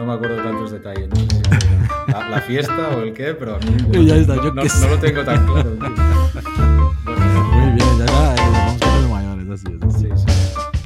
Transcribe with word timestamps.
no 0.00 0.06
me 0.06 0.12
acuerdo 0.14 0.42
tantos 0.42 0.70
detalles. 0.72 1.08
No 1.10 1.16
sé 1.16 1.26
si 1.28 2.12
la, 2.12 2.28
la 2.30 2.40
fiesta 2.40 2.88
o 2.96 3.02
el 3.02 3.12
qué, 3.12 3.34
pero 3.34 3.56
a 3.56 3.58
mí, 3.58 3.66
bueno, 3.88 4.02
Ya 4.02 4.16
está, 4.16 4.36
yo 4.36 4.52
no, 4.52 4.62
no 4.64 4.88
lo 4.88 4.98
tengo 4.98 5.22
tan 5.24 5.46
claro. 5.46 5.70
tío. 5.72 5.88
Muy 7.52 7.70
bien, 7.72 7.98
ya, 7.98 8.06
ya, 8.06 8.34
vamos 8.50 8.78
poniendo 8.80 9.08
mayores, 9.10 9.50
así 9.50 9.66
es. 9.74 9.82
así 9.94 10.00
Sí, 10.00 10.08
es. 10.12 10.20
sí. 10.20 10.26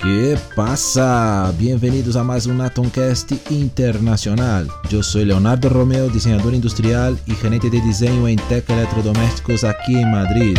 ¿Qué 0.02 0.38
pasa? 0.56 1.52
Bienvenidos 1.58 2.16
a 2.16 2.24
más 2.24 2.46
un 2.46 2.60
Atomcast 2.60 3.32
internacional. 3.50 4.68
Yo 4.90 5.02
soy 5.02 5.24
Leonardo 5.24 5.68
Romeo, 5.68 6.08
diseñador 6.08 6.52
industrial 6.54 7.18
y 7.26 7.34
gerente 7.34 7.70
de 7.70 7.80
diseño 7.80 8.26
en 8.28 8.36
Tech 8.48 8.68
Electrodomésticos 8.68 9.64
aquí 9.64 9.96
en 9.96 10.10
Madrid. 10.10 10.58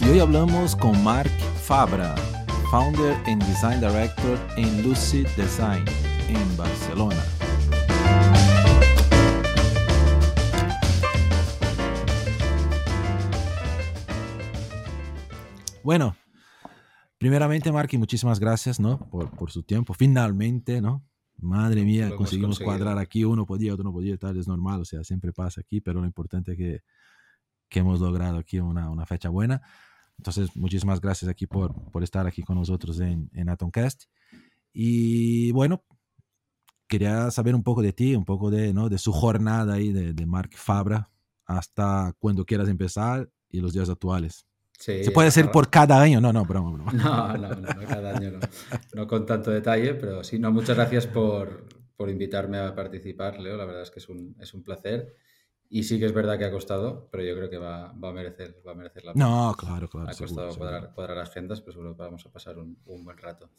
Y 0.00 0.08
hoy 0.10 0.20
hablamos 0.20 0.76
con 0.76 1.02
Marc 1.02 1.30
Fabra, 1.62 2.14
founder 2.74 3.16
and 3.28 3.40
design 3.46 3.78
director 3.78 4.36
en 4.56 4.82
Lucid 4.82 5.28
Design 5.36 5.84
en 6.26 6.56
Barcelona. 6.56 7.22
Bueno, 15.84 16.16
primeramente 17.16 17.70
Marc, 17.70 17.92
y 17.92 17.98
muchísimas 17.98 18.40
gracias, 18.40 18.80
¿no? 18.80 18.98
Por, 19.08 19.30
por 19.30 19.52
su 19.52 19.62
tiempo. 19.62 19.94
Finalmente, 19.94 20.80
¿no? 20.80 21.06
Madre 21.36 21.84
mía, 21.84 22.10
conseguimos 22.16 22.58
cuadrar 22.58 22.98
aquí, 22.98 23.24
uno 23.24 23.46
podía, 23.46 23.72
otro 23.72 23.84
no 23.84 23.92
podía, 23.92 24.18
tal, 24.18 24.36
es 24.36 24.48
normal, 24.48 24.80
o 24.80 24.84
sea, 24.84 25.04
siempre 25.04 25.32
pasa 25.32 25.60
aquí, 25.60 25.80
pero 25.80 26.00
lo 26.00 26.06
importante 26.06 26.50
es 26.52 26.58
que, 26.58 26.80
que 27.68 27.78
hemos 27.78 28.00
logrado 28.00 28.38
aquí 28.38 28.58
una, 28.58 28.90
una 28.90 29.06
fecha 29.06 29.28
buena. 29.28 29.62
Entonces, 30.18 30.54
muchísimas 30.56 31.00
gracias 31.00 31.28
aquí 31.28 31.46
por, 31.46 31.74
por 31.90 32.02
estar 32.02 32.26
aquí 32.26 32.42
con 32.42 32.56
nosotros 32.56 33.00
en, 33.00 33.30
en 33.32 33.48
Atomcast. 33.48 34.04
Y 34.72 35.52
bueno, 35.52 35.84
quería 36.88 37.30
saber 37.30 37.54
un 37.54 37.62
poco 37.62 37.82
de 37.82 37.92
ti, 37.92 38.14
un 38.14 38.24
poco 38.24 38.50
de, 38.50 38.72
¿no? 38.72 38.88
de 38.88 38.98
su 38.98 39.12
jornada 39.12 39.74
ahí 39.74 39.92
de, 39.92 40.12
de 40.12 40.26
Mark 40.26 40.50
Fabra 40.54 41.10
hasta 41.46 42.14
cuando 42.18 42.44
quieras 42.44 42.68
empezar 42.68 43.28
y 43.50 43.60
los 43.60 43.72
días 43.72 43.88
actuales. 43.90 44.46
Sí, 44.78 45.04
Se 45.04 45.12
puede 45.12 45.28
hacer 45.28 45.50
por 45.50 45.70
cada 45.70 46.00
año, 46.00 46.20
no, 46.20 46.32
no, 46.32 46.44
broma, 46.44 46.72
broma. 46.72 46.92
No, 46.92 47.36
no, 47.38 47.48
no, 47.48 47.74
no, 47.74 47.86
cada 47.86 48.16
año 48.16 48.32
no. 48.32 48.40
No 48.92 49.06
con 49.06 49.24
tanto 49.24 49.50
detalle, 49.50 49.94
pero 49.94 50.24
sí, 50.24 50.38
no, 50.38 50.50
muchas 50.50 50.76
gracias 50.76 51.06
por, 51.06 51.68
por 51.96 52.10
invitarme 52.10 52.58
a 52.58 52.74
participar, 52.74 53.38
Leo. 53.38 53.56
La 53.56 53.64
verdad 53.66 53.82
es 53.82 53.90
que 53.90 54.00
es 54.00 54.08
un, 54.08 54.36
es 54.40 54.52
un 54.52 54.64
placer. 54.64 55.14
Y 55.76 55.82
sí 55.82 55.98
que 55.98 56.06
es 56.06 56.12
verdad 56.12 56.38
que 56.38 56.44
ha 56.44 56.52
costado, 56.52 57.08
pero 57.10 57.24
yo 57.24 57.34
creo 57.34 57.50
que 57.50 57.58
va, 57.58 57.90
va 57.92 58.10
a, 58.10 58.12
merecer, 58.12 58.62
va 58.64 58.70
a 58.72 58.74
merecer 58.76 59.04
la 59.04 59.12
pena. 59.12 59.26
No, 59.26 59.54
claro, 59.58 59.88
claro. 59.88 60.08
ha 60.08 60.12
seguro, 60.12 60.28
costado 60.28 60.52
seguro. 60.52 60.70
cuadrar, 60.70 60.94
cuadrar 60.94 61.18
agendas, 61.18 61.60
pero 61.62 61.72
seguro 61.72 61.96
que 61.96 62.02
vamos 62.02 62.24
a 62.24 62.30
pasar 62.30 62.58
un, 62.58 62.78
un 62.86 63.04
buen 63.04 63.18
rato. 63.18 63.50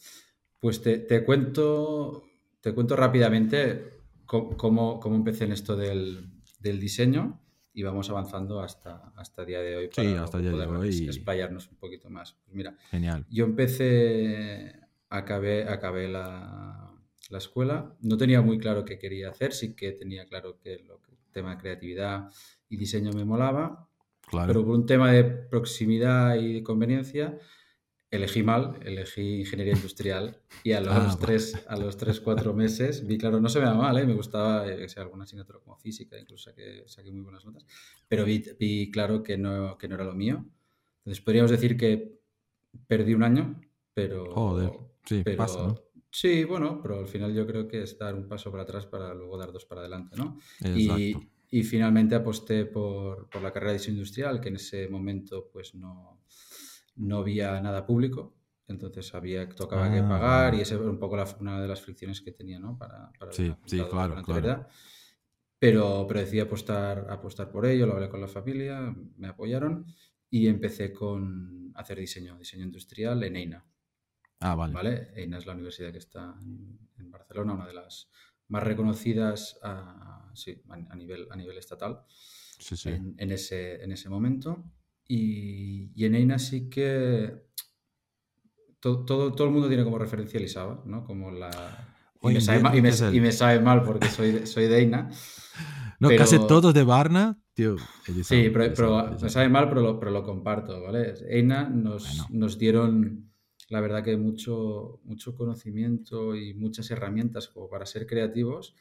Pues 0.61 0.81
te, 0.81 0.99
te 0.99 1.25
cuento, 1.25 2.23
te 2.61 2.73
cuento 2.73 2.95
rápidamente 2.95 3.99
cómo, 4.25 4.97
cómo 5.01 5.15
empecé 5.17 5.43
en 5.43 5.51
esto 5.51 5.75
del, 5.75 6.29
del 6.59 6.79
diseño 6.79 7.41
y 7.73 7.83
vamos 7.83 8.09
avanzando 8.09 8.61
hasta, 8.61 9.11
hasta 9.17 9.41
el 9.41 9.47
día 9.49 9.59
de 9.59 9.75
hoy 9.75 9.89
Sí, 9.91 10.01
para 10.07 10.23
hasta 10.23 10.37
el 10.37 10.43
día 10.43 10.51
de 10.53 10.67
hoy 10.67 11.05
explayarnos 11.07 11.67
un 11.69 11.75
poquito 11.75 12.09
más. 12.09 12.31
Pues 12.45 12.55
mira, 12.55 12.77
Genial. 12.91 13.25
yo 13.29 13.43
empecé, 13.43 14.79
acabé, 15.09 15.67
acabé 15.67 16.07
la, 16.07 16.93
la 17.29 17.37
escuela, 17.37 17.93
no 17.99 18.15
tenía 18.15 18.41
muy 18.41 18.57
claro 18.57 18.85
qué 18.85 18.97
quería 18.97 19.31
hacer, 19.31 19.51
sí 19.51 19.75
que 19.75 19.91
tenía 19.91 20.25
claro 20.25 20.57
que 20.63 20.79
lo 20.79 21.01
que- 21.01 21.14
tema 21.35 21.51
de 21.51 21.57
creatividad 21.61 22.29
y 22.69 22.77
diseño 22.77 23.11
me 23.13 23.25
molaba, 23.25 23.87
Claro. 24.27 24.47
pero 24.47 24.65
por 24.65 24.75
un 24.75 24.85
tema 24.87 25.11
de 25.11 25.23
proximidad 25.23 26.35
y 26.37 26.53
de 26.53 26.63
conveniencia, 26.63 27.37
elegí 28.09 28.41
mal, 28.43 28.79
elegí 28.83 29.41
ingeniería 29.41 29.73
industrial 29.73 30.41
y 30.63 30.71
a 30.71 30.79
los, 30.81 30.95
Ah, 30.95 31.17
tres, 31.19 31.65
a 31.67 31.75
los 31.77 31.97
tres, 31.97 32.21
cuatro 32.21 32.53
meses 32.53 33.05
vi, 33.05 33.17
claro, 33.17 33.39
no 33.39 33.49
se 33.49 33.59
me 33.59 33.65
da 33.65 33.73
mal, 33.75 33.97
¿eh? 33.97 34.05
me 34.05 34.13
gustaba 34.13 34.67
eh, 34.67 34.77
que 34.77 34.89
sea 34.89 35.03
alguna 35.03 35.25
asignatura 35.25 35.59
como 35.59 35.75
física, 35.77 36.17
incluso 36.17 36.49
saqué, 36.49 36.83
saqué 36.87 37.11
muy 37.11 37.21
buenas 37.21 37.45
notas, 37.45 37.65
pero 38.07 38.23
vi, 38.25 38.43
vi 38.59 38.89
claro 38.89 39.21
que 39.21 39.37
no, 39.37 39.77
que 39.77 39.87
no 39.87 39.95
era 39.95 40.05
lo 40.05 40.13
mío. 40.15 40.45
Entonces 40.99 41.23
podríamos 41.23 41.51
decir 41.51 41.77
que 41.77 42.19
perdí 42.87 43.13
un 43.13 43.23
año, 43.23 43.61
pero... 43.93 44.25
Joder, 44.33 44.71
sí, 45.05 45.21
pero- 45.23 45.37
pasa, 45.37 45.67
¿no? 45.67 45.84
Sí, 46.17 46.45
bueno, 46.45 46.79
pero 46.81 46.99
al 46.99 47.07
final 47.07 47.33
yo 47.33 47.45
creo 47.45 47.67
que 47.67 47.83
es 47.83 47.97
dar 47.99 48.15
un 48.15 48.29
paso 48.29 48.49
para 48.49 48.63
atrás 48.63 48.85
para 48.85 49.13
luego 49.13 49.37
dar 49.37 49.51
dos 49.51 49.65
para 49.65 49.81
adelante, 49.81 50.15
¿no? 50.15 50.37
Exacto. 50.63 51.27
Y, 51.51 51.59
y 51.59 51.63
finalmente 51.63 52.15
aposté 52.15 52.65
por, 52.65 53.29
por 53.29 53.41
la 53.41 53.51
carrera 53.51 53.73
de 53.73 53.79
diseño 53.79 53.97
industrial, 53.97 54.39
que 54.39 54.47
en 54.47 54.55
ese 54.55 54.87
momento 54.87 55.49
pues 55.51 55.75
no, 55.75 56.21
no 56.95 57.17
había 57.17 57.59
nada 57.59 57.85
público, 57.85 58.33
entonces 58.65 59.13
había, 59.13 59.49
tocaba 59.49 59.91
que 59.91 59.99
Ah, 59.99 60.07
pagar 60.07 60.45
vale. 60.51 60.57
y 60.59 60.61
esa 60.61 60.75
era 60.75 60.85
un 60.85 60.99
poco 60.99 61.17
la- 61.17 61.35
una 61.41 61.61
de 61.61 61.67
las 61.67 61.81
fricciones 61.81 62.21
que 62.21 62.31
tenía, 62.31 62.59
¿no? 62.59 62.77
Para, 62.77 63.11
para 63.19 63.33
Sí, 63.33 63.53
sí, 63.65 63.77
la- 63.77 63.89
claro, 63.89 64.21
claro. 64.23 64.67
Pero, 65.59 66.05
pero 66.07 66.19
decidí 66.21 66.39
apostar, 66.39 67.07
apostar 67.09 67.49
por 67.51 67.65
ello, 67.65 67.87
lo 67.87 67.93
hablé 67.93 68.09
con 68.09 68.21
la 68.21 68.27
familia, 68.27 68.95
me 69.17 69.27
apoyaron 69.27 69.85
y 70.29 70.47
empecé 70.47 70.93
con 70.93 71.71
hacer 71.75 71.99
diseño, 71.99 72.37
diseño 72.37 72.63
industrial 72.63 73.23
en 73.23 73.35
EINA. 73.35 73.65
Ah, 74.39 74.55
vale. 74.55 74.73
¿vale? 74.73 75.07
EINA 75.15 75.37
es 75.37 75.45
la 75.45 75.53
universidad 75.53 75.91
que 75.91 75.97
está 75.99 76.35
en, 76.41 76.77
en 76.97 77.11
Barcelona, 77.11 77.53
una 77.53 77.67
de 77.67 77.73
las 77.73 78.09
más 78.49 78.63
reconocidas 78.63 79.57
a, 79.63 80.29
sí, 80.35 80.61
a, 80.69 80.95
nivel, 80.95 81.27
a 81.31 81.35
nivel 81.35 81.57
estatal 81.57 82.01
Sí, 82.07 82.75
sí. 82.77 82.89
en, 82.89 83.15
en 83.17 83.31
ese, 83.31 83.83
en 83.83 83.91
ese 83.91 84.09
momento. 84.09 84.63
Y, 85.07 85.91
y 85.95 86.05
en 86.05 86.15
EINA 86.15 86.39
sí 86.39 86.69
que 86.69 87.45
to- 88.79 89.05
todo, 89.05 89.31
todo 89.33 89.47
el 89.47 89.53
mundo 89.53 89.67
tiene 89.67 89.83
como 89.83 89.97
referencia 89.97 90.37
Elisaba, 90.37 90.81
¿no? 90.85 91.03
Como 91.03 91.31
la... 91.31 91.91
Y 92.21 92.27
me, 92.29 92.41
sabe 92.41 92.59
mal, 92.59 92.75
y, 92.75 92.81
me, 92.81 92.89
y 93.13 93.19
me 93.21 93.31
sabe 93.31 93.59
mal 93.59 93.83
porque 93.83 94.07
soy 94.09 94.31
de, 94.31 94.47
soy 94.47 94.65
de 94.67 94.79
EINA. 94.79 95.09
No, 95.99 96.07
pero- 96.07 96.17
casi 96.23 96.39
todos 96.39 96.73
de 96.73 96.83
Varna, 96.83 97.39
tío. 97.53 97.75
Sí, 98.23 98.49
pero, 98.51 98.73
pero 98.75 99.17
me 99.21 99.29
sabe 99.29 99.47
mal, 99.49 99.69
pero 99.69 99.81
lo, 99.81 99.99
pero 99.99 100.11
lo 100.11 100.23
comparto, 100.23 100.81
¿vale? 100.81 101.13
EINA 101.29 101.69
nos, 101.69 102.03
Bueno. 102.07 102.25
nos 102.31 102.57
dieron, 102.57 103.31
la 103.69 103.81
verdad 103.81 104.03
que 104.03 104.17
mucho, 104.17 104.99
mucho 105.03 105.35
conocimiento 105.35 106.35
y 106.35 106.53
muchas 106.53 106.91
herramientas 106.91 107.47
como 107.47 107.69
para 107.69 107.85
ser 107.85 108.05
creativos, 108.07 108.75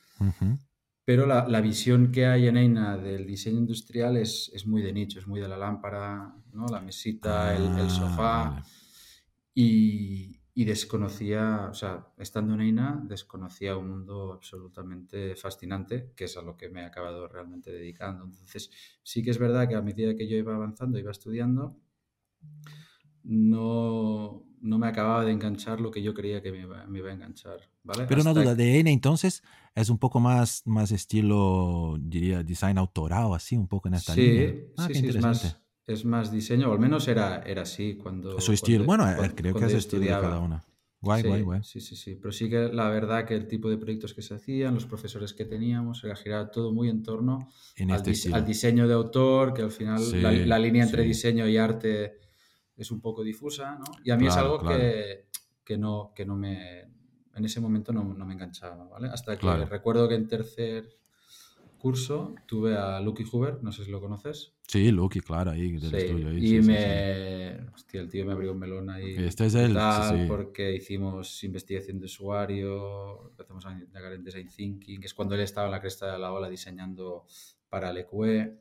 pero 1.05 1.27
la, 1.27 1.47
la 1.49 1.61
visión 1.61 2.11
que 2.13 2.27
hay 2.27 2.47
en 2.47 2.57
EINA 2.57 2.97
del 2.97 3.27
diseño 3.27 3.59
industrial 3.59 4.17
es, 4.17 4.51
es 4.55 4.67
muy 4.67 4.81
de 4.83 4.93
nicho, 4.93 5.19
es 5.19 5.27
muy 5.27 5.41
de 5.41 5.49
la 5.49 5.57
lámpara, 5.59 6.35
¿no? 6.53 6.67
La 6.71 6.81
mesita, 6.81 7.55
el, 7.55 7.77
el 7.77 7.91
Ah, 7.91 7.91
sofá. 7.91 8.55
vale. 8.55 8.63
Y, 9.55 10.41
y 10.55 10.65
desconocía, 10.65 11.69
o 11.71 11.75
sea, 11.75 12.09
estando 12.19 12.55
en 12.55 12.61
EINA, 12.63 13.03
desconocía 13.07 13.77
un 13.77 13.89
mundo 13.91 14.33
absolutamente 14.33 15.37
fascinante, 15.37 16.13
que 16.17 16.25
es 16.25 16.37
a 16.37 16.43
lo 16.43 16.57
que 16.57 16.71
me 16.71 16.83
he 16.83 16.85
acabado 16.85 17.29
realmente 17.29 17.71
dedicando. 17.73 18.25
Entonces, 18.25 18.71
sí 19.03 19.23
que 19.23 19.31
es 19.31 19.39
verdad 19.39 19.69
que 19.69 19.75
a 19.77 19.83
medida 19.83 20.17
que 20.17 20.29
yo 20.29 20.37
iba 20.37 20.55
avanzando, 20.55 20.99
iba 20.99 21.11
estudiando, 21.11 21.77
no, 23.23 24.45
no 24.65 24.79
me 24.79 24.87
acababa 24.89 25.25
de 25.25 25.33
enganchar 25.33 25.81
lo 25.81 25.91
que 25.91 26.03
yo 26.03 26.15
creía 26.15 26.43
que 26.43 26.51
me 26.51 26.61
iba, 26.61 26.85
me 26.87 26.99
iba 26.99 27.11
a 27.11 27.13
enganchar, 27.13 27.59
¿vale? 27.83 28.05
Pero 28.09 28.23
una 28.23 28.31
Hasta 28.31 28.41
duda, 28.43 28.55
de 28.55 28.81
Ena 28.81 28.91
entonces 28.91 29.43
es 29.75 29.89
un 29.91 29.99
poco 29.99 30.21
más, 30.21 30.63
más 30.65 30.91
estilo, 30.91 31.97
diría, 32.01 32.43
design 32.43 32.79
autoral, 32.79 33.33
así, 33.35 33.57
un 33.57 33.69
poco 33.69 33.89
en 33.89 33.95
esta 33.95 34.15
Sí, 34.15 34.21
línea. 34.23 34.55
Ah, 34.77 34.89
sí, 34.89 34.95
sí, 34.95 35.07
es 35.09 35.21
más, 35.21 35.61
es 35.87 36.05
más 36.05 36.33
diseño, 36.33 36.71
o 36.71 36.73
al 36.73 36.79
menos 36.79 37.07
era, 37.09 37.43
era 37.43 37.63
así 37.63 37.95
cuando... 37.97 38.41
Su 38.41 38.53
estilo, 38.53 38.85
cuando- 38.85 39.05
bueno, 39.05 39.11
eh, 39.13 39.17
cuando- 39.17 39.35
creo 39.37 39.55
que 39.55 39.67
es 39.67 39.75
estilo 39.75 40.03
de 40.03 40.09
cada 40.09 40.39
una. 40.39 40.65
Guay, 41.01 41.21
sí, 41.21 41.29
guay, 41.29 41.43
guay. 41.43 41.61
Sí, 41.63 41.81
sí, 41.83 41.97
sí. 41.97 42.15
Pero 42.15 42.33
sí 42.33 42.49
que 42.49 42.69
la 42.73 42.89
verdad 42.89 43.27
que 43.27 43.35
el 43.35 43.47
tipo 43.47 43.69
de 43.69 43.77
proyectos 43.77 44.15
que 44.15 44.23
se 44.23 44.33
hacían, 44.35 44.73
los 44.73 44.87
profesores 44.87 45.35
que 45.35 45.45
teníamos, 45.45 46.03
era 46.03 46.17
girar 46.17 46.51
todo 46.51 46.73
muy 46.73 46.89
en 46.89 47.03
torno 47.03 47.51
En 47.77 47.91
al, 47.91 48.09
este 48.09 48.33
al 48.33 48.47
diseño 48.47 48.89
de 48.89 48.95
autor, 48.95 49.53
que 49.53 49.61
al 49.61 49.71
final 49.71 50.01
Sí, 50.01 50.17
la, 50.17 50.33
la 50.33 50.59
línea 50.59 50.83
entre 50.83 51.03
sí. 51.03 51.09
diseño 51.09 51.47
y 51.47 51.59
arte 51.59 52.21
es 52.77 52.91
un 52.91 53.01
poco 53.01 53.23
difusa, 53.23 53.77
¿no? 53.79 53.85
Y 54.05 54.11
a 54.11 54.17
mí 54.17 54.27
es 54.27 54.37
algo 54.37 54.59
claro. 54.59 54.79
que, 54.79 55.27
que, 55.65 55.79
no, 55.79 56.13
que 56.15 56.25
no 56.25 56.37
me... 56.37 56.83
En 57.37 57.45
ese 57.45 57.61
momento 57.61 57.93
no, 57.93 58.05
no 58.15 58.25
me 58.27 58.35
enganchaba, 58.35 58.85
¿vale? 58.89 59.09
Hasta 59.09 59.33
que 59.35 59.41
Claro. 59.41 59.67
recuerdo 59.67 60.09
que 60.09 60.15
en 60.15 60.29
tercer 60.29 60.89
curso 61.79 62.35
tuve 62.47 62.77
a 62.77 62.99
Lucky 63.01 63.25
Hoover, 63.25 63.63
no 63.63 63.71
sé 63.73 63.85
si 63.85 63.91
lo 63.91 64.01
conoces. 64.01 64.55
Sí, 64.67 64.91
Lucky, 64.91 65.21
claro, 65.21 65.51
ahí, 65.51 65.73
del 65.73 65.91
Sí, 65.91 65.97
estudio. 65.97 66.29
Ahí, 66.29 66.37
y 66.39 66.41
sí, 66.41 66.49
sí, 66.57 66.63
sí. 66.63 66.69
me... 66.69 67.57
Hostia, 67.75 68.01
el 68.01 68.09
tío 68.09 68.25
me 68.25 68.33
abrió 68.33 68.53
un 68.53 68.59
melón 68.59 68.89
ahí. 68.89 69.15
Este 69.19 69.47
es 69.47 69.55
él, 69.55 69.73
sí. 70.09 70.25
Porque 70.27 70.75
hicimos 70.75 71.45
investigación 71.45 71.99
de 71.99 72.07
usuario, 72.07 73.29
empezamos 73.31 73.67
a 73.67 73.73
indagar 73.73 74.13
en 74.15 74.25
Design 74.25 74.49
Thinking, 74.49 75.01
que 75.01 75.07
es 75.07 75.13
cuando 75.13 75.35
él 75.35 75.43
estaba 75.43 75.67
en 75.67 75.73
la 75.73 75.81
cresta 75.81 76.11
de 76.13 76.19
la 76.19 76.33
ola 76.33 76.49
diseñando 76.49 77.27
para 77.69 77.91
el 77.91 77.99
EQE, 77.99 78.59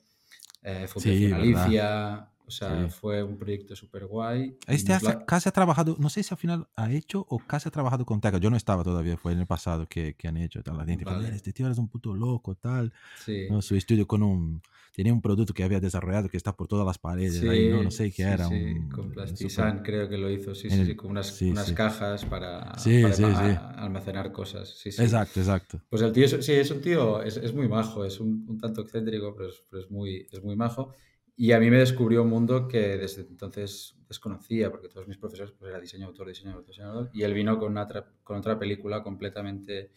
eh, 0.63 0.87
Fundación 0.87 2.32
Sea, 2.57 2.85
Sí. 2.85 2.89
fue 2.91 3.23
un 3.23 3.37
proyecto 3.37 3.75
súper 3.75 4.05
guay. 4.05 4.57
Este 4.67 4.93
hace- 4.93 5.17
casi 5.25 5.49
ha 5.49 5.51
trabajado, 5.51 5.95
no 5.99 6.09
sé 6.09 6.23
si 6.23 6.33
al 6.33 6.37
final 6.37 6.67
ha 6.75 6.91
hecho 6.91 7.25
o 7.29 7.39
casi 7.39 7.67
ha 7.67 7.71
trabajado 7.71 8.05
con 8.05 8.21
Teca. 8.21 8.37
Yo 8.37 8.49
no 8.49 8.57
estaba 8.57 8.83
todavía, 8.83 9.17
fue 9.17 9.31
en 9.33 9.39
el 9.39 9.47
pasado 9.47 9.85
que, 9.87 10.13
que 10.15 10.27
han 10.27 10.37
hecho. 10.37 10.61
Tal. 10.63 10.77
La 10.77 10.85
gente 10.85 11.03
Vale. 11.05 11.23
"Mira, 11.25 11.35
este 11.35 11.51
tío 11.53 11.69
es 11.69 11.77
un 11.77 11.87
puto 11.89 12.13
loco, 12.13 12.55
tal. 12.55 12.93
Sí. 13.25 13.47
¿no? 13.49 13.61
Su 13.61 13.75
estudio 13.75 14.07
con 14.07 14.23
un... 14.23 14.61
Tenía 14.95 15.11
un 15.11 15.21
producto 15.23 15.55
que 15.55 15.63
había 15.63 15.79
desarrollado 15.79 16.29
que 16.29 16.37
está 16.37 16.55
por 16.55 16.67
todas 16.67 16.85
las 16.85 16.99
paredes. 16.99 17.39
Sí, 17.39 17.47
ahí, 17.47 17.67
no, 17.69 17.81
no 17.81 17.89
sé 17.89 18.11
qué 18.11 18.21
era. 18.23 18.47
sí, 18.47 18.53
un, 18.53 18.89
con 18.91 19.09
Plastisan 19.11 19.81
creo 19.81 20.07
que 20.07 20.19
lo 20.19 20.29
hizo, 20.29 20.53
sí, 20.53 20.67
el- 20.69 20.85
sí, 20.85 20.95
con 20.95 21.09
unas, 21.09 21.41
unas 21.41 21.71
cajas 21.71 22.25
para, 22.25 22.73
para 22.73 23.69
almacenar 23.83 24.31
cosas. 24.31 24.69
Sí, 24.69 24.91
sí. 24.91 25.01
Exacto, 25.01 25.39
exacto. 25.39 25.81
Pues 25.89 26.03
el 26.03 26.11
tío, 26.11 26.25
es- 26.25 26.45
sí, 26.45 26.51
es 26.51 26.69
un 26.69 26.81
tío, 26.81 27.23
es, 27.23 27.37
es 27.37 27.55
muy 27.55 27.67
majo, 27.67 28.05
es 28.05 28.19
un, 28.19 28.45
un 28.47 28.59
tanto 28.59 28.81
excéntrico, 28.81 29.33
pero 29.35 29.49
es, 29.49 29.63
pero 29.67 29.81
es 29.83 29.89
muy, 29.89 30.27
es 30.31 30.43
muy 30.43 30.55
majo. 30.55 30.93
Y 31.35 31.51
a 31.51 31.59
mí 31.59 31.69
me 31.71 31.77
descubrió 31.77 32.23
un 32.23 32.29
mundo 32.29 32.67
que 32.67 32.97
desde 32.97 33.21
entonces 33.21 33.95
desconocía, 34.07 34.69
porque 34.69 34.87
todos 34.87 35.07
mis 35.07 35.17
profesores 35.17 35.53
pues, 35.57 35.69
era 35.69 35.79
diseño 35.79 36.07
autor, 36.07 36.27
diseño 36.27 36.51
autor, 36.51 36.67
diseño 36.67 36.87
autor, 36.89 37.09
y 37.13 37.23
él 37.23 37.33
vino 37.33 37.57
con, 37.57 37.71
una 37.71 37.87
con 38.23 38.37
otra 38.37 38.59
película 38.59 39.01
completamente 39.01 39.91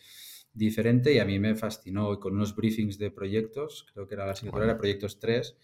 diferente 0.52 1.12
y 1.12 1.18
a 1.18 1.26
mí 1.26 1.38
me 1.38 1.54
fascinó, 1.54 2.14
y 2.14 2.18
con 2.18 2.34
unos 2.34 2.56
briefings 2.56 2.98
de 2.98 3.10
proyectos, 3.10 3.86
creo 3.92 4.08
que 4.08 4.14
era 4.14 4.24
la 4.24 4.32
asignatura, 4.32 4.62
Vale. 4.62 4.72
era 4.72 4.78
Proyectos 4.78 5.18
3, 5.20 5.56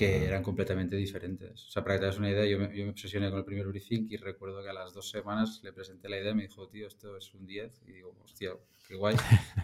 que 0.00 0.24
eran 0.24 0.42
completamente 0.42 0.96
diferentes. 0.96 1.66
O 1.66 1.70
sea, 1.70 1.82
para 1.84 1.94
que 1.96 2.00
te 2.00 2.04
hagas 2.06 2.18
una 2.18 2.30
idea, 2.30 2.46
yo 2.46 2.58
me, 2.58 2.74
yo 2.76 2.84
me 2.84 2.90
obsesioné 2.90 3.28
con 3.30 3.38
el 3.38 3.44
primer 3.44 3.66
briefing 3.66 4.06
y 4.10 4.16
recuerdo 4.16 4.62
que 4.62 4.70
a 4.70 4.72
las 4.72 4.94
dos 4.94 5.10
semanas 5.10 5.60
le 5.62 5.72
presenté 5.72 6.08
la 6.08 6.18
idea 6.18 6.30
y 6.32 6.34
me 6.34 6.42
dijo, 6.42 6.66
tío, 6.68 6.86
esto 6.86 7.16
es 7.16 7.34
un 7.34 7.46
10. 7.46 7.82
Y 7.86 7.92
digo, 7.92 8.16
hostia, 8.24 8.52
qué 8.88 8.94
guay. 8.96 9.14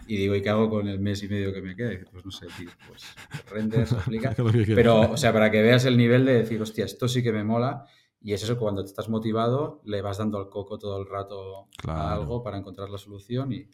Y 0.07 0.17
digo, 0.17 0.35
¿y 0.35 0.41
qué 0.41 0.49
hago 0.49 0.69
con 0.69 0.87
el 0.87 0.99
mes 0.99 1.23
y 1.23 1.27
medio 1.27 1.51
que 1.53 1.61
me 1.61 1.75
queda? 1.75 1.93
Y 1.93 1.97
pues 2.05 2.23
no 2.23 2.31
sé, 2.31 2.45
tío, 2.57 2.69
pues 2.87 3.03
render, 3.49 3.87
se 3.87 3.95
aplica. 3.95 4.35
Pero, 4.75 5.11
o 5.11 5.17
sea, 5.17 5.33
para 5.33 5.49
que 5.49 5.61
veas 5.61 5.85
el 5.85 5.97
nivel 5.97 6.25
de 6.25 6.33
decir, 6.35 6.61
hostia, 6.61 6.85
esto 6.85 7.07
sí 7.07 7.23
que 7.23 7.31
me 7.31 7.43
mola. 7.43 7.85
Y 8.21 8.33
es 8.33 8.43
eso, 8.43 8.57
cuando 8.57 8.83
te 8.83 8.89
estás 8.89 9.09
motivado, 9.09 9.81
le 9.85 10.01
vas 10.01 10.17
dando 10.17 10.37
al 10.37 10.49
coco 10.49 10.77
todo 10.77 10.99
el 10.99 11.07
rato 11.07 11.67
Claro. 11.77 11.99
a 11.99 12.13
algo 12.13 12.43
para 12.43 12.57
encontrar 12.57 12.89
la 12.89 12.97
solución. 12.97 13.51
Y 13.53 13.69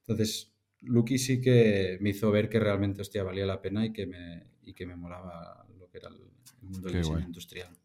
entonces, 0.00 0.54
Lucky 0.80 1.18
sí 1.18 1.40
que 1.40 1.98
me 2.00 2.10
hizo 2.10 2.30
ver 2.30 2.48
que 2.48 2.58
realmente, 2.58 3.02
hostia, 3.02 3.22
valía 3.22 3.46
la 3.46 3.60
pena 3.60 3.84
y 3.86 3.92
que 3.92 4.06
me, 4.06 4.46
y 4.62 4.72
que 4.74 4.86
me 4.86 4.96
molaba 4.96 5.66
que 5.92 5.98
era 5.98 6.08
el, 6.08 6.16
el 6.62 6.68
mundo 6.68 6.88
del 6.88 6.94
Qué 6.94 6.98
diseño 6.98 7.18
guay. 7.18 7.26
industrial. 7.26 7.78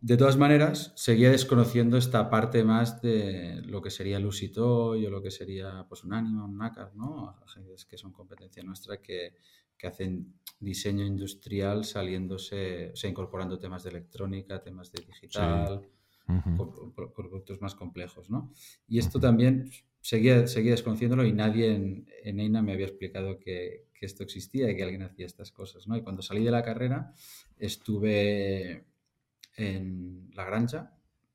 De 0.00 0.16
todas 0.16 0.36
maneras, 0.36 0.92
seguía 0.96 1.30
desconociendo 1.30 1.96
esta 1.96 2.28
parte 2.30 2.64
más 2.64 3.00
de 3.02 3.62
lo 3.66 3.80
que 3.82 3.90
sería 3.90 4.16
el 4.16 4.26
Usitoy 4.26 5.06
o 5.06 5.10
lo 5.10 5.22
que 5.22 5.30
sería 5.30 5.86
pues, 5.88 6.04
un 6.04 6.14
Anima, 6.14 6.44
un 6.44 6.56
NACAR, 6.58 6.94
¿no? 6.94 7.30
Agencias 7.46 7.84
que 7.84 7.98
son 7.98 8.12
competencia 8.12 8.62
nuestra 8.62 9.00
que, 9.00 9.34
que 9.78 9.86
hacen 9.86 10.34
diseño 10.58 11.04
industrial 11.04 11.84
saliéndose, 11.84 12.92
o 12.92 12.96
sea, 12.96 13.10
incorporando 13.10 13.58
temas 13.58 13.84
de 13.84 13.90
electrónica, 13.90 14.62
temas 14.62 14.90
de 14.90 15.02
digital, 15.02 15.88
Ujú. 16.28 16.56
con, 16.56 16.92
con 16.92 17.12
productos 17.12 17.60
más 17.60 17.74
complejos, 17.74 18.30
¿no? 18.30 18.50
Y 18.88 18.98
esto 18.98 19.20
también 19.20 19.70
seguía, 20.00 20.46
seguía 20.46 20.72
desconociéndolo 20.72 21.24
y 21.26 21.32
nadie 21.32 21.74
en, 21.74 22.08
en 22.22 22.40
EINA 22.40 22.62
me 22.62 22.72
había 22.72 22.86
explicado 22.86 23.38
que, 23.38 23.88
que 24.04 24.06
esto 24.06 24.22
existía 24.22 24.70
y 24.70 24.76
que 24.76 24.82
alguien 24.82 25.02
hacía 25.02 25.24
estas 25.24 25.50
cosas, 25.50 25.86
¿no? 25.88 25.96
Y 25.96 26.02
cuando 26.02 26.20
salí 26.20 26.44
de 26.44 26.50
la 26.50 26.62
carrera 26.62 27.14
estuve 27.56 28.84
en 29.56 30.30
La 30.34 30.44
Granja 30.44 30.92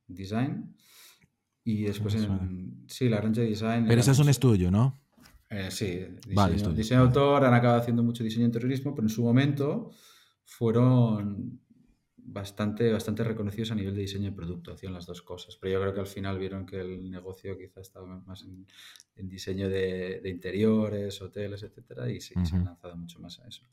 Design 0.07 0.75
y 1.63 1.83
después 1.83 2.13
en... 2.13 2.83
Sí, 2.87 3.09
La 3.09 3.17
Granja 3.17 3.41
Design. 3.41 3.85
Pero 3.87 4.01
ese 4.01 4.11
es 4.11 4.19
un 4.19 4.29
estudio, 4.29 4.69
¿no? 4.69 4.95
eh, 5.49 5.69
sí, 5.71 5.87
diseño, 5.87 6.35
Vale, 6.35 6.55
estudio, 6.57 6.75
diseño 6.77 6.99
vale. 6.99 7.07
autor, 7.09 7.45
han 7.45 7.53
acabado 7.55 7.81
haciendo 7.81 8.03
mucho 8.03 8.23
diseño 8.23 8.45
de 8.45 8.51
terrorismo, 8.51 8.93
pero 8.93 9.07
en 9.07 9.09
su 9.09 9.23
momento 9.23 9.89
fueron 10.45 11.59
bastante, 12.31 12.91
bastante 12.91 13.23
reconocidos 13.23 13.71
a 13.71 13.75
nivel 13.75 13.95
de 13.95 14.01
diseño 14.01 14.29
de 14.29 14.35
producto, 14.35 14.71
hacían 14.73 14.93
las 14.93 15.05
dos 15.05 15.21
cosas. 15.21 15.55
Pero 15.57 15.73
yo 15.73 15.81
creo 15.81 15.93
que 15.93 15.99
al 16.01 16.07
final 16.07 16.37
vieron 16.39 16.65
que 16.65 16.79
el 16.79 17.09
negocio 17.09 17.57
quizá 17.57 17.81
estaba 17.81 18.05
más 18.21 18.43
en, 18.43 18.65
en 19.15 19.27
diseño 19.29 19.69
de, 19.69 20.19
de 20.21 20.29
interiores, 20.29 21.21
hoteles, 21.21 21.63
etcétera, 21.63 22.09
y 22.09 22.21
sí, 22.21 22.33
se 22.43 22.55
han 22.55 22.65
lanzado 22.65 22.95
mucho 22.97 23.19
más 23.19 23.39
a 23.39 23.47
eso. 23.47 23.63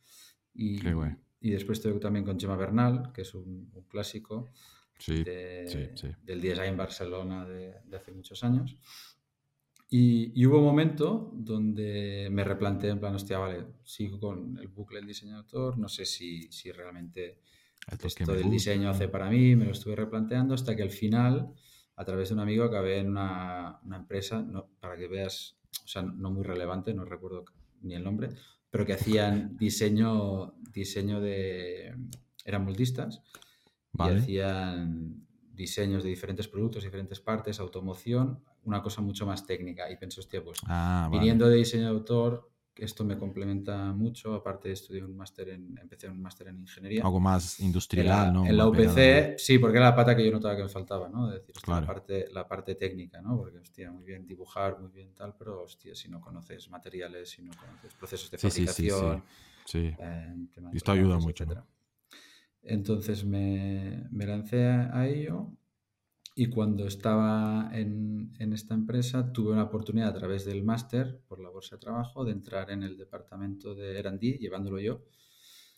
Y, 0.55 0.79
Qué 0.81 0.93
guay. 0.95 1.13
y 1.41 1.51
después 1.51 1.79
estuve 1.79 1.99
también 2.01 2.25
con 2.25 2.39
Gemma 2.41 2.57
Bernal, 2.57 3.13
que 3.13 3.23
es 3.23 3.35
un, 3.35 3.71
un 3.75 3.83
clásico 3.85 4.49
Sí, 4.99 5.23
de- 5.23 5.93
sí. 5.95 6.09
del 6.23 6.41
design 6.41 6.75
Barcelona 6.77 7.45
de, 7.47 7.75
de 7.85 7.97
hace 7.97 8.13
muchos 8.13 8.43
años. 8.43 8.77
Y, 9.89 10.33
y 10.35 10.47
hubo 10.47 10.59
un 10.59 10.65
momento 10.65 11.31
donde 11.35 12.29
me 12.33 12.43
replanteé 12.43 12.91
en 12.91 12.99
plan, 12.99 13.15
hostia, 13.15 13.39
vale, 13.39 13.67
sigo 13.85 14.19
con 14.19 14.59
el 14.59 14.67
bucle 14.69 14.99
del 14.99 15.07
diseño 15.07 15.33
de 15.33 15.39
autor, 15.39 15.79
no 15.79 15.89
sé 15.89 16.05
si, 16.05 16.51
si 16.51 16.73
realmente 16.73 17.39
Esto 17.87 18.09
me 18.27 18.33
del 18.35 18.43
gusta. 18.45 18.51
diseño 18.51 18.91
hace 18.91 19.09
para 19.09 19.31
mí, 19.31 19.55
me 19.57 19.65
lo 19.67 19.73
estuve 19.73 19.97
replanteando 19.97 20.55
hasta 20.55 20.75
que 20.75 20.83
al 20.83 20.91
final, 20.91 21.53
a 21.95 22.05
través 22.05 22.29
de 22.29 22.35
un 22.35 22.41
amigo, 22.41 22.65
acabé 22.65 22.99
en 22.99 23.11
una, 23.11 23.79
una 23.85 23.97
empresa, 23.97 24.43
no, 24.43 24.69
para 24.81 24.97
que 24.97 25.07
veas, 25.09 25.57
o 25.85 25.89
sea, 25.89 26.03
no 26.03 26.31
muy 26.31 26.43
relevante, 26.43 26.93
no 26.95 27.05
recuerdo 27.05 27.45
ni 27.83 27.95
el 27.95 28.03
nombre, 28.05 28.31
pero 28.71 28.85
que 28.85 28.93
hacían 28.95 29.57
diseño, 29.59 30.55
diseño 30.73 31.21
de... 31.21 31.95
eran 32.45 32.65
multistas 32.65 33.23
Vale. 33.93 34.15
y 34.15 34.19
hacían 34.19 35.27
diseños 35.53 36.03
de 36.03 36.11
diferentes 36.11 36.49
productos, 36.49 36.83
diferentes 36.85 37.21
partes, 37.21 37.61
automoción, 37.61 38.43
una 38.65 38.83
cosa 38.83 39.01
mucho 39.01 39.25
más 39.27 39.47
técnica. 39.47 39.91
Y 39.91 39.97
pensé, 39.97 40.21
hostia, 40.21 40.43
pues 40.45 40.59
Ah, 40.67 41.07
vale. 41.09 41.19
viniendo 41.21 41.49
de 41.49 41.57
diseño 41.57 41.85
de 41.85 41.91
autor, 41.91 42.51
esto 42.77 43.05
me 43.05 43.17
complementa 43.17 43.93
mucho. 43.93 44.35
Aparte, 44.35 44.71
estudié 44.71 45.03
un 45.05 45.17
máster 45.17 45.49
en, 45.51 45.79
empecé 45.79 46.09
un 46.09 46.21
máster 46.21 46.49
en 46.49 46.59
ingeniería. 46.61 47.03
Algo 47.03 47.21
más 47.21 47.59
En 47.61 47.67
industrial, 47.67 48.07
la, 48.07 48.31
¿no? 48.31 48.47
en 48.47 48.57
la 48.57 48.71
pegado 48.71 48.95
UPC, 48.97 49.39
sí, 49.39 49.59
porque 49.59 49.79
era 49.79 49.87
la 49.91 49.97
pata 49.97 50.17
que 50.17 50.25
yo 50.25 50.33
notaba 50.33 50.57
que 50.57 50.63
me 50.63 50.69
faltaba, 50.69 51.09
¿no? 51.09 51.29
Es 51.33 51.41
decir, 51.41 51.55
Claro. 51.63 51.81
la, 51.83 51.87
parte, 51.87 52.27
la 52.33 52.47
parte 52.49 52.75
técnica, 52.75 53.21
¿no? 53.21 53.37
Porque, 53.37 53.59
hostia, 53.59 53.91
muy 53.91 54.05
bien 54.05 54.27
dibujar, 54.27 54.79
muy 54.79 54.91
bien 54.91 55.15
tal, 55.15 55.35
pero, 55.39 55.63
hostia, 55.63 55.95
si 55.95 56.09
no 56.09 56.21
conoces 56.21 56.69
materiales, 56.71 57.31
si 57.31 57.43
no 57.43 57.53
conoces 57.57 57.95
procesos 57.95 58.31
de 58.31 58.39
Sí, 58.39 58.51
sí, 58.51 58.67
sí, 58.67 58.67
sí. 58.67 58.89
fabricación, 58.89 59.25
Sí. 59.65 59.79
eh, 59.99 60.35
de 60.37 60.77
Esto 60.77 60.93
ayuda 60.93 61.19
mucho. 61.19 61.45
Entonces 62.63 63.25
me, 63.25 64.07
me 64.11 64.27
lancé 64.27 64.65
a, 64.67 64.97
a 64.99 65.07
ello 65.07 65.53
y 66.37 66.47
cuando 66.51 66.87
estaba 66.87 67.71
en, 67.73 68.33
en 68.39 68.53
esta 68.53 68.75
empresa 68.75 69.33
tuve 69.33 69.53
una 69.55 69.65
oportunidad 69.65 70.11
a 70.11 70.15
través 70.15 70.45
del 70.45 70.63
máster 70.63 71.21
por 71.29 71.41
la 71.41 71.51
bolsa 71.51 71.77
de 71.77 71.81
trabajo 71.81 72.25
de 72.25 72.33
entrar 72.33 72.71
en 72.71 72.85
el 72.85 72.97
departamento 72.97 73.75
de 73.75 73.99
R&D 73.99 74.39
llevándolo 74.39 74.79
yo 74.81 75.03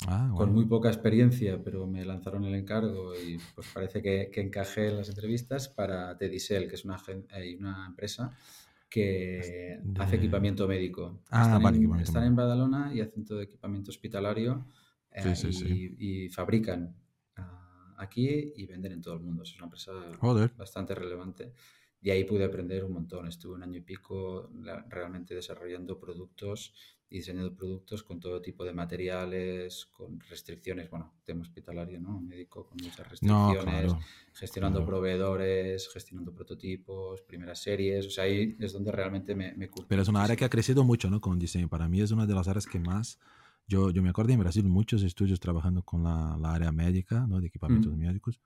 Ah, 0.07 0.29
con 0.35 0.53
guay. 0.53 0.55
muy 0.55 0.67
poca 0.67 0.89
experiencia 0.89 1.63
pero 1.63 1.87
me 1.87 2.05
lanzaron 2.05 2.45
el 2.45 2.55
encargo 2.55 3.13
y 3.17 3.39
pues 3.55 3.67
parece 3.75 4.03
que, 4.03 4.31
que 4.33 4.41
encajé 4.41 4.89
en 4.89 4.97
las 4.99 5.09
entrevistas 5.09 5.69
para 5.69 6.17
Tedicel 6.17 6.69
que 6.69 6.75
es 6.77 6.85
una, 6.85 6.97
eh, 7.35 7.57
una 7.59 7.87
empresa 7.87 8.37
que 8.89 9.81
De- 9.83 10.03
hace 10.03 10.17
equipamiento 10.17 10.67
médico. 10.69 11.23
Ah, 11.31 11.59
están 11.59 11.63
vale, 11.63 11.77
en, 11.79 11.85
equipamiento 11.85 12.03
están 12.03 12.25
en. 12.25 12.37
Badalona 12.37 12.95
y 12.95 13.01
hacen 13.01 13.25
todo 13.25 13.41
equipamiento 13.43 13.91
hospitalario 13.91 14.67
Sí, 15.17 15.35
eh, 15.35 15.35
sí, 15.37 15.53
y, 15.53 15.53
sí. 15.53 15.69
y 16.27 16.29
fabrican 16.31 16.97
aquí 17.99 18.53
y 18.57 18.67
venden 18.67 18.93
en 18.93 19.03
todo 19.03 19.15
el 19.15 19.21
mundo. 19.21 19.43
Es 19.43 19.55
una 19.57 19.65
empresa 19.65 19.93
Joder. 20.21 20.53
bastante 20.57 20.95
relevante. 20.95 21.53
Y 22.01 22.11
ahí 22.11 22.25
pude 22.25 22.45
aprender 22.45 22.85
un 22.85 22.93
montón. 22.93 23.27
Estuve 23.27 23.55
un 23.55 23.63
año 23.63 23.79
y 23.79 23.83
pico 23.83 24.51
realmente 24.89 25.35
desarrollando 25.35 25.99
productos 25.99 26.73
y 27.11 27.17
diseñando 27.17 27.57
productos 27.57 28.03
con 28.03 28.21
todo 28.21 28.41
tipo 28.43 28.65
de 28.65 28.73
materiales, 28.75 29.87
con 29.87 30.21
restricciones, 30.21 30.91
bueno, 30.91 31.15
tema 31.25 31.41
hospitalario, 31.41 31.99
¿no? 32.01 32.21
Médico 32.21 32.67
con 32.67 32.77
muchas 32.83 32.99
No, 33.23 33.49
restricciones, 33.55 33.93
claro. 33.93 34.01
gestionando 34.35 34.79
claro. 34.81 34.91
proveedores, 34.91 35.89
gestionando 35.93 36.35
prototipos, 36.35 37.23
primeras 37.23 37.61
series. 37.63 38.07
O 38.07 38.11
sea, 38.11 38.25
ahí 38.25 38.57
es 38.61 38.73
donde 38.75 38.93
realmente 38.93 39.35
me, 39.35 39.55
me 39.55 39.69
Pero 39.89 40.03
es 40.03 40.09
una 40.09 40.23
área 40.23 40.37
que 40.37 40.45
ha 40.45 40.51
crecido 40.51 40.85
mucho, 40.85 41.11
¿no? 41.11 41.21
Con 41.21 41.39
diseño. 41.39 41.69
Para 41.69 41.89
mí 41.89 42.01
es 42.01 42.11
una 42.11 42.27
de 42.27 42.35
las 42.35 42.47
áreas 42.47 42.67
que 42.67 42.79
más... 42.79 43.19
Yo, 43.69 43.91
yo 43.91 44.03
me 44.03 44.09
acuerdo 44.11 44.33
en 44.33 44.41
Brasil 44.41 44.65
muchos 44.65 45.03
estudios 45.03 45.41
trabajando 45.41 45.83
con 45.85 46.03
la, 46.03 46.37
la 46.41 46.55
área 46.55 46.73
médica, 46.73 47.27
¿no? 47.29 47.41
De 47.41 47.49
equipamientos 47.49 47.95
Mm. 47.95 47.99
médicos. 47.99 48.41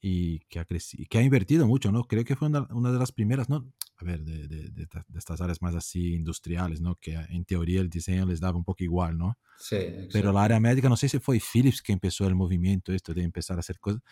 Y 0.00 0.40
que 0.48 0.60
ha, 0.60 0.64
crecido, 0.66 1.04
que 1.10 1.18
ha 1.18 1.22
invertido 1.22 1.66
mucho, 1.66 1.92
¿no? 1.92 2.04
Creo 2.04 2.24
que 2.24 2.36
fue 2.36 2.48
una, 2.48 2.66
una 2.72 2.92
de 2.92 2.98
las 2.98 3.12
primeras, 3.12 3.48
¿no? 3.50 3.72
A 3.98 4.04
ver, 4.04 4.24
de, 4.24 4.48
de, 4.48 4.70
de, 4.70 4.86
de 4.86 5.18
estas 5.18 5.40
áreas 5.42 5.62
más 5.62 5.74
así 5.74 6.14
industriales, 6.14 6.80
¿no? 6.80 6.96
Que 6.96 7.14
en 7.14 7.44
teoría 7.44 7.80
el 7.82 7.90
diseño 7.90 8.26
les 8.26 8.40
daba 8.40 8.58
un 8.58 8.64
poco 8.64 8.84
igual, 8.84 9.18
¿no? 9.18 9.38
Sí, 9.56 9.76
Pero 10.12 10.32
la 10.32 10.42
área 10.44 10.60
médica, 10.60 10.88
no 10.88 10.96
sé 10.96 11.08
si 11.08 11.18
fue 11.20 11.40
Philips 11.40 11.82
que 11.82 11.92
empezó 11.92 12.26
el 12.26 12.34
movimiento 12.34 12.92
esto 12.92 13.14
de 13.14 13.22
empezar 13.22 13.56
a 13.56 13.60
hacer 13.60 13.78
cosas. 13.78 14.02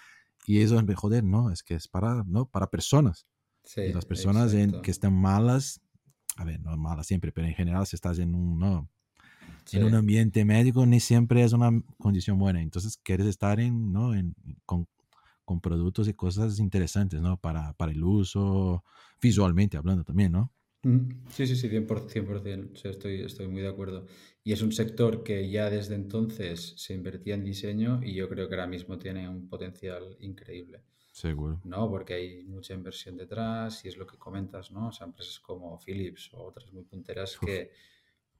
Y 0.46 0.60
eso, 0.60 0.80
joder, 0.96 1.24
no, 1.24 1.50
es 1.50 1.62
que 1.62 1.74
es 1.74 1.88
para, 1.88 2.24
¿no? 2.26 2.46
Para 2.48 2.68
personas. 2.70 3.26
Sí, 3.64 3.80
y 3.82 3.92
las 3.92 4.06
personas 4.06 4.54
en- 4.54 4.80
que 4.82 4.90
están 4.92 5.14
malas, 5.14 5.80
a 6.36 6.44
ver, 6.44 6.60
no 6.60 6.76
malas 6.78 7.06
siempre, 7.08 7.32
pero 7.32 7.46
en 7.48 7.54
general 7.54 7.86
si 7.86 7.96
estás 7.96 8.18
en 8.20 8.34
un, 8.34 8.58
no, 8.58 8.90
en 9.72 9.82
Sí. 9.82 9.84
un 9.84 9.94
ambiente 9.94 10.44
médico 10.44 10.86
ni 10.86 11.00
siempre 11.00 11.42
es 11.44 11.52
una 11.52 11.70
condición 11.98 12.38
buena. 12.38 12.62
Entonces 12.62 12.96
quieres 12.98 13.26
estar 13.26 13.60
en, 13.60 13.92
¿no? 13.92 14.14
en, 14.14 14.34
con, 14.66 14.88
con 15.44 15.60
productos 15.60 16.08
y 16.08 16.14
cosas 16.14 16.58
interesantes, 16.60 17.20
¿no? 17.22 17.38
Para, 17.40 17.72
para 17.74 17.92
el 17.92 18.02
uso, 18.04 18.84
visualmente 19.22 19.76
hablando 19.76 20.04
también, 20.04 20.32
¿no? 20.32 20.52
Sí, 21.30 21.46
sí, 21.46 21.56
sí, 21.56 21.68
100%, 21.68 22.08
100%. 22.08 22.72
O 22.72 22.76
sea, 22.76 22.90
estoy, 22.92 23.20
estoy 23.22 23.48
muy 23.48 23.62
de 23.62 23.68
acuerdo. 23.68 24.06
Y 24.44 24.52
es 24.52 24.62
un 24.62 24.72
sector 24.72 25.22
que 25.24 25.50
ya 25.50 25.68
desde 25.70 25.94
entonces 25.96 26.74
se 26.76 26.94
invertía 26.94 27.34
en 27.34 27.44
diseño 27.44 28.00
y 28.02 28.14
yo 28.14 28.28
creo 28.28 28.48
que 28.48 28.54
ahora 28.54 28.66
mismo 28.68 28.96
tiene 28.98 29.28
un 29.28 29.48
potencial 29.48 30.16
increíble, 30.20 30.84
Seguro. 31.12 31.60
¿no? 31.64 31.90
Porque 31.90 32.14
hay 32.14 32.44
mucha 32.44 32.74
inversión 32.74 33.16
detrás 33.16 33.84
y 33.84 33.88
es 33.88 33.96
lo 33.98 34.06
que 34.06 34.18
comentas, 34.18 34.70
¿no? 34.72 34.88
O 34.88 34.92
sea, 34.92 35.06
empresas 35.08 35.40
como 35.40 35.78
Philips 35.80 36.32
o 36.34 36.44
otras 36.44 36.72
muy 36.72 36.84
punteras 36.84 37.40
Uf, 37.40 37.40
que 37.46 37.72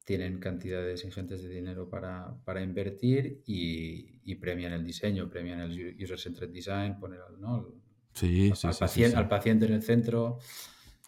tienen 0.08 0.38
cantidades 0.40 1.04
ingentes 1.04 1.42
de 1.42 1.50
dinero 1.50 1.86
para, 1.90 2.34
para 2.46 2.62
invertir 2.62 3.42
y, 3.44 4.22
y 4.24 4.36
premian 4.36 4.72
el 4.72 4.82
diseño, 4.82 5.28
premian 5.28 5.60
el 5.60 6.02
user-centered 6.02 6.48
design, 6.48 6.98
poner 6.98 7.20
al, 7.20 7.38
¿no? 7.38 7.74
Sí, 8.14 8.48
al, 8.50 8.56
sí, 8.56 8.66
al 8.68 8.72
sí, 8.72 8.78
sí, 8.78 8.84
pacien- 8.84 9.10
sí. 9.10 9.16
al 9.16 9.28
paciente 9.28 9.66
en 9.66 9.74
el 9.74 9.82
centro. 9.82 10.38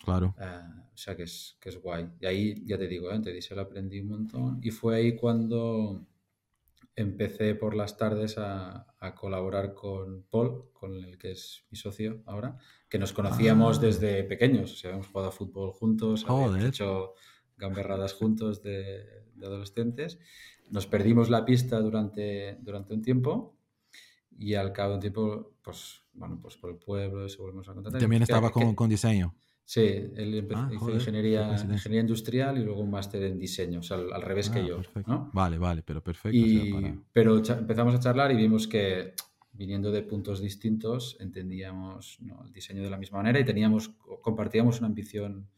Claro. 0.04 0.34
Ah, 0.38 0.84
o 0.92 0.96
sea 0.98 1.16
que 1.16 1.22
es, 1.22 1.56
que 1.62 1.70
es 1.70 1.80
guay. 1.80 2.10
Y 2.20 2.26
ahí, 2.26 2.62
ya 2.66 2.76
te 2.76 2.86
digo, 2.88 3.10
¿eh? 3.10 3.14
en 3.14 3.22
Tedisel 3.22 3.58
aprendí 3.58 4.00
un 4.00 4.08
montón. 4.08 4.58
Y 4.62 4.70
fue 4.70 4.96
ahí 4.96 5.16
cuando 5.16 6.06
empecé 6.94 7.54
por 7.54 7.74
las 7.74 7.96
tardes 7.96 8.36
a, 8.36 8.86
a 8.98 9.14
colaborar 9.14 9.72
con 9.72 10.24
Paul, 10.30 10.70
con 10.74 10.94
el 11.02 11.16
que 11.16 11.30
es 11.32 11.64
mi 11.70 11.78
socio 11.78 12.22
ahora, 12.26 12.58
que 12.88 12.98
nos 12.98 13.14
conocíamos 13.14 13.78
Ah, 13.78 13.80
desde 13.80 14.24
pequeños. 14.24 14.72
O 14.72 14.76
sea, 14.76 14.90
habíamos 14.90 15.06
jugado 15.08 15.28
a 15.30 15.32
fútbol 15.32 15.72
juntos, 15.72 16.24
habíamos 16.28 16.50
joder. 16.50 16.66
hecho 16.68 17.14
gamberradas 17.60 18.14
juntos 18.14 18.62
de, 18.62 19.04
de 19.34 19.46
adolescentes. 19.46 20.18
Nos 20.70 20.86
perdimos 20.86 21.30
la 21.30 21.44
pista 21.44 21.78
durante, 21.80 22.56
durante 22.62 22.94
un 22.94 23.02
tiempo 23.02 23.56
y 24.38 24.54
al 24.54 24.72
cabo 24.72 24.90
de 24.90 24.94
un 24.96 25.00
tiempo, 25.00 25.52
pues, 25.62 26.02
bueno, 26.14 26.38
pues 26.40 26.56
por 26.56 26.70
el 26.70 26.76
pueblo, 26.76 27.26
eso 27.26 27.42
volvemos 27.42 27.68
a 27.68 27.74
contactar. 27.74 28.00
Y 28.00 28.04
También 28.04 28.22
dijimos, 28.22 28.36
"Hostia, 28.40 28.48
estaba 28.48 28.48
¿qué- 28.48 28.64
con, 28.64 28.70
qué- 28.70 28.76
con 28.76 28.88
diseño. 28.90 29.34
Sí, 29.64 29.82
él 30.16 30.48
Ah, 30.52 30.68
hizo 30.72 30.80
joder, 30.80 30.96
ingeniería, 30.96 31.48
ingeniería 31.70 32.00
industrial 32.00 32.58
y 32.58 32.64
luego 32.64 32.80
un 32.80 32.90
máster 32.90 33.22
en 33.22 33.38
diseño, 33.38 33.78
o 33.80 33.82
sea, 33.84 33.98
al, 33.98 34.12
al 34.12 34.22
revés 34.22 34.50
que 34.50 34.58
Ah, 34.60 34.66
yo, 34.66 34.76
perfecto. 34.78 35.10
¿no? 35.12 35.30
Vale, 35.32 35.58
vale, 35.58 35.82
pero 35.84 36.02
perfecto. 36.02 36.36
o 36.38 36.48
sea, 36.48 36.64
Y, 36.64 36.72
para... 36.72 36.96
pero 37.12 37.36
empezamos 37.38 37.94
a 37.94 38.00
charlar 38.00 38.32
y 38.32 38.36
vimos 38.36 38.66
que 38.66 39.14
viniendo 39.52 39.92
de 39.92 40.02
puntos 40.02 40.40
distintos 40.40 41.16
entendíamos 41.20 42.18
¿no? 42.20 42.42
el 42.44 42.52
diseño 42.52 42.82
de 42.82 42.90
la 42.90 42.96
misma 42.96 43.18
manera 43.18 43.38
y 43.38 43.44
teníamos, 43.44 43.90
compartíamos 44.22 44.78
una 44.78 44.88
ambición 44.88 45.48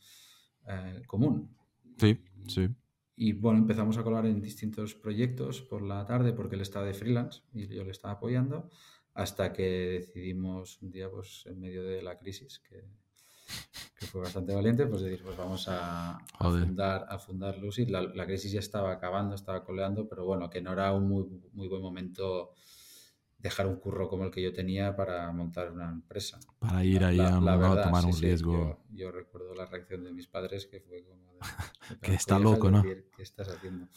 eh, 0.68 1.02
común. 1.06 1.48
Sí, 2.02 2.18
sí. 2.48 2.68
y, 3.14 3.32
bueno, 3.32 3.60
empezamos 3.60 3.96
a 3.96 4.02
colaborar 4.02 4.28
en 4.28 4.42
distintos 4.42 4.96
proyectos 4.96 5.62
por 5.62 5.82
la 5.82 6.04
tarde 6.04 6.32
porque 6.32 6.56
él 6.56 6.62
estaba 6.62 6.84
de 6.84 6.94
freelance 6.94 7.42
y 7.54 7.68
yo 7.68 7.84
le 7.84 7.92
estaba 7.92 8.14
apoyando 8.14 8.70
hasta 9.14 9.52
que 9.52 10.00
decidimos 10.00 10.82
un 10.82 10.90
día, 10.90 11.08
pues 11.08 11.44
en 11.46 11.60
medio 11.60 11.84
de 11.84 12.02
la 12.02 12.18
crisis, 12.18 12.58
que, 12.58 12.82
que 14.00 14.06
fue 14.06 14.20
bastante 14.20 14.52
valiente, 14.52 14.86
pues 14.86 15.02
decir, 15.02 15.22
pues 15.22 15.36
vamos 15.36 15.66
a, 15.68 16.18
fundar, 16.38 17.06
a 17.08 17.18
fundar 17.20 17.58
Lucid. 17.58 17.88
La, 17.88 18.02
la 18.02 18.26
crisis 18.26 18.50
ya 18.50 18.60
estaba 18.60 18.90
acabando, 18.90 19.36
estaba 19.36 19.62
coleando, 19.62 20.08
pero 20.08 20.24
bueno, 20.24 20.50
que 20.50 20.60
no 20.60 20.72
era 20.72 20.92
un 20.92 21.08
muy, 21.08 21.24
muy 21.52 21.68
buen 21.68 21.82
momento 21.82 22.50
dejar 23.42 23.66
un 23.66 23.76
curro 23.76 24.08
como 24.08 24.24
el 24.24 24.30
que 24.30 24.40
yo 24.42 24.52
tenía 24.52 24.94
para 24.94 25.30
montar 25.32 25.72
una 25.72 25.90
empresa. 25.90 26.38
Para 26.58 26.84
ir 26.84 27.04
ahí 27.04 27.16
la- 27.16 27.36
a 27.36 27.40
la 27.40 27.82
tomar 27.82 28.02
sí, 28.02 28.08
un 28.08 28.14
sí, 28.14 28.22
riesgo. 28.24 28.52
Yo, 28.52 28.96
yo 28.96 29.10
recuerdo 29.10 29.54
la 29.54 29.66
reacción 29.66 30.04
de 30.04 30.12
mis 30.12 30.28
padres 30.28 30.66
que 30.66 30.80
fue 30.80 31.04
como 31.04 31.32
de, 31.34 31.40
Que 32.00 32.14
está 32.14 32.38
loco, 32.38 32.70
¿no? 32.70 32.82
decir, 32.82 33.08
¿qué 33.16 33.22
estás 33.22 33.48
haciendo? 33.48 33.88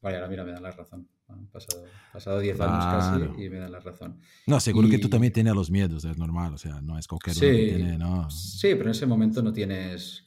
Vale, 0.00 0.16
ahora 0.16 0.28
mira, 0.28 0.44
me 0.44 0.52
dan 0.52 0.62
la 0.62 0.70
razón. 0.72 1.08
Han 1.28 1.46
pasado, 1.48 1.84
pasado 2.12 2.40
10 2.40 2.60
años 2.60 2.84
casi 2.86 3.16
Claro. 3.18 3.34
y 3.38 3.48
me 3.50 3.58
dan 3.58 3.72
la 3.72 3.80
razón. 3.80 4.20
No, 4.46 4.58
seguro 4.60 4.88
que 4.88 4.98
tú 4.98 5.08
también 5.08 5.32
tienes 5.32 5.54
los 5.54 5.70
miedos, 5.70 6.04
es 6.04 6.16
normal. 6.16 6.54
O 6.54 6.58
sea, 6.58 6.80
no 6.80 6.98
es 6.98 7.06
cualquier 7.06 7.36
uno 7.36 7.46
que 7.46 7.52
Sí, 7.62 7.68
tiene, 7.76 7.98
no. 7.98 8.30
sí, 8.30 8.68
pero 8.74 8.84
en 8.84 8.90
ese 8.90 9.06
momento 9.06 9.42
no 9.42 9.52
tienes, 9.52 10.24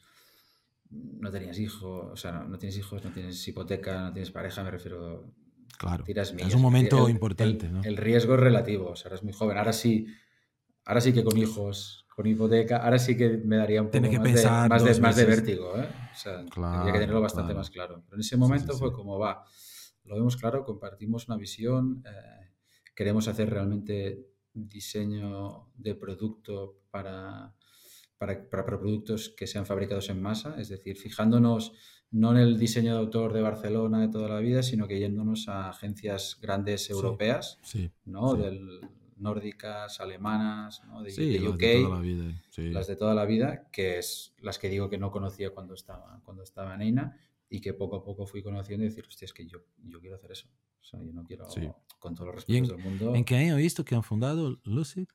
no 0.90 1.30
tenías 1.30 1.58
hijos, 1.58 2.06
o 2.12 2.16
sea, 2.16 2.32
no, 2.32 2.48
no 2.48 2.58
tienes 2.58 2.76
hijos, 2.78 3.02
no 3.04 3.10
tienes 3.10 3.46
hipoteca, 3.48 4.02
no 4.02 4.12
tienes 4.12 4.30
pareja, 4.30 4.62
me 4.62 4.70
refiero, 4.70 5.32
Claro. 5.78 6.04
tiras 6.04 6.32
millas. 6.32 6.48
Es 6.48 6.54
un 6.54 6.62
momento 6.62 7.06
El- 7.06 7.12
importante, 7.12 7.66
el, 7.66 7.72
¿no? 7.72 7.82
el 7.82 7.96
riesgo 7.96 8.34
es 8.34 8.40
relativo, 8.40 8.90
o 8.90 8.96
sea, 8.96 9.08
eres 9.10 9.22
muy 9.22 9.32
joven. 9.32 9.58
Ahora 9.58 9.72
sí, 9.72 10.06
ahora 10.84 11.00
sí 11.00 11.12
que 11.12 11.24
con 11.24 11.36
hijos, 11.36 12.06
con 12.14 12.26
hipoteca, 12.26 12.78
ahora 12.78 12.98
sí 12.98 13.16
que 13.16 13.38
me 13.38 13.56
daría 13.56 13.82
un 13.82 13.88
poco 13.90 14.02
que 14.10 14.18
más, 14.18 14.24
de, 14.24 14.32
pensar 14.32 14.68
más, 14.68 14.84
de, 14.84 15.00
más 15.00 15.16
de 15.16 15.24
vértigo, 15.24 15.76
¿eh? 15.76 15.88
O 16.12 16.14
sea, 16.16 16.36
tendría 16.36 16.50
que 16.50 16.50
Claro, 16.50 16.92
tenerlo 16.92 17.20
bastante 17.20 17.48
claro. 17.52 17.58
más 17.58 17.70
claro. 17.70 18.02
Pero 18.04 18.14
en 18.16 18.20
ese 18.20 18.30
sí, 18.30 18.36
momento 18.36 18.72
sí. 18.74 18.78
fue 18.78 18.92
como, 18.92 19.18
va, 19.18 19.44
lo 20.04 20.14
vemos 20.16 20.36
claro, 20.36 20.64
compartimos 20.64 21.26
una 21.28 21.36
visión, 21.36 22.02
eh, 22.06 22.50
queremos 22.94 23.28
hacer 23.28 23.48
realmente 23.50 24.26
diseño 24.52 25.70
de 25.74 25.94
producto 25.94 26.80
para, 26.90 27.54
para, 28.22 28.48
para 28.48 28.64
productos 28.64 29.30
que 29.36 29.48
sean 29.48 29.66
fabricados 29.66 30.08
en 30.10 30.22
masa, 30.22 30.54
es 30.60 30.68
decir, 30.68 30.96
fijándonos 30.96 31.72
no 32.12 32.30
en 32.30 32.36
el 32.36 32.56
diseño 32.56 32.92
de 32.94 33.00
autor 33.00 33.32
de 33.32 33.40
Barcelona 33.40 34.00
de 34.00 34.08
toda 34.08 34.28
la 34.28 34.38
vida, 34.38 34.62
sino 34.62 34.86
que 34.86 35.00
yéndonos 35.00 35.48
a 35.48 35.70
agencias 35.70 36.38
grandes 36.40 36.84
Sí. 36.86 36.92
europeas, 36.92 37.58
Sí. 37.64 37.90
¿no? 38.04 38.36
Sí. 38.36 38.42
Del, 38.42 38.80
nórdicas, 39.16 40.00
alemanas, 40.00 40.82
¿no? 40.86 41.02
de, 41.02 41.10
Sí, 41.10 41.32
de 41.32 41.40
las 41.40 41.54
UK, 41.54 41.58
de 41.60 41.82
toda 41.82 41.94
la 41.96 42.00
vida. 42.00 42.42
Sí. 42.50 42.70
las 42.70 42.86
de 42.86 42.96
toda 42.96 43.14
la 43.14 43.24
vida, 43.24 43.68
que 43.72 43.98
es 43.98 44.34
las 44.40 44.58
que 44.58 44.68
digo 44.68 44.88
que 44.88 44.98
no 44.98 45.10
conocía 45.10 45.50
cuando 45.50 45.74
estaba, 45.74 46.20
cuando 46.24 46.42
estaba 46.44 46.74
en 46.76 46.82
EINA 46.82 47.16
y 47.48 47.60
que 47.60 47.72
poco 47.74 47.96
a 47.96 48.04
poco 48.04 48.26
fui 48.26 48.42
conociendo 48.42 48.84
y 48.84 48.88
decir, 48.88 49.04
hostia, 49.08 49.26
es 49.26 49.32
que 49.32 49.46
yo, 49.46 49.58
yo 49.84 50.00
quiero 50.00 50.14
hacer 50.16 50.30
eso. 50.32 50.48
O 50.80 50.84
sea, 50.84 51.00
yo 51.02 51.12
no 51.12 51.24
quiero, 51.24 51.48
Sí. 51.50 51.68
con 51.98 52.14
todos 52.14 52.34
los 52.34 52.44
¿Y 52.48 52.56
en, 52.56 52.64
respetos 52.64 52.82
del 52.84 52.90
mundo. 52.98 53.14
en 53.16 53.24
qué 53.24 53.36
año 53.36 53.56
he 53.56 53.60
visto 53.62 53.84
que 53.84 53.94
han 53.94 54.02
fundado 54.02 54.60
Lucid? 54.64 55.06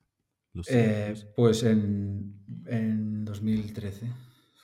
Eh, 0.70 1.14
pues 1.36 1.64
en, 1.64 2.40
en 2.66 3.26
2013. 3.26 4.08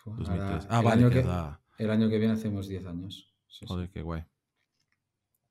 fue. 0.03 0.13
Ahora, 0.13 0.59
2003. 0.62 0.67
Ah, 0.69 0.79
el, 0.79 0.85
vale, 0.85 1.01
año 1.03 1.09
que 1.12 1.23
da. 1.23 1.62
el 1.77 1.89
año 1.91 2.09
que 2.09 2.17
viene 2.19 2.33
hacemos 2.33 2.67
10 2.67 2.85
años. 2.85 3.33
Sí, 3.47 3.59
sí. 3.59 3.65
Joder, 3.67 3.89
qué 3.89 4.01
guay. 4.01 4.23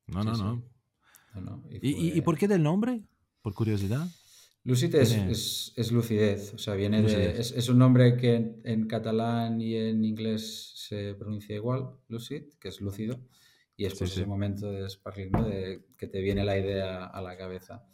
No, 0.07 0.23
Sí, 0.23 0.29
no, 0.29 0.37
no. 0.37 0.73
No, 1.35 1.41
no, 1.41 1.65
y 1.71 1.77
¿Y, 1.77 1.91
y, 1.95 2.09
y 2.09 2.11
fue- 2.13 2.23
por 2.23 2.39
qué 2.39 2.49
del 2.49 2.63
nombre? 2.63 3.03
Por 3.41 3.55
curiosidad. 3.55 4.07
Lucid 4.65 4.95
es, 4.95 5.09
Tiene- 5.09 5.33
es- 5.33 5.73
es 5.77 5.91
lucidez, 5.91 6.55
o 6.55 6.59
sea, 6.59 6.75
viene 6.75 7.03
de, 7.03 7.41
es, 7.41 7.51
es 7.53 7.69
un 7.69 7.79
nombre 7.79 8.17
que 8.17 8.35
en, 8.37 8.61
en 8.65 8.87
catalán 8.87 9.61
y 9.61 9.75
en 9.77 10.05
inglés 10.05 10.73
se 10.77 11.15
pronuncia 11.15 11.57
igual, 11.57 11.97
lucid, 12.09 12.43
que 12.61 12.69
es 12.69 12.81
lúcido, 12.81 13.19
y 13.77 13.87
es 13.87 13.99
sí. 13.99 14.05
ese 14.05 14.25
momento 14.27 14.71
de 14.71 14.89
sparkling, 14.89 15.31
¿no? 15.33 15.45
de 15.49 15.85
que 15.99 16.07
te 16.07 16.21
viene 16.21 16.45
la 16.45 16.57
idea 16.59 17.07
a 17.07 17.21
la 17.23 17.37
cabeza. 17.37 17.85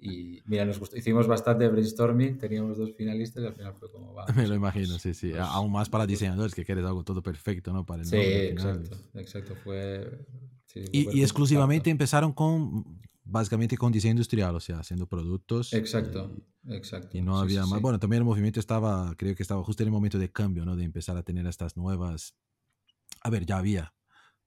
Y 0.00 0.40
mira, 0.46 0.64
nos 0.64 0.78
gustó, 0.78 0.96
hicimos 0.96 1.26
bastante 1.26 1.68
brainstorming, 1.68 2.38
teníamos 2.38 2.78
dos 2.78 2.92
finalistas 2.96 3.44
y 3.44 3.46
al 3.46 3.54
final 3.54 3.74
fue 3.74 3.90
como 3.90 4.12
va. 4.14 4.26
Me 4.36 4.46
lo 4.46 4.54
imagino, 4.54 4.98
sí, 4.98 5.14
sí. 5.14 5.30
pues, 5.30 5.40
Aún 5.42 5.72
más 5.72 5.88
para 5.88 6.04
pues, 6.04 6.18
diseñadores 6.18 6.54
que 6.54 6.64
quieres 6.64 6.84
algo 6.84 7.04
todo 7.04 7.22
perfecto, 7.22 7.72
¿no? 7.72 7.84
Para 7.86 8.02
el 8.02 8.08
Sí, 8.08 8.16
exacto, 8.16 8.96
exacto, 9.14 9.54
fue... 9.56 10.26
sí, 10.66 10.84
Y, 10.92 11.04
fue 11.04 11.16
y 11.16 11.22
exclusivamente 11.22 11.90
compacto. 11.90 11.90
empezaron 11.90 12.32
con, 12.32 13.00
básicamente 13.24 13.76
con 13.76 13.92
diseño 13.92 14.12
industrial, 14.12 14.54
o 14.56 14.60
sea, 14.60 14.80
haciendo 14.80 15.06
productos. 15.06 15.72
Exacto, 15.72 16.32
Y, 16.64 16.74
exacto. 16.74 17.16
y 17.16 17.22
no 17.22 17.36
sí, 17.36 17.42
había 17.44 17.62
sí, 17.62 17.70
más. 17.70 17.78
sí. 17.78 17.82
Bueno, 17.82 17.98
también 17.98 18.22
el 18.22 18.24
movimiento 18.26 18.58
estaba, 18.60 19.14
creo 19.16 19.34
que 19.36 19.42
estaba 19.42 19.62
justo 19.62 19.82
en 19.82 19.88
el 19.88 19.92
momento 19.92 20.18
de 20.18 20.30
cambio, 20.32 20.64
¿no? 20.64 20.74
De 20.76 20.84
empezar 20.84 21.16
a 21.16 21.22
tener 21.22 21.46
estas 21.46 21.76
nuevas. 21.76 22.34
A 23.22 23.30
ver, 23.30 23.46
ya 23.46 23.58
había, 23.58 23.94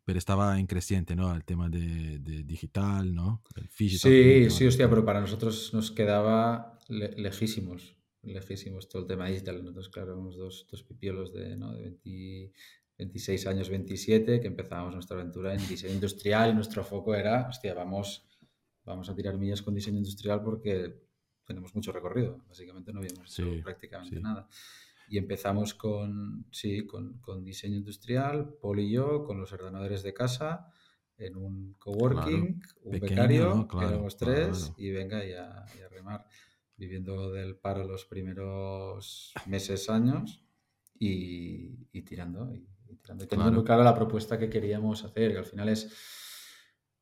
pero 0.05 0.17
estaba 0.19 0.59
en 0.59 0.67
creciente, 0.67 1.15
¿no? 1.15 1.33
El 1.35 1.43
tema 1.45 1.69
de, 1.69 2.19
de 2.19 2.43
digital, 2.43 3.13
¿no? 3.13 3.43
El 3.55 3.63
digital. 3.63 4.11
Sí, 4.11 4.49
sí, 4.49 4.67
hostia, 4.67 4.89
pero 4.89 5.05
para 5.05 5.21
nosotros 5.21 5.73
nos 5.73 5.91
quedaba 5.91 6.79
le- 6.89 7.11
lejísimos, 7.17 7.95
lejísimos 8.23 8.89
todo 8.89 9.03
el 9.03 9.07
tema 9.07 9.27
digital. 9.27 9.59
Nosotros, 9.63 9.89
claro, 9.89 10.13
éramos 10.13 10.37
dos, 10.37 10.67
dos 10.69 10.83
pipiolos 10.83 11.33
de, 11.33 11.55
¿no? 11.55 11.73
de 11.73 11.81
20 11.81 12.51
26 12.97 13.47
años, 13.47 13.69
27, 13.69 14.39
que 14.39 14.47
empezábamos 14.47 14.93
nuestra 14.93 15.17
aventura 15.19 15.53
en 15.55 15.67
diseño 15.67 15.93
industrial 15.95 16.51
y 16.51 16.53
nuestro 16.53 16.83
foco 16.83 17.15
era, 17.15 17.47
hostia, 17.49 17.73
vamos, 17.73 18.27
vamos 18.85 19.09
a 19.09 19.15
tirar 19.15 19.37
millas 19.39 19.63
con 19.63 19.73
diseño 19.73 19.97
industrial 19.97 20.43
porque 20.43 21.01
tenemos 21.45 21.73
mucho 21.73 21.91
recorrido. 21.91 22.37
Básicamente 22.47 22.93
no 22.93 22.99
habíamos 22.99 23.27
hecho 23.39 23.51
Sí, 23.55 23.61
prácticamente 23.63 24.17
sí. 24.17 24.21
nada. 24.21 24.47
Y 25.11 25.17
empezamos 25.17 25.73
con, 25.73 26.45
sí, 26.51 26.85
con, 26.87 27.19
con 27.19 27.43
diseño 27.43 27.75
industrial, 27.75 28.55
Paul 28.61 28.79
y 28.79 28.91
yo, 28.91 29.25
con 29.25 29.37
los 29.41 29.51
ordenadores 29.51 30.03
de 30.03 30.13
casa, 30.13 30.71
en 31.17 31.35
un 31.35 31.73
coworking, 31.77 32.61
un 32.83 32.91
pequeño, 32.91 33.09
becario, 33.09 33.55
¿no? 33.55 33.67
Claro, 33.67 33.89
éramos 33.89 34.15
tres, 34.15 34.47
claro. 34.47 34.73
y 34.77 34.89
venga 34.91 35.25
y 35.25 35.33
a, 35.33 35.65
y 35.77 35.81
a 35.81 35.89
remar, 35.89 36.25
viviendo 36.77 37.29
del 37.29 37.57
paro 37.57 37.83
los 37.85 38.05
primeros 38.05 39.33
meses, 39.47 39.89
años, 39.89 40.45
y, 40.97 41.89
y 41.91 42.01
tirando, 42.03 42.55
y, 42.55 42.65
y 42.87 42.95
tirando. 42.95 43.27
Teniendo 43.27 43.27
Claro. 43.27 43.51
muy 43.51 43.63
clara 43.65 43.83
la 43.83 43.93
propuesta 43.93 44.39
que 44.39 44.49
queríamos 44.49 45.03
hacer, 45.03 45.33
que 45.33 45.39
al 45.39 45.45
final 45.45 45.67
es... 45.67 45.91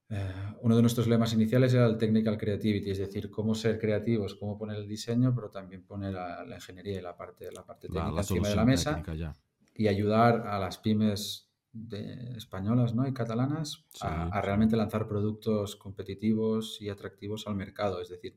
eh, 0.09 0.33
uno 0.61 0.75
de 0.75 0.81
nuestros 0.81 1.07
lemas 1.07 1.33
iniciales 1.33 1.73
era 1.73 1.85
el 1.85 1.97
technical 1.97 2.37
creativity, 2.37 2.91
es 2.91 2.97
decir, 2.97 3.29
cómo 3.29 3.53
ser 3.55 3.79
creativos, 3.79 4.35
cómo 4.35 4.57
poner 4.57 4.77
el 4.77 4.87
diseño, 4.87 5.33
pero 5.35 5.49
también 5.49 5.83
poner 5.85 6.13
la, 6.13 6.43
la 6.45 6.55
ingeniería 6.55 6.99
y 6.99 7.01
la 7.01 7.15
parte, 7.15 7.51
la 7.51 7.65
parte 7.65 7.89
técnica 7.89 8.21
la 8.21 8.21
encima 8.21 8.47
de 8.49 8.55
la 8.55 8.65
mesa 8.65 9.03
ya. 9.15 9.33
y 9.75 9.87
ayudar 9.87 10.47
a 10.47 10.59
las 10.59 10.77
pymes 10.79 11.51
de- 11.71 12.35
españolas 12.37 12.95
¿no? 12.95 13.07
y 13.07 13.13
catalanas 13.13 13.85
a, 14.01 14.23
Sí, 14.23 14.31
a 14.37 14.41
sí. 14.41 14.41
realmente 14.41 14.75
lanzar 14.75 15.07
productos 15.07 15.75
competitivos 15.75 16.81
y 16.81 16.89
atractivos 16.89 17.45
al 17.47 17.55
mercado. 17.55 18.01
Es 18.01 18.09
decir, 18.09 18.35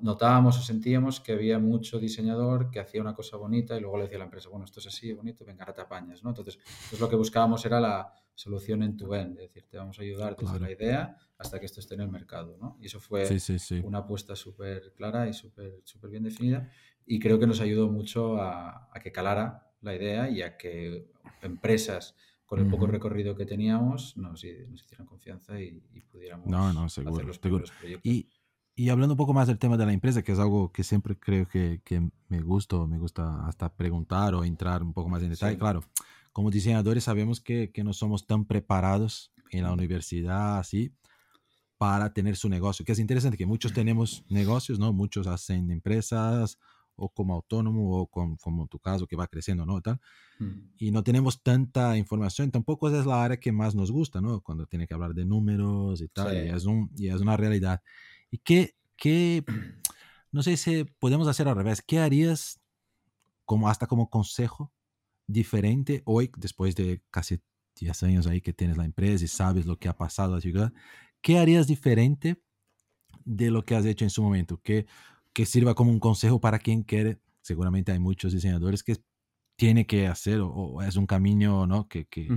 notábamos 0.00 0.58
o 0.58 0.62
sentíamos 0.62 1.20
que 1.20 1.32
había 1.32 1.58
mucho 1.58 1.98
diseñador 1.98 2.70
que 2.70 2.80
hacía 2.80 3.02
una 3.02 3.14
cosa 3.14 3.36
bonita 3.36 3.76
y 3.76 3.80
luego 3.80 3.98
le 3.98 4.04
decía 4.04 4.16
a 4.16 4.20
la 4.20 4.24
empresa, 4.24 4.48
bueno, 4.48 4.64
esto 4.64 4.80
es 4.80 4.86
así, 4.86 5.12
bonito, 5.12 5.44
venga, 5.44 5.64
ahora 5.64 5.74
te 5.74 5.82
apañas, 5.82 6.22
¿no? 6.24 6.30
Entonces, 6.30 6.58
pues 6.88 6.98
lo 7.00 7.08
que 7.10 7.16
buscábamos 7.16 7.64
era 7.66 7.78
la 7.78 8.10
solución 8.36 8.82
en 8.82 8.96
tu 8.96 9.12
end, 9.14 9.38
es 9.38 9.48
decir, 9.48 9.64
te 9.68 9.78
vamos 9.78 9.98
a 9.98 10.02
ayudar 10.02 10.36
desde 10.36 10.60
la 10.60 10.70
idea 10.70 11.16
hasta 11.38 11.58
que 11.58 11.66
esto 11.66 11.80
esté 11.80 11.94
en 11.94 12.02
el 12.02 12.10
mercado, 12.10 12.56
¿no? 12.60 12.76
Y 12.80 12.86
eso 12.86 13.00
fue 13.00 13.26
una 13.82 13.98
apuesta 13.98 14.36
súper 14.36 14.92
clara 14.94 15.26
y 15.28 15.32
súper 15.32 15.80
súper 15.84 16.10
bien 16.10 16.22
definida 16.22 16.70
y 17.06 17.18
creo 17.18 17.38
que 17.38 17.46
nos 17.46 17.60
ayudó 17.60 17.88
mucho 17.88 18.40
a, 18.40 18.90
que 19.02 19.10
calara 19.10 19.72
la 19.80 19.94
idea 19.94 20.28
y 20.28 20.42
a 20.42 20.56
que 20.56 21.10
empresas 21.40 22.14
con 22.44 22.60
el 22.60 22.68
poco 22.68 22.86
recorrido 22.86 23.36
que 23.36 23.46
teníamos 23.46 24.16
nos, 24.16 24.44
nos 24.44 24.82
hicieran 24.82 25.06
confianza 25.06 25.58
y, 25.60 25.80
pudiéramos 26.12 26.46
no, 26.46 26.72
no, 26.72 26.88
seguro, 26.88 27.14
hacer 27.14 27.26
los 27.26 27.38
proyectos. 27.38 27.72
Y, 28.04 28.28
y 28.78 28.90
hablando 28.90 29.14
un 29.14 29.18
poco 29.18 29.32
más 29.32 29.48
del 29.48 29.58
tema 29.58 29.78
de 29.78 29.86
la 29.86 29.92
empresa, 29.94 30.22
que 30.22 30.32
es 30.32 30.38
algo 30.38 30.70
que 30.70 30.84
siempre 30.84 31.18
creo 31.18 31.48
que, 31.48 31.80
que 31.82 32.10
me 32.28 32.42
gusta, 32.42 32.76
me 32.86 32.98
gusta 32.98 33.46
hasta 33.46 33.74
preguntar 33.74 34.34
o 34.34 34.44
entrar 34.44 34.82
un 34.82 34.92
poco 34.92 35.08
más 35.08 35.22
en 35.22 35.30
detalle. 35.30 35.56
Claro, 35.56 35.82
como 36.36 36.50
diseñadores 36.50 37.04
sabemos 37.04 37.40
que, 37.40 37.70
que, 37.72 37.82
no 37.82 37.94
somos 37.94 38.26
tan 38.26 38.44
preparados 38.44 39.32
en 39.52 39.62
la 39.62 39.72
universidad 39.72 40.58
así 40.58 40.92
para 41.78 42.12
tener 42.12 42.36
su 42.36 42.50
negocio, 42.50 42.84
que 42.84 42.92
es 42.92 42.98
interesante 42.98 43.38
que 43.38 43.46
muchos 43.46 43.72
tenemos 43.72 44.22
negocios, 44.28 44.78
¿no? 44.78 44.92
Muchos 44.92 45.26
hacen 45.28 45.70
empresas 45.70 46.58
o 46.94 47.08
como 47.08 47.32
autónomo 47.32 48.00
o 48.02 48.06
con, 48.06 48.36
como 48.36 48.66
tu 48.66 48.78
caso 48.78 49.06
que 49.06 49.16
va 49.16 49.28
creciendo, 49.28 49.64
¿no? 49.64 49.80
Tal. 49.80 49.98
Mm. 50.38 50.52
Y 50.76 50.90
no 50.90 51.02
tenemos 51.02 51.42
tanta 51.42 51.96
información, 51.96 52.50
tampoco 52.50 52.90
es 52.90 53.06
la 53.06 53.24
área 53.24 53.40
que 53.40 53.50
más 53.50 53.74
nos 53.74 53.90
gusta, 53.90 54.20
¿no? 54.20 54.42
Cuando 54.42 54.66
tiene 54.66 54.86
que 54.86 54.92
hablar 54.92 55.14
de 55.14 55.24
números 55.24 56.02
y 56.02 56.08
tal, 56.08 56.34
y, 56.34 56.50
es 56.50 56.66
un, 56.66 56.90
y 56.98 57.08
es 57.08 57.22
una 57.22 57.38
realidad. 57.38 57.80
¿Y 58.30 58.36
qué, 58.40 58.74
qué, 58.98 59.42
no 60.32 60.42
sé 60.42 60.58
si 60.58 60.84
podemos 60.98 61.28
hacer 61.28 61.48
al 61.48 61.56
revés, 61.56 61.80
qué 61.80 61.98
harías 61.98 62.60
como 63.46 63.70
hasta 63.70 63.86
como 63.86 64.10
consejo 64.10 64.70
diferente 65.26 66.02
hoy, 66.04 66.30
después 66.36 66.74
de 66.74 67.02
casi 67.10 67.40
10 67.78 68.02
años 68.04 68.26
ahí 68.26 68.40
que 68.40 68.52
tienes 68.52 68.76
la 68.76 68.84
empresa 68.84 69.24
y 69.24 69.28
sabes 69.28 69.66
lo 69.66 69.78
que 69.78 69.88
ha 69.88 69.96
pasado 69.96 70.38
la 70.38 70.72
¿qué 71.20 71.38
harías 71.38 71.66
diferente 71.66 72.40
de 73.24 73.50
lo 73.50 73.64
que 73.64 73.74
has 73.74 73.84
hecho 73.84 74.04
en 74.04 74.10
su 74.10 74.22
momento? 74.22 74.60
Que, 74.62 74.86
que 75.32 75.46
sirva 75.46 75.74
como 75.74 75.90
un 75.90 76.00
consejo 76.00 76.40
para 76.40 76.58
quien 76.58 76.82
quiere, 76.82 77.20
seguramente 77.42 77.92
hay 77.92 77.98
muchos 77.98 78.32
diseñadores 78.32 78.82
que 78.82 78.96
tiene 79.56 79.86
que 79.86 80.06
hacer 80.06 80.40
o, 80.42 80.82
es 80.82 80.96
un 80.96 81.06
camino, 81.06 81.66
¿no? 81.66 81.88
Que, 81.88 82.06
que, 82.06 82.28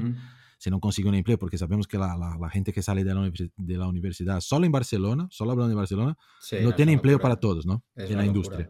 si 0.57 0.69
no 0.69 0.79
consigue 0.79 1.07
un 1.07 1.15
empleo, 1.15 1.37
porque 1.37 1.57
sabemos 1.57 1.87
que 1.87 1.97
la, 1.97 2.17
la, 2.17 2.49
gente 2.49 2.73
que 2.73 2.81
sale 2.81 3.03
de 3.03 3.13
la, 3.13 3.31
de 3.55 3.77
la, 3.77 3.87
universidad, 3.87 4.41
solo 4.41 4.65
en 4.65 4.71
Barcelona, 4.71 5.27
solo 5.31 5.51
hablando 5.51 5.69
de 5.69 5.75
Barcelona, 5.75 6.17
no, 6.61 6.75
tiene 6.75 6.91
empleo 6.93 7.19
para 7.19 7.37
todos, 7.37 7.65
¿no? 7.65 7.83
en 7.95 8.17
la 8.17 8.25
industria. 8.25 8.69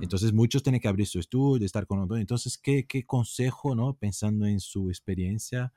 Entonces 0.00 0.32
muchos 0.32 0.62
tienen 0.62 0.80
que 0.80 0.88
abrir 0.88 1.06
su 1.06 1.18
estudio, 1.18 1.66
estar 1.66 1.86
con 1.86 2.00
otros. 2.00 2.20
Entonces, 2.20 2.58
¿qué, 2.58 2.86
¿qué, 2.86 3.04
consejo, 3.04 3.74
¿no? 3.74 3.94
pensando 3.94 4.46
en 4.46 4.60
su 4.60 4.88
experiencia, 4.88 5.72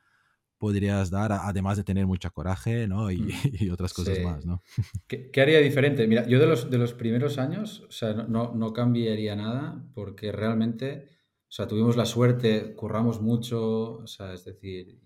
podrías 0.57 1.10
dar, 1.10 1.31
además 1.31 1.77
de 1.77 1.83
tener 1.83 2.05
mucha 2.05 2.29
coraje 2.29 2.88
¿no? 2.88 3.12
y, 3.12 3.17
mm. 3.17 3.29
y 3.65 3.69
otras 3.69 3.93
cosas 3.93 4.19
más? 4.19 4.45
¿no? 4.45 4.62
¿Qué, 5.07 5.29
¿Qué, 5.31 5.41
haría 5.41 5.60
diferente? 5.60 6.07
Mira, 6.07 6.25
yo 6.27 6.39
de 6.39 6.48
los, 6.48 6.69
de 6.69 6.77
los 6.77 6.93
primeros 6.93 7.38
años, 7.38 7.81
o 7.88 7.91
sea, 7.91 8.13
no, 8.13 8.53
no 8.55 8.71
cambiaría 8.71 9.36
nada 9.36 9.83
porque 9.93 10.31
realmente, 10.31 11.10
o 11.50 11.51
sea, 11.51 11.67
tuvimos 11.67 11.98
la 11.98 12.05
suerte, 12.05 12.75
curramos 12.75 13.21
mucho, 13.21 13.98
o 13.98 14.07
sea, 14.07 14.33
es 14.33 14.45
decir, 14.45 15.00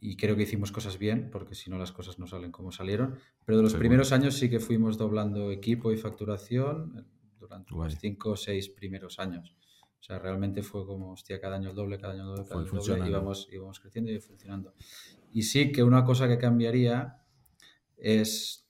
y 0.00 0.16
creo 0.16 0.36
que 0.36 0.44
hicimos 0.44 0.72
cosas 0.72 0.98
bien, 0.98 1.28
porque 1.30 1.54
si 1.54 1.70
no 1.70 1.78
las 1.78 1.92
cosas 1.92 2.18
no 2.18 2.26
salen 2.26 2.52
como 2.52 2.72
salieron. 2.72 3.16
Pero 3.44 3.58
de 3.58 3.64
los 3.64 3.74
primeros 3.74 4.12
años 4.12 4.34
sí 4.34 4.48
que 4.48 4.60
fuimos 4.60 4.96
doblando 4.96 5.50
equipo 5.50 5.92
y 5.92 5.96
facturación 5.96 7.06
durante 7.50 7.74
los 7.74 7.98
cinco 7.98 8.30
o 8.30 8.36
seis 8.36 8.68
primeros 8.68 9.18
años. 9.18 9.54
O 9.98 10.02
sea, 10.02 10.18
realmente 10.18 10.62
fue 10.62 10.86
como, 10.86 11.12
hostia, 11.12 11.40
cada 11.40 11.56
año 11.56 11.70
el 11.70 11.76
doble, 11.76 11.98
cada 11.98 12.14
año 12.14 12.22
el 12.22 12.28
doble, 12.28 12.48
cada 12.48 12.60
año 12.60 12.80
el 12.80 12.86
doble, 12.86 13.08
íbamos, 13.08 13.48
íbamos 13.52 13.80
creciendo 13.80 14.10
y 14.10 14.18
funcionando. 14.18 14.74
Y 15.32 15.42
sí 15.42 15.72
que 15.72 15.82
una 15.82 16.04
cosa 16.04 16.26
que 16.26 16.38
cambiaría 16.38 17.22
es 17.98 18.66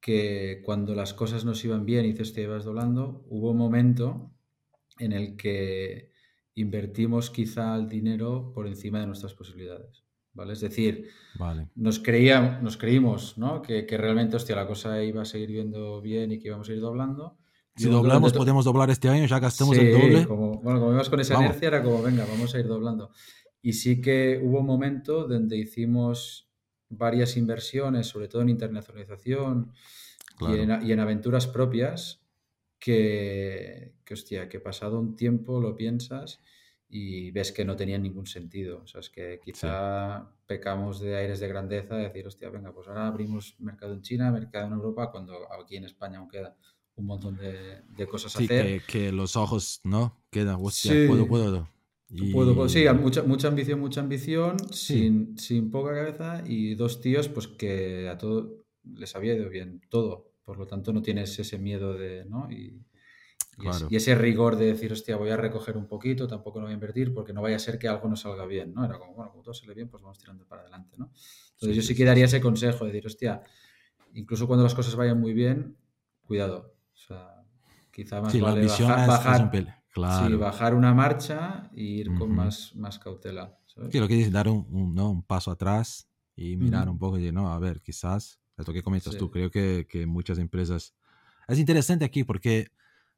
que 0.00 0.60
cuando 0.64 0.94
las 0.94 1.14
cosas 1.14 1.44
nos 1.44 1.64
iban 1.64 1.86
bien 1.86 2.04
y 2.04 2.08
dices 2.08 2.32
te 2.32 2.42
ibas 2.42 2.64
doblando, 2.64 3.24
hubo 3.28 3.52
un 3.52 3.56
momento 3.56 4.32
en 4.98 5.12
el 5.12 5.36
que 5.36 6.12
invertimos 6.54 7.30
quizá 7.30 7.74
el 7.76 7.88
dinero 7.88 8.52
por 8.52 8.66
encima 8.66 9.00
de 9.00 9.06
nuestras 9.06 9.34
posibilidades. 9.34 10.04
¿vale? 10.32 10.52
Es 10.52 10.60
decir, 10.60 11.08
nos, 11.74 12.00
creíamos, 12.00 12.62
nos 12.62 12.76
creímos 12.76 13.38
¿no? 13.38 13.62
que, 13.62 13.86
que, 13.86 13.96
realmente, 13.96 14.36
hostia, 14.36 14.56
la 14.56 14.66
cosa 14.66 15.02
iba 15.02 15.22
a 15.22 15.24
seguir 15.24 15.50
viendo 15.50 16.00
bien 16.00 16.32
y 16.32 16.38
que 16.38 16.48
íbamos 16.48 16.68
a 16.68 16.72
ir 16.72 16.80
doblando. 16.80 17.38
Si 17.76 17.88
doblamos, 17.88 18.32
podemos 18.32 18.64
doblar 18.64 18.90
este 18.90 19.08
año, 19.08 19.26
ya 19.26 19.40
gastamos 19.40 19.76
el 19.76 19.92
doble. 19.92 20.26
Como, 20.26 20.60
bueno, 20.60 20.78
como 20.78 20.92
ibas 20.92 21.10
con 21.10 21.20
esa 21.20 21.34
inercia, 21.34 21.68
era 21.68 21.82
como, 21.82 22.02
venga, 22.02 22.24
vamos 22.24 22.54
a 22.54 22.58
ir 22.58 22.66
doblando. 22.66 23.10
Y 23.60 23.72
sí 23.72 24.00
que 24.00 24.40
hubo 24.42 24.60
un 24.60 24.66
momento 24.66 25.26
donde 25.26 25.56
hicimos 25.56 26.50
varias 26.88 27.36
inversiones, 27.36 28.06
sobre 28.06 28.28
todo 28.28 28.42
en 28.42 28.50
internacionalización 28.50 29.72
y, 30.40 30.58
en, 30.58 30.86
y, 30.86 30.92
en, 30.92 31.00
aventuras 31.00 31.46
propias, 31.48 32.22
que, 32.78 33.94
que, 34.04 34.14
hostia, 34.14 34.48
que 34.48 34.60
pasado 34.60 35.00
un 35.00 35.16
tiempo 35.16 35.60
lo 35.60 35.74
piensas 35.74 36.40
y 36.88 37.32
ves 37.32 37.50
que 37.50 37.64
no 37.64 37.74
tenía 37.74 37.98
ningún 37.98 38.26
sentido. 38.26 38.82
O 38.84 38.86
sea, 38.86 39.00
es 39.00 39.10
que 39.10 39.40
quizá 39.42 40.30
pecamos 40.46 41.00
de 41.00 41.16
aires 41.16 41.40
de 41.40 41.48
grandeza, 41.48 41.96
de 41.96 42.04
decir, 42.04 42.26
hostia, 42.26 42.50
venga, 42.50 42.72
pues 42.72 42.86
ahora 42.86 43.08
abrimos 43.08 43.56
mercado 43.58 43.94
en 43.94 44.02
China, 44.02 44.30
mercado 44.30 44.66
en 44.66 44.74
Europa, 44.74 45.10
cuando 45.10 45.52
aquí 45.52 45.76
en 45.76 45.86
España 45.86 46.18
aún 46.18 46.28
queda 46.28 46.56
un 46.96 47.06
montón 47.06 47.36
de, 47.36 47.82
de 47.96 48.06
cosas 48.06 48.34
a 48.36 48.38
hacer. 48.38 48.82
Que, 48.82 48.82
que, 48.86 49.12
los 49.12 49.36
ojos, 49.36 49.80
¿no? 49.84 50.22
Quedan, 50.30 50.58
hostia, 50.60 50.92
sí. 50.92 51.06
puedo, 51.08 51.26
puedo. 51.26 51.68
Y... 52.08 52.32
Puedo, 52.32 52.68
sí, 52.68 52.84
mucha, 53.00 53.22
mucha 53.22 53.48
ambición, 53.48 53.80
mucha 53.80 54.00
ambición, 54.00 54.56
sin, 54.72 55.36
sin 55.38 55.70
poca 55.70 55.94
cabeza 55.94 56.44
y 56.46 56.74
dos 56.74 57.00
tíos 57.00 57.28
pues 57.28 57.48
que 57.48 58.08
a 58.08 58.18
todo 58.18 58.64
les 58.84 59.16
había 59.16 59.34
ido 59.34 59.48
bien 59.48 59.80
todo. 59.88 60.30
Por 60.44 60.58
lo 60.58 60.66
tanto, 60.66 60.92
no 60.92 61.02
tienes 61.02 61.38
ese 61.38 61.58
miedo 61.58 61.94
de, 61.94 62.26
¿no? 62.26 62.48
Y, 62.50 62.84
y, 63.88 63.96
ese 63.96 64.14
rigor 64.14 64.56
de 64.56 64.66
decir, 64.66 64.92
hostia, 64.92 65.16
voy 65.16 65.30
a 65.30 65.36
recoger 65.36 65.76
un 65.76 65.86
poquito, 65.86 66.26
tampoco 66.26 66.58
no 66.58 66.66
voy 66.66 66.72
a 66.72 66.74
invertir 66.74 67.14
porque 67.14 67.32
no 67.32 67.40
vaya 67.40 67.56
a 67.56 67.60
ser 67.60 67.78
que 67.78 67.88
algo 67.88 68.08
no 68.08 68.16
salga 68.16 68.44
bien, 68.46 68.74
¿no? 68.74 68.84
Era 68.84 68.98
como, 68.98 69.14
bueno, 69.14 69.30
como 69.30 69.42
todo 69.42 69.54
sale 69.54 69.74
bien, 69.74 69.88
pues 69.88 70.02
vamos 70.02 70.18
tirando 70.18 70.44
para 70.46 70.62
adelante, 70.62 70.96
¿no? 70.98 71.10
Entonces 71.54 71.76
yo 71.76 71.82
sí, 71.82 71.94
que 71.94 72.04
daría 72.04 72.26
ese 72.26 72.40
consejo 72.40 72.84
de 72.84 72.92
decir, 72.92 73.06
hostia, 73.06 73.42
incluso 74.12 74.46
cuando 74.46 74.64
las 74.64 74.74
cosas 74.74 74.94
vayan 74.96 75.20
muy 75.20 75.32
bien, 75.32 75.76
cuidado. 76.24 76.73
O 76.94 76.96
sea, 76.96 77.44
quizá 77.90 78.20
más 78.20 78.38
vale 78.40 78.66
bajar, 78.66 79.08
bajar, 79.08 80.38
bajar 80.38 80.74
una 80.74 80.94
marcha 80.94 81.70
e 81.74 81.82
ir 81.82 82.14
con 82.14 82.34
más, 82.34 82.74
más 82.76 82.98
cautela. 82.98 83.58
¿sabes? 83.66 83.94
lo 83.94 84.08
que 84.08 84.14
dices, 84.14 84.32
dar 84.32 84.48
un, 84.48 84.98
un, 84.98 85.22
paso 85.22 85.50
atrás 85.50 86.08
y 86.36 86.56
mirar 86.56 86.88
un 86.88 86.98
poco 86.98 87.18
y 87.18 87.30
no, 87.32 87.52
a 87.52 87.58
ver, 87.58 87.80
quizás, 87.80 88.40
esto 88.56 88.72
que 88.72 88.82
comentas 88.82 89.16
tú, 89.16 89.30
creo 89.30 89.50
que, 89.50 89.86
que 89.88 90.06
muchas 90.06 90.38
empresas... 90.38 90.94
Es 91.46 91.58
interesante 91.58 92.04
aquí 92.04 92.24
porque 92.24 92.70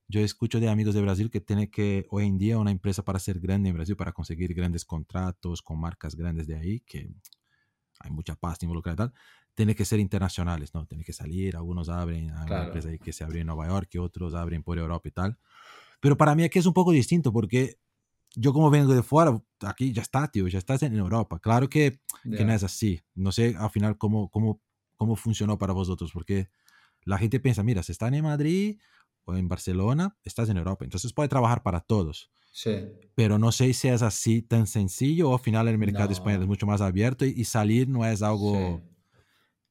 yo 0.08 0.20
escucho 0.20 0.60
de 0.60 0.68
amigos 0.68 0.94
de 0.94 1.02
Brasil 1.02 1.30
que 1.30 1.40
tiene 1.40 1.70
que 1.70 2.06
hoy 2.10 2.26
en 2.26 2.38
día 2.38 2.58
una 2.58 2.70
empresa 2.70 3.04
para 3.04 3.18
ser 3.18 3.40
grande 3.40 3.68
en 3.68 3.74
Brasil, 3.74 3.96
para 3.96 4.12
conseguir 4.12 4.54
grandes 4.54 4.84
contratos 4.84 5.62
con 5.62 5.78
marcas 5.78 6.14
grandes 6.16 6.46
de 6.46 6.56
ahí, 6.56 6.80
que 6.80 7.10
hay 8.00 8.10
mucha 8.10 8.34
pasta 8.34 8.64
involucrada 8.64 8.94
y 8.94 8.96
tal, 8.96 9.12
tiene 9.54 9.74
que 9.74 9.84
ser 9.84 10.00
internacionales, 10.00 10.74
¿no? 10.74 10.86
Tiene 10.86 11.04
que 11.04 11.12
salir, 11.12 11.56
algunos 11.56 11.88
abren, 11.88 12.30
hay 12.30 12.46
una 12.46 12.64
empresa 12.64 12.88
ahí 12.88 12.98
que 12.98 13.12
se 13.12 13.24
abre 13.24 13.40
en 13.40 13.46
Nueva 13.46 13.68
York, 13.68 13.88
y 13.92 13.98
otros 13.98 14.34
abren 14.34 14.62
por 14.62 14.78
Europa 14.78 15.08
y 15.08 15.12
tal. 15.12 15.38
Pero 16.00 16.16
para 16.16 16.34
mí 16.34 16.44
aquí 16.44 16.58
es 16.58 16.66
un 16.66 16.74
poco 16.74 16.92
distinto 16.92 17.32
porque 17.32 17.78
yo 18.34 18.52
como 18.52 18.70
vengo 18.70 18.94
de 18.94 19.02
fuera, 19.02 19.40
aquí 19.62 19.92
ya 19.92 20.02
está, 20.02 20.28
tío, 20.28 20.46
ya 20.48 20.58
estás 20.58 20.82
en 20.82 20.94
Europa. 20.94 21.38
Claro 21.38 21.68
que, 21.68 22.00
que 22.22 22.44
no 22.44 22.52
es 22.52 22.62
así. 22.62 23.00
No 23.14 23.32
sé 23.32 23.54
al 23.58 23.70
final 23.70 23.96
cómo, 23.96 24.28
cómo, 24.28 24.60
cómo 24.96 25.16
funcionó 25.16 25.56
para 25.56 25.72
vosotros, 25.72 26.10
porque 26.12 26.50
la 27.04 27.16
gente 27.16 27.40
piensa, 27.40 27.62
mira, 27.62 27.82
se 27.82 27.92
están 27.92 28.12
en 28.12 28.24
Madrid, 28.24 28.78
o 29.26 29.34
en 29.34 29.48
Barcelona, 29.48 30.16
estás 30.24 30.48
en 30.48 30.56
Europa. 30.56 30.84
Entonces 30.84 31.12
puede 31.12 31.28
trabajar 31.28 31.62
para 31.62 31.80
todos. 31.80 32.30
Sí. 32.56 32.88
Pero 33.14 33.38
no 33.38 33.52
sé 33.52 33.74
si 33.74 33.88
es 33.88 34.00
así 34.00 34.40
tan 34.40 34.66
sencillo 34.66 35.28
o 35.28 35.34
al 35.34 35.40
final 35.40 35.68
el 35.68 35.76
mercado 35.76 36.10
español 36.10 36.40
es 36.40 36.48
mucho 36.48 36.64
más 36.64 36.80
abierto 36.80 37.26
y, 37.26 37.44
salir 37.44 37.86
no 37.86 38.02
es 38.06 38.22
algo 38.22 38.80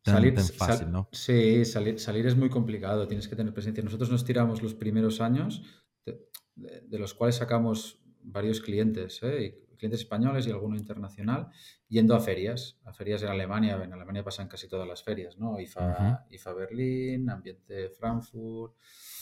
tan, 0.03 0.13
salir, 0.13 0.39
fácil, 0.39 0.91
¿no? 0.91 1.09
Sí, 1.11 1.65
salir, 1.65 1.99
salir 1.99 2.27
es 2.27 2.37
muy 2.37 2.47
complicado, 2.47 3.07
tienes 3.07 3.27
que 3.27 3.35
tener 3.35 3.55
presencia. 3.55 3.83
Nosotros 3.83 4.11
nos 4.11 4.23
tiramos 4.23 4.61
los 4.61 4.75
primeros 4.75 5.19
años, 5.19 5.63
de, 6.05 6.99
los 6.99 7.15
cuales 7.15 7.37
sacamos 7.37 8.03
varios 8.21 8.61
clientes, 8.61 9.19
¿eh? 9.23 9.65
clientes 9.79 10.01
españoles 10.01 10.45
y 10.45 10.51
alguno 10.51 10.77
internacional, 10.77 11.49
yendo 11.87 12.13
a 12.13 12.19
ferias, 12.19 12.77
a 12.83 12.93
ferias 12.93 13.23
en 13.23 13.29
Alemania. 13.29 13.81
En 13.83 13.93
Alemania 13.93 14.23
pasan 14.23 14.47
casi 14.47 14.67
todas 14.67 14.87
las 14.87 15.01
ferias, 15.01 15.39
¿no? 15.39 15.59
IFA, 15.59 16.27
IFA 16.29 16.53
Berlín, 16.53 17.31
Ambiente 17.31 17.89
Frankfurt, 17.89 18.75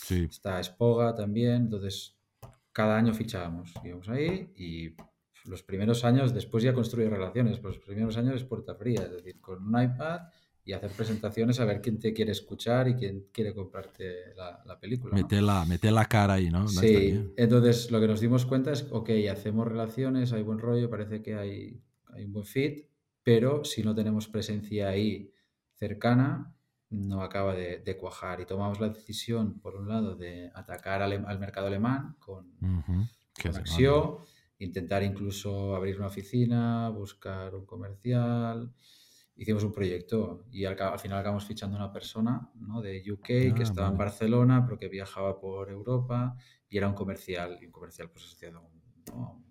está 0.10 0.60
Espoga 0.60 1.16
también. 1.16 1.64
Entonces, 1.64 2.18
cada 2.74 2.98
año 2.98 3.14
fichábamos, 3.14 3.74
íbamos 3.84 4.10
ahí 4.10 4.52
y 4.58 4.96
los 5.46 5.62
primeros 5.64 6.04
años, 6.04 6.34
después 6.34 6.64
ya 6.64 6.74
construir 6.74 7.10
relaciones, 7.10 7.60
pues 7.60 7.76
los 7.76 7.86
primeros 7.86 8.18
años 8.18 8.36
es 8.36 8.44
puerta 8.44 8.76
fría, 8.76 9.04
es 9.04 9.12
decir, 9.12 9.40
con 9.40 9.64
un 9.64 9.82
iPad 9.82 10.22
y 10.66 10.72
hacer 10.72 10.92
presentaciones 10.92 11.60
a 11.60 11.66
ver 11.66 11.82
quién 11.82 12.00
te 12.00 12.14
quiere 12.14 12.32
escuchar 12.32 12.88
y 12.88 12.96
quién 12.96 13.28
quiere 13.32 13.54
comprarte 13.54 14.34
la, 14.36 14.80
película. 14.80 15.14
Meter, 15.14 15.44
la, 15.44 15.66
la 15.66 16.06
cara 16.06 16.36
ahí, 16.36 16.50
¿no? 16.50 16.68
sí, 16.68 17.34
entonces 17.36 17.92
lo 17.92 18.00
que 18.00 18.08
nos 18.08 18.22
dimos 18.22 18.46
cuenta 18.46 18.72
es, 18.72 18.88
ok, 18.90 19.10
hacemos 19.30 19.68
relaciones, 19.68 20.32
hay 20.32 20.44
buen 20.44 20.60
rollo, 20.60 20.90
parece 20.90 21.22
que 21.22 21.36
hay, 21.36 21.82
hay 22.14 22.24
un 22.24 22.34
buen 22.34 22.46
fit, 22.46 22.86
pero 23.22 23.66
si 23.66 23.84
no 23.84 23.94
tenemos 23.94 24.28
presencia 24.30 24.88
ahí 24.90 25.34
cercana, 25.76 26.56
no 26.94 27.22
acaba 27.22 27.56
de, 27.56 27.98
cuajar. 27.98 28.40
Y 28.40 28.46
tomamos 28.46 28.80
la 28.80 28.90
decisión, 28.90 29.60
por 29.60 29.76
un 29.76 29.90
lado, 29.90 30.16
de 30.16 30.52
atacar 30.54 31.02
al, 31.02 31.40
mercado 31.40 31.68
alemán 31.68 32.16
con, 32.20 32.54
uh 32.62 33.08
intentar 34.60 35.04
incluso 35.04 35.76
abrir 35.76 35.98
una 35.98 36.08
oficina, 36.08 36.88
buscar 36.90 37.54
un 37.54 37.66
comercial. 37.66 38.74
Hicimos 39.36 39.64
un 39.64 39.74
proyecto 39.74 40.46
y 40.52 40.64
al, 40.64 40.78
final 41.00 41.20
acabamos 41.20 41.46
fichando 41.46 41.76
una 41.76 41.92
persona 41.92 42.50
¿no? 42.56 42.82
de 42.82 43.04
UK 43.12 43.26
que 43.26 43.54
ah, 43.58 43.64
estaba 43.64 43.90
en 43.90 43.98
Barcelona, 43.98 44.64
pero 44.64 44.78
que 44.78 44.88
viajaba 44.88 45.38
por 45.40 45.70
Europa 45.70 46.38
y 46.70 46.78
era 46.78 46.88
un 46.88 46.94
comercial, 46.94 47.58
y 47.62 47.66
un 47.66 47.72
comercial 47.72 48.10
pues 48.10 48.24
asociado 48.26 48.60
a 48.60 48.62
un, 48.62 49.43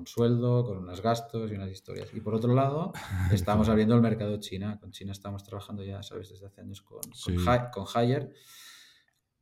un 0.00 0.06
sueldo, 0.06 0.64
con 0.64 0.78
unos 0.78 1.00
gastos 1.00 1.50
y 1.52 1.54
unas 1.54 1.70
historias. 1.70 2.08
Y 2.12 2.20
por 2.20 2.34
otro 2.34 2.54
lado, 2.54 2.92
estamos 3.32 3.68
abriendo 3.68 3.94
el 3.94 4.00
mercado 4.00 4.38
China. 4.40 4.78
Con 4.80 4.90
China 4.90 5.12
estamos 5.12 5.44
trabajando 5.44 5.84
ya, 5.84 6.02
sabes, 6.02 6.30
desde 6.30 6.46
hace 6.46 6.62
años 6.62 6.82
con, 6.82 7.00
con, 7.72 7.86
Haier, 7.94 8.32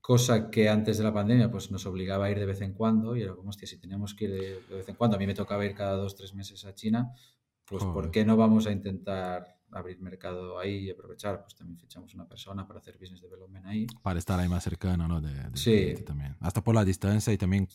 cosa 0.00 0.50
que 0.50 0.68
antes 0.68 0.98
de 0.98 1.04
la 1.04 1.12
pandemia 1.14 1.50
pues 1.50 1.70
nos 1.70 1.86
obligaba 1.86 2.26
a 2.26 2.30
ir 2.30 2.38
de 2.38 2.46
vez 2.46 2.60
en 2.60 2.74
cuando 2.74 3.16
y 3.16 3.22
era 3.22 3.34
como, 3.34 3.50
hostia, 3.50 3.66
si 3.68 3.78
teníamos 3.78 4.14
que 4.14 4.24
ir 4.24 4.30
de, 4.68 4.76
vez 4.76 4.88
en 4.88 4.96
cuando, 4.96 5.16
a 5.16 5.18
mí 5.18 5.26
me 5.26 5.34
tocaba 5.34 5.64
ir 5.64 5.74
cada 5.74 5.96
dos, 5.96 6.16
tres 6.16 6.34
meses 6.34 6.64
a 6.64 6.74
China, 6.74 7.12
pues 7.64 7.84
¿por 7.84 8.10
qué 8.10 8.24
no 8.24 8.36
vamos 8.36 8.66
a 8.66 8.72
intentar 8.72 9.58
abrir 9.70 10.00
mercado 10.00 10.58
ahí 10.58 10.86
y 10.86 10.90
aprovechar? 10.90 11.42
Pues 11.42 11.54
también 11.54 11.78
fichamos 11.78 12.14
una 12.14 12.26
persona 12.26 12.66
para 12.66 12.80
hacer 12.80 12.98
business 12.98 13.20
development 13.20 13.66
ahí. 13.66 13.86
Para 14.02 14.18
estar 14.18 14.40
ahí 14.40 14.48
más 14.48 14.64
cercano, 14.64 15.06
¿no? 15.06 15.20
De, 15.20 15.30
sí. 15.54 15.94
También. 16.04 16.36
Hasta 16.40 16.64
por 16.64 16.74
la 16.74 16.84
distancia 16.84 17.32
y 17.32 17.38
también, 17.38 17.68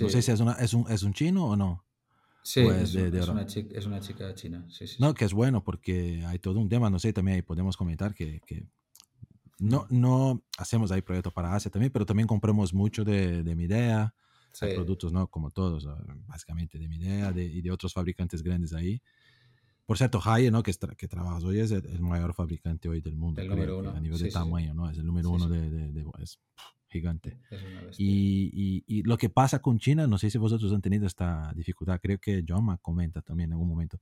no 0.00 0.08
sé 0.08 0.22
si 0.22 0.30
es, 0.30 0.40
una, 0.40 0.52
es, 0.54 0.72
un, 0.72 0.88
es 0.90 1.02
un 1.02 1.12
chino 1.12 1.46
o 1.46 1.56
no. 1.56 1.84
Sí, 2.42 2.62
pues, 2.64 2.94
es, 2.94 3.28
una 3.28 3.46
chica, 3.46 3.78
es, 3.78 3.86
una 3.86 4.00
chica, 4.00 4.34
china. 4.34 4.66
Sí, 4.68 4.86
sí, 4.86 4.96
no, 4.98 5.14
que 5.14 5.24
es 5.24 5.32
bueno 5.32 5.62
porque 5.62 6.24
hay 6.26 6.38
todo 6.40 6.58
un 6.58 6.68
tema, 6.68 6.90
no 6.90 6.98
sé, 6.98 7.12
también 7.12 7.36
ahí 7.36 7.42
podemos 7.42 7.76
comentar 7.76 8.14
que, 8.14 8.40
que 8.40 8.66
no, 9.58 9.86
no 9.90 10.42
hacemos 10.58 10.90
ahí 10.90 11.02
proyectos 11.02 11.32
para 11.32 11.54
Asia 11.54 11.70
también, 11.70 11.92
pero 11.92 12.04
también 12.04 12.26
compramos 12.26 12.74
mucho 12.74 13.04
de, 13.04 13.44
de 13.44 13.54
Midea, 13.54 14.12
productos, 14.58 15.12
¿no? 15.12 15.28
Como 15.28 15.50
todos, 15.50 15.88
básicamente 16.26 16.78
de 16.78 16.88
Midea 16.88 17.32
de, 17.32 17.44
y 17.44 17.62
de 17.62 17.70
otros 17.70 17.92
fabricantes 17.92 18.42
grandes 18.42 18.72
ahí. 18.72 19.00
Por 19.86 19.98
cierto, 19.98 20.20
Haier, 20.24 20.52
¿no? 20.52 20.62
Que, 20.62 20.72
que 20.96 21.08
trabajas 21.08 21.44
hoy, 21.44 21.60
es 21.60 21.70
el, 21.70 22.00
mayor 22.00 22.34
fabricante 22.34 22.88
hoy 22.88 23.00
del 23.00 23.16
mundo. 23.16 23.40
El 23.40 23.48
número 23.48 23.78
uno. 23.78 23.90
A 23.90 24.00
nivel 24.00 24.18
de 24.18 24.30
tamaño, 24.30 24.74
¿no? 24.74 24.90
Es 24.90 24.98
el 24.98 25.06
número 25.06 25.30
uno 25.30 25.48
de, 25.48 25.70
de, 25.70 26.04
es 26.20 26.40
gigante. 26.92 27.38
y, 27.98 28.84
y, 28.86 29.02
lo 29.02 29.16
que 29.16 29.28
pasa 29.28 29.60
con 29.60 29.78
China, 29.78 30.06
no 30.06 30.18
sé 30.18 30.30
si 30.30 30.38
vosotros 30.38 30.72
han 30.72 30.82
tenido 30.82 31.06
esta 31.06 31.52
dificultad, 31.56 31.98
creo 32.00 32.18
que 32.18 32.44
Joma 32.46 32.78
comenta 32.78 33.22
también 33.22 33.48
en 33.50 33.54
algún 33.54 33.68
momento, 33.68 33.98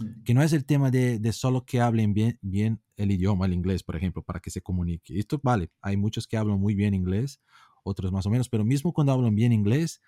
mm. 0.00 0.22
que 0.24 0.34
no 0.34 0.42
es 0.42 0.52
el 0.52 0.64
tema 0.64 0.90
de, 0.90 1.18
de, 1.18 1.32
solo 1.32 1.64
que 1.64 1.80
hablen 1.80 2.14
bien, 2.14 2.38
bien 2.40 2.80
el 2.96 3.12
idioma, 3.12 3.46
el 3.46 3.52
inglés, 3.52 3.82
por 3.82 3.96
ejemplo, 3.96 4.22
para 4.22 4.40
que 4.40 4.50
se 4.50 4.62
comunique. 4.62 5.18
Esto 5.18 5.38
vale, 5.42 5.70
hay 5.80 5.96
muchos 5.96 6.26
que 6.26 6.36
hablan 6.36 6.58
muy 6.58 6.74
bien 6.74 6.94
inglés, 6.94 7.40
otros 7.84 8.10
más 8.10 8.26
o 8.26 8.30
menos, 8.30 8.48
pero 8.48 8.64
mismo 8.64 8.92
cuando 8.92 9.12
hablan 9.12 9.34
bien 9.34 9.52
inglés, 9.52 10.00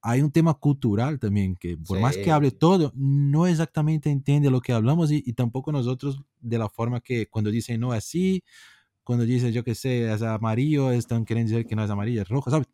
hay 0.00 0.20
un 0.20 0.30
tema 0.30 0.54
cultural 0.54 1.18
también, 1.18 1.56
que 1.56 1.76
por 1.76 1.98
más 1.98 2.16
que 2.16 2.30
hable 2.30 2.52
todo, 2.52 2.92
no 2.94 3.48
exactamente 3.48 4.10
entiende 4.10 4.50
lo 4.50 4.60
que 4.60 4.72
hablamos 4.72 5.10
y, 5.10 5.22
y, 5.26 5.32
tampoco 5.32 5.72
nosotros 5.72 6.22
de 6.40 6.58
la 6.58 6.68
forma 6.68 7.00
que 7.00 7.26
cuando 7.26 7.50
dicen 7.50 7.80
no 7.80 7.90
así, 7.90 8.44
cuando 9.08 9.24
dice, 9.24 9.52
yo 9.52 9.64
qué 9.64 9.74
sé, 9.74 10.12
es 10.12 10.20
amarillo, 10.20 10.92
están 10.92 11.24
queriendo 11.24 11.50
decir 11.50 11.66
que 11.66 11.74
no 11.74 11.82
es 11.82 11.88
amarillo, 11.88 12.20
es 12.20 12.28
rojo, 12.28 12.50
¿sabes? 12.50 12.66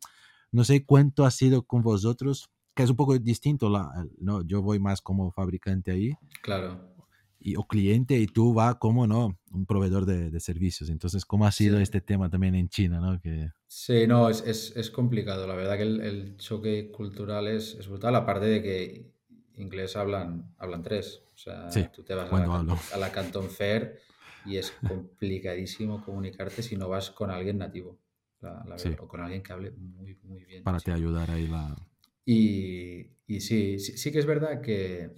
No 0.51 0.65
sé 0.65 0.83
cuánto 0.85 1.23
ha 1.23 1.31
sido 1.31 1.63
con 1.63 1.81
vosotros, 1.81 2.49
que 2.75 2.83
es 2.83 2.89
un 2.89 2.97
poco 2.97 3.17
distinto, 3.17 3.69
la, 3.69 3.89
¿no? 4.19 4.45
Yo 4.45 4.61
voy 4.61 4.77
más 4.77 4.99
como 5.01 5.31
fabricante 5.31 5.91
ahí. 5.91 6.11
Claro. 6.41 6.93
Y, 7.39 7.55
o 7.55 7.63
cliente 7.65 8.19
y 8.19 8.27
tú 8.27 8.53
va 8.53 8.77
como, 8.79 9.07
¿no? 9.07 9.39
Un 9.49 9.65
proveedor 9.65 10.05
de, 10.05 10.29
de 10.29 10.39
servicios. 10.41 10.89
Entonces, 10.89 11.23
¿cómo 11.23 11.47
ha 11.47 11.53
sido 11.53 11.79
este 11.79 12.01
tema 12.01 12.29
también 12.29 12.55
en 12.55 12.67
China, 12.67 12.99
¿no? 12.99 13.21
Que... 13.21 13.51
Sí, 13.65 14.05
no, 14.05 14.29
es, 14.29 14.43
es, 14.45 14.75
es 14.75 14.91
complicado. 14.91 15.47
La 15.47 15.55
verdad 15.55 15.77
que 15.77 15.83
el, 15.83 16.01
el 16.01 16.35
choque 16.35 16.91
cultural 16.91 17.47
es, 17.47 17.75
es, 17.75 17.87
brutal, 17.87 18.13
aparte 18.13 18.47
de 18.47 18.61
que 18.61 19.11
inglés 19.55 19.95
hablan, 19.95 20.53
hablan 20.57 20.83
tres. 20.83 21.23
O 21.33 21.37
sea, 21.37 21.69
tú 21.93 22.03
te 22.03 22.13
vas 22.13 22.29
a 22.29 22.39
la, 22.45 22.77
a 22.93 22.97
la 22.97 23.11
Canton 23.13 23.49
Fair 23.49 24.03
y 24.45 24.57
es 24.57 24.71
complicadísimo 24.87 26.01
comunicarte 26.05 26.61
si 26.61 26.75
no 26.75 26.89
vas 26.89 27.11
con 27.11 27.31
alguien 27.31 27.57
nativo, 27.57 27.99
o 28.99 29.07
con 29.07 29.21
alguien 29.21 29.41
que 29.41 29.53
hable 29.53 29.71
muy, 29.71 30.17
muy 30.23 30.45
bien. 30.45 30.63
Para 30.63 30.79
te 30.79 30.91
ayudar 30.91 31.31
ahí 31.31 31.47
la... 31.47 31.75
Y, 32.25 33.11
y 33.27 33.39
sí, 33.39 33.79
sí, 33.79 34.11
que 34.11 34.19
es 34.19 34.25
verdad 34.25 34.61
que, 34.61 35.11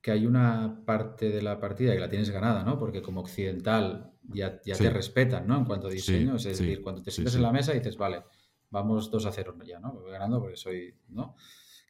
que, 0.00 0.12
hay 0.12 0.26
una 0.26 0.84
parte 0.84 1.30
de 1.30 1.42
la 1.42 1.58
partida 1.58 1.92
que 1.92 1.98
la 1.98 2.08
tienes 2.08 2.30
ganada, 2.30 2.62
¿no? 2.62 2.78
Porque 2.78 3.02
como 3.02 3.20
occidental 3.20 4.12
ya, 4.22 4.60
ya 4.64 4.76
te 4.76 4.90
respetan, 4.90 5.46
¿no? 5.46 5.58
En 5.58 5.64
cuanto 5.64 5.88
a 5.88 5.90
diseño, 5.90 6.36
es 6.36 6.44
decir, 6.44 6.80
cuando 6.80 7.02
te 7.02 7.10
sientas 7.10 7.34
en 7.34 7.42
la 7.42 7.52
mesa 7.52 7.74
y 7.74 7.78
dices, 7.78 7.96
vale, 7.96 8.22
vamos 8.70 9.10
2 9.10 9.26
a 9.26 9.32
0 9.32 9.56
ya, 9.66 9.80
¿no? 9.80 9.92
Voy 9.92 10.12
ganando 10.12 10.40
porque 10.40 10.56
soy, 10.56 10.94
¿no? 11.08 11.34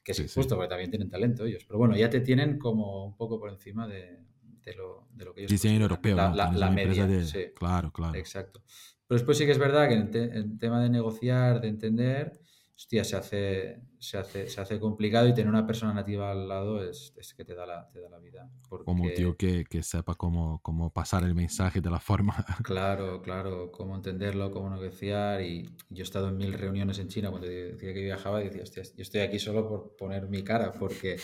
Que 0.03 0.13
es 0.13 0.35
justo, 0.35 0.57
porque 0.57 0.71
también 0.71 0.91
tienen 0.91 1.11
talento 1.11 1.45
ellos. 1.45 1.65
Pero 1.65 1.79
bueno, 1.79 1.97
ya 1.97 2.09
te 2.09 2.21
tienen 2.21 2.59
como 2.59 3.05
un 3.05 3.17
poco 3.17 3.39
por 3.39 3.51
encima 3.51 3.87
de, 3.87 4.19
de 4.65 4.75
lo, 4.75 5.09
de 5.13 5.25
lo 5.25 5.35
que 5.35 5.41
ellos 5.41 5.51
Diseño 5.51 5.83
europeo, 5.83 6.17
la, 6.17 6.53
la, 6.53 6.71
media. 6.71 7.07
Claro, 7.55 7.93
claro. 7.93 8.15
Exacto. 8.17 8.63
Pero 9.07 9.19
después 9.19 9.37
sí 9.37 9.45
que 9.45 9.53
es 9.53 9.59
verdad 9.59 9.89
que 9.89 9.95
en, 9.95 10.59
tema 10.59 10.83
de 10.83 10.89
negociar, 10.89 11.61
de 11.61 11.69
entender, 11.69 12.41
hostia, 12.75 13.05
se 13.05 13.17
hace, 13.17 13.83
se 13.99 14.17
hace, 14.17 14.49
se 14.49 14.61
hace 14.61 14.81
complicado 14.81 15.29
y 15.29 15.35
tener 15.35 15.51
una 15.51 15.67
persona 15.67 15.93
nativa 15.93 16.31
al 16.31 16.49
lado 16.49 16.83
es, 16.83 17.13
es 17.19 17.35
que 17.35 17.45
te 17.45 17.55
da 17.55 17.67
la, 17.67 17.91
te 17.91 18.01
da 18.01 18.09
la 18.09 18.19
vida. 18.19 18.51
Como 18.69 19.05
un 19.05 19.13
tío 19.13 19.37
que, 19.37 19.65
que, 19.69 19.83
sepa 19.83 20.15
cómo, 20.15 20.61
cómo 20.63 20.93
pasar 20.93 21.25
el 21.25 21.35
mensaje 21.35 21.81
de 21.81 21.91
la 21.91 22.01
forma. 22.01 22.35
Claro, 22.63 23.21
claro, 23.21 23.71
cómo 23.71 23.97
entenderlo, 23.97 24.51
cómo 24.51 24.71
negociar. 24.71 25.43
Y 25.43 25.65
yo 25.91 26.03
he 26.03 26.03
estado 26.05 26.29
en 26.29 26.39
mil 26.39 26.55
reuniones 26.55 26.99
en 26.99 27.09
China 27.09 27.31
cuando 27.31 27.49
decía 27.49 27.93
que 27.93 28.03
viajaba 28.03 28.41
y 28.41 28.45
decía, 28.45 28.63
hostia, 28.63 28.83
yo 28.83 29.03
estoy 29.03 29.21
aquí 29.21 29.39
solo 29.39 29.69
por 29.69 29.95
poner 29.97 30.29
mi 30.29 30.43
cara, 30.43 30.73
porque 30.73 31.19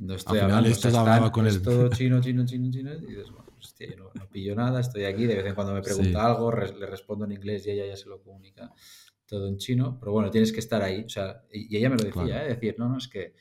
no 0.00 0.14
estoy 0.14 0.38
hablando, 0.38 0.68
esto 0.68 0.90
con 1.32 1.46
es 1.46 1.62
todo 1.62 1.88
chino, 1.90 2.20
chino, 2.20 2.44
chino, 2.44 2.70
chino. 2.70 2.94
Y 2.94 3.06
dices, 3.06 3.30
bueno, 3.30 3.52
hostia, 3.58 3.88
yo 3.90 4.10
no, 4.14 4.28
pillo 4.30 4.54
nada, 4.54 4.80
estoy 4.80 5.04
aquí, 5.04 5.26
de 5.26 5.36
vez 5.36 5.46
en 5.46 5.54
cuando 5.54 5.74
me 5.74 5.82
pregunta 5.82 6.26
algo, 6.26 6.50
le 6.52 6.86
respondo 6.86 7.24
en 7.24 7.32
inglés 7.32 7.66
y 7.66 7.70
ella 7.70 7.86
ya 7.86 7.96
se 7.96 8.08
lo 8.08 8.22
comunica 8.22 8.72
todo 9.26 9.48
en 9.48 9.56
chino, 9.56 9.98
pero 9.98 10.12
bueno, 10.12 10.30
tienes 10.30 10.52
que 10.52 10.60
estar 10.60 10.82
ahí. 10.82 11.04
O 11.04 11.08
sea, 11.08 11.42
y, 11.52 11.76
ella 11.76 11.90
me 11.90 11.96
lo 11.96 12.04
decía, 12.04 12.44
¿eh? 12.44 12.48
decir, 12.48 12.76
no, 12.78 12.88
no, 12.88 12.98
es 12.98 13.08
que, 13.08 13.34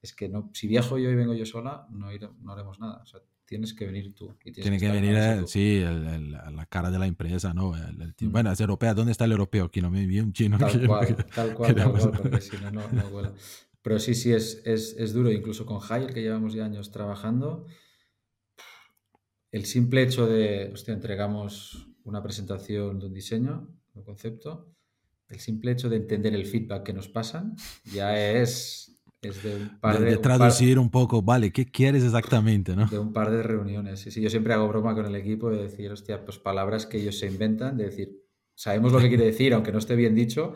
es 0.00 0.12
que 0.14 0.28
no, 0.28 0.50
si 0.52 0.66
viajo 0.68 0.98
yo 0.98 1.10
y 1.10 1.14
vengo 1.14 1.34
yo 1.34 1.46
sola, 1.46 1.86
no, 1.90 2.08
no 2.40 2.52
haremos 2.52 2.78
nada. 2.78 3.00
O 3.02 3.06
sea, 3.06 3.20
tienes 3.44 3.74
que 3.74 3.86
venir 3.86 4.14
tú. 4.14 4.36
Y 4.44 4.52
Tiene 4.52 4.78
que, 4.78 4.90
venir, 4.90 5.14
el, 5.14 5.46
sí, 5.46 5.78
el, 5.78 6.32
la 6.32 6.66
cara 6.66 6.90
de 6.90 6.98
la 6.98 7.06
empresa, 7.06 7.54
¿no? 7.54 7.72
Mm. 7.72 8.30
Bueno, 8.30 8.50
es 8.52 8.60
europea, 8.60 8.94
¿dónde 8.94 9.12
está 9.12 9.24
el 9.24 9.32
europeo? 9.32 9.66
Aquí 9.66 9.80
no 9.80 9.90
me 9.90 10.06
vi 10.06 10.20
un 10.20 10.32
chino. 10.32 10.58
Tal 10.58 10.86
cual, 10.86 11.16
tal 11.34 11.54
cual, 11.54 11.74
tal 11.74 11.92
cual, 11.92 12.10
porque 12.10 12.40
si 12.40 12.56
no, 12.58 12.70
no, 12.70 12.88
no 12.88 13.10
vuela. 13.10 13.32
Pero 13.84 13.98
sí, 13.98 14.14
sí, 14.14 14.32
es, 14.32 14.62
es, 14.64 14.96
es 14.98 15.12
duro. 15.12 15.30
Incluso 15.30 15.66
con 15.66 15.78
Hire, 15.78 16.14
que 16.14 16.22
llevamos 16.22 16.54
ya 16.54 16.64
años 16.64 16.90
trabajando, 16.90 17.66
el 19.52 19.66
simple 19.66 20.02
hecho 20.02 20.26
de, 20.26 20.70
hostia, 20.72 20.94
entregamos 20.94 21.86
una 22.04 22.22
presentación 22.22 22.98
de 22.98 23.06
un 23.06 23.12
diseño, 23.12 23.68
un 23.92 24.02
concepto, 24.02 24.74
el 25.28 25.38
simple 25.38 25.72
hecho 25.72 25.90
de 25.90 25.96
entender 25.96 26.34
el 26.34 26.46
feedback 26.46 26.82
que 26.82 26.94
nos 26.94 27.08
pasan 27.08 27.56
ya 27.92 28.18
es, 28.18 28.98
es 29.20 29.42
de 29.42 29.54
un 29.54 29.78
par 29.80 30.00
de... 30.00 30.12
de 30.12 30.16
traducir 30.16 30.78
un, 30.78 30.90
poco, 30.90 31.20
vale, 31.20 31.52
¿qué 31.52 31.66
quieres 31.66 32.04
exactamente? 32.04 32.74
¿no? 32.74 32.86
De 32.86 32.98
un 32.98 33.12
par 33.12 33.30
de 33.30 33.42
reuniones. 33.42 34.00
Sí, 34.00 34.10
sí, 34.10 34.22
yo 34.22 34.30
siempre 34.30 34.54
hago 34.54 34.66
broma 34.66 34.94
con 34.94 35.04
el 35.04 35.14
equipo 35.14 35.50
de 35.50 35.62
decir, 35.62 35.92
hostia, 35.92 36.24
pues 36.24 36.38
palabras 36.38 36.86
que 36.86 36.98
ellos 36.98 37.18
se 37.18 37.26
inventan, 37.26 37.76
de 37.76 37.84
decir, 37.84 38.24
sabemos 38.54 38.92
lo 38.92 38.98
que 38.98 39.08
quiere 39.08 39.26
decir, 39.26 39.52
aunque 39.52 39.72
no 39.72 39.78
esté 39.78 39.94
bien 39.94 40.14
dicho, 40.14 40.54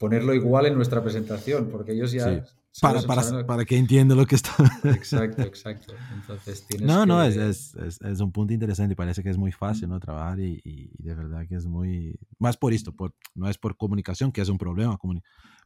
ponerlo 0.00 0.32
igual 0.34 0.64
en 0.64 0.74
nuestra 0.74 1.02
presentación, 1.02 1.68
porque 1.70 1.92
ellos 1.92 2.10
ya... 2.10 2.42
Para, 2.80 3.02
para, 3.02 3.46
para, 3.46 3.64
que 3.64 3.76
entienda 3.76 4.14
lo 4.14 4.24
que 4.24 4.36
está... 4.36 4.52
Exacto, 4.84 5.42
exacto. 5.42 5.92
Entonces 6.14 6.66
tienes 6.66 6.86
No, 6.86 7.00
que... 7.00 7.06
no, 7.06 7.22
es, 7.22 7.36
es, 7.36 8.00
es, 8.00 8.20
un 8.20 8.30
punto 8.32 8.54
interesante 8.54 8.92
y 8.92 8.96
parece 8.96 9.22
que 9.22 9.28
es 9.28 9.36
muy 9.36 9.52
fácil, 9.52 9.88
¿no? 9.88 9.98
Trabajar 10.00 10.38
y, 10.40 10.60
y, 10.64 10.90
de 11.02 11.14
verdad 11.14 11.46
que 11.46 11.56
es 11.56 11.66
muy... 11.66 12.18
Más 12.38 12.56
por 12.56 12.72
esto, 12.72 12.92
por, 12.92 13.12
no 13.34 13.48
es 13.48 13.58
por 13.58 13.76
comunicación, 13.76 14.32
que 14.32 14.40
es 14.40 14.48
un 14.48 14.56
problema. 14.56 14.98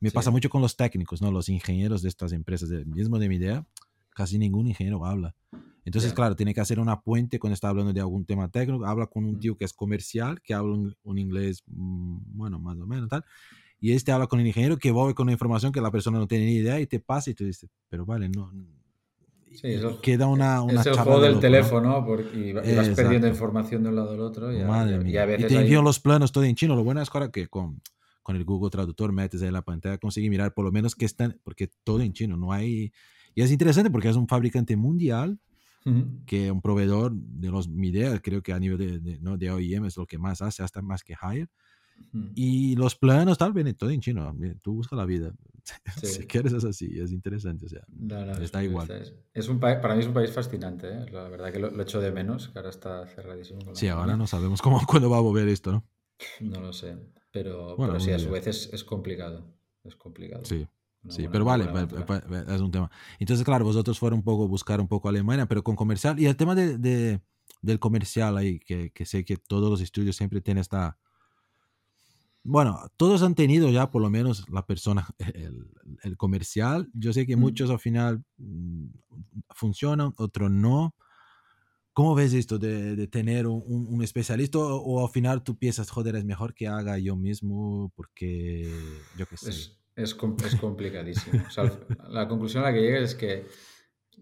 Me 0.00 0.10
pasa 0.10 0.32
mucho 0.32 0.48
con 0.48 0.62
los 0.62 0.76
técnicos, 0.76 1.22
¿no? 1.22 1.30
Los 1.30 1.48
ingenieros 1.48 2.02
de 2.02 2.08
estas 2.08 2.32
empresas, 2.32 2.68
de, 2.68 2.84
mismo 2.86 3.18
de 3.20 3.28
mi 3.28 3.36
idea, 3.36 3.64
casi 4.16 4.38
ningún 4.38 4.66
ingeniero 4.66 5.04
habla. 5.06 5.36
Entonces, 5.84 6.12
claro, 6.12 6.34
tiene 6.34 6.54
que 6.54 6.60
hacer 6.62 6.80
una 6.80 7.02
puente 7.02 7.38
cuando 7.38 7.54
está 7.54 7.68
hablando 7.68 7.92
de 7.92 8.00
algún 8.00 8.24
tema 8.24 8.48
técnico, 8.48 8.84
habla 8.86 9.06
con 9.06 9.26
un 9.26 9.38
tío 9.38 9.56
que 9.56 9.66
es 9.66 9.74
comercial, 9.74 10.40
que 10.40 10.54
habla 10.54 10.72
un, 10.72 10.96
un 11.04 11.18
inglés, 11.18 11.62
mm, 11.66 12.36
bueno, 12.36 12.58
más 12.58 12.78
o 12.78 12.86
menos, 12.86 13.08
tal 13.08 13.24
y 13.84 13.92
este 13.92 14.12
habla 14.12 14.26
con 14.28 14.40
el 14.40 14.46
ingeniero 14.46 14.78
que 14.78 14.92
va 14.92 15.12
con 15.12 15.24
una 15.24 15.32
información 15.32 15.70
que 15.70 15.82
la 15.82 15.90
persona 15.90 16.18
no 16.18 16.26
tiene 16.26 16.46
ni 16.46 16.54
idea 16.54 16.80
y 16.80 16.86
te 16.86 17.00
pasa 17.00 17.28
y 17.28 17.34
tú 17.34 17.44
dices, 17.44 17.68
pero 17.90 18.06
vale, 18.06 18.30
no. 18.30 18.50
queda 20.00 20.26
una, 20.26 20.62
una 20.62 20.80
Es 20.80 20.86
el 20.86 20.96
juego 20.96 21.20
del 21.20 21.38
teléfono 21.38 22.02
y, 22.34 22.54
vas 22.54 22.88
perdiendo 22.88 23.28
información 23.28 23.82
de 23.82 23.90
un 23.90 23.96
lado 23.96 24.12
al 24.12 24.20
otro. 24.20 24.50
Y, 24.58 24.64
Madre 24.64 24.98
mía. 25.00 25.26
y 25.38 25.44
te 25.44 25.60
envían 25.60 25.84
los 25.84 26.00
planos 26.00 26.32
todo 26.32 26.44
en 26.44 26.54
chino. 26.54 26.74
Lo 26.74 26.82
bueno 26.82 27.02
es 27.02 27.10
ahora 27.12 27.30
que 27.30 27.46
con, 27.48 27.82
con 28.22 28.36
el 28.36 28.44
Google 28.46 28.70
Traductor 28.70 29.12
metes 29.12 29.42
ahí 29.42 29.50
la 29.50 29.60
pantalla, 29.60 29.98
consigues 29.98 30.30
mirar 30.30 30.54
por 30.54 30.64
lo 30.64 30.72
menos 30.72 30.94
que 30.94 31.04
están, 31.04 31.38
porque 31.44 31.68
todo 31.84 32.00
en 32.00 32.14
chino, 32.14 32.38
no 32.38 32.52
hay... 32.52 32.90
Y 33.34 33.42
es 33.42 33.52
interesante 33.52 33.90
porque 33.90 34.08
es 34.08 34.16
un 34.16 34.28
fabricante 34.28 34.76
mundial 34.76 35.38
que 36.24 36.50
un 36.50 36.62
proveedor 36.62 37.12
de 37.12 37.50
los 37.50 37.68
Midea, 37.68 38.18
creo 38.20 38.42
que 38.42 38.54
a 38.54 38.58
nivel 38.58 38.78
de, 38.78 38.98
de, 38.98 39.18
¿no? 39.20 39.36
de 39.36 39.50
OEM 39.50 39.84
es 39.84 39.98
lo 39.98 40.06
que 40.06 40.16
más 40.16 40.40
hace, 40.40 40.62
hasta 40.62 40.80
más 40.80 41.04
que 41.04 41.14
Hire. 41.20 41.50
Y 42.34 42.76
los 42.76 42.94
planos 42.94 43.38
tal 43.38 43.52
viene 43.52 43.74
todo 43.74 43.90
en 43.90 44.00
chino. 44.00 44.36
Tú 44.62 44.74
busca 44.74 44.94
la 44.94 45.04
vida. 45.04 45.32
si 46.02 46.26
quieres 46.26 46.52
es 46.52 46.64
así, 46.64 46.98
es 46.98 47.10
interesante. 47.10 47.66
O 47.66 47.68
sea, 47.68 47.84
está 48.40 48.62
igual. 48.62 48.88
Es, 49.32 49.48
un 49.48 49.58
para 49.58 49.94
mí 49.94 50.00
es 50.00 50.06
un 50.06 50.14
país 50.14 50.30
fascinante. 50.30 50.88
¿eh? 50.88 51.06
La 51.10 51.28
verdad 51.28 51.52
que 51.52 51.58
lo, 51.58 51.70
lo, 51.70 51.82
echo 51.82 52.00
de 52.00 52.12
menos, 52.12 52.48
que 52.48 52.58
ahora 52.58 52.70
está 52.70 53.06
cerradísimo. 53.06 53.74
sí, 53.74 53.88
ahora 53.88 54.16
no 54.16 54.26
sabemos 54.26 54.62
cómo, 54.62 54.80
cuándo 54.86 55.10
va 55.10 55.18
a 55.18 55.22
volver 55.22 55.48
esto, 55.48 55.72
¿no? 55.72 55.84
No 56.40 56.60
lo 56.60 56.72
sé. 56.72 56.96
Pero, 57.32 57.76
bueno, 57.76 57.98
sí, 57.98 58.12
a 58.12 58.18
su 58.18 58.30
vez 58.30 58.46
es, 58.46 58.70
es, 58.72 58.84
complicado. 58.84 59.52
Es 59.82 59.96
complicado. 59.96 60.44
Sí. 60.44 60.68
sí, 61.08 61.26
pero 61.30 61.44
vale, 61.44 61.64
es 62.48 62.60
un 62.60 62.70
tema. 62.70 62.90
Entonces, 63.18 63.44
claro, 63.44 63.64
vosotros 63.64 63.98
fueron 63.98 64.20
un 64.20 64.24
poco 64.24 64.46
buscar 64.46 64.80
un 64.80 64.86
poco 64.86 65.08
Alemania, 65.08 65.46
pero 65.46 65.64
con 65.64 65.74
comercial. 65.74 66.20
Y 66.20 66.26
el 66.26 66.36
tema 66.36 66.54
de, 66.54 66.78
de 66.78 67.20
del 67.60 67.80
comercial 67.80 68.36
ahí, 68.36 68.60
que, 68.60 68.90
que 68.92 69.04
sé 69.04 69.24
que 69.24 69.36
todos 69.36 69.70
los 69.70 69.80
estudios 69.80 70.16
siempre 70.16 70.40
tienen 70.40 70.60
esta 70.60 70.98
bueno, 72.44 72.78
todos 72.98 73.22
han 73.22 73.34
tenido 73.34 73.70
ya 73.70 73.90
por 73.90 74.02
lo 74.02 74.10
menos 74.10 74.46
la 74.50 74.66
persona, 74.66 75.08
el, 76.02 76.16
comercial. 76.18 76.90
Yo 76.92 77.12
sé 77.12 77.26
que 77.26 77.36
muchos 77.36 77.70
al 77.70 77.78
final 77.78 78.22
mm, 78.36 78.86
funcionan, 79.50 80.12
otros 80.18 80.50
no. 80.50 80.94
¿Cómo 81.94 82.14
ves 82.14 82.34
esto 82.34 82.58
de, 82.58 83.06
tener 83.06 83.46
un, 83.46 84.02
especialista 84.02 84.58
o, 84.58 85.06
al 85.06 85.12
final 85.12 85.44
tú 85.44 85.56
piensas, 85.56 85.90
joder, 85.90 86.16
es 86.16 86.24
mejor 86.24 86.52
que 86.52 86.66
haga 86.66 86.98
yo 86.98 87.16
mismo 87.16 87.92
porque 87.94 88.68
yo 89.16 89.26
qué 89.26 89.36
sé? 89.36 89.50
Es, 89.50 89.78
es, 89.94 90.14
complicadísimo. 90.14 91.44
la 92.08 92.26
conclusión 92.26 92.64
a 92.64 92.66
la 92.70 92.74
que 92.74 92.80
llegas 92.80 93.10
es 93.10 93.14
que 93.14 93.46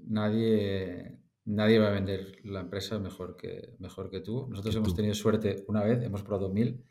nadie, 0.04 1.18
nadie 1.46 1.78
va 1.78 1.88
a 1.88 1.92
vender 1.92 2.40
la 2.44 2.60
empresa 2.60 2.98
mejor 2.98 3.38
que, 3.38 3.74
mejor 3.78 4.10
que 4.10 4.20
tú. 4.20 4.48
Nosotros 4.50 4.76
hemos 4.76 4.94
tenido 4.94 5.14
suerte 5.14 5.64
una 5.66 5.82
vez, 5.82 6.04
hemos 6.04 6.22
probado 6.22 6.50
mil 6.50 6.84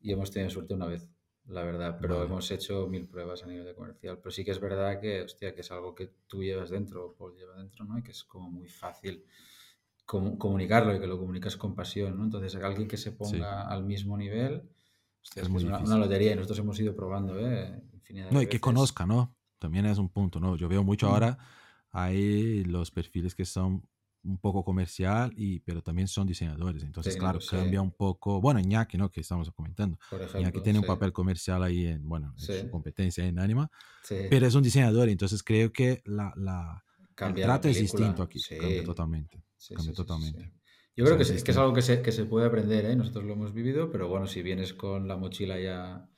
y 0.00 0.12
hemos 0.12 0.30
tenido 0.30 0.50
suerte 0.50 0.74
una 0.74 0.86
vez, 0.86 1.08
la 1.46 1.62
verdad, 1.62 1.98
pero 2.00 2.22
hemos 2.22 2.50
hecho 2.50 2.86
mil 2.88 3.08
pruebas 3.08 3.42
a 3.42 3.46
nivel 3.46 3.64
de 3.64 3.74
comercial. 3.74 4.18
Pero 4.18 4.30
sí 4.30 4.44
que 4.44 4.50
es 4.50 4.60
verdad 4.60 5.00
que, 5.00 5.22
hostia, 5.22 5.54
que 5.54 5.62
es 5.62 5.70
algo 5.70 5.94
que 5.94 6.10
tú 6.26 6.42
llevas 6.42 6.70
dentro, 6.70 7.06
o 7.06 7.14
Paul 7.14 7.34
lleva 7.34 7.56
dentro, 7.56 7.84
¿no? 7.84 7.98
Y 7.98 8.02
que 8.02 8.10
es 8.10 8.24
como 8.24 8.50
muy 8.50 8.68
fácil 8.68 9.24
comunicarlo 10.04 10.94
y 10.94 11.00
que 11.00 11.06
lo 11.06 11.18
comunicas 11.18 11.56
con 11.56 11.74
pasión, 11.74 12.16
¿no? 12.16 12.24
Entonces, 12.24 12.54
alguien 12.56 12.88
que 12.88 12.96
se 12.96 13.12
ponga 13.12 13.68
al 13.68 13.84
mismo 13.84 14.16
nivel, 14.16 14.62
hostia, 15.22 15.42
es, 15.42 15.48
una, 15.48 15.98
lotería 15.98 16.32
y 16.32 16.36
nosotros 16.36 16.60
hemos 16.60 16.80
ido 16.80 16.96
probando, 16.96 17.38
¿eh? 17.38 17.82
no, 18.30 18.40
y 18.40 18.46
que 18.46 18.58
conozca, 18.58 19.04
¿no? 19.04 19.36
También 19.58 19.84
es 19.84 19.98
un 19.98 20.08
punto, 20.08 20.40
¿no? 20.40 20.56
Yo 20.56 20.66
veo 20.66 20.82
mucho 20.82 21.08
mm. 21.08 21.10
ahora, 21.10 21.38
hay 21.90 22.64
los 22.64 22.90
perfiles 22.90 23.34
que 23.34 23.44
son 23.44 23.86
un 24.24 24.38
poco 24.38 24.64
comercial, 24.64 25.32
y, 25.36 25.60
pero 25.60 25.82
también 25.82 26.08
son 26.08 26.26
diseñadores. 26.26 26.82
Entonces, 26.82 27.16
claro, 27.16 27.38
cambia 27.48 27.80
un 27.80 27.92
poco. 27.92 28.40
Bueno, 28.40 28.60
Iñaki, 28.60 28.98
¿no? 28.98 29.10
Que 29.10 29.20
estamos 29.20 29.50
comentando. 29.52 29.98
Iñaki 30.34 30.60
tiene 30.60 30.78
un 30.78 30.84
papel 30.84 31.12
comercial 31.12 31.62
ahí 31.62 31.86
en, 31.86 32.08
bueno, 32.08 32.34
en 32.36 32.62
su 32.64 32.70
competencia 32.70 33.24
en 33.24 33.38
Anima, 33.38 33.70
pero 34.30 34.46
es 34.46 34.54
un 34.54 34.62
diseñador. 34.62 35.08
Entonces, 35.08 35.42
creo 35.42 35.72
que 35.72 36.02
la, 36.04 36.32
la 36.36 36.84
el 37.26 37.34
trato 37.34 37.68
es 37.68 37.80
distinto 37.80 38.22
aquí. 38.22 38.40
Cambia 38.40 38.84
totalmente. 38.84 39.42
cambia 39.74 39.92
totalmente. 39.92 40.52
Yo 40.96 41.04
creo 41.04 41.16
que, 41.16 41.22
es, 41.22 41.44
que 41.44 41.52
es 41.52 41.56
algo 41.56 41.72
que 41.72 41.82
se, 41.82 42.02
que 42.02 42.10
se 42.10 42.24
puede 42.24 42.46
aprender, 42.46 42.84
¿eh? 42.86 42.96
Nosotros 42.96 43.24
lo 43.24 43.34
hemos 43.34 43.54
vivido, 43.54 43.88
pero 43.92 44.08
bueno, 44.08 44.26
si 44.26 44.42
vienes 44.42 44.74
con 44.74 45.06
la 45.06 45.16
mochila 45.16 45.60
ya, 45.60 46.08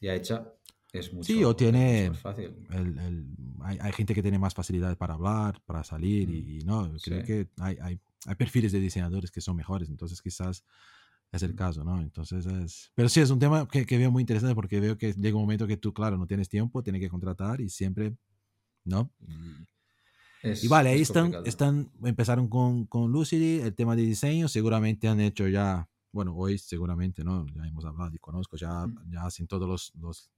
ya 0.00 0.14
hecha, 0.14 0.54
es 0.92 1.12
mucho, 1.12 1.26
sí, 1.26 1.44
o 1.44 1.54
tiene 1.54 2.10
más 2.10 2.20
fácil. 2.20 2.52
El, 2.70 2.98
el, 2.98 3.26
hay, 3.60 3.78
hay, 3.80 3.92
gente 3.92 4.14
que 4.14 4.22
tiene 4.22 4.38
más 4.38 4.54
facilidad 4.54 4.96
para 4.96 5.14
hablar, 5.14 5.60
para 5.66 5.84
salir, 5.84 6.30
y, 6.30 6.64
no, 6.64 6.90
creo 7.02 7.24
que 7.24 7.48
hay, 7.58 7.76
hay, 7.80 8.00
hay, 8.26 8.34
perfiles 8.36 8.72
de 8.72 8.80
diseñadores 8.80 9.30
que 9.30 9.40
son 9.40 9.56
mejores, 9.56 9.88
entonces 9.90 10.22
quizás 10.22 10.64
es 11.30 11.42
el 11.42 11.54
caso, 11.54 11.84
¿no? 11.84 12.00
Entonces 12.00 12.46
es... 12.46 12.90
Pero 12.94 13.08
sí, 13.08 13.20
es 13.20 13.30
un 13.30 13.38
tema 13.38 13.68
que, 13.68 13.84
que, 13.84 13.98
veo 13.98 14.10
muy 14.10 14.22
interesante 14.22 14.54
porque 14.54 14.80
veo 14.80 14.96
que 14.96 15.12
llega 15.12 15.36
un 15.36 15.42
momento 15.42 15.66
que 15.66 15.76
tú, 15.76 15.92
claro, 15.92 16.16
no 16.16 16.26
tienes 16.26 16.48
tiempo, 16.48 16.82
tienes 16.82 17.00
que 17.00 17.10
contratar 17.10 17.60
y 17.60 17.68
siempre, 17.68 18.16
¿no? 18.84 19.10
y 20.42 20.68
vale, 20.68 20.90
ahí 20.90 21.02
están, 21.02 21.34
están, 21.44 21.90
empezaron 22.04 22.48
con, 22.48 22.86
con 22.86 23.10
Lucidity, 23.10 23.60
el 23.60 23.74
tema 23.74 23.96
de 23.96 24.02
diseño, 24.02 24.48
seguramente 24.48 25.08
han 25.08 25.20
hecho 25.20 25.48
ya, 25.48 25.88
bueno, 26.12 26.34
hoy 26.36 26.58
seguramente, 26.58 27.24
¿no? 27.24 27.44
Ya 27.54 27.66
hemos 27.66 27.84
hablado 27.84 28.14
y 28.14 28.18
conozco, 28.18 28.56
ya, 28.56 28.86
ya 29.10 29.24
hacen 29.24 29.48
todos 29.48 29.68
los, 29.68 29.92
los 29.96 30.30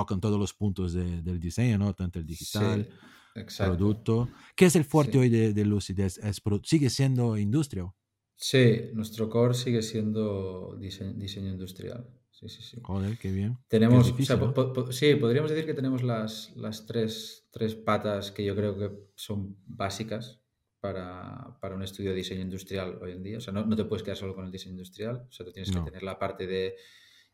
tocan 0.00 0.20
todos 0.20 0.38
los 0.38 0.52
puntos 0.54 0.92
de, 0.92 1.22
del 1.22 1.40
diseño, 1.40 1.78
¿no? 1.78 1.94
Tanto 1.94 2.18
el 2.18 2.26
digital, 2.26 2.88
sí, 3.34 3.62
producto. 3.62 4.28
¿Qué 4.54 4.66
es 4.66 4.76
el 4.76 4.84
fuerte 4.84 5.12
sí. 5.12 5.18
hoy 5.18 5.28
de, 5.28 5.52
de 5.52 5.64
Lucid? 5.64 5.98
¿Es, 6.00 6.18
es, 6.18 6.42
¿Sigue 6.62 6.90
siendo 6.90 7.36
industria? 7.36 7.92
Sí, 8.34 8.90
nuestro 8.94 9.28
core 9.28 9.54
sigue 9.54 9.82
siendo 9.82 10.76
diseño, 10.78 11.12
diseño 11.14 11.50
industrial. 11.50 12.06
Sí, 12.30 12.48
sí, 12.48 12.62
sí. 12.62 12.80
Joder, 12.84 13.18
qué 13.18 13.32
bien. 13.32 13.58
Tenemos, 13.66 14.06
difícil, 14.06 14.36
o 14.36 14.38
sea, 14.38 14.46
¿no? 14.46 14.54
po, 14.54 14.72
po, 14.72 14.92
sí, 14.92 15.16
podríamos 15.16 15.50
decir 15.50 15.66
que 15.66 15.74
tenemos 15.74 16.04
las, 16.04 16.54
las 16.56 16.86
tres, 16.86 17.48
tres 17.50 17.74
patas 17.74 18.30
que 18.30 18.44
yo 18.44 18.54
creo 18.54 18.78
que 18.78 18.92
son 19.16 19.56
básicas 19.66 20.40
para, 20.78 21.58
para, 21.60 21.74
un 21.74 21.82
estudio 21.82 22.10
de 22.10 22.16
diseño 22.16 22.42
industrial 22.42 22.96
hoy 23.02 23.10
en 23.10 23.24
día. 23.24 23.38
O 23.38 23.40
sea, 23.40 23.52
no, 23.52 23.66
no, 23.66 23.74
te 23.74 23.84
puedes 23.84 24.04
quedar 24.04 24.16
solo 24.16 24.36
con 24.36 24.44
el 24.44 24.52
diseño 24.52 24.74
industrial, 24.74 25.26
o 25.28 25.32
sea, 25.32 25.44
tú 25.44 25.50
tienes 25.50 25.74
no. 25.74 25.84
que 25.84 25.90
tener 25.90 26.04
la 26.04 26.16
parte 26.16 26.46
de 26.46 26.76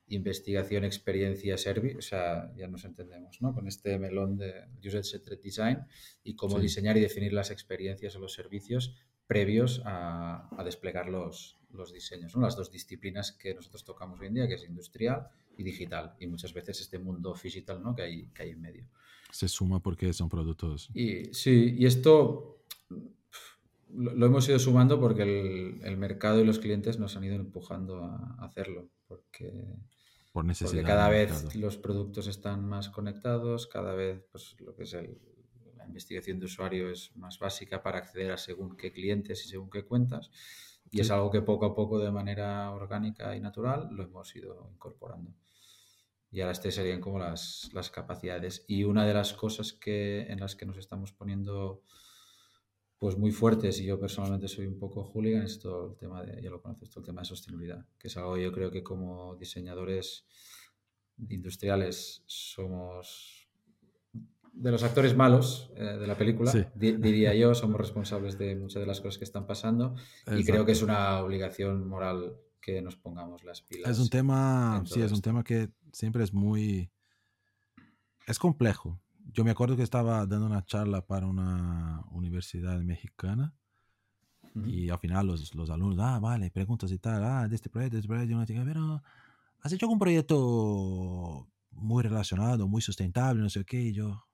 investigación, 0.08 0.84
experiencia, 0.84 1.56
service, 1.56 1.96
o 1.96 2.02
sea, 2.02 2.52
ya 2.56 2.68
nos 2.68 2.84
entendemos, 2.84 3.40
¿no? 3.40 3.54
Con 3.54 3.66
este 3.68 3.98
melón 3.98 4.36
de 4.36 4.66
User-Centered 4.84 5.40
Design 5.40 5.86
y 6.22 6.36
cómo 6.36 6.56
sí. 6.56 6.62
diseñar 6.62 6.96
y 6.96 7.00
definir 7.00 7.32
las 7.32 7.50
experiencias 7.50 8.14
o 8.16 8.18
los 8.18 8.34
servicios 8.34 8.94
previos 9.26 9.80
a, 9.84 10.48
a 10.56 10.64
desplegar 10.64 11.08
los, 11.08 11.58
los 11.74 11.92
diseños, 11.92 12.34
¿no? 12.34 12.42
Las 12.42 12.56
dos 12.56 12.70
disciplinas 12.70 13.32
que 13.32 13.54
nosotros 13.54 13.84
tocamos 13.84 14.20
hoy 14.20 14.28
en 14.28 14.34
día, 14.34 14.48
que 14.48 14.54
es 14.54 14.64
industrial 14.64 15.28
y 15.56 15.62
digital, 15.62 16.14
y 16.18 16.26
muchas 16.26 16.52
veces 16.52 16.80
este 16.80 16.98
mundo 16.98 17.34
digital, 17.42 17.82
¿no? 17.82 17.94
Que 17.94 18.02
hay, 18.02 18.26
que 18.28 18.42
hay 18.42 18.50
en 18.50 18.60
medio. 18.60 18.86
Se 19.30 19.48
suma 19.48 19.80
porque 19.80 20.12
son 20.12 20.28
productos. 20.28 20.90
Y 20.94 21.32
sí, 21.32 21.74
y 21.76 21.86
esto 21.86 22.62
lo, 23.90 24.26
hemos 24.26 24.48
ido 24.48 24.58
sumando 24.58 25.00
porque 25.00 25.22
el, 25.22 25.80
el, 25.84 25.96
mercado 25.96 26.40
y 26.40 26.44
los 26.44 26.58
clientes 26.58 26.98
nos 26.98 27.16
han 27.16 27.24
ido 27.24 27.34
empujando 27.34 28.04
a 28.04 28.36
hacerlo, 28.40 28.88
porque 29.06 29.76
por 30.34 30.44
necesidad. 30.44 30.82
Porque 30.82 30.88
cada 30.88 31.08
vez 31.10 31.54
los 31.54 31.78
productos 31.78 32.26
están 32.26 32.64
más 32.64 32.88
conectados, 32.88 33.68
cada 33.68 33.94
vez 33.94 34.20
pues, 34.32 34.56
lo 34.58 34.74
que 34.74 34.82
es 34.82 34.92
el, 34.94 35.16
la 35.76 35.86
investigación 35.86 36.40
de 36.40 36.46
usuario 36.46 36.90
es 36.90 37.14
más 37.14 37.38
básica 37.38 37.84
para 37.84 37.98
acceder 37.98 38.32
a 38.32 38.36
según 38.36 38.76
qué 38.76 38.92
clientes 38.92 39.44
y 39.44 39.48
según 39.48 39.70
qué 39.70 39.84
cuentas. 39.84 40.32
Y 40.90 40.96
sí. 40.96 41.00
es 41.02 41.10
algo 41.12 41.30
que 41.30 41.40
poco 41.40 41.66
a 41.66 41.74
poco, 41.76 42.00
de 42.00 42.10
manera 42.10 42.72
orgánica 42.72 43.36
y 43.36 43.40
natural, 43.40 43.88
lo 43.92 44.02
hemos 44.02 44.34
ido 44.34 44.68
incorporando. 44.72 45.32
Y 46.32 46.40
ahora 46.40 46.50
este 46.50 46.72
serían 46.72 47.00
como 47.00 47.20
las, 47.20 47.70
las 47.72 47.90
capacidades. 47.90 48.64
Y 48.66 48.82
una 48.82 49.06
de 49.06 49.14
las 49.14 49.34
cosas 49.34 49.72
que, 49.72 50.22
en 50.22 50.40
las 50.40 50.56
que 50.56 50.66
nos 50.66 50.78
estamos 50.78 51.12
poniendo 51.12 51.82
pues 52.98 53.16
muy 53.16 53.32
fuertes 53.32 53.80
y 53.80 53.84
yo 53.84 53.98
personalmente 53.98 54.48
soy 54.48 54.66
un 54.66 54.78
poco 54.78 55.04
hooligan 55.04 55.42
es 55.42 55.58
todo 55.58 55.90
el 55.90 55.96
tema 55.96 56.22
de, 56.22 56.40
ya 56.42 56.50
lo 56.50 56.62
conoces, 56.62 56.88
todo 56.88 57.00
el 57.00 57.06
tema 57.06 57.22
de 57.22 57.26
sostenibilidad, 57.26 57.84
que 57.98 58.08
es 58.08 58.16
algo 58.16 58.36
yo 58.36 58.52
creo 58.52 58.70
que 58.70 58.82
como 58.82 59.36
diseñadores 59.36 60.26
industriales 61.28 62.22
somos 62.26 63.48
de 64.52 64.70
los 64.70 64.82
actores 64.84 65.16
malos 65.16 65.72
eh, 65.76 65.82
de 65.82 66.06
la 66.06 66.16
película, 66.16 66.50
sí. 66.50 66.64
di 66.74 66.92
diría 66.92 67.34
yo, 67.34 67.54
somos 67.54 67.80
responsables 67.80 68.38
de 68.38 68.54
muchas 68.54 68.80
de 68.80 68.86
las 68.86 69.00
cosas 69.00 69.18
que 69.18 69.24
están 69.24 69.46
pasando 69.46 69.96
Exacto. 70.20 70.40
y 70.40 70.44
creo 70.44 70.64
que 70.64 70.72
es 70.72 70.82
una 70.82 71.20
obligación 71.20 71.88
moral 71.88 72.36
que 72.60 72.80
nos 72.80 72.96
pongamos 72.96 73.44
las 73.44 73.60
pilas. 73.60 73.90
Es 73.90 73.98
un 73.98 74.08
tema, 74.08 74.82
sí, 74.86 75.02
es 75.02 75.12
un 75.12 75.20
tema 75.20 75.44
que 75.44 75.68
siempre 75.92 76.24
es 76.24 76.32
muy, 76.32 76.90
es 78.26 78.38
complejo, 78.38 79.00
yo 79.32 79.44
me 79.44 79.50
acuerdo 79.50 79.76
que 79.76 79.82
estaba 79.82 80.26
dando 80.26 80.46
una 80.46 80.64
charla 80.64 81.06
para 81.06 81.26
una 81.26 82.02
universidad 82.10 82.80
mexicana 82.80 83.54
uh 84.42 84.60
-huh. 84.60 84.68
y 84.68 84.90
al 84.90 84.98
final 84.98 85.26
los, 85.26 85.54
los, 85.54 85.70
alumnos, 85.70 85.98
ah, 86.00 86.18
vale, 86.18 86.50
preguntas 86.50 86.90
y 86.92 86.98
tal, 86.98 87.24
ah, 87.24 87.48
de 87.48 87.56
este 87.56 87.70
proyecto, 87.70 87.96
de 87.96 88.00
este 88.00 88.08
proyecto, 88.08 88.36
una 88.36 88.46
chica, 88.46 88.62
pero 88.64 89.02
¿has 89.60 89.72
hecho 89.72 89.86
algún 89.86 89.98
proyecto 89.98 91.48
muy 91.70 92.02
relacionado, 92.02 92.68
muy 92.68 92.82
sustentable, 92.82 93.42
no 93.42 93.50
sé 93.50 93.64
qué? 93.64 93.80
Y 93.80 93.92
yo, 93.92 94.26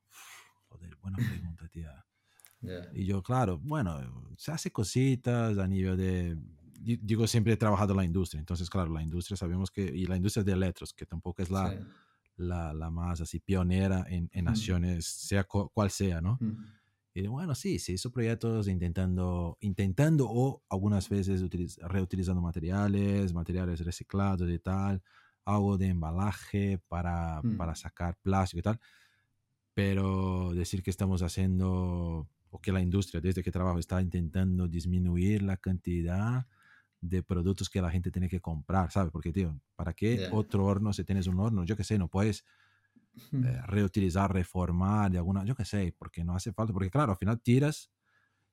joder, 0.69 0.97
buena 0.97 1.19
pregunta, 1.19 1.69
tía. 1.69 2.05
Yeah. 2.63 2.91
Y 2.93 3.07
yo, 3.07 3.23
claro, 3.23 3.59
bueno, 3.59 3.99
se 4.37 4.53
hace 4.53 4.71
cositas 4.71 5.57
a 5.57 5.67
nivel 5.67 5.97
de, 5.97 6.37
digo, 6.79 7.27
siempre 7.27 7.55
he 7.55 7.57
trabajado 7.57 7.93
en 7.93 7.97
la 7.97 8.05
industria, 8.05 8.39
entonces, 8.39 8.69
claro, 8.69 8.93
la 8.93 9.03
industria 9.03 9.35
sabemos 9.35 9.71
que, 9.71 9.81
y 9.81 10.05
la 10.05 10.17
industria 10.17 10.45
de 10.45 10.53
electros, 10.53 10.93
que 10.93 11.07
tampoco 11.07 11.41
es 11.41 11.49
la... 11.49 11.71
Sí 11.71 11.79
la, 12.41 12.73
la, 12.73 12.91
más 12.91 13.21
así 13.21 13.39
pionera 13.41 14.07
en, 14.09 14.31
en 14.33 14.49
acciones, 14.49 14.99
mm. 14.99 15.27
sea 15.27 15.45
cual 15.45 15.91
sea, 15.91 16.21
¿no? 16.21 16.39
Mm. 16.41 16.57
Y 17.13 17.27
bueno, 17.27 17.55
sí, 17.55 17.79
se 17.79 17.93
hizo 17.93 18.11
proyectos 18.13 18.69
intentando, 18.69 19.59
intentando 19.61 20.27
o 20.29 20.63
algunas 20.69 21.09
veces 21.09 21.43
reutilizando 21.79 22.41
materiales, 22.41 23.35
materiales 23.35 23.81
reciclados 23.85 24.49
y 24.49 24.59
tal, 24.61 25.03
algo 25.45 25.77
de 25.77 25.89
embalaje 25.89 26.79
para, 26.89 27.43
para 27.59 27.73
mm. 27.73 27.77
sacar 27.77 28.17
plástico 28.23 28.61
y 28.61 28.63
tal. 28.63 28.81
Pero 29.75 30.53
decir 30.55 30.83
que 30.83 30.91
estamos 30.91 31.23
haciendo, 31.23 32.29
o 32.51 32.61
que 32.61 32.73
la 32.73 32.81
industria 32.81 33.21
desde 33.21 33.43
que 33.43 33.51
trabajo 33.51 33.79
está 33.79 34.01
intentando 34.01 34.69
disminuir 34.69 35.43
la 35.43 35.57
cantidad 35.57 36.47
de 37.01 37.23
productos 37.23 37.71
que 37.71 37.81
la 37.81 37.91
gente 37.91 38.11
tiene 38.11 38.29
que 38.29 38.41
comprar, 38.41 38.91
¿sabes? 38.91 39.11
Porque, 39.11 39.33
tío, 39.33 39.59
¿para 39.75 39.93
qué 39.95 40.29
otro 40.33 40.67
horno 40.67 40.93
si 40.93 41.05
tienes 41.05 41.27
un 41.27 41.41
horno? 41.41 41.65
Yo 41.65 41.77
qué 41.77 41.85
sé, 41.85 41.99
no 41.99 42.09
puedes 42.09 42.45
eh, 43.33 43.61
reutilizar, 43.67 44.33
reformar 44.33 45.11
de 45.11 45.19
alguna, 45.19 45.45
yo 45.45 45.55
qué 45.55 45.65
sé, 45.65 45.95
porque 45.99 46.25
no 46.25 46.35
hace 46.35 46.53
falta, 46.53 46.73
porque 46.73 46.91
claro, 46.91 47.13
al 47.13 47.19
final 47.19 47.41
tiras, 47.41 47.91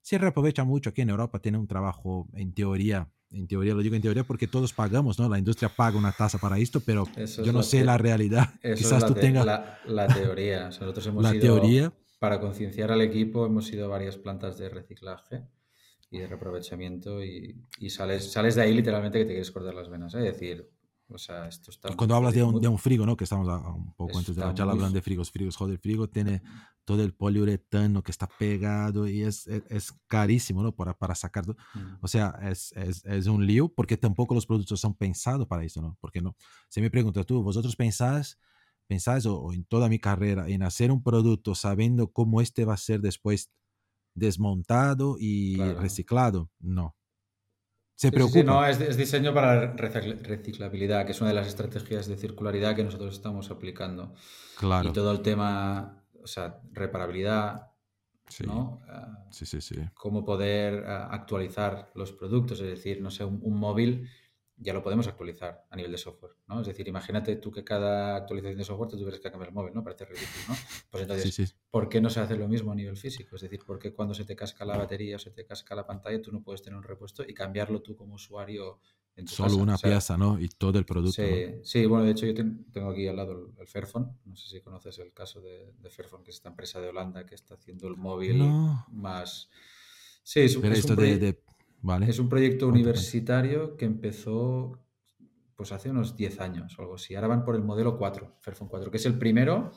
se 0.02 0.18
reaprovecha 0.18 0.64
mucho 0.64 0.90
aquí 0.90 1.02
en 1.02 1.10
Europa, 1.10 1.40
tiene 1.40 1.58
un 1.58 1.68
trabajo 1.68 2.28
en 2.34 2.54
teoría, 2.54 3.10
en 3.30 3.48
teoría, 3.48 3.74
lo 3.74 3.82
digo 3.82 3.96
en 3.96 4.02
teoría 4.02 4.24
porque 4.24 4.48
todos 4.48 4.72
pagamos, 4.72 5.20
¿no? 5.20 5.28
La 5.28 5.38
industria 5.38 5.68
paga 5.68 5.98
una 5.98 6.14
tasa 6.14 6.38
para 6.38 6.58
esto, 6.58 6.80
pero 6.80 7.06
yo 7.44 7.52
no 7.52 7.62
sé 7.62 7.84
la 7.84 7.98
realidad. 7.98 8.54
Quizás 8.78 9.06
tú 9.06 9.14
tengas... 9.14 9.46
La, 9.86 10.08
teoría, 10.08 10.66
nosotros 10.68 11.06
hemos 11.08 11.24
la 11.24 11.38
teoría... 11.38 11.92
para 12.20 12.40
concienciar 12.40 12.94
al 12.94 13.02
equipo, 13.02 13.46
hemos 13.46 13.70
ido 13.74 13.86
a 13.86 13.90
varias 13.90 14.16
plantas 14.18 14.58
de 14.58 14.70
reciclaje 14.70 15.44
y 16.10 16.20
de 16.20 16.28
reaprovechamiento 16.28 17.24
y, 17.24 17.62
y, 17.80 17.90
sales, 17.90 18.32
sales 18.32 18.56
de 18.56 18.62
ahí 18.62 18.74
literalmente 18.74 19.20
que 19.20 19.26
te 19.26 19.32
quieres 19.32 19.52
cortar 19.52 19.74
las 19.74 19.90
venas, 19.90 20.14
¿eh? 20.16 20.20
es 20.20 20.34
decir, 20.34 20.70
o 21.10 21.18
sea, 21.18 21.48
esto 21.48 21.72
está... 21.72 21.96
Cuando 21.96 22.16
hablas 22.16 22.34
de 22.34 22.44
un, 22.44 22.60
de 22.60 22.68
un, 22.68 22.78
frigo, 22.78 23.06
¿no? 23.06 23.16
Que 23.16 23.24
estamos 23.24 23.48
un 23.48 23.94
poco 23.94 24.18
antes 24.18 24.36
de 24.36 24.42
la 24.42 24.54
charla 24.54 24.74
hablando 24.74 24.96
de 24.96 25.02
frigos, 25.02 25.32
frigos, 25.32 25.56
joder, 25.56 25.80
frigo 25.80 26.10
tiene 26.10 26.42
todo 26.84 27.04
el 27.04 27.14
poliuretano 27.14 28.04
que 28.04 28.12
está 28.12 28.28
pegado 28.28 29.08
y 29.08 29.22
es, 29.22 29.48
es, 29.48 29.94
carísimo, 30.08 30.64
¿no? 30.64 30.76
Para, 30.76 30.98
para 30.98 31.16
sacar. 31.16 31.48
Mm. 31.48 31.98
O 32.02 32.08
sea, 32.08 32.38
es, 32.44 32.74
es, 32.74 33.06
es, 33.06 33.28
un 33.28 33.46
lío 33.46 33.70
porque 33.70 33.96
tampoco 33.96 34.36
los 34.36 34.46
productos 34.46 34.82
son 34.82 34.96
pensados 34.96 35.48
para 35.48 35.64
eso, 35.64 35.82
¿no? 35.82 35.98
Porque 36.02 36.22
no. 36.22 36.36
Si 36.68 36.82
me 36.82 36.90
preguntas 36.90 37.26
tú, 37.26 37.42
¿vosotros 37.42 37.76
pensáis, 37.78 38.38
pensáis 38.88 39.26
o, 39.26 39.54
en 39.54 39.64
toda 39.64 39.88
mi 39.88 40.00
carrera 40.00 40.50
en 40.50 40.64
hacer 40.64 40.92
un 40.92 41.04
producto 41.04 41.56
sabiendo 41.56 42.12
cómo 42.12 42.42
este 42.42 42.66
va 42.66 42.74
a 42.74 42.78
ser 42.78 43.00
después 43.00 43.52
desmontado 44.18 45.18
y 45.20 45.56
reciclado? 45.74 46.50
No 46.60 46.98
se 47.98 48.12
preocupa. 48.12 48.44
no, 48.44 48.66
es, 48.66 48.96
diseño 48.96 49.34
para 49.34 49.74
reciclabilidad, 49.74 51.06
que 51.06 51.14
es 51.14 51.20
una 51.20 51.32
de 51.32 51.36
las 51.36 51.48
estrategias 51.48 52.06
de 52.08 52.16
circularidad 52.16 52.76
que 52.76 52.84
nosotros 52.84 53.12
estamos 53.12 53.50
aplicando. 53.50 54.14
Claro. 54.60 54.90
Y 54.90 54.94
todo 54.94 55.12
el 55.12 55.22
tema, 55.22 56.04
o 56.22 56.28
sea, 56.28 56.62
reparabilidad, 56.74 57.72
¿no? 58.46 58.82
sí, 59.32 59.48
sí, 59.48 59.62
sí. 59.62 59.78
Cómo 59.96 60.24
poder 60.24 60.86
actualizar 60.86 61.90
los 61.96 62.12
productos, 62.12 62.62
es 62.62 62.68
decir, 62.68 63.02
no 63.02 63.10
sé, 63.10 63.26
un 63.26 63.58
móvil 63.58 64.08
ya 64.60 64.74
lo 64.74 64.82
podemos 64.82 65.08
actualizar 65.08 65.66
a 65.70 65.76
nivel 65.76 65.92
de 65.92 65.98
software, 66.00 66.34
¿no? 66.48 66.62
Es 66.62 66.68
decir, 66.68 66.88
imagínate 66.88 67.36
tú 67.36 67.52
que 67.52 67.64
cada 67.64 68.16
actualización 68.16 68.58
de 68.58 68.64
software 68.64 68.90
te 68.90 68.98
tuvieras 68.98 69.20
que 69.20 69.30
cambiar 69.30 69.50
el 69.50 69.54
móvil, 69.54 69.74
¿no? 69.74 69.84
Parece 69.84 70.06
ridículo, 70.06 70.44
¿no? 70.50 70.56
Pues 70.90 71.04
entonces, 71.04 71.56
¿por 71.70 71.88
qué 71.88 72.02
no 72.02 72.10
se 72.10 72.20
hace 72.20 72.36
lo 72.36 72.48
mismo 72.48 72.72
a 72.72 72.76
nivel 72.76 72.98
físico? 72.98 73.36
Es 73.36 73.44
decir, 73.44 73.60
¿por 73.66 73.78
qué 73.78 73.94
cuando 73.94 74.16
se 74.16 74.26
te 74.26 74.36
casca 74.36 74.66
la 74.66 74.78
batería 74.78 75.18
o 75.18 75.20
se 75.20 75.32
te 75.32 75.46
casca 75.46 75.76
la 75.76 75.86
pantalla 75.86 76.22
tú 76.22 76.32
no 76.32 76.42
puedes 76.42 76.64
tener 76.64 76.78
un 76.78 76.84
repuesto 76.84 77.24
y 77.28 77.34
cambiarlo 77.34 77.82
tú 77.82 77.96
como 77.96 78.16
usuario 78.16 78.80
en 79.16 79.26
tu 79.26 79.34
Solo 79.34 79.58
una 79.58 79.78
pieza, 79.78 80.18
¿no? 80.18 80.40
Y 80.40 80.50
todo 80.50 80.80
el 80.80 80.86
producto. 80.86 81.22
Sí, 81.22 81.60
sí 81.64 81.86
bueno, 81.86 82.06
de 82.06 82.12
hecho 82.12 82.26
yo 82.26 82.34
tengo 82.34 82.92
aquí 82.92 83.08
al 83.08 83.16
lado 83.16 83.54
el, 83.60 83.68
Fairphone, 83.68 84.18
no 84.26 84.36
sé 84.36 84.50
si 84.50 84.62
conoces 84.62 84.98
el 85.00 85.14
caso 85.14 85.40
de, 85.42 85.74
Fairphone, 85.90 86.24
que 86.24 86.32
es 86.32 86.38
esta 86.38 86.50
empresa 86.50 86.80
de 86.82 86.90
Holanda 86.90 87.26
que 87.26 87.36
está 87.36 87.56
haciendo 87.56 87.88
el 87.88 87.96
móvil 87.96 88.44
más... 88.92 89.50
Sí, 90.24 90.42
es, 90.42 90.58
Pero 90.58 90.74
esto 90.74 90.96
de 90.96 91.42
es 92.08 92.20
un 92.20 92.30
proyecto 92.30 92.68
universitario 92.68 93.78
que 93.78 93.86
empezó 93.86 94.80
pues 95.56 95.72
hace 95.72 95.90
unos 95.90 96.16
10 96.16 96.40
años 96.40 96.78
o 96.78 96.82
algo 96.84 96.96
así. 96.96 97.16
Ahora 97.16 97.28
van 97.28 97.44
por 97.44 97.56
el 97.56 97.64
modelo 97.64 97.98
4, 97.98 98.38
Fairphone 98.40 98.70
4, 98.70 98.92
que 98.92 98.98
es 98.98 99.06
el 99.06 99.18
primero. 99.18 99.72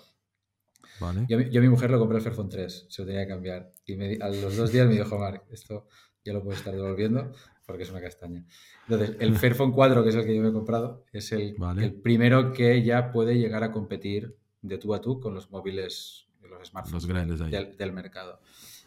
Yo, 1.28 1.38
a 1.38 1.62
mi 1.62 1.68
mujer 1.68 1.90
lo 1.90 1.98
compré 1.98 2.18
el 2.18 2.22
Fairphone 2.22 2.50
3, 2.50 2.86
se 2.88 3.02
lo 3.02 3.06
tenía 3.06 3.22
que 3.22 3.28
cambiar. 3.28 3.72
Y 3.86 4.20
a 4.20 4.28
los 4.28 4.56
dos 4.56 4.72
días 4.72 4.86
me 4.86 4.94
dijo, 4.94 5.18
Mark, 5.18 5.44
esto 5.50 5.86
ya 6.22 6.34
lo 6.34 6.42
puedo 6.42 6.56
estar 6.56 6.74
devolviendo 6.74 7.32
porque 7.70 7.84
es 7.84 7.90
una 7.90 8.00
castaña. 8.00 8.44
Entonces, 8.88 9.16
el 9.20 9.36
Fairphone 9.36 9.72
4, 9.72 10.02
que 10.02 10.08
es 10.10 10.14
el 10.16 10.26
que 10.26 10.34
yo 10.34 10.42
me 10.42 10.48
he 10.48 10.52
comprado, 10.52 11.04
es 11.12 11.30
el, 11.32 11.56
el 11.78 11.94
primero 11.94 12.52
que 12.52 12.82
ya 12.82 13.12
puede 13.12 13.38
llegar 13.38 13.62
a 13.62 13.70
competir 13.70 14.36
de 14.60 14.76
tú 14.76 14.92
a 14.92 15.00
tú 15.00 15.20
con 15.20 15.34
los 15.34 15.50
móviles, 15.50 16.26
los 16.42 16.68
smartphones 16.68 17.06
del, 17.50 17.76
del 17.76 17.92
mercado. 17.92 18.40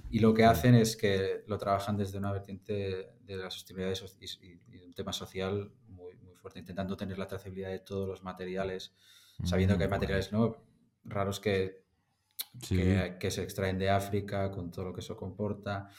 Y 0.10 0.20
lo 0.20 0.34
que 0.34 0.46
hacen 0.46 0.76
es 0.76 0.96
que 0.96 1.44
lo 1.48 1.58
trabajan 1.58 1.98
desde 1.98 2.18
una 2.18 2.32
vertiente 2.32 3.14
de 3.22 3.36
la 3.36 3.50
sostenibilidad 3.50 4.00
y, 4.42 4.86
un 4.86 4.94
tema 4.94 5.12
social 5.12 5.72
muy, 5.88 6.16
muy, 6.18 6.36
fuerte, 6.36 6.60
intentando 6.60 6.96
tener 6.96 7.18
la 7.18 7.28
trazabilidad 7.28 7.70
de 7.70 7.80
todos 7.80 8.08
los 8.08 8.24
materiales, 8.24 8.96
sabiendo 9.44 9.78
que 9.78 9.86
hay 9.86 9.90
materiales 9.90 10.32
¿no? 10.32 10.58
raros 11.04 11.40
que, 11.40 11.84
que, 12.70 13.32
se 13.32 13.44
extraen 13.44 13.80
de 13.80 13.90
África, 13.90 14.52
con 14.52 14.72
todo 14.72 14.86
lo 14.86 14.94
que 14.94 15.02
eso 15.02 15.18
comporta. 15.18 15.90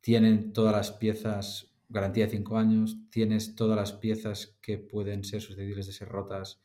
Tienen 0.00 0.52
todas 0.52 0.74
las 0.74 0.92
piezas, 0.92 1.74
garantía 1.88 2.26
de 2.26 2.32
cinco 2.32 2.58
años, 2.58 2.96
tienes 3.10 3.54
todas 3.54 3.76
las 3.76 3.92
piezas 3.92 4.58
que 4.60 4.78
pueden 4.78 5.24
ser 5.24 5.40
susceptibles 5.40 5.86
de 5.86 5.92
ser 5.92 6.08
rotas 6.08 6.60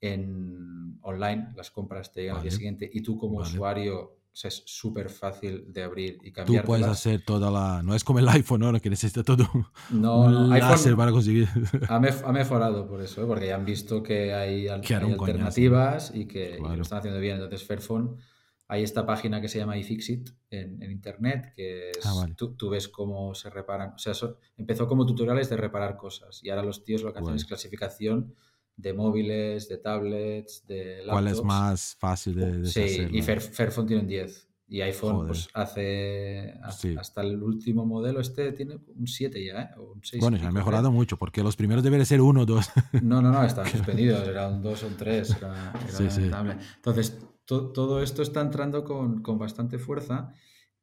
en 0.00 0.98
online, 1.02 1.52
las 1.56 1.70
compras 1.70 2.12
te 2.12 2.22
llegan 2.22 2.36
al 2.36 2.42
día 2.42 2.50
siguiente 2.50 2.90
y 2.90 3.02
tú 3.02 3.18
como 3.18 3.38
usuario 3.38 4.19
o 4.32 4.36
sea, 4.36 4.48
es 4.48 4.62
súper 4.64 5.10
fácil 5.10 5.64
de 5.72 5.82
abrir 5.82 6.18
y 6.22 6.30
cambiar. 6.30 6.62
Tú 6.62 6.66
puedes 6.66 6.86
hacer 6.86 7.24
toda 7.24 7.50
la... 7.50 7.82
No 7.82 7.96
es 7.96 8.04
como 8.04 8.20
el 8.20 8.28
iPhone, 8.28 8.60
¿no? 8.60 8.80
Que 8.80 8.88
necesita 8.88 9.24
todo 9.24 9.48
no, 9.90 10.28
no. 10.30 10.52
iPhone 10.52 10.96
para 10.96 11.10
conseguir. 11.10 11.48
Ha, 11.88 11.98
mejorado 12.32 12.86
por 12.86 13.02
eso, 13.02 13.22
¿eh? 13.22 13.26
porque 13.26 13.48
ya 13.48 13.56
han 13.56 13.64
visto 13.64 14.02
que 14.02 14.32
hay, 14.32 14.68
alternativas 14.68 16.12
y 16.14 16.26
que, 16.26 16.58
lo 16.58 16.80
están 16.80 16.98
haciendo 16.98 17.18
bien. 17.18 17.34
Entonces, 17.34 17.66
Fairphone, 17.66 18.16
hay 18.68 18.84
esta 18.84 19.04
página 19.04 19.40
que 19.40 19.48
se 19.48 19.58
llama 19.58 19.76
iFixit 19.76 20.30
en, 20.48 20.80
en 20.80 20.92
Internet, 20.92 21.52
que 21.56 21.90
es, 21.90 22.06
ah, 22.06 22.28
tú, 22.36 22.54
tú, 22.54 22.70
ves 22.70 22.88
cómo 22.88 23.34
se 23.34 23.50
reparan. 23.50 23.94
O 23.94 23.98
sea, 23.98 24.12
empezó 24.56 24.86
como 24.86 25.06
tutoriales 25.06 25.50
de 25.50 25.56
reparar 25.56 25.96
cosas 25.96 26.40
y 26.44 26.50
ahora 26.50 26.62
los 26.62 26.84
tíos 26.84 27.02
lo 27.02 27.12
que 27.12 27.18
hacen 27.18 27.34
es 27.34 27.44
clasificación 27.44 28.36
de 28.80 28.92
móviles, 28.94 29.68
de 29.68 29.78
tablets, 29.78 30.66
de 30.66 31.04
laptops. 31.04 31.12
¿Cuál 31.12 31.28
es 31.28 31.42
más 31.42 31.96
fácil 31.98 32.34
de, 32.34 32.66
Sí, 32.66 33.06
y 33.10 33.22
Fairphone 33.22 33.86
tiene 33.86 34.02
un 34.02 34.08
10. 34.08 34.50
Y 34.72 34.82
iPhone 34.82 35.26
pues 35.26 35.48
hace 35.52 36.54
hasta 36.62 37.22
el 37.22 37.42
último 37.42 37.84
modelo 37.84 38.20
este 38.20 38.52
tiene 38.52 38.78
un 38.94 39.08
7 39.08 39.44
ya, 39.44 39.62
¿eh? 39.62 39.68
un 39.76 40.00
6. 40.00 40.20
Bueno, 40.20 40.36
ya 40.36 40.46
ha 40.46 40.52
mejorado 40.52 40.92
mucho 40.92 41.16
porque 41.16 41.42
los 41.42 41.56
primeros 41.56 41.82
deben 41.82 42.06
ser 42.06 42.20
1 42.20 42.40
o 42.40 42.46
2. 42.46 42.70
No, 43.02 43.20
no, 43.20 43.32
no, 43.32 43.44
estaban 43.44 43.68
suspendidos, 43.68 44.28
era 44.28 44.46
un 44.48 44.62
2 44.62 44.82
o 44.84 44.86
un 44.86 44.96
3, 44.96 45.36
era, 45.38 45.72
sí, 45.88 46.08
sí. 46.08 46.30
Entonces, 46.76 47.18
todo 47.44 48.00
esto 48.00 48.22
está 48.22 48.42
entrando 48.42 48.84
con, 48.84 49.22
con, 49.22 49.38
bastante 49.38 49.76
fuerza 49.80 50.32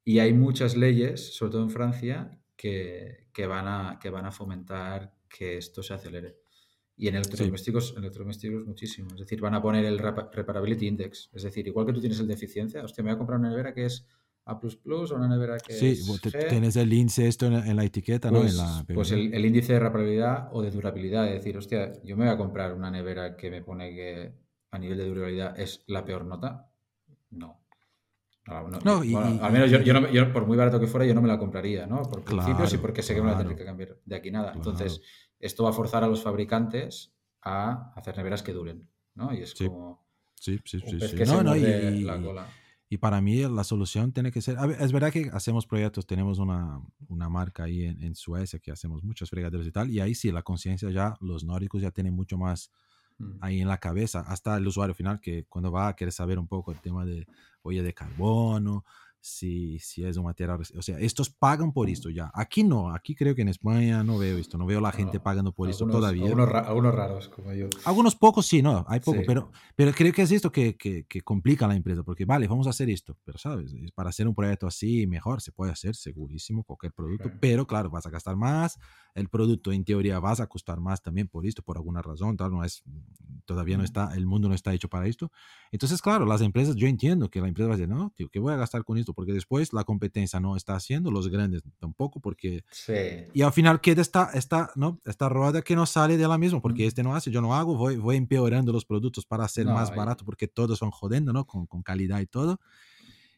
y 0.04 0.18
hay 0.18 0.34
muchas 0.34 0.76
leyes, 0.76 1.34
sobre 1.34 1.52
todo 1.52 1.62
en 1.62 1.70
Francia, 1.70 2.38
que, 2.56 3.28
que, 3.32 3.46
van 3.46 3.68
a, 3.68 3.98
que 3.98 4.10
van 4.10 4.26
a 4.26 4.32
fomentar 4.32 5.14
que 5.30 5.56
esto 5.56 5.82
se 5.82 5.94
acelere. 5.94 6.36
Y 6.98 7.06
en 7.06 7.14
electrodomésticos, 7.14 7.92
en 7.92 7.98
electrodomésticos 7.98 8.66
muchísimo. 8.66 9.10
Es 9.12 9.20
decir, 9.20 9.40
van 9.40 9.54
a 9.54 9.62
poner 9.62 9.84
el 9.84 9.98
Reparability 9.98 10.88
Index. 10.88 11.30
Es 11.32 11.44
decir, 11.44 11.66
igual 11.66 11.86
que 11.86 11.92
tú 11.92 12.00
tienes 12.00 12.18
el 12.18 12.26
de 12.26 12.34
eficiencia, 12.34 12.82
hostia, 12.82 13.04
me 13.04 13.10
voy 13.10 13.14
a 13.14 13.18
comprar 13.18 13.38
una 13.38 13.50
nevera 13.50 13.72
que 13.72 13.84
es 13.84 14.04
A 14.44 14.54
o 14.54 15.14
una 15.14 15.28
nevera 15.28 15.58
que 15.58 15.74
sí, 15.74 15.90
es. 15.90 16.20
tienes 16.48 16.74
el 16.76 16.92
índice 16.92 17.28
esto 17.28 17.46
en, 17.46 17.76
la 17.76 17.84
etiqueta, 17.84 18.30
¿no? 18.30 18.42
En 18.42 18.56
la, 18.56 18.84
pues 18.92 19.12
el, 19.12 19.32
el, 19.32 19.44
índice 19.44 19.74
de 19.74 19.78
reparabilidad 19.78 20.48
o 20.52 20.60
de 20.60 20.70
durabilidad. 20.70 21.28
Es 21.28 21.34
decir, 21.34 21.56
hostia, 21.56 21.92
yo 22.02 22.16
me 22.16 22.24
voy 22.24 22.34
a 22.34 22.36
comprar 22.36 22.74
una 22.74 22.90
nevera 22.90 23.36
que 23.36 23.50
me 23.50 23.62
pone 23.62 23.94
que 23.94 24.32
a 24.72 24.78
nivel 24.78 24.98
de 24.98 25.04
durabilidad 25.04 25.60
es 25.60 25.84
la 25.86 26.04
peor 26.04 26.24
nota. 26.24 26.68
No. 27.30 27.68
No, 28.84 29.04
y, 29.04 29.14
al 29.14 29.52
menos 29.52 29.70
yo, 29.70 29.78
yo, 29.80 30.32
por 30.32 30.46
muy 30.46 30.56
barato 30.56 30.80
que 30.80 30.86
fuera, 30.86 31.04
yo 31.04 31.14
no 31.14 31.20
me 31.20 31.28
la 31.28 31.38
compraría, 31.38 31.86
¿no? 31.86 32.02
Por 32.02 32.24
principios 32.24 32.72
y 32.72 32.78
porque 32.78 33.02
sé 33.02 33.14
que 33.14 33.20
me 33.20 33.30
la 33.30 33.36
tendré 33.36 33.56
que 33.56 33.64
cambiar 33.64 33.98
de 34.04 34.16
aquí 34.16 34.30
nada. 34.30 34.52
Entonces, 34.54 35.02
esto 35.40 35.64
va 35.64 35.70
a 35.70 35.72
forzar 35.72 36.04
a 36.04 36.08
los 36.08 36.22
fabricantes 36.22 37.12
a 37.42 37.92
hacer 37.94 38.16
neveras 38.16 38.42
que 38.42 38.52
duren, 38.52 38.88
¿no? 39.14 39.32
Y 39.32 39.42
es 39.42 39.54
como... 39.54 40.06
Sí, 40.34 40.58
sí, 40.64 40.80
sí. 40.80 41.00
sí. 41.00 41.16
No, 41.26 41.42
no, 41.42 41.56
y, 41.56 42.04
la 42.04 42.20
cola. 42.22 42.46
y, 42.88 42.98
para 42.98 43.20
mí 43.20 43.42
la 43.42 43.64
solución 43.64 44.12
tiene 44.12 44.30
que 44.30 44.40
ser... 44.40 44.56
es 44.78 44.92
verdad 44.92 45.12
que 45.12 45.30
hacemos 45.32 45.66
proyectos, 45.66 46.06
tenemos 46.06 46.38
una, 46.38 46.80
una 47.08 47.28
marca 47.28 47.64
ahí 47.64 47.84
en, 47.84 48.02
en, 48.02 48.14
Suecia 48.14 48.60
que 48.60 48.70
hacemos 48.70 49.02
muchos 49.02 49.30
fregaderos 49.30 49.66
y 49.66 49.72
tal, 49.72 49.90
y 49.90 50.00
ahí 50.00 50.14
sí, 50.14 50.30
la 50.30 50.42
conciencia 50.42 50.90
ya, 50.90 51.16
los 51.20 51.42
nórdicos 51.42 51.82
ya 51.82 51.90
tienen 51.90 52.14
mucho 52.14 52.38
más 52.38 52.70
mm. 53.18 53.38
ahí 53.40 53.60
en 53.60 53.68
la 53.68 53.78
cabeza, 53.78 54.20
hasta 54.20 54.56
el 54.56 54.66
usuario 54.66 54.94
final 54.94 55.20
que 55.20 55.44
cuando 55.48 55.72
va 55.72 55.88
a 55.88 55.96
querer 55.96 56.12
saber 56.12 56.38
un 56.38 56.46
poco 56.46 56.70
el 56.70 56.80
tema 56.80 57.04
de 57.04 57.26
huella 57.64 57.82
de 57.82 57.94
carbono, 57.94 58.84
si, 59.20 59.78
si 59.78 60.04
es 60.04 60.16
un 60.16 60.24
material, 60.24 60.60
o 60.76 60.82
sea, 60.82 60.98
estos 60.98 61.30
pagan 61.30 61.72
por 61.72 61.88
esto 61.90 62.10
ya. 62.10 62.30
Aquí 62.34 62.62
no, 62.62 62.94
aquí 62.94 63.14
creo 63.14 63.34
que 63.34 63.42
en 63.42 63.48
España 63.48 64.02
no 64.02 64.18
veo 64.18 64.38
esto, 64.38 64.58
no 64.58 64.66
veo 64.66 64.80
la 64.80 64.92
gente 64.92 65.20
pagando 65.20 65.52
por 65.52 65.68
esto 65.68 65.86
todavía. 65.86 66.24
Algunos, 66.24 66.94
raros 66.94 67.28
como 67.28 67.52
yo. 67.52 67.68
Algunos 67.84 68.14
pocos 68.14 68.46
sí, 68.46 68.62
no, 68.62 68.84
hay 68.88 69.00
poco, 69.00 69.20
pero, 69.26 69.50
pero 69.76 69.92
creo 69.92 70.12
que 70.12 70.22
es 70.22 70.32
esto 70.32 70.50
que, 70.52 70.76
que, 70.76 71.04
que, 71.04 71.22
complica 71.22 71.66
la 71.66 71.74
empresa, 71.74 72.02
porque 72.02 72.24
vale, 72.24 72.46
vamos 72.46 72.66
a 72.66 72.70
hacer 72.70 72.88
esto, 72.90 73.16
pero 73.24 73.38
sabes, 73.38 73.72
para 73.94 74.10
hacer 74.10 74.28
un 74.28 74.34
proyecto 74.34 74.66
así 74.66 75.06
mejor 75.06 75.40
se 75.40 75.52
puede 75.52 75.72
hacer 75.72 75.94
segurísimo 75.94 76.64
cualquier 76.64 76.92
producto, 76.92 77.30
pero 77.40 77.66
claro, 77.66 77.90
vas 77.90 78.06
a 78.06 78.10
gastar 78.10 78.36
más, 78.36 78.78
el 79.14 79.28
producto 79.28 79.72
en 79.72 79.84
teoría 79.84 80.18
vas 80.20 80.40
a 80.40 80.46
costar 80.46 80.80
más 80.80 81.02
también 81.02 81.28
por 81.28 81.46
esto, 81.46 81.62
por 81.62 81.76
alguna 81.76 82.02
razón, 82.02 82.36
tal, 82.36 82.52
no 82.52 82.64
es, 82.64 82.82
todavía 83.44 83.76
no 83.76 83.84
está, 83.84 84.14
el 84.14 84.26
mundo 84.26 84.48
no 84.48 84.54
está 84.54 84.72
hecho 84.72 84.88
para 84.88 85.06
esto. 85.06 85.30
Entonces, 85.72 86.00
claro, 86.00 86.24
las 86.24 86.40
empresas, 86.40 86.76
yo 86.76 86.86
entiendo 86.86 87.30
que 87.30 87.40
la 87.40 87.48
empresa 87.48 87.68
va 87.68 87.74
a 87.74 87.76
decir, 87.76 87.92
no, 87.92 88.10
tío, 88.16 88.28
¿qué 88.28 88.38
voy 88.38 88.52
a 88.52 88.56
gastar 88.56 88.84
con 88.84 88.98
esto? 88.98 89.07
Porque 89.14 89.32
después 89.32 89.72
la 89.72 89.84
competencia 89.84 90.40
no 90.40 90.56
está 90.56 90.74
haciendo, 90.74 91.10
los 91.10 91.28
grandes 91.28 91.62
tampoco, 91.78 92.20
porque... 92.20 92.64
Sí. 92.70 92.92
Y 93.32 93.42
al 93.42 93.52
final 93.52 93.80
queda 93.80 94.02
esta, 94.02 94.30
esta, 94.34 94.70
¿no? 94.76 95.00
esta 95.04 95.28
rueda 95.28 95.62
que 95.62 95.76
no 95.76 95.86
sale 95.86 96.16
de 96.16 96.28
la 96.28 96.38
misma, 96.38 96.60
porque 96.60 96.86
este 96.86 97.02
no 97.02 97.14
hace, 97.14 97.30
yo 97.30 97.40
no 97.40 97.54
hago, 97.54 97.76
voy, 97.76 97.96
voy 97.96 98.16
empeorando 98.16 98.72
los 98.72 98.84
productos 98.84 99.26
para 99.26 99.44
hacer 99.44 99.66
más 99.66 99.94
barato, 99.94 100.24
porque 100.24 100.48
todos 100.48 100.78
son 100.78 100.90
jodiendo, 100.90 101.32
¿no? 101.32 101.46
Con, 101.46 101.66
con 101.66 101.82
calidad 101.82 102.20
y 102.20 102.26
todo. 102.26 102.60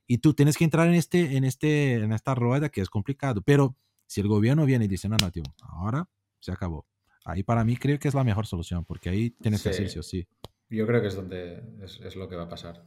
Y 0.07 0.19
tú 0.19 0.35
tienes 0.35 0.57
que 0.57 0.65
entrar 0.65 0.89
en, 0.89 0.95
este, 0.95 1.37
en, 1.37 1.45
este, 1.45 1.95
en 1.95 2.13
esta 2.13 2.35
rueda 2.35 2.69
que 2.69 2.81
es 2.81 2.91
complicado, 2.91 3.43
pero 3.43 3.77
si 4.07 4.21
el 4.21 4.27
gobierno 4.27 4.67
viene 4.67 4.87
y 4.87 4.89
dice, 4.89 5.09
no, 5.09 5.17
no, 5.21 5.31
tío, 5.31 5.45
ahora 5.63 6.09
se 6.41 6.51
acabó. 6.51 6.85
Ahí 7.25 7.45
para 7.45 7.65
mí 7.65 7.77
creo 7.77 7.97
que 7.99 8.09
es 8.09 8.15
la 8.15 8.25
mejor 8.25 8.47
solución, 8.47 8.85
porque 8.85 9.09
ahí 9.09 9.31
tienes 9.31 9.63
que 9.63 9.69
hacer 9.69 9.89
sí 9.89 9.99
o 10.01 10.03
sí. 10.03 10.27
Yo 10.69 10.87
creo 10.87 11.01
que 11.01 11.09
es 11.09 11.15
donde 11.15 11.63
es, 11.81 12.17
lo 12.17 12.29
que 12.29 12.35
va 12.37 12.45
a 12.45 12.49
pasar. 12.49 12.85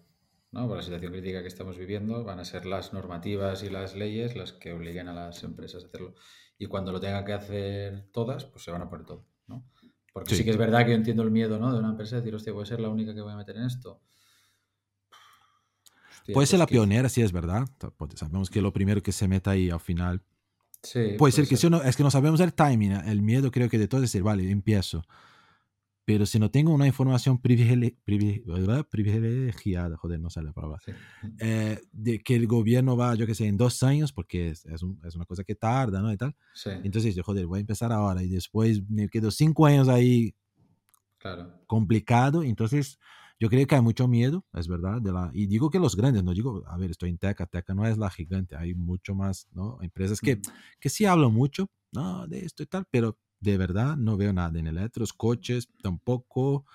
¿No? 0.54 0.68
Por 0.68 0.78
la 0.78 0.84
situación 0.84 1.12
crítica 1.12 1.41
que 1.41 1.47
estamos 1.47 1.78
viviendo, 1.78 2.24
van 2.24 2.39
a 2.39 2.45
ser 2.45 2.66
las 2.66 2.93
normativas 2.93 3.64
y 3.64 3.70
las 3.70 3.95
leyes 3.95 4.36
las 4.36 4.54
que 4.54 4.72
obliguen 4.72 5.08
a 5.10 5.14
las 5.14 5.43
empresas 5.43 5.84
a 5.84 5.88
hacerlo. 5.88 6.16
Y 6.58 6.68
cuando 6.68 6.91
lo 6.91 6.99
tengan 6.99 7.26
que 7.26 7.34
hacer 7.34 8.08
todas, 8.12 8.45
pues 8.45 8.64
se 8.64 8.72
van 8.72 8.84
a 8.84 8.89
poner 8.89 9.06
todo. 9.06 9.26
¿no? 9.47 9.66
Porque 10.14 10.36
sí. 10.36 10.43
que 10.43 10.51
es 10.51 10.58
verdad 10.58 10.86
que 10.86 10.91
yo 10.91 10.95
entiendo 10.95 11.24
el 11.24 11.32
miedo 11.32 11.60
¿no? 11.60 11.74
de 11.74 11.80
una 11.80 11.89
empresa 11.89 12.16
de 12.16 12.22
decir, 12.22 12.36
hostia, 12.36 12.54
voy 12.54 12.64
a 12.64 12.68
ser 12.68 12.80
la 12.80 12.89
única 12.89 13.14
que 13.14 13.22
voy 13.22 13.34
a 13.34 13.36
meter 13.36 13.58
en 13.58 13.64
esto. 13.64 13.99
Puede 16.32 16.47
ser 16.47 16.58
pues 16.58 16.60
la 16.60 16.68
pionera, 16.68 17.10
sí 17.10 17.22
es 17.22 17.34
verdad. 17.34 17.68
Sabemos 18.16 18.49
que 18.49 18.62
lo 18.62 18.72
primero 18.72 19.01
que 19.01 19.12
se 19.12 19.28
meta 19.28 19.51
ahí 19.51 19.70
al 19.70 19.82
final 19.82 20.22
puede, 21.18 21.32
ser 21.32 21.47
que 21.47 21.58
si 21.58 21.68
uno, 21.68 21.82
es 21.82 21.97
que 21.97 22.04
no 22.04 22.12
sabemos 22.12 22.39
el 22.39 22.54
timing, 22.54 22.91
el 22.91 23.22
miedo 23.22 23.51
creo 23.51 23.70
que 23.70 23.78
de 23.78 23.88
todo 23.88 24.01
es 24.01 24.12
decir, 24.12 24.24
vale, 24.24 24.49
empiezo. 24.49 25.04
Pero 26.06 26.26
si 26.26 26.38
no 26.38 26.51
tengo 26.51 26.74
una 26.74 26.86
información 26.86 27.39
privilegiada, 27.39 29.95
joder, 29.95 30.20
no 30.20 30.30
sale 30.30 30.47
la 30.47 30.54
palabra, 30.54 30.80
eh, 31.39 31.80
de 31.93 32.20
que 32.20 32.36
el 32.36 32.45
gobierno 32.45 32.97
va, 32.97 33.16
yo 33.16 33.26
que 33.26 33.36
sé, 33.36 33.47
en 33.47 33.56
dos 33.56 33.84
años, 33.84 34.12
porque 34.12 34.49
es, 34.49 34.66
es, 34.66 34.84
una 34.84 35.26
cosa 35.26 35.45
que 35.45 35.56
tarda, 35.56 36.01
¿no? 36.01 36.12
Y 36.12 36.18
tal. 36.18 36.36
Entonces, 36.84 37.16
yo, 37.16 37.24
joder, 37.24 37.47
voy 37.47 37.60
a 37.60 37.62
empezar 37.62 37.93
ahora 37.93 38.22
y 38.22 38.28
después 38.28 38.82
me 38.89 39.08
quedo 39.08 39.32
cinco 39.32 39.66
años 39.66 39.88
ahí 39.88 40.36
claro. 41.20 41.58
complicado. 41.68 42.43
Entonces, 42.43 42.99
yo 43.39 43.49
creo 43.49 43.66
que 43.66 43.76
hay 43.76 43.82
mucho 43.82 44.08
miedo, 44.08 44.45
es 44.54 44.68
verdad, 44.68 45.01
de 45.01 45.12
la, 45.12 45.32
y 45.34 45.47
digo 45.47 45.70
que 45.70 45.80
los 45.80 45.95
grandes, 45.95 46.24
no 46.24 46.34
digo, 46.34 46.64
a 46.68 46.78
ver, 46.78 46.91
estoy 46.91 47.10
en 47.10 47.18
Teca, 47.18 47.45
Teca 47.45 47.74
no 47.74 47.88
es 47.88 47.97
la 47.97 48.10
gigante, 48.10 48.56
hay 48.56 48.74
mucho 48.74 49.16
más, 49.16 49.47
¿no? 49.54 49.78
Empresas 49.82 50.20
que, 50.20 50.39
que 50.80 50.89
sí 50.89 51.06
hablan 51.06 51.34
mucho, 51.34 51.70
¿no? 51.91 52.28
De 52.28 52.45
esto 52.45 52.64
y 52.64 52.68
tal, 52.68 52.86
pero 52.91 53.18
de 53.44 53.58
verdad 53.58 53.98
no 53.98 54.18
veo 54.18 54.34
nada 54.34 54.58
en 54.58 54.68
electros, 54.68 55.14
coches 55.14 55.68
tampoco, 55.82 56.66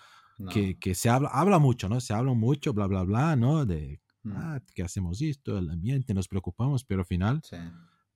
que, 0.53 0.79
que, 0.79 0.95
se 0.95 1.09
habla, 1.09 1.31
habla 1.33 1.59
mucho, 1.59 1.89
¿no? 1.89 2.01
Se 2.01 2.15
habla 2.15 2.33
mucho, 2.35 2.73
bla, 2.73 2.87
bla, 2.87 3.03
bla, 3.03 3.35
¿no? 3.35 3.67
De, 3.67 4.01
mm. 4.23 4.33
ah, 4.37 4.61
que 4.75 4.83
hacemos 4.83 5.21
esto, 5.21 5.59
el 5.59 5.71
ambiente, 5.71 6.15
nos 6.15 6.29
preocupamos, 6.29 6.85
pero 6.85 7.01
al 7.01 7.07
final... 7.07 7.41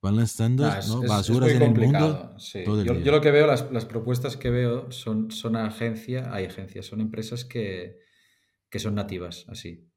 Van 0.01 0.17
lanzando 0.17 0.69
¿no? 0.89 1.01
basuras 1.07 1.49
en 1.51 1.61
el 1.61 1.79
mundo. 1.79 2.35
Yo, 2.37 2.83
yo, 2.83 3.11
lo 3.13 3.21
que 3.21 3.31
veo, 3.31 3.47
las, 3.47 3.71
las 3.71 3.85
propuestas 3.85 4.35
que 4.35 4.49
veo 4.49 4.91
son, 4.91 5.31
son 5.31 5.55
agencias, 5.55 6.27
hay 6.29 6.43
agencias, 6.43 6.87
son 6.87 6.99
empresas 6.99 7.45
que, 7.45 7.99
que 8.69 8.79
son 8.79 8.95
nativas, 8.95 9.45
así. 9.47 9.89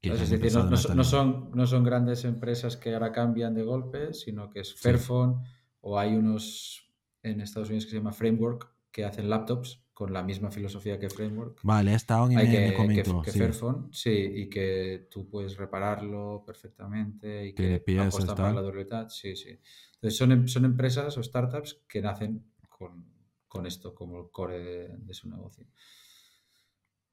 Es 0.00 0.28
decir, 0.28 0.52
no, 0.52 1.04
son, 1.04 1.52
no 1.54 1.66
son 1.68 1.84
grandes 1.84 2.24
empresas 2.24 2.76
que 2.76 2.92
ahora 2.92 3.12
cambian 3.12 3.54
de 3.54 3.62
golpe, 3.62 4.12
sino 4.14 4.50
que 4.50 4.58
es 4.58 4.74
Fairphone 4.74 5.44
o 5.80 5.96
hay 5.96 6.16
unos 6.16 6.81
en 7.22 7.40
Estados 7.40 7.68
Unidos 7.68 7.84
que 7.84 7.90
se 7.90 7.96
llama 7.96 8.12
Framework 8.12 8.72
que 8.90 9.04
hacen 9.04 9.30
laptops 9.30 9.82
con 9.94 10.12
la 10.12 10.22
misma 10.22 10.50
filosofía 10.50 10.98
que 10.98 11.08
Framework. 11.08 11.60
Vale, 11.62 11.94
está 11.94 12.22
en 12.24 12.36
que, 12.36 12.74
que, 12.74 13.02
que, 13.24 13.32
Fairphone, 13.32 13.88
sí, 13.92 14.10
y 14.10 14.48
que 14.48 15.08
tú 15.10 15.28
puedes 15.28 15.56
repararlo 15.56 16.42
perfectamente 16.46 17.46
y 17.46 17.54
que 17.54 17.82
apuestan 17.98 18.36
por 18.36 18.54
la 18.54 18.62
durabilidad. 18.62 19.08
Sí, 19.08 19.36
sí. 19.36 19.58
Entonces 19.94 20.18
son, 20.18 20.32
em, 20.32 20.48
son 20.48 20.64
empresas 20.64 21.16
o 21.16 21.22
startups 21.22 21.82
que 21.88 22.02
nacen 22.02 22.44
con, 22.68 23.04
con 23.48 23.66
esto 23.66 23.94
como 23.94 24.18
el 24.18 24.30
core 24.30 24.96
de 24.98 25.14
su 25.14 25.28
negocio. 25.28 25.66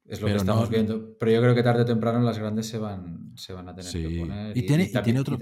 Es 0.10 0.22
lo 0.22 0.28
que 0.28 0.36
estamos 0.36 0.70
viendo. 0.70 1.18
Pero 1.20 1.32
yo 1.32 1.42
creo 1.42 1.56
que 1.56 1.64
tarde 1.64 1.84
o 1.84 1.86
temprano 1.86 2.20
las 2.22 2.40
grandes 2.40 2.68
se 2.68 2.80
van, 2.80 3.34
se 3.36 3.54
van 3.54 3.70
a 3.70 3.76
tener 3.76 3.92
que 3.92 4.20
poner. 4.20 4.58
Y, 4.58 4.66
tiene, 4.66 4.88
tiene 4.88 5.20
otro... 5.20 5.38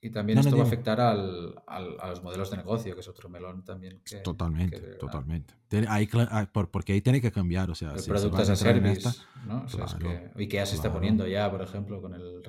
Y, 0.00 0.10
también 0.10 0.38
esto 0.38 0.56
va 0.56 0.62
a 0.62 0.66
afectar 0.66 1.00
al, 1.00 1.60
a 1.66 2.08
los 2.08 2.22
modelos 2.22 2.50
de 2.50 2.58
negocio, 2.58 2.94
que 2.94 3.00
es 3.00 3.08
otro 3.08 3.28
melón 3.28 3.64
también. 3.64 4.00
totalmente, 4.22 4.78
totalmente. 4.94 5.54
porque 6.70 6.92
ahí 6.92 7.00
tiene 7.00 7.20
que 7.20 7.32
cambiar. 7.32 7.70
O 7.70 7.74
sea, 7.74 7.92
el 7.92 8.04
producto 8.04 8.36
as 8.38 8.50
a 8.50 8.56
service. 8.56 9.08
¿no? 9.46 9.64
O 9.64 9.68
sea, 9.68 9.86
es 9.86 9.94
que 9.94 10.30
IKEA 10.36 10.66
se 10.66 10.76
está 10.76 10.92
poniendo 10.92 11.26
ya, 11.26 11.50
por 11.50 11.62
ejemplo, 11.62 12.00
con 12.00 12.14
el, 12.14 12.42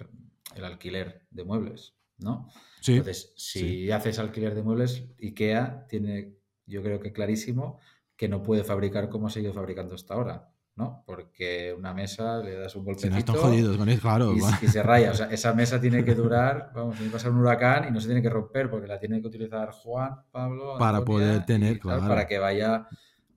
el 0.56 0.64
alquiler 0.64 1.26
de 1.32 1.44
muebles. 1.44 1.96
¿no? 2.20 2.50
Sí, 2.82 2.94
Entonces, 2.94 3.34
si 3.36 3.92
haces 3.92 4.20
alquiler 4.20 4.54
de 4.54 4.64
muebles, 4.64 5.06
IKEA 5.22 5.88
tiene, 5.88 6.36
yo 6.66 6.84
creo 6.84 7.00
que 7.00 7.12
clarísimo, 7.12 7.80
que 8.16 8.28
no 8.28 8.44
puede 8.44 8.64
fabricar 8.64 9.10
como 9.10 9.28
ha 9.28 9.30
seguido 9.30 9.54
fabricando 9.54 9.96
hasta 9.96 10.14
ahora. 10.14 10.52
¿No? 10.80 11.04
Porque 11.06 11.76
una 11.78 11.94
mesa 11.94 12.42
le 12.42 12.56
das 12.56 12.74
un 12.78 12.86
golpecito 12.86 13.34
claro, 13.34 14.34
y, 14.34 14.68
se 14.68 14.82
raya. 14.82 15.12
O 15.12 15.14
sea, 15.14 15.26
esa 15.32 15.54
mesa 15.54 15.82
tiene 15.82 16.06
que 16.06 16.16
durar, 16.16 16.72
vamos, 16.74 16.96
tiene 16.96 17.12
que 17.12 17.18
pasar 17.18 17.32
un 17.32 17.40
huracán 17.40 17.90
y 17.90 17.92
no 17.92 18.00
se 18.00 18.08
tiene 18.08 18.22
que 18.22 18.30
romper 18.30 18.70
porque 18.70 18.88
la 18.88 18.98
tiene 18.98 19.20
que 19.20 19.28
utilizar 19.28 19.72
Juan, 19.72 20.24
Pablo, 20.32 20.78
para 20.80 21.04
poder 21.04 21.46
tener, 21.46 21.80
claro. 21.80 22.08
para 22.08 22.26
que 22.26 22.40
vaya 22.40 22.88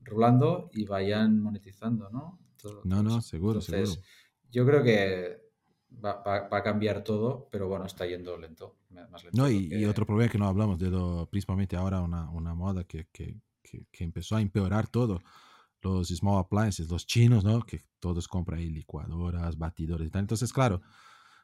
rulando 0.03 0.69
y 0.71 0.85
vayan 0.85 1.41
monetizando, 1.41 2.09
¿no? 2.09 2.39
no, 2.85 3.03
no, 3.03 3.21
seguro, 3.21 3.59
seguro. 3.59 3.91
Yo 4.49 4.65
creo 4.65 4.81
que 4.81 5.41
va, 6.03 6.47
a 6.49 6.63
cambiar 6.63 7.03
todo, 7.03 7.49
pero 7.51 7.67
bueno, 7.67 7.85
está 7.85 8.05
yendo 8.05 8.37
lento. 8.37 8.77
Más 9.11 9.21
lento 9.21 9.41
no, 9.41 9.49
y, 9.49 9.83
otro 9.83 10.05
problema 10.05 10.31
que 10.31 10.37
no 10.37 10.47
hablamos 10.47 10.79
de 10.79 10.89
lo, 10.89 11.27
principalmente 11.29 11.75
ahora 11.75 11.99
una, 11.99 12.29
una 12.29 12.53
moda 12.55 12.85
que, 12.85 13.09
que, 13.11 13.35
que 13.61 14.03
empezó 14.03 14.37
a 14.37 14.41
empeorar 14.41 14.87
todo 14.87 15.19
los 15.83 16.07
small 16.09 16.39
appliances, 16.39 16.89
los 16.89 17.05
chinos, 17.05 17.43
¿no? 17.43 17.61
Que 17.61 17.81
todos 17.99 18.27
compran 18.27 18.59
ahí 18.59 18.69
licuadoras, 18.69 19.57
batidores 19.57 20.07
y 20.07 20.11
tal. 20.11 20.21
Entonces, 20.21 20.51
claro, 20.51 20.81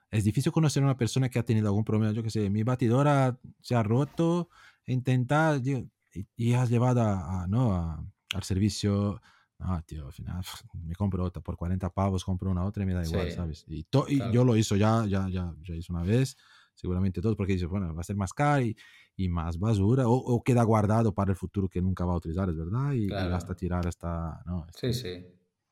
es 0.09 0.23
difícil 0.23 0.51
conocer 0.51 0.81
a 0.83 0.87
una 0.87 0.97
persona 0.97 1.29
que 1.29 1.39
ha 1.39 1.43
tenido 1.43 1.67
algún 1.67 1.83
problema. 1.83 2.13
Yo 2.13 2.23
que 2.23 2.29
sé, 2.29 2.49
mi 2.49 2.63
batidora 2.63 3.39
se 3.61 3.75
ha 3.75 3.83
roto, 3.83 4.49
intentar 4.85 5.61
y, 6.35 6.53
has 6.53 6.69
llevado 6.69 7.01
a, 7.01 7.45
¿no? 7.47 8.11
al 8.33 8.43
servicio. 8.43 9.21
Ah, 9.59 9.83
tío, 9.85 10.07
al 10.07 10.13
final 10.13 10.41
me 10.85 10.95
compro 10.95 11.23
otra 11.23 11.41
por 11.41 11.57
40 11.57 11.89
pavos, 11.93 12.23
compro 12.23 12.49
una 12.49 12.63
otra 12.63 12.83
y 12.83 12.85
me 12.85 12.93
da 12.93 13.05
igual, 13.05 13.29
¿sabes? 13.31 13.65
Y, 13.67 13.85
y 14.07 14.31
yo 14.31 14.45
lo 14.45 14.55
hizo 14.55 14.77
ya, 14.77 15.05
ya, 15.05 15.27
ya, 15.29 15.53
ya 15.61 15.75
hice 15.75 15.91
una 15.91 16.03
vez, 16.03 16.37
seguramente 16.79 17.21
todos, 17.21 17.35
porque 17.35 17.53
dice, 17.53 17.65
bueno, 17.65 17.93
va 17.93 18.01
a 18.01 18.03
ser 18.03 18.15
más 18.15 18.33
caro 18.33 18.63
y, 18.63 18.75
y 19.17 19.27
más 19.27 19.59
basura, 19.59 20.03
o, 20.07 20.41
queda 20.43 20.63
guardado 20.63 21.13
para 21.13 21.31
el 21.31 21.37
futuro 21.37 21.67
que 21.67 21.81
nunca 21.81 22.05
va 22.05 22.13
a 22.13 22.17
utilizar, 22.17 22.49
es 22.49 22.55
verdad, 22.55 22.93
y, 22.93 23.11
hasta 23.11 23.53
tirar 23.55 23.85
hasta... 23.85 24.41
No, 24.45 24.65
sí, 24.73 24.93
sí, 24.93 25.25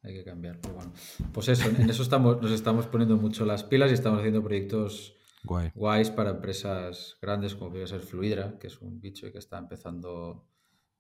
hay 0.03 0.13
que 0.13 0.23
cambiar. 0.23 0.59
bueno, 0.73 0.91
pues 1.31 1.47
eso, 1.47 1.69
en 1.69 1.89
eso 1.89 2.03
estamos, 2.03 2.41
nos 2.41 2.51
estamos 2.51 2.87
poniendo 2.87 3.15
mucho 3.15 3.45
las 3.45 3.63
pilas 3.63 3.91
y 3.91 3.93
estamos 3.93 4.19
haciendo 4.19 4.43
proyectos 4.43 5.15
guays 5.75 6.11
para 6.11 6.31
empresas 6.31 7.17
grandes 7.21 7.55
como 7.55 7.71
puede 7.71 7.87
ser 7.87 8.01
Fluidra, 8.01 8.57
que 8.59 8.67
es 8.67 8.81
un 8.81 8.99
bicho 8.99 9.31
que 9.31 9.37
está 9.37 9.57
empezando 9.57 10.45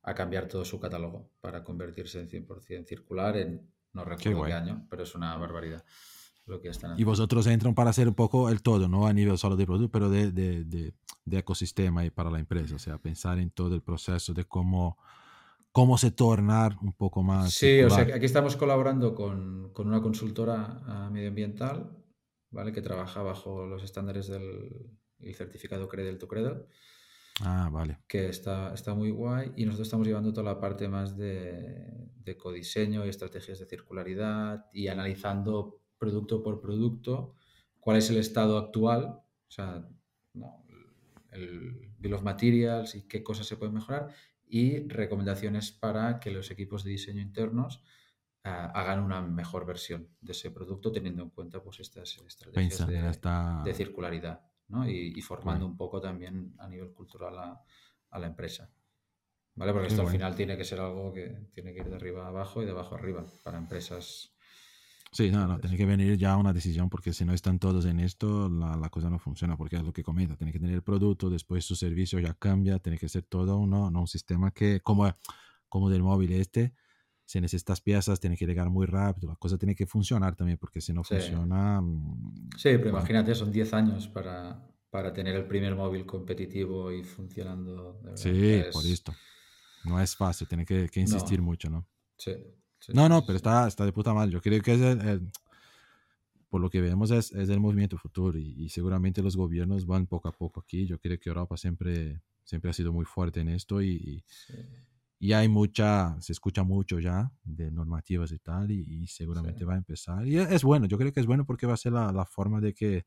a 0.03 0.13
cambiar 0.13 0.47
todo 0.47 0.63
su 0.63 0.79
catálogo 0.79 1.31
para 1.41 1.65
convertirse 1.65 2.21
en 2.21 2.29
100% 2.29 2.85
circular 2.85 3.35
en 3.35 3.69
no 3.91 4.05
recuerdo 4.05 4.45
qué, 4.45 4.53
año, 4.53 4.87
pero 4.89 5.03
es 5.03 5.15
una 5.15 5.35
barbaridad. 5.37 5.83
Lo 6.47 6.59
que 6.61 6.69
están 6.69 6.99
y 6.99 7.03
vosotros 7.03 7.45
entran 7.47 7.75
para 7.75 7.91
hacer 7.91 8.07
un 8.07 8.15
poco 8.15 8.49
el 8.49 8.61
todo, 8.61 8.87
no 8.87 9.05
a 9.05 9.13
nivel 9.13 9.37
solo 9.37 9.55
de 9.55 9.65
producto, 9.65 9.91
pero 9.91 10.09
de, 10.09 10.31
de, 10.31 10.63
de 10.63 10.93
de 11.27 11.39
ecosistema 11.39 12.05
y 12.05 12.09
para 12.09 12.31
la 12.31 12.39
empresa, 12.39 12.75
o 12.75 12.79
sea, 12.79 12.97
pensar 12.97 13.37
en 13.37 13.51
todo 13.51 13.75
el 13.75 13.81
proceso 13.81 14.33
de 14.33 14.45
cómo, 14.45 14.97
cómo 15.73 15.97
se 15.97 16.11
tornar 16.11 16.77
un 16.81 16.93
poco 16.93 17.21
más. 17.21 17.53
Sí, 17.53 17.81
o 17.81 17.89
sea, 17.89 18.03
aquí 18.15 18.25
estamos 18.25 18.55
colaborando 18.55 19.13
con, 19.13 19.73
con 19.73 19.87
una 19.87 20.01
consultora 20.01 20.81
ah, 20.85 21.09
medioambiental, 21.11 21.91
¿vale? 22.49 22.71
Que 22.71 22.81
trabaja 22.81 23.21
bajo 23.21 23.65
los 23.65 23.83
estándares 23.83 24.27
del 24.27 24.97
certificado 25.35 25.89
Credit 25.89 26.17
to 26.17 26.29
Credit. 26.29 26.63
Ah, 27.41 27.69
vale. 27.71 27.99
Que 28.07 28.29
está, 28.29 28.73
está 28.73 28.95
muy 28.95 29.11
guay 29.11 29.51
y 29.57 29.65
nosotros 29.65 29.87
estamos 29.89 30.07
llevando 30.07 30.31
toda 30.31 30.53
la 30.53 30.61
parte 30.61 30.87
más 30.87 31.17
de, 31.17 32.09
de 32.15 32.37
codiseño 32.37 33.05
y 33.05 33.09
estrategias 33.09 33.59
de 33.59 33.65
circularidad 33.65 34.65
y 34.71 34.87
analizando 34.87 35.81
producto 35.97 36.43
por 36.43 36.61
producto 36.61 37.35
cuál 37.79 37.97
es 37.97 38.09
el 38.09 38.17
estado 38.17 38.57
actual, 38.57 39.03
o 39.05 39.51
sea, 39.51 39.87
el 41.31 41.93
bill 41.97 42.13
of 42.13 42.23
materials 42.23 42.95
y 42.95 43.07
qué 43.07 43.23
cosas 43.23 43.47
se 43.47 43.57
pueden 43.57 43.75
mejorar 43.75 44.13
y 44.45 44.87
recomendaciones 44.87 45.71
para 45.71 46.19
que 46.19 46.31
los 46.31 46.51
equipos 46.51 46.83
de 46.83 46.91
diseño 46.91 47.21
internos 47.21 47.83
ah, 48.43 48.71
hagan 48.73 48.99
una 48.99 49.21
mejor 49.21 49.65
versión 49.65 50.09
de 50.21 50.31
ese 50.31 50.51
producto 50.51 50.91
teniendo 50.91 51.23
en 51.23 51.29
cuenta 51.29 51.61
pues 51.61 51.79
estas 51.79 52.17
estrategias 52.25 52.87
de, 52.87 53.73
circularidad 53.73 54.41
y, 54.85 55.21
formando 55.21 55.65
un 55.65 55.77
poco 55.77 56.01
también 56.01 56.55
a 56.57 56.67
nivel 56.67 56.91
cultural 56.91 57.37
a, 57.37 57.61
a 58.09 58.19
la 58.19 58.27
empresa. 58.27 58.69
¿Vale? 59.55 59.73
Porque 59.73 59.87
esto 59.87 60.03
al 60.03 60.09
final 60.09 60.35
tiene 60.35 60.55
que 60.55 60.63
ser 60.63 60.79
algo 60.79 61.11
que 61.11 61.47
tiene 61.51 61.73
que 61.73 61.79
ir 61.79 61.89
de 61.89 61.95
arriba 61.95 62.25
a 62.25 62.27
abajo 62.27 62.61
y 62.61 62.65
de 62.65 62.71
abajo 62.71 62.95
a 62.95 62.99
arriba 62.99 63.25
para 63.43 63.57
empresas 63.57 64.36
Sí, 65.17 65.31
no, 65.31 65.47
no, 65.47 65.59
tiene 65.59 65.75
que 65.75 65.85
venir 65.87 66.15
ya 66.15 66.37
una 66.37 66.53
decisión 66.53 66.91
porque 66.91 67.11
si 67.11 67.25
no 67.25 67.33
están 67.33 67.57
todos 67.57 67.85
en 67.87 67.99
esto, 67.99 68.49
la, 68.49 68.75
la, 68.75 68.89
cosa 68.91 69.09
no 69.09 69.17
funciona 69.17 69.57
porque 69.57 69.75
es 69.75 69.81
lo 69.81 69.91
que 69.91 70.03
comenta, 70.03 70.35
tiene 70.35 70.53
que 70.53 70.59
tener 70.59 70.75
el 70.75 70.83
producto, 70.83 71.31
después 71.31 71.65
su 71.65 71.75
servicio 71.75 72.19
ya 72.19 72.35
cambia, 72.35 72.77
tiene 72.77 72.99
que 72.99 73.09
ser 73.09 73.23
todo 73.23 73.57
uno, 73.57 73.89
no 73.89 74.01
un 74.01 74.07
sistema 74.07 74.51
que, 74.51 74.79
como, 74.81 75.11
como 75.69 75.89
del 75.89 76.03
móvil 76.03 76.33
este, 76.33 76.75
si 77.25 77.41
necesitas 77.41 77.81
piezas, 77.81 78.19
tiene 78.19 78.37
que 78.37 78.45
llegar 78.45 78.69
muy 78.69 78.85
rápido, 78.85 79.29
la 79.29 79.37
cosa 79.37 79.57
tiene 79.57 79.73
que 79.73 79.87
funcionar 79.87 80.35
también 80.35 80.59
porque 80.59 80.81
si 80.81 80.93
no 80.93 81.03
funciona... 81.03 81.81
Mm, 81.81 82.51
sí, 82.55 82.77
pero 82.77 82.89
imagínate, 82.89 83.33
son 83.33 83.51
10 83.51 83.73
años 83.73 84.07
para, 84.07 84.69
para 84.91 85.11
tener 85.13 85.33
el 85.33 85.47
primer 85.47 85.75
móvil 85.75 86.05
competitivo 86.05 86.91
y 86.91 87.01
funcionando. 87.01 87.99
sí, 88.13 88.61
por 88.71 88.85
esto. 88.85 89.15
No 89.83 89.99
es 89.99 90.15
fácil, 90.15 90.47
tiene 90.47 90.63
que, 90.63 90.87
que 90.89 90.99
insistir 90.99 91.41
mucho, 91.41 91.71
¿no? 91.71 91.87
Sí 92.19 92.35
no, 92.93 93.09
no, 93.09 93.25
pero 93.25 93.37
está, 93.37 93.67
está 93.67 93.85
de 93.85 93.91
puta 93.91 94.13
madre. 94.13 94.31
Yo 94.31 94.41
creo 94.41 94.61
que 94.61 94.73
es 94.73 94.81
el, 94.81 95.31
por 96.49 96.61
lo 96.61 96.69
que 96.69 96.81
vemos 96.81 97.11
es, 97.11 97.31
es 97.33 97.49
el 97.49 97.59
movimiento 97.59 97.97
futuro 97.97 98.37
y, 98.37 98.69
seguramente 98.69 99.21
los 99.21 99.35
gobiernos 99.35 99.85
van 99.85 100.07
poco 100.07 100.27
a 100.27 100.31
poco 100.31 100.61
aquí. 100.61 100.85
Yo 100.85 100.99
creo 100.99 101.19
que 101.19 101.29
Europa 101.29 101.57
siempre, 101.57 102.21
siempre 102.43 102.71
ha 102.71 102.73
sido 102.73 102.93
muy 102.93 103.05
fuerte 103.05 103.41
en 103.41 103.49
esto 103.49 103.81
y, 103.81 104.23
y, 105.19 105.33
hay 105.33 105.47
mucha, 105.49 106.15
se 106.21 106.31
escucha 106.31 106.63
mucho 106.63 106.99
ya 106.99 107.31
de 107.43 107.71
normativas 107.71 108.31
y 108.31 108.39
tal 108.39 108.71
y, 108.71 109.07
seguramente 109.07 109.65
va 109.65 109.73
a 109.73 109.77
empezar. 109.77 110.25
Y 110.27 110.37
es, 110.37 110.63
bueno, 110.63 110.85
yo 110.85 110.97
creo 110.97 111.11
que 111.11 111.19
es 111.19 111.25
bueno 111.25 111.45
porque 111.45 111.67
va 111.67 111.73
a 111.73 111.77
ser 111.77 111.93
la, 111.93 112.11
la 112.11 112.25
forma 112.25 112.61
de 112.61 112.73
que, 112.73 113.05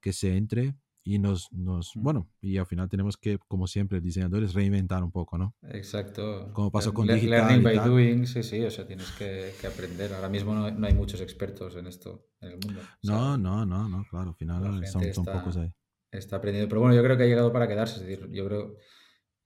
que 0.00 0.12
se 0.12 0.36
entre 0.36 0.74
y 1.02 1.18
nos, 1.18 1.50
nos, 1.52 1.92
bueno, 1.94 2.28
y 2.40 2.58
al 2.58 2.66
final 2.66 2.88
tenemos 2.88 3.16
que, 3.16 3.38
como 3.48 3.66
siempre, 3.66 4.00
diseñadores, 4.00 4.54
reinventar 4.54 5.02
un 5.02 5.10
poco, 5.10 5.38
¿no? 5.38 5.54
Exacto. 5.70 6.52
Como 6.52 6.70
pasó 6.70 6.92
con 6.92 7.06
digital 7.06 7.48
Learning 7.48 7.62
by 7.62 7.78
doing, 7.78 8.26
sí, 8.26 8.42
sí, 8.42 8.62
o 8.62 8.70
sea, 8.70 8.86
tienes 8.86 9.10
que, 9.12 9.52
que 9.60 9.66
aprender. 9.66 10.12
Ahora 10.12 10.28
mismo 10.28 10.54
no, 10.54 10.70
no, 10.70 10.86
hay 10.86 10.94
muchos 10.94 11.20
expertos 11.20 11.76
en 11.76 11.86
esto 11.86 12.28
en 12.40 12.52
el 12.52 12.58
mundo. 12.64 12.80
No, 13.02 13.38
no, 13.38 13.64
no, 13.64 13.88
no, 13.88 14.04
claro, 14.10 14.30
al 14.30 14.36
final 14.36 14.86
son, 14.86 15.14
son 15.14 15.24
pocos 15.24 15.56
ahí. 15.56 15.72
Está 16.10 16.36
aprendiendo, 16.36 16.68
pero 16.68 16.80
bueno, 16.80 16.94
yo 16.94 17.02
creo 17.02 17.16
que 17.16 17.22
ha 17.22 17.26
llegado 17.26 17.52
para 17.52 17.68
quedarse, 17.68 17.96
es 17.96 18.06
decir, 18.06 18.28
yo 18.30 18.46
creo 18.46 18.76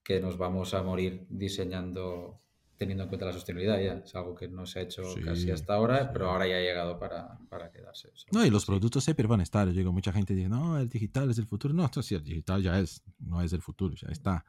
que 0.02 0.20
nos 0.20 0.36
vamos 0.38 0.74
a 0.74 0.82
morir 0.82 1.26
diseñando 1.28 2.43
teniendo 2.76 3.04
en 3.04 3.08
cuenta 3.08 3.26
la 3.26 3.32
sostenibilidad 3.32 3.80
ya. 3.80 4.02
Es 4.04 4.14
algo 4.14 4.34
que 4.34 4.48
no 4.48 4.66
se 4.66 4.80
ha 4.80 4.82
hecho 4.82 5.02
casi 5.24 5.50
hasta 5.50 5.74
ahora, 5.74 6.12
pero 6.12 6.30
ahora 6.30 6.46
ya 6.46 6.56
ha 6.56 6.60
llegado 6.60 6.98
para, 6.98 7.38
para 7.48 7.70
quedarse. 7.70 8.10
no, 8.32 8.44
y 8.44 8.50
los 8.50 8.66
productos 8.66 9.04
siempre 9.04 9.26
van 9.26 9.40
a 9.40 9.42
estar. 9.42 9.66
Yo 9.68 9.74
digo, 9.74 9.92
mucha 9.92 10.12
gente 10.12 10.34
dice, 10.34 10.48
no, 10.48 10.78
el 10.78 10.88
digital 10.88 11.30
es 11.30 11.38
el 11.38 11.46
futuro. 11.46 11.74
No, 11.74 11.84
esto 11.84 12.02
sí, 12.02 12.14
el 12.14 12.24
digital 12.24 12.62
ya 12.62 12.78
es, 12.78 13.02
no 13.18 13.42
es 13.42 13.52
el 13.52 13.62
futuro, 13.62 13.94
ya 13.94 14.08
está. 14.08 14.44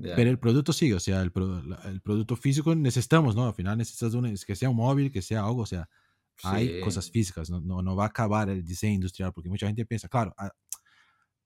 Pero 0.00 0.30
el 0.30 0.38
producto 0.38 0.72
sigue, 0.72 0.94
o 0.94 1.00
sea, 1.00 1.22
el, 1.22 1.32
el, 1.86 2.00
producto 2.00 2.36
físico 2.36 2.72
necesitamos, 2.74 3.34
¿no? 3.34 3.48
Al 3.48 3.54
final 3.54 3.76
necesitas 3.76 4.14
que 4.44 4.54
sea 4.54 4.70
un 4.70 4.76
móvil, 4.76 5.10
que 5.10 5.22
sea 5.22 5.44
algo, 5.44 5.62
o 5.62 5.66
sea, 5.66 5.88
hay 6.44 6.80
cosas 6.80 7.10
físicas, 7.10 7.50
no, 7.50 7.60
no, 7.60 7.82
no, 7.82 7.96
va 7.96 8.04
a 8.04 8.08
acabar 8.08 8.48
el 8.48 8.64
diseño 8.64 8.94
industrial, 8.94 9.32
porque 9.32 9.48
mucha 9.48 9.66
gente 9.66 9.84
piensa, 9.84 10.08
claro, 10.08 10.34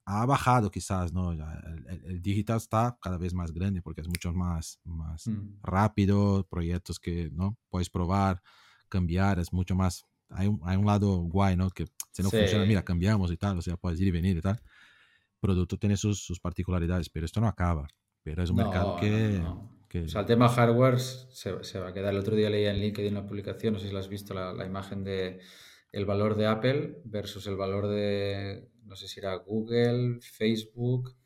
ha 0.04 0.26
bajado 0.26 0.70
quizás, 0.70 1.12
¿no? 1.12 1.32
El, 1.32 2.20
digital 2.20 2.56
está 2.56 2.96
cada 3.00 3.18
vez 3.18 3.34
más 3.34 3.52
grande 3.52 3.82
porque 3.82 4.00
es 4.00 4.08
mucho 4.08 4.32
más, 4.32 4.80
más 4.84 5.26
mm. 5.26 5.60
rápido, 5.62 6.46
proyectos 6.48 6.98
que, 6.98 7.30
¿no? 7.32 7.56
Puedes 7.68 7.88
probar, 7.88 8.42
cambiar, 8.88 9.38
es 9.38 9.52
mucho 9.52 9.74
más, 9.74 10.04
hay 10.28 10.48
un, 10.48 10.60
hay 10.64 10.76
un 10.76 10.86
lado 10.86 11.18
guay, 11.18 11.56
¿no? 11.56 11.70
Que 11.70 11.86
si 12.10 12.22
no 12.22 12.30
funciona, 12.30 12.64
mira, 12.64 12.84
cambiamos 12.84 13.30
y 13.30 13.36
tal, 13.36 13.58
o 13.58 13.62
sea, 13.62 13.76
puedes 13.76 14.00
ir 14.00 14.08
y 14.08 14.10
venir 14.10 14.36
y 14.36 14.40
tal. 14.40 14.56
El 14.56 15.40
producto 15.40 15.78
tiene 15.78 15.96
sus, 15.96 16.24
sus 16.24 16.40
particularidades, 16.40 17.08
pero 17.08 17.26
esto 17.26 17.40
no 17.40 17.48
acaba, 17.48 17.86
pero 18.22 18.42
es 18.42 18.50
un 18.50 18.56
mercado 18.56 18.96
que... 18.96 19.42
O 19.94 20.08
sea, 20.08 20.22
el 20.22 20.26
tema 20.26 20.48
hardware 20.48 20.98
se, 20.98 21.62
se, 21.62 21.78
va 21.78 21.88
a 21.88 21.92
quedar. 21.92 22.14
El 22.14 22.20
otro 22.20 22.34
día 22.34 22.48
leía 22.48 22.70
en 22.70 22.78
LinkedIn 22.78 23.12
una 23.12 23.26
publicación, 23.26 23.74
no 23.74 23.78
sé 23.78 23.88
si 23.88 23.92
la 23.92 24.00
has 24.00 24.08
visto, 24.08 24.32
la, 24.32 24.54
la 24.54 24.64
imagen 24.64 25.04
de 25.04 25.40
el 25.92 26.06
valor 26.06 26.34
de 26.34 26.46
Apple 26.46 27.02
versus 27.04 27.46
el 27.46 27.56
valor 27.56 27.86
de 27.88 28.71
no 28.92 28.96
sé 28.96 29.08
si 29.08 29.20
era 29.20 29.34
Google, 29.36 30.20
Facebook, 30.20 31.16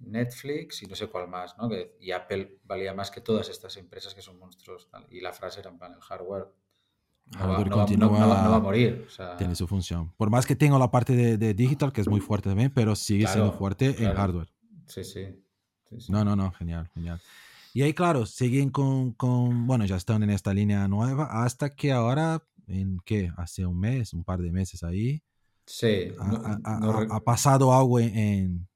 Netflix 0.00 0.82
y 0.82 0.86
no 0.86 0.96
sé 0.96 1.06
cuál 1.06 1.28
más, 1.28 1.56
¿no? 1.56 1.70
y 2.00 2.10
Apple 2.10 2.58
valía 2.64 2.92
más 2.92 3.12
que 3.12 3.20
todas 3.20 3.48
estas 3.48 3.76
empresas 3.76 4.14
que 4.14 4.20
son 4.20 4.36
monstruos. 4.36 4.88
Y 5.08 5.20
la 5.20 5.32
frase 5.32 5.60
era 5.60 5.70
en 5.70 5.78
plan, 5.78 5.92
el 5.94 6.00
hardware 6.00 6.48
no, 7.30 8.10
va, 8.10 8.56
a 8.56 8.58
morir. 8.58 9.06
tiene 9.36 9.54
su 9.54 9.68
función. 9.68 10.12
Por 10.16 10.28
más 10.28 10.44
que 10.44 10.56
tenga 10.56 10.76
la 10.76 10.90
parte 10.90 11.36
de, 11.36 11.54
digital, 11.54 11.92
que 11.92 12.00
es 12.00 12.08
muy 12.08 12.18
fuerte 12.18 12.48
también, 12.48 12.72
pero 12.74 12.96
sigue 12.96 13.28
siendo 13.28 13.52
fuerte 13.52 13.94
en 13.96 14.12
hardware. 14.12 14.48
Sí, 14.86 15.04
sí, 15.04 15.28
No, 16.08 16.24
no, 16.24 16.34
no, 16.34 16.50
genial, 16.50 16.90
genial. 16.94 17.20
Y 17.74 17.82
ahí, 17.82 17.94
claro, 17.94 18.26
siguen 18.26 18.70
con, 18.70 19.12
con, 19.12 19.68
bueno, 19.68 19.84
ya 19.84 19.94
están 19.94 20.24
en 20.24 20.30
esta 20.30 20.52
línea 20.52 20.88
nueva, 20.88 21.44
hasta 21.44 21.76
que 21.76 21.92
ahora, 21.92 22.42
¿en 22.66 22.98
qué? 23.04 23.30
Hace 23.36 23.66
un 23.66 23.78
mes, 23.78 24.14
un 24.14 24.24
par 24.24 24.40
de 24.40 24.50
meses 24.50 24.82
ahí, 24.82 25.22
Sí. 25.68 26.12
ha, 26.64 27.20
pasado 27.20 27.74
algo 27.74 28.00
en, 28.00 28.66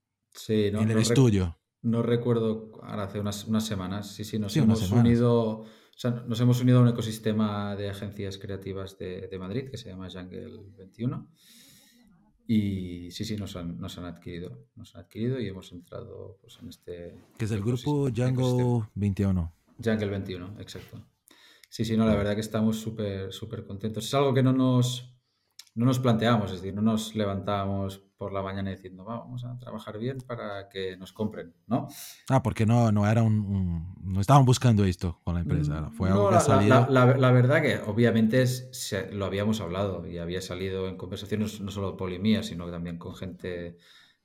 en 0.47 0.91
el 0.91 0.97
estudio. 0.99 1.57
No 1.81 2.03
recuerdo, 2.03 2.71
ahora 2.83 3.03
hace 3.03 3.19
unas, 3.19 3.45
unas, 3.45 3.65
semanas, 3.65 4.13
sí, 4.13 4.23
sí, 4.23 4.37
nos 4.37 4.55
hemos 4.55 4.91
unido. 4.91 5.65
nos 6.27 6.39
hemos 6.39 6.61
unido 6.61 6.77
a 6.77 6.81
un 6.83 6.89
ecosistema 6.89 7.75
de 7.75 7.89
agencias 7.89 8.37
creativas 8.37 8.97
de, 8.99 9.27
de 9.27 9.39
Madrid 9.39 9.71
que 9.71 9.77
se 9.77 9.89
llama 9.89 10.07
Jungle 10.07 10.51
21. 10.77 11.29
Y 12.45 13.09
sí, 13.09 13.25
sí, 13.25 13.37
nos 13.37 13.55
han, 13.55 13.79
nos 13.79 13.97
han 13.97 14.05
adquirido. 14.05 14.67
Nos 14.75 14.95
han 14.95 15.01
adquirido 15.01 15.39
y 15.39 15.47
hemos 15.47 15.71
entrado 15.71 16.37
pues, 16.41 16.59
en 16.61 16.69
este. 16.69 17.17
Que 17.39 17.45
es 17.45 17.51
el 17.51 17.63
grupo 17.63 18.09
Jungle 18.15 18.87
21. 18.93 19.51
Jungle 19.83 20.09
21, 20.09 20.57
exacto. 20.59 21.03
Sí, 21.69 21.85
sí, 21.85 21.97
no, 21.97 22.05
la 22.05 22.15
verdad 22.15 22.35
que 22.35 22.41
estamos 22.41 22.77
súper, 22.77 23.33
súper 23.33 23.65
contentos. 23.65 24.05
Es 24.05 24.13
algo 24.13 24.31
que 24.31 24.43
no 24.43 24.53
nos 24.53 25.12
no 25.75 25.85
nos 25.85 25.99
planteamos, 25.99 26.51
es 26.51 26.61
decir, 26.61 26.73
no 26.73 26.81
nos 26.81 27.15
levantamos 27.15 28.03
por 28.15 28.31
la 28.31 28.41
mañana 28.41 28.69
diciendo, 28.69 29.03
vamos 29.03 29.43
a 29.43 29.57
trabajar 29.57 29.97
bien 29.97 30.19
para 30.19 30.69
que 30.69 30.95
nos 30.97 31.11
compren, 31.13 31.53
¿no? 31.67 31.87
Ah, 32.29 32.43
porque 32.43 32.65
no, 32.65 32.91
no 32.91 33.09
era 33.09 33.23
un, 33.23 33.95
no 34.01 34.21
estaban 34.21 34.45
buscando 34.45 34.85
esto 34.85 35.19
con 35.23 35.33
la 35.33 35.41
empresa, 35.41 35.89
fue 35.91 36.09
algo 36.09 36.29
que 36.29 36.35
la, 36.67 36.87
la, 36.89 37.17
la, 37.17 37.31
verdad 37.31 37.61
que 37.61 37.79
obviamente 37.85 38.45
lo 39.11 39.25
habíamos 39.25 39.61
hablado 39.61 40.05
y 40.07 40.19
había 40.19 40.41
salido 40.41 40.87
en 40.87 40.95
conversaciones 40.95 41.59
no 41.59 41.71
solo 41.71 41.97
Polimía, 41.97 42.43
sino 42.43 42.69
también 42.69 42.97
con 42.97 43.15
gente 43.15 43.77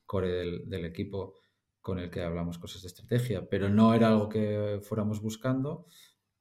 core 0.05 0.29
del, 0.29 0.69
del 0.69 0.85
equipo 0.85 1.35
con 1.81 1.99
el 1.99 2.11
que 2.11 2.23
hablamos 2.23 2.59
cosas 2.59 2.83
de 2.83 2.89
estrategia, 2.89 3.49
pero 3.49 3.71
no 3.71 3.95
era 3.95 4.09
algo 4.09 4.29
que 4.29 4.81
fuéramos 4.83 5.23
buscando 5.23 5.87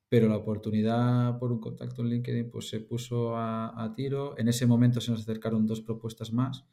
pero 0.10 0.30
la 0.30 0.38
oportunidad 0.38 1.38
por 1.38 1.52
un 1.52 1.60
contacto 1.60 2.02
en 2.02 2.10
LinkedIn 2.10 2.50
pues 2.50 2.70
se 2.70 2.80
puso 2.80 3.36
a, 3.36 3.94
tiro. 3.96 4.38
En 4.38 4.48
ese 4.48 4.66
momento 4.66 5.02
se 5.02 5.12
nos 5.12 5.22
acercaron 5.22 5.68
dos 5.68 5.82
propuestas 5.82 6.32
más. 6.32 6.66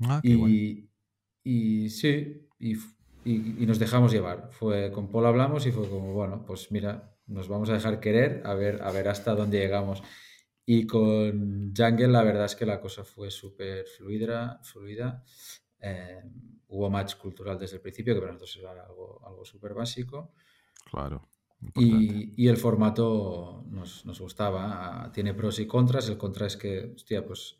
Ah, 0.00 0.20
y, 0.22 0.88
y, 1.42 1.88
sí, 1.90 2.48
y, 2.58 2.76
y, 3.24 3.66
nos 3.66 3.78
dejamos 3.78 4.12
llevar. 4.12 4.50
Fue 4.52 4.92
con 4.92 5.10
Paul 5.10 5.26
hablamos 5.26 5.66
y 5.66 5.72
fue 5.72 5.88
como, 5.88 6.12
bueno, 6.12 6.44
pues 6.46 6.70
mira, 6.70 7.16
nos 7.26 7.48
vamos 7.48 7.70
a 7.70 7.74
dejar 7.74 8.00
querer 8.00 8.42
a 8.44 8.54
ver, 8.54 8.82
a 8.82 8.90
ver 8.92 9.08
hasta 9.08 9.34
dónde 9.34 9.58
llegamos. 9.58 10.02
Y 10.66 10.86
con 10.86 11.74
Jungle 11.76 12.08
la 12.08 12.22
verdad 12.22 12.46
es 12.46 12.56
que 12.56 12.66
la 12.66 12.80
cosa 12.80 13.04
fue 13.04 13.30
súper 13.30 13.86
fluida. 13.86 14.60
fluida. 14.62 15.24
Eh, 15.80 16.22
hubo 16.68 16.88
match 16.88 17.16
cultural 17.16 17.58
desde 17.58 17.76
el 17.76 17.82
principio, 17.82 18.14
que 18.14 18.20
para 18.20 18.32
nosotros 18.32 18.56
era 18.56 18.84
algo, 18.84 19.20
algo 19.26 19.44
súper 19.44 19.74
básico. 19.74 20.32
Claro. 20.90 21.28
Y, 21.76 22.48
el 22.48 22.56
formato 22.56 23.64
nos, 23.70 24.04
nos, 24.06 24.20
gustaba. 24.20 25.10
Tiene 25.12 25.34
pros 25.34 25.58
y 25.58 25.66
contras. 25.66 26.08
El 26.08 26.16
contra 26.16 26.46
es 26.46 26.56
que, 26.56 26.92
hostia, 26.94 27.24
pues 27.24 27.58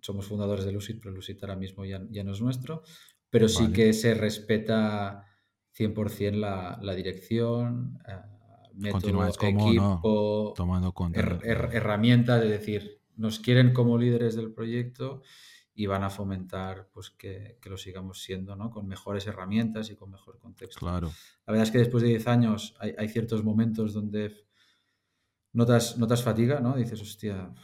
somos 0.00 0.26
fundadores 0.26 0.64
de 0.64 0.72
Lucid, 0.72 0.98
pero 1.00 1.14
Lucid 1.14 1.38
ahora 1.42 1.56
mismo 1.56 1.84
ya, 1.84 2.02
ya 2.10 2.24
no 2.24 2.32
es 2.32 2.40
nuestro. 2.40 2.82
Pero 3.30 3.48
sí 3.48 3.72
que 3.72 3.92
se 3.92 4.14
respeta 4.14 5.24
100% 5.78 6.34
la, 6.34 6.78
la 6.82 6.94
dirección, 6.94 7.98
eh, 8.06 8.16
método, 8.74 9.26
equipo, 9.26 10.52
tomando 10.56 10.94
herramientas, 11.14 12.42
de 12.42 12.48
decir, 12.48 13.00
nos 13.16 13.38
quieren 13.38 13.72
como 13.72 13.98
líderes 13.98 14.34
del 14.34 14.52
proyecto 14.52 15.22
y 15.74 15.86
van 15.86 16.02
a 16.02 16.10
fomentar 16.10 16.88
pues 16.92 17.10
que, 17.10 17.58
que, 17.60 17.70
lo 17.70 17.76
sigamos 17.76 18.22
siendo, 18.22 18.56
¿no? 18.56 18.70
Con 18.70 18.86
mejores 18.86 19.26
herramientas 19.26 19.90
y 19.90 19.96
con 19.96 20.10
mejor 20.10 20.38
contexto. 20.38 20.80
Claro. 20.80 21.08
La 21.46 21.52
verdad 21.52 21.64
es 21.64 21.70
que 21.70 21.78
después 21.78 22.02
de 22.02 22.10
10 22.10 22.26
años 22.26 22.74
hay, 22.78 22.94
hay 22.98 23.08
ciertos 23.08 23.42
momentos 23.42 23.94
donde 23.94 24.46
notas, 25.52 25.96
notas 25.98 26.22
fatiga, 26.22 26.60
¿no? 26.60 26.76
Dices, 26.76 27.00
hostia, 27.00 27.54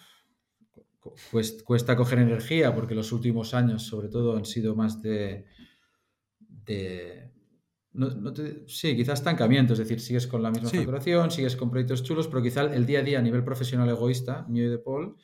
cuesta, 1.31 1.65
cuesta, 1.65 1.97
coger 1.97 2.21
energía 2.21 2.75
porque 2.75 2.95
los 2.95 3.13
últimos 3.13 3.55
años 3.55 3.83
sobre 3.83 4.09
todo 4.09 4.37
han 4.37 4.45
sido 4.45 4.75
más 4.75 5.03
de 5.03 5.47
de 6.39 7.33
no, 7.93 8.11
no 8.11 8.33
te- 8.33 8.65
sí, 8.69 8.95
quizá 8.95 9.15
estancamiento, 9.15 9.73
es 9.73 9.79
decir, 9.79 10.01
sigues 10.01 10.27
con 10.27 10.43
la 10.43 10.51
misma 10.51 10.69
Sí. 10.69 10.77
facturación, 10.77 11.31
sigues 11.31 11.57
con 11.57 11.71
proyectos 11.71 12.03
chulos, 12.03 12.29
pero 12.29 12.43
quizá 12.43 12.63
el 12.63 12.87
día 12.87 13.01
a 13.01 13.03
día 13.03 13.19
a 13.19 13.23
nivel 13.23 13.43
profesional 13.45 13.89
egoísta, 13.89 14.45
mío 14.49 14.67
y 14.67 14.69
de 14.69 14.79
Paul, 14.79 15.17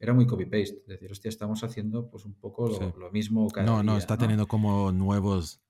era 0.00 0.12
muy 0.14 0.26
copy-paste. 0.26 0.78
Es 0.80 0.86
decir, 0.86 1.12
hostia, 1.12 1.28
estamos 1.28 1.62
haciendo 1.62 2.08
pues 2.10 2.24
un 2.24 2.34
poco 2.34 2.68
lo, 2.68 2.74
Sí. 2.74 2.84
lo 2.98 3.10
mismo 3.12 3.46
cada 3.50 3.66
No, 3.66 3.82
no, 3.84 3.92
día, 3.92 3.98
está 4.00 4.14
¿no? 4.14 4.20
teniendo 4.20 4.46
como 4.48 4.90
nuevos 4.90 5.60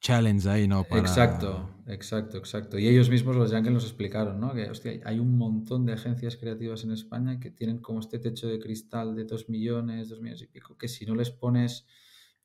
challenges 0.00 0.46
ahí, 0.46 0.68
¿no? 0.68 0.84
Para... 0.84 1.00
Exacto, 1.00 1.68
exacto, 1.86 2.36
exacto. 2.38 2.78
Y 2.78 2.86
ellos 2.86 3.08
mismos, 3.10 3.34
los 3.34 3.50
Yankees, 3.50 3.72
nos 3.72 3.84
explicaron, 3.84 4.38
¿no? 4.38 4.52
Que, 4.54 4.70
hostia, 4.70 5.00
hay 5.04 5.18
un 5.18 5.36
montón 5.36 5.84
de 5.86 5.94
agencias 5.94 6.36
creativas 6.36 6.84
en 6.84 6.92
España 6.92 7.40
que 7.40 7.50
tienen 7.50 7.78
como 7.78 8.00
este 8.00 8.18
techo 8.18 8.46
de 8.46 8.58
cristal 8.60 9.16
de 9.16 9.24
2 9.24 9.48
millones, 9.48 10.08
2 10.10 10.20
millones 10.20 10.42
y 10.42 10.46
pico, 10.46 10.76
que 10.76 10.86
si 10.88 11.04
no 11.06 11.14
les 11.14 11.30
pones 11.30 11.86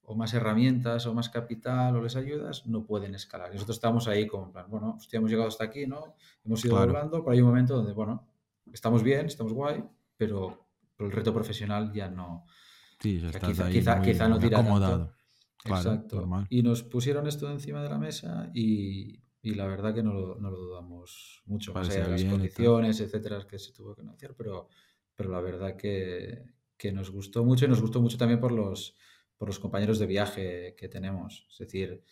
o 0.04 0.16
más 0.16 0.34
herramientas 0.34 1.06
o 1.06 1.14
más 1.14 1.30
capital 1.30 1.96
o 1.96 2.02
les 2.02 2.16
ayudas, 2.16 2.66
no 2.66 2.84
pueden 2.86 3.14
escalar. 3.16 3.50
Y 3.52 3.54
nosotros 3.56 3.78
estamos 3.78 4.08
ahí 4.08 4.26
como, 4.28 4.46
en 4.48 4.52
plan, 4.54 4.66
bueno, 4.70 4.96
hostia, 4.98 5.18
hemos 5.18 5.30
llegado 5.30 5.50
hasta 5.50 5.66
aquí, 5.66 5.86
¿no? 5.86 6.16
Hemos 6.44 6.66
ido 6.66 6.76
Claro. 6.78 6.90
hablando, 6.92 7.20
pero 7.24 7.32
hay 7.34 7.42
un 7.42 7.48
momento 7.50 7.76
donde, 7.76 7.94
bueno, 7.94 8.28
estamos 8.74 9.04
bien, 9.04 9.28
estamos 9.28 9.54
guay, 9.54 9.84
pero, 10.18 10.66
pero 11.02 11.10
el 11.10 11.16
reto 11.16 11.34
profesional 11.34 11.92
ya 11.92 12.10
no, 12.10 12.46
Sí, 13.00 13.20
ya 13.20 13.30
o 13.30 13.32
sea, 13.32 13.40
estás 13.40 13.50
quizá, 13.50 13.66
ahí 13.66 13.74
quizá, 13.74 13.96
muy, 13.96 14.06
quizá 14.06 14.28
no 14.30 14.38
tira 14.38 14.58
tanto. 14.58 14.70
acomodado. 14.70 15.16
Claro, 15.58 15.92
Exacto. 15.92 16.16
normal. 16.18 16.46
Y 16.50 16.62
nos 16.62 16.84
pusieron 16.84 17.26
esto 17.28 17.50
encima 17.52 17.82
de 17.82 17.90
la 17.90 17.98
mesa 17.98 18.52
y, 18.54 19.20
y 19.42 19.56
la 19.56 19.66
verdad 19.66 19.96
que 19.96 20.04
no 20.04 20.14
lo, 20.14 20.36
no 20.40 20.52
lo 20.52 20.58
dudamos 20.58 21.42
mucho, 21.46 21.74
más 21.74 21.90
allá 21.90 22.06
de 22.06 22.12
las 22.12 22.24
condiciones, 22.26 23.00
etcétera, 23.00 23.46
que 23.48 23.58
se 23.58 23.74
tuvo 23.74 23.96
que 23.96 24.04
negociar, 24.04 24.36
pero, 24.36 24.70
pero 25.16 25.32
la 25.32 25.42
verdad 25.42 25.76
que, 25.76 26.44
que 26.78 26.92
nos 26.92 27.10
gustó 27.10 27.44
mucho 27.44 27.66
y 27.66 27.68
nos 27.68 27.82
gustó 27.82 28.00
mucho 28.00 28.18
también 28.18 28.40
por 28.40 28.52
los, 28.52 28.96
por 29.36 29.48
los 29.48 29.58
compañeros 29.58 29.98
de 29.98 30.06
viaje 30.06 30.76
que 30.78 30.88
tenemos. 30.88 31.48
Es 31.52 31.58
decir, 31.58 32.04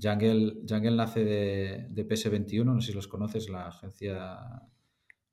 Jungle, 0.00 0.62
Jungle 0.68 0.94
nace 0.94 1.24
de, 1.24 1.86
de 1.90 2.08
PS21, 2.08 2.64
no 2.64 2.80
sé 2.80 2.88
si 2.88 2.92
los 2.92 3.08
conoces, 3.08 3.48
la 3.48 3.66
agencia... 3.66 4.38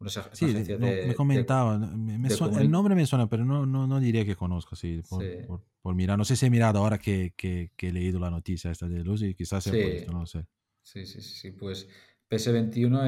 Sí, 0.10 0.46
no, 0.46 0.88
de- 0.88 1.06
me 1.08 1.16
comentaba, 1.16 1.78
me- 1.78 2.18
me 2.18 2.30
de 2.30 2.36
suena- 2.36 2.58
comuni- 2.58 2.62
el 2.62 2.72
nombre 2.72 2.96
me 2.96 3.06
suena, 3.06 3.28
pero 3.28 3.46
no, 3.46 3.66
no, 3.66 3.88
no 3.88 4.00
diría 4.00 4.26
que 4.26 4.36
conozco, 4.36 4.76
sí, 4.76 5.02
por, 5.10 5.24
Sí. 5.24 5.30
por, 5.48 5.64
por 5.82 5.96
mirar. 5.96 6.18
No 6.18 6.26
sé 6.26 6.36
si 6.36 6.46
he 6.46 6.50
mirado 6.50 6.80
ahora 6.80 6.98
que, 6.98 7.34
que, 7.36 7.72
que 7.76 7.90
he 7.90 7.92
leído 7.94 8.20
la 8.20 8.30
noticia 8.30 8.72
esta 8.72 8.88
de 8.88 9.04
Lucy, 9.04 9.34
quizás 9.36 9.64
sea 9.64 9.74
por 9.74 9.82
Sí. 9.82 9.88
esto, 9.98 10.12
no 10.12 10.26
sé. 10.26 10.46
Sí, 10.82 11.06
sí, 11.06 11.22
sí, 11.22 11.34
sí. 11.34 11.52
Pues 11.52 11.88
PS21 12.30 13.06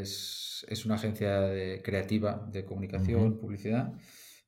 es, 0.00 0.64
es 0.68 0.84
una 0.86 0.94
agencia 0.96 1.40
de- 1.40 1.82
creativa 1.82 2.46
de 2.52 2.64
comunicación, 2.64 3.28
Ujú. 3.32 3.40
publicidad, 3.40 3.92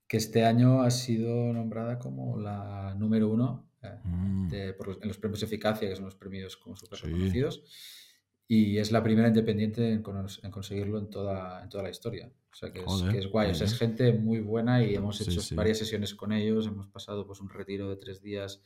que 0.07 0.16
este 0.16 0.44
año 0.44 0.82
ha 0.82 0.90
sido 0.90 1.53
nombrada 1.53 1.98
como 1.98 2.38
la 2.38 2.94
número 2.98 3.28
uno 3.28 3.66
eh, 3.82 3.98
Mm, 4.05 4.48
de- 4.51 4.72
por 4.74 4.88
los- 4.88 4.98
en 5.01 5.09
los 5.09 5.16
premios 5.16 5.42
Eficacia, 5.42 5.88
que 5.88 5.96
son 5.96 6.05
los 6.05 6.14
premios 6.14 6.55
como 6.59 6.76
súper 6.76 6.98
reconocidos, 7.01 7.64
y 8.53 8.78
es 8.78 8.90
la 8.90 9.01
primera 9.01 9.28
independiente 9.28 9.92
en, 9.92 10.03
conos- 10.03 10.40
en 10.42 10.51
conseguirlo 10.51 10.98
en 10.98 11.09
toda, 11.09 11.62
en 11.62 11.68
toda 11.68 11.84
la 11.84 11.90
historia. 11.90 12.32
O 12.51 12.55
sea, 12.55 12.72
que 12.72 12.80
es, 12.80 12.84
Joder, 12.84 13.12
que 13.12 13.18
es 13.18 13.26
guay. 13.28 13.51
O 13.53 13.55
sea, 13.55 13.64
es 13.66 13.78
gente 13.78 14.12
muy 14.12 14.40
buena 14.40 14.82
y 14.84 14.92
hemos 14.96 15.20
hecho 15.20 15.40
sí. 15.40 15.55
varias 15.55 15.78
sesiones 15.78 16.16
con 16.16 16.32
ellos, 16.32 16.66
hemos 16.66 16.88
pasado 16.88 17.24
pues 17.28 17.38
un 17.40 17.48
retiro 17.48 17.88
de 17.88 17.96
tres 17.96 18.20
días 18.20 18.61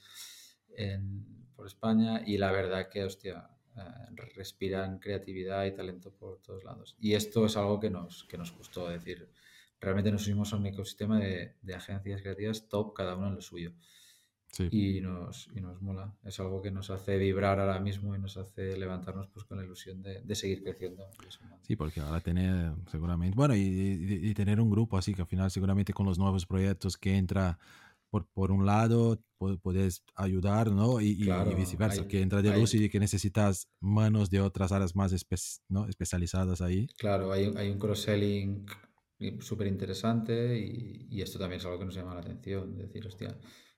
en- 0.75 1.27
por 1.55 1.67
España 1.67 2.23
y 2.27 2.39
la 2.39 2.51
verdad 2.51 2.89
que, 2.89 3.05
hostia, 3.05 3.51
eh, 3.77 4.23
respiran 4.35 4.99
creatividad 5.01 5.67
y 5.67 5.73
talento 5.73 6.11
por 6.13 6.41
todos 6.41 6.65
lados. 6.65 6.97
Y 6.99 7.13
esto 7.13 7.45
es 7.45 7.57
algo 7.59 7.79
que 7.79 7.91
nos, 7.91 8.25
que 8.25 8.39
nos 8.39 8.57
gustó, 8.57 8.89
decir, 8.89 9.29
realmente 9.83 10.11
nos 10.11 10.27
unimos 10.27 10.51
a 10.55 10.57
un 10.57 10.65
ecosistema 10.67 11.21
de, 11.21 11.57
de 11.61 11.75
agencias 11.75 12.23
creativas 12.23 12.69
top, 12.71 12.95
cada 12.95 13.17
uno 13.17 13.29
en 13.29 13.35
lo 13.35 13.43
suyo. 13.43 13.75
Sí. 14.55 14.69
Y 14.71 15.01
nos, 15.01 15.49
y 15.55 15.61
nos 15.61 15.81
mola. 15.83 16.15
Es 16.25 16.39
algo 16.41 16.63
que 16.63 16.71
nos 16.71 16.91
hace 16.91 17.19
vibrar 17.19 17.59
ahora 17.61 17.81
mismo 17.81 18.15
y 18.15 18.19
nos 18.19 18.37
hace 18.37 18.77
levantarnos 18.79 19.29
pues, 19.29 19.45
con 19.45 19.59
la 19.59 19.65
ilusión 19.65 20.01
de, 20.03 20.21
de 20.23 20.35
seguir 20.35 20.63
creciendo. 20.63 21.05
Sí, 21.63 21.77
porque 21.77 22.01
ahora 22.01 22.21
tener 22.21 22.73
seguramente, 22.91 23.35
bueno, 23.37 23.55
y, 23.55 23.61
y- 23.61 24.29
y 24.31 24.35
tener 24.35 24.61
un 24.61 24.71
grupo 24.71 24.97
así 24.99 25.15
que 25.15 25.23
al 25.23 25.29
final 25.29 25.51
seguramente 25.51 25.93
con 25.93 26.07
los 26.07 26.19
nuevos 26.19 26.47
proyectos 26.47 26.97
que 26.97 27.17
entra 27.17 27.59
por, 28.11 28.27
por 28.27 28.53
un 28.53 28.65
lado, 28.65 29.19
pu- 29.41 29.59
puedes 29.61 30.05
ayudar, 30.15 30.71
¿no? 30.71 31.01
Y, 31.01 31.07
y- 31.09 31.23
y 31.23 31.25
Claro, 31.25 31.57
viceversa, 31.57 32.03
hay- 32.03 32.07
que 32.09 32.21
entra 32.21 32.43
de 32.43 32.51
hay- 32.53 32.61
luz 32.61 32.75
y 32.75 32.89
que 32.89 33.01
necesitas 33.01 33.69
manos 33.81 34.31
de 34.31 34.41
otras 34.41 34.71
áreas 34.73 34.95
más 34.95 35.13
espe- 35.13 35.61
¿no? 35.69 35.87
especializadas 35.89 36.61
ahí. 36.61 36.87
Claro, 36.97 37.33
hay, 37.33 37.47
un- 37.49 37.57
hay 37.59 37.71
un 37.71 37.79
cross-selling 37.79 38.67
súper 39.41 39.67
interesante 39.67 40.59
y, 40.59 41.07
y 41.11 41.23
esto 41.23 41.39
también 41.39 41.59
es 41.61 41.65
algo 41.67 41.79
que 41.79 41.87
nos 41.87 41.95
llama 41.95 42.15
la 42.15 42.21
atención, 42.21 42.77
de 42.77 42.85
decir, 42.85 43.07
hostia, 43.07 43.37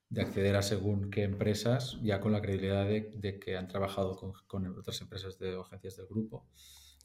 de 0.08 0.22
acceder 0.22 0.56
a 0.56 0.62
según 0.62 1.10
qué 1.10 1.24
empresas, 1.24 1.98
ya 2.02 2.20
con 2.20 2.32
la 2.32 2.40
credibilidad 2.40 2.86
de, 2.86 3.12
de 3.16 3.38
que 3.40 3.56
han 3.56 3.66
trabajado 3.68 4.16
con, 4.16 4.32
con 4.46 4.66
otras 4.78 5.00
empresas 5.00 5.38
de, 5.38 5.58
agencias 5.60 5.96
del 5.96 6.06
grupo 6.06 6.48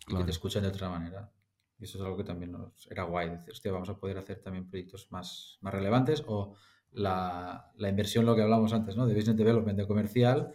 y 0.02 0.06
que 0.06 0.12
Claro. 0.12 0.26
te 0.26 0.32
escuchan 0.32 0.64
de 0.64 0.70
otra 0.70 0.89
manera. 0.89 1.32
Y 1.80 1.86
eso 1.86 1.97
es 1.97 2.04
algo 2.04 2.18
que 2.18 2.24
también 2.24 2.52
nos 2.52 2.88
era 2.91 3.04
guay, 3.04 3.30
decir, 3.30 3.52
hostia, 3.54 3.72
vamos 3.72 3.89
a 3.89 3.97
poder 3.97 4.18
hacer 4.20 4.39
también 4.41 4.70
proyectos 4.70 5.08
más, 5.12 5.58
más 5.62 5.74
relevantes 5.74 6.24
o 6.28 6.54
la, 6.91 7.72
la 7.76 7.89
inversión, 7.89 8.26
lo 8.26 8.36
que 8.36 8.43
hablamos 8.43 8.72
antes, 8.74 8.95
¿no? 8.95 9.08
De 9.08 9.16
business 9.16 9.38
development, 9.38 9.78
de 9.80 9.88
comercial, 9.88 10.52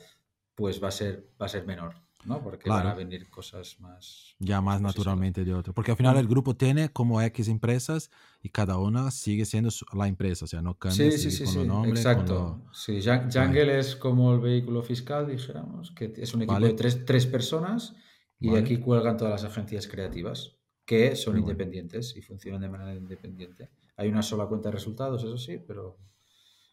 pues 0.55 0.83
va 0.83 0.89
a 0.89 0.93
ser, 0.93 1.33
va 1.41 1.47
a 1.47 1.49
ser 1.49 1.67
menor, 1.67 2.06
¿no? 2.27 2.43
Porque 2.43 2.69
van 2.69 2.79
a 2.79 2.83
Claro. 2.83 2.97
venir 2.99 3.29
cosas 3.31 3.79
más... 3.81 4.35
ya 4.39 4.61
más 4.61 4.81
naturalmente 4.81 5.45
de 5.45 5.55
otro. 5.55 5.73
Porque 5.73 5.93
al 5.93 5.97
final 5.97 6.17
el 6.19 6.27
grupo 6.29 6.55
tiene 6.57 6.91
como 6.91 7.23
X 7.23 7.49
empresas 7.49 8.11
y 8.43 8.51
cada 8.51 8.79
una 8.79 9.11
sigue 9.11 9.45
siendo 9.45 9.71
la 9.95 10.09
empresa, 10.09 10.45
o 10.45 10.49
sea, 10.49 10.61
no 10.63 10.79
cambia 10.79 11.11
Sí, 11.13 11.19
sí, 11.19 11.31
sí, 11.31 11.45
con 11.45 11.53
sí, 11.53 11.59
los 11.61 11.67
nombres, 11.69 11.97
exacto. 11.99 12.63
Sí, 12.73 13.01
Jun- 13.01 13.31
Jungle 13.33 13.79
es 13.79 13.97
como 13.97 14.35
el 14.35 14.41
vehículo 14.41 14.83
fiscal, 14.83 15.27
dijéramos, 15.29 15.93
que 15.93 16.13
es 16.17 16.35
un 16.35 16.43
equipo 16.43 16.55
Vale. 16.55 16.69
de 16.69 16.75
tres, 16.75 17.05
tres 17.05 17.27
personas 17.27 17.95
y 18.39 18.49
Vale. 18.49 18.59
de 18.61 18.65
aquí 18.65 18.77
cuelgan 18.79 19.17
todas 19.17 19.43
las 19.43 19.51
agencias 19.51 19.87
creativas 19.87 20.57
que 20.85 21.17
son 21.17 21.35
bueno. 21.35 21.49
independientes 21.49 22.17
y 22.17 22.23
funcionan 22.23 22.61
de 22.61 22.69
manera 22.69 22.95
independiente. 22.95 23.71
Hay 23.97 24.09
una 24.09 24.23
sola 24.23 24.47
cuenta 24.47 24.69
de 24.69 24.75
resultados, 24.75 25.25
eso 25.25 25.39
sí, 25.39 25.59
pero 25.59 25.99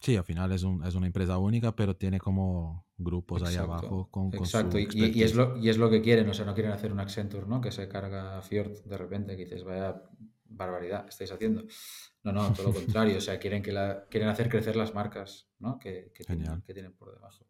Sí, 0.04 0.16
al 0.16 0.24
final 0.24 0.52
es, 0.52 0.62
un- 0.62 0.84
es 0.84 0.94
una 0.94 1.06
empresa 1.06 1.38
única, 1.38 1.74
pero 1.74 1.96
tiene 1.96 2.18
como 2.20 2.86
grupos 2.98 3.42
ahí 3.42 3.54
Exacto, 3.54 3.72
abajo 3.72 4.08
con, 4.10 4.30
con 4.30 4.38
Exacto, 4.40 4.78
y, 4.78 4.86
y- 4.92 5.22
es 5.22 5.34
lo, 5.34 5.56
y 5.56 5.68
es 5.70 5.78
lo 5.78 5.88
que 5.88 6.02
quieren, 6.02 6.28
o 6.28 6.34
sea, 6.34 6.44
no 6.44 6.52
quieren 6.54 6.72
hacer 6.72 6.92
un 6.92 7.00
Accenture, 7.00 7.46
¿no? 7.46 7.60
Que 7.60 7.72
se 7.72 7.88
carga 7.88 8.42
Fjord 8.42 8.84
de 8.84 8.98
repente, 8.98 9.34
que 9.36 9.44
dices, 9.44 9.64
vaya 9.64 10.02
barbaridad, 10.46 11.06
estáis 11.08 11.32
haciendo. 11.32 11.64
No, 12.22 12.32
no, 12.32 12.52
todo 12.52 12.68
lo 12.68 12.74
contrario, 12.74 13.16
o 13.16 13.20
sea, 13.20 13.38
quieren, 13.38 13.62
que 13.62 13.72
la, 13.72 14.04
quieren 14.10 14.28
hacer 14.28 14.48
crecer 14.50 14.76
las 14.76 14.94
marcas, 14.94 15.48
¿no? 15.58 15.78
Que, 15.78 16.12
que, 16.14 16.24
tienen, 16.24 16.44
Genial. 16.44 16.62
que 16.66 16.74
tienen 16.74 16.92
por 16.92 17.12
debajo. 17.14 17.46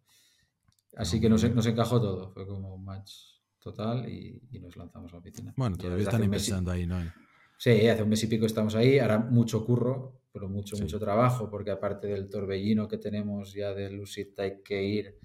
Así 0.97 1.17
No, 1.17 1.23
que 1.23 1.29
nos, 1.29 1.43
nos 1.55 1.67
encajó 1.67 2.01
todo, 2.01 2.31
fue 2.31 2.47
como 2.47 2.75
un 2.75 2.85
match 2.85 3.13
total 3.59 4.09
y, 4.09 4.41
y 4.53 4.61
nos 4.61 4.77
lanzamos 4.77 5.13
a 5.13 5.17
la 5.17 5.23
piscina. 5.23 5.53
Bueno, 5.57 5.77
todavía 5.77 6.05
están 6.05 6.23
empezando 6.23 6.71
ahí, 6.71 6.87
¿no? 6.87 6.97
Sí, 7.59 7.89
hace 7.89 8.03
un 8.03 8.09
mes 8.11 8.23
y 8.23 8.27
pico 8.27 8.47
estamos 8.47 8.75
ahí, 8.75 8.99
hará 8.99 9.19
mucho 9.19 9.65
curro, 9.65 10.21
pero 10.35 10.49
mucho, 10.49 10.75
Sí. 10.75 10.83
mucho 10.83 10.99
trabajo, 10.99 11.49
porque 11.49 11.71
aparte 11.71 12.09
del 12.09 12.29
torbellino 12.29 12.89
que 12.89 12.99
tenemos 12.99 13.53
ya 13.55 13.73
de 13.73 13.89
Lucid, 13.89 14.29
hay 14.39 14.61
que 14.63 14.83
ir 14.83 15.17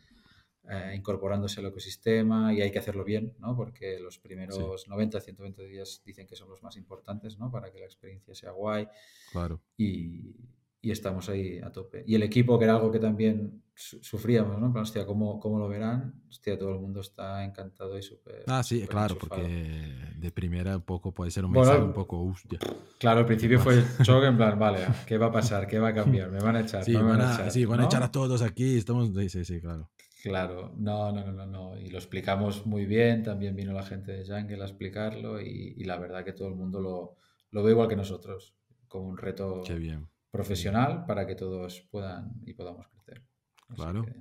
eh, 0.71 0.93
incorporándose 0.95 1.61
al 1.61 1.65
ecosistema 1.65 2.53
y 2.53 2.61
hay 2.61 2.71
que 2.71 2.77
hacerlo 2.77 3.03
bien, 3.03 3.33
¿no? 3.39 3.55
Porque 3.55 3.99
los 3.99 4.19
primeros 4.19 4.87
90, 4.87 5.19
120 5.19 5.65
días 5.65 6.03
dicen 6.05 6.27
que 6.27 6.35
son 6.35 6.47
los 6.47 6.61
más 6.61 6.77
importantes, 6.77 7.39
¿no? 7.39 7.49
Para 7.49 7.71
que 7.71 7.79
la 7.79 7.85
experiencia 7.85 8.35
sea 8.35 8.51
guay 8.51 8.87
Claro. 9.31 9.59
y, 9.77 10.35
y 10.81 10.91
estamos 10.91 11.29
ahí 11.29 11.59
a 11.59 11.71
tope. 11.71 12.03
Y 12.07 12.15
el 12.15 12.23
equipo, 12.23 12.57
que 12.57 12.65
era 12.65 12.75
algo 12.75 12.91
que 12.91 12.99
también 12.99 13.63
su- 13.75 14.01
sufríamos, 14.03 14.59
¿no? 14.59 14.71
Plan, 14.71 14.83
hostia, 14.83 15.05
¿cómo, 15.05 15.39
¿cómo 15.39 15.59
lo 15.59 15.67
verán? 15.67 16.21
Hostia, 16.29 16.57
todo 16.57 16.71
el 16.73 16.79
mundo 16.79 17.01
está 17.01 17.43
encantado 17.43 17.97
y 17.97 18.01
súper... 18.03 18.43
Ah, 18.47 18.63
sí, 18.63 18.79
súper 18.81 18.89
claro, 18.91 19.15
enchufado. 19.15 19.41
porque 19.41 20.13
de 20.17 20.31
primera 20.31 20.75
un 20.77 20.83
poco 20.83 21.13
puede 21.13 21.31
ser 21.31 21.45
un 21.45 21.51
Bueno, 21.51 21.71
mensaje 21.71 21.85
un 21.87 21.93
poco, 21.93 22.21
"Uf, 22.21 22.43
ya". 22.49 22.59
Claro, 22.99 23.19
al 23.21 23.25
principio 23.25 23.59
fue 23.59 23.75
el 23.75 23.83
shock 24.03 24.23
en 24.25 24.37
plan, 24.37 24.57
vale, 24.59 24.79
¿qué 25.07 25.17
va 25.17 25.27
a 25.27 25.31
pasar? 25.31 25.67
¿Qué 25.67 25.79
va 25.79 25.89
a 25.89 25.93
cambiar? 25.93 26.29
¿Me 26.31 26.39
van 26.39 26.55
a 26.55 26.61
echar? 26.61 26.83
Sí, 26.83 26.93
¿No 26.93 26.99
me 27.03 27.11
van 27.11 27.21
a, 27.21 27.33
echar? 27.33 27.51
sí, 27.51 27.65
van 27.65 27.79
a 27.79 27.83
¿No? 27.83 27.89
echar 27.89 28.03
a 28.03 28.11
todos 28.11 28.41
aquí, 28.41 28.77
estamos, 28.77 29.09
sí, 29.15 29.29
sí, 29.29 29.45
sí, 29.45 29.61
claro. 29.61 29.89
Claro, 30.21 30.73
no, 30.77 31.11
no, 31.13 31.23
no, 31.25 31.31
no, 31.31 31.45
no. 31.45 31.77
Y 31.79 31.89
lo 31.89 31.97
explicamos 31.97 32.65
muy 32.65 32.85
bien, 32.85 33.23
también 33.23 33.55
vino 33.55 33.71
la 33.71 33.83
gente 33.83 34.11
de 34.11 34.25
Jungle 34.25 34.61
a 34.61 34.65
explicarlo 34.65 35.39
y, 35.41 35.75
y 35.77 35.83
la 35.85 35.97
verdad 35.97 36.25
que 36.25 36.33
todo 36.33 36.49
el 36.49 36.55
mundo 36.55 36.81
lo, 36.81 37.15
lo 37.51 37.63
ve 37.63 37.71
igual 37.71 37.87
que 37.87 37.95
nosotros, 37.95 38.53
como 38.89 39.07
un 39.07 39.17
reto 39.17 39.61
Qué 39.65 39.75
bien. 39.75 40.09
Profesional 40.31 41.05
para 41.05 41.25
que 41.25 41.35
todos 41.35 41.81
puedan 41.91 42.33
y 42.45 42.53
podamos 42.53 42.87
crecer. 42.87 43.23
Así 43.67 43.75
Claro, 43.81 44.05
que, 44.05 44.11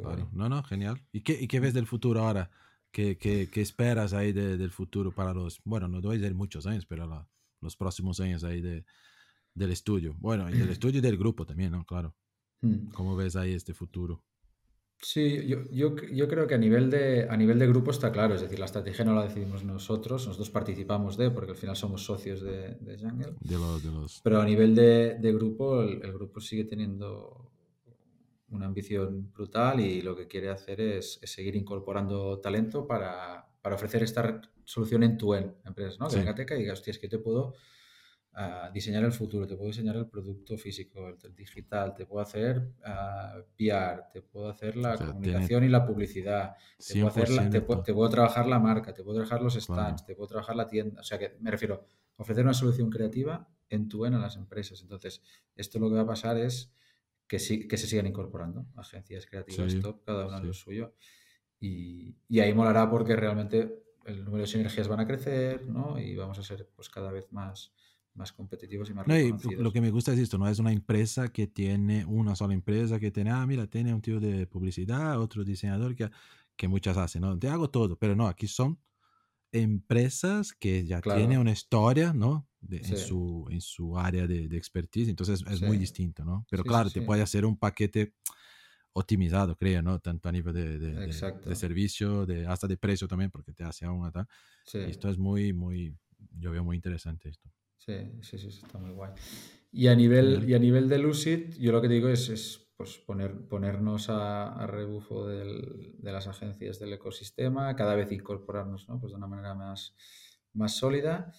guay. 0.00 0.16
Claro. 0.16 0.30
No, 0.32 0.48
no, 0.48 0.62
genial. 0.62 1.00
¿Y 1.12 1.22
qué, 1.22 1.40
y 1.40 1.46
qué 1.48 1.60
ves 1.60 1.74
del 1.74 1.86
futuro 1.86 2.20
ahora? 2.22 2.50
¿Qué, 2.90 3.18
qué, 3.18 3.48
qué 3.50 3.60
esperas 3.60 4.12
ahí 4.12 4.32
de- 4.32 4.56
del 4.56 4.70
futuro 4.70 5.12
para 5.12 5.34
los, 5.34 5.60
bueno, 5.64 5.88
no 5.88 6.00
doy 6.00 6.18
de 6.18 6.32
muchos 6.34 6.66
años, 6.66 6.86
pero 6.86 7.06
la- 7.06 7.28
los 7.60 7.76
próximos 7.76 8.20
años 8.20 8.44
ahí 8.44 8.60
de, 8.60 8.84
del 9.54 9.70
estudio? 9.72 10.14
Bueno, 10.18 10.48
y 10.50 10.54
del 10.58 10.70
estudio 10.78 10.98
y 10.98 11.02
del 11.02 11.16
grupo 11.16 11.44
también, 11.46 11.72
¿no? 11.72 11.84
Claro. 11.84 12.14
Hmm. 12.60 12.88
¿Cómo 12.90 13.16
ves 13.16 13.36
ahí 13.36 13.52
este 13.52 13.74
futuro? 13.74 14.22
Sí, 15.04 15.46
yo, 15.46 15.58
yo, 15.70 15.94
yo 15.96 16.28
creo 16.28 16.46
que 16.46 16.54
a 16.54 16.58
nivel 16.58 16.88
de, 16.88 17.28
a 17.28 17.36
nivel 17.36 17.58
de 17.58 17.66
grupo 17.66 17.90
está 17.90 18.10
claro, 18.10 18.34
es 18.34 18.40
decir, 18.40 18.58
la 18.58 18.64
estrategia 18.64 19.04
no 19.04 19.14
la 19.14 19.24
decidimos 19.24 19.62
nosotros, 19.62 20.26
nosotros 20.26 20.48
participamos 20.48 21.18
de, 21.18 21.30
porque 21.30 21.50
al 21.50 21.58
final 21.58 21.76
somos 21.76 22.02
socios 22.02 22.40
de, 22.40 22.76
de 22.80 22.98
Jungle. 22.98 23.34
De 23.38 23.58
los, 23.58 23.82
de 23.82 23.90
los... 23.90 24.20
Pero 24.24 24.40
a 24.40 24.46
nivel 24.46 24.74
de, 24.74 25.18
de 25.20 25.32
grupo, 25.34 25.82
el, 25.82 26.02
el 26.02 26.12
grupo 26.14 26.40
sigue 26.40 26.64
teniendo 26.64 27.52
una 28.48 28.64
ambición 28.64 29.30
brutal 29.30 29.80
y 29.80 30.00
lo 30.00 30.16
que 30.16 30.26
quiere 30.26 30.48
hacer 30.48 30.80
es, 30.80 31.18
es 31.20 31.30
seguir 31.30 31.54
incorporando 31.54 32.40
talento 32.40 32.86
para, 32.86 33.46
para, 33.60 33.74
ofrecer 33.74 34.02
esta 34.02 34.40
solución 34.64 35.02
en 35.02 35.18
tu 35.18 35.34
en 35.34 35.54
empresas, 35.66 36.00
¿no? 36.00 36.08
Que 36.08 36.16
venga 36.16 36.34
Teca 36.34 36.54
y 36.54 36.60
diga, 36.60 36.72
hostia, 36.72 36.92
es 36.92 36.98
que 36.98 37.08
te 37.08 37.18
puedo 37.18 37.54
uh, 38.36 38.72
diseñar 38.72 39.04
el 39.04 39.12
futuro, 39.12 39.46
te 39.46 39.56
puedo 39.56 39.68
diseñar 39.68 39.96
el 39.96 40.06
producto 40.06 40.56
físico, 40.56 41.08
el, 41.08 41.16
el 41.22 41.34
digital, 41.34 41.94
te 41.94 42.06
puedo 42.06 42.22
hacer 42.22 42.58
uh, 42.58 43.42
PR, 43.56 44.10
te 44.12 44.22
puedo 44.22 44.48
hacer 44.48 44.76
la 44.76 44.94
o 44.94 44.96
sea, 44.96 45.06
comunicación 45.06 45.64
y 45.64 45.68
la 45.68 45.86
publicidad, 45.86 46.54
te 46.78 46.94
puedo, 46.94 47.08
hacer 47.08 47.30
la, 47.30 47.50
te, 47.50 47.60
puedo, 47.60 47.82
te 47.82 47.94
puedo, 47.94 48.08
trabajar 48.10 48.46
la 48.46 48.58
marca, 48.58 48.92
te 48.92 49.02
puedo 49.02 49.18
trabajar 49.18 49.42
los 49.42 49.54
stands, 49.54 50.04
te 50.04 50.14
puedo 50.14 50.28
trabajar 50.28 50.56
la 50.56 50.66
tienda, 50.66 51.00
o 51.00 51.04
sea 51.04 51.18
que 51.18 51.36
me 51.40 51.50
refiero, 51.50 51.86
ofrecer 52.16 52.44
una 52.44 52.54
solución 52.54 52.90
creativa 52.90 53.48
en 53.68 53.88
tu 53.88 54.04
en 54.06 54.14
a 54.14 54.18
las 54.18 54.36
empresas. 54.36 54.80
Entonces, 54.82 55.22
esto 55.56 55.78
lo 55.78 55.88
que 55.88 55.96
va 55.96 56.02
a 56.02 56.06
pasar 56.06 56.36
es 56.38 56.72
que, 57.26 57.38
sí, 57.38 57.66
que 57.66 57.76
se 57.76 57.86
sigan 57.86 58.06
incorporando 58.06 58.66
agencias 58.76 59.26
creativas 59.26 59.72
sí, 59.72 59.80
top, 59.80 60.04
cada 60.04 60.26
una 60.26 60.38
sí. 60.38 60.46
lo 60.46 60.52
suyo. 60.52 60.94
Y, 61.60 62.16
y, 62.28 62.40
ahí 62.40 62.52
molará 62.52 62.90
porque 62.90 63.16
realmente 63.16 63.84
el 64.04 64.24
número 64.24 64.42
de 64.42 64.46
sinergias 64.46 64.88
van 64.88 65.00
a 65.00 65.06
crecer, 65.06 65.66
¿no? 65.66 65.98
Y 65.98 66.14
vamos 66.14 66.38
a 66.38 66.42
ser 66.42 66.68
pues 66.74 66.90
cada 66.90 67.10
vez 67.10 67.32
más, 67.32 67.72
más 68.14 68.32
competitivos 68.32 68.88
y 68.90 68.94
más 68.94 69.06
no, 69.06 69.18
y 69.18 69.32
lo 69.56 69.72
que 69.72 69.80
me 69.80 69.90
gusta 69.90 70.12
es 70.12 70.18
esto, 70.18 70.38
no 70.38 70.48
es 70.48 70.58
una 70.58 70.72
empresa 70.72 71.28
que 71.28 71.46
tiene 71.46 72.04
una 72.04 72.36
sola 72.36 72.54
empresa 72.54 73.00
que 73.00 73.10
tiene, 73.10 73.30
ah, 73.30 73.44
mira, 73.46 73.66
tiene 73.66 73.92
un 73.92 74.00
tío 74.00 74.20
de 74.20 74.46
publicidad, 74.46 75.20
otro 75.20 75.44
diseñador 75.44 75.94
que, 75.94 76.10
que 76.56 76.68
muchas 76.68 76.96
hacen, 76.96 77.22
¿no? 77.22 77.38
Te 77.38 77.48
hago 77.48 77.70
todo, 77.70 77.96
pero 77.96 78.14
no, 78.14 78.28
aquí 78.28 78.46
son 78.46 78.78
empresas 79.52 80.52
que 80.52 80.84
ya 80.84 81.00
claro. 81.00 81.20
tienen 81.20 81.38
una 81.38 81.52
historia, 81.52 82.12
¿no? 82.12 82.48
De, 82.60 82.82
sí. 82.82 82.92
en, 82.92 82.98
su, 82.98 83.46
en 83.50 83.60
su 83.60 83.98
área 83.98 84.26
de, 84.26 84.48
de 84.48 84.56
expertise, 84.56 85.08
entonces 85.08 85.44
es 85.48 85.58
sí. 85.58 85.64
muy 85.64 85.76
distinto, 85.76 86.24
¿no? 86.24 86.46
Pero 86.48 86.62
sí, 86.62 86.68
claro, 86.68 86.90
te 86.90 87.02
puede 87.02 87.22
hacer 87.22 87.44
un 87.44 87.58
paquete 87.58 88.14
optimizado, 88.94 89.56
creo, 89.56 89.82
¿no? 89.82 89.98
Tanto 89.98 90.28
a 90.28 90.32
nivel 90.32 90.54
de, 90.54 90.78
de, 90.78 91.06
de, 91.06 91.56
servicio, 91.56 92.24
de, 92.26 92.46
hasta 92.46 92.68
de 92.68 92.76
precio 92.76 93.08
también, 93.08 93.30
porque 93.30 93.52
te 93.52 93.64
hace 93.64 93.84
aún 93.84 94.10
tal. 94.12 94.26
Esto 94.72 95.08
es 95.10 95.18
muy, 95.18 95.52
muy, 95.52 95.96
yo 96.38 96.52
veo 96.52 96.64
muy 96.64 96.76
interesante 96.76 97.28
esto. 97.28 97.50
Sí, 97.86 97.94
sí, 98.22 98.38
sí, 98.38 98.48
está 98.48 98.78
muy 98.78 98.92
guay. 98.92 99.12
Y 99.70 99.88
a 99.88 99.94
nivel, 99.94 100.48
y 100.48 100.54
a 100.54 100.58
nivel 100.58 100.88
de 100.88 100.98
Lucid, 100.98 101.54
yo 101.58 101.72
lo 101.72 101.82
que 101.82 101.88
digo 101.88 102.08
es, 102.08 102.28
es 102.28 102.72
pues 102.76 102.98
poner, 102.98 103.46
ponernos 103.46 104.08
a, 104.08 104.52
a 104.54 104.66
rebufo 104.66 105.26
del, 105.26 105.94
de 105.98 106.12
las 106.12 106.26
agencias 106.26 106.78
del 106.78 106.94
ecosistema, 106.94 107.76
cada 107.76 107.94
vez 107.94 108.10
incorporarnos 108.10 108.88
¿no? 108.88 108.98
pues 109.00 109.12
de 109.12 109.18
una 109.18 109.26
manera 109.26 109.54
más, 109.54 109.94
más 110.54 110.76
sólida. 110.76 111.32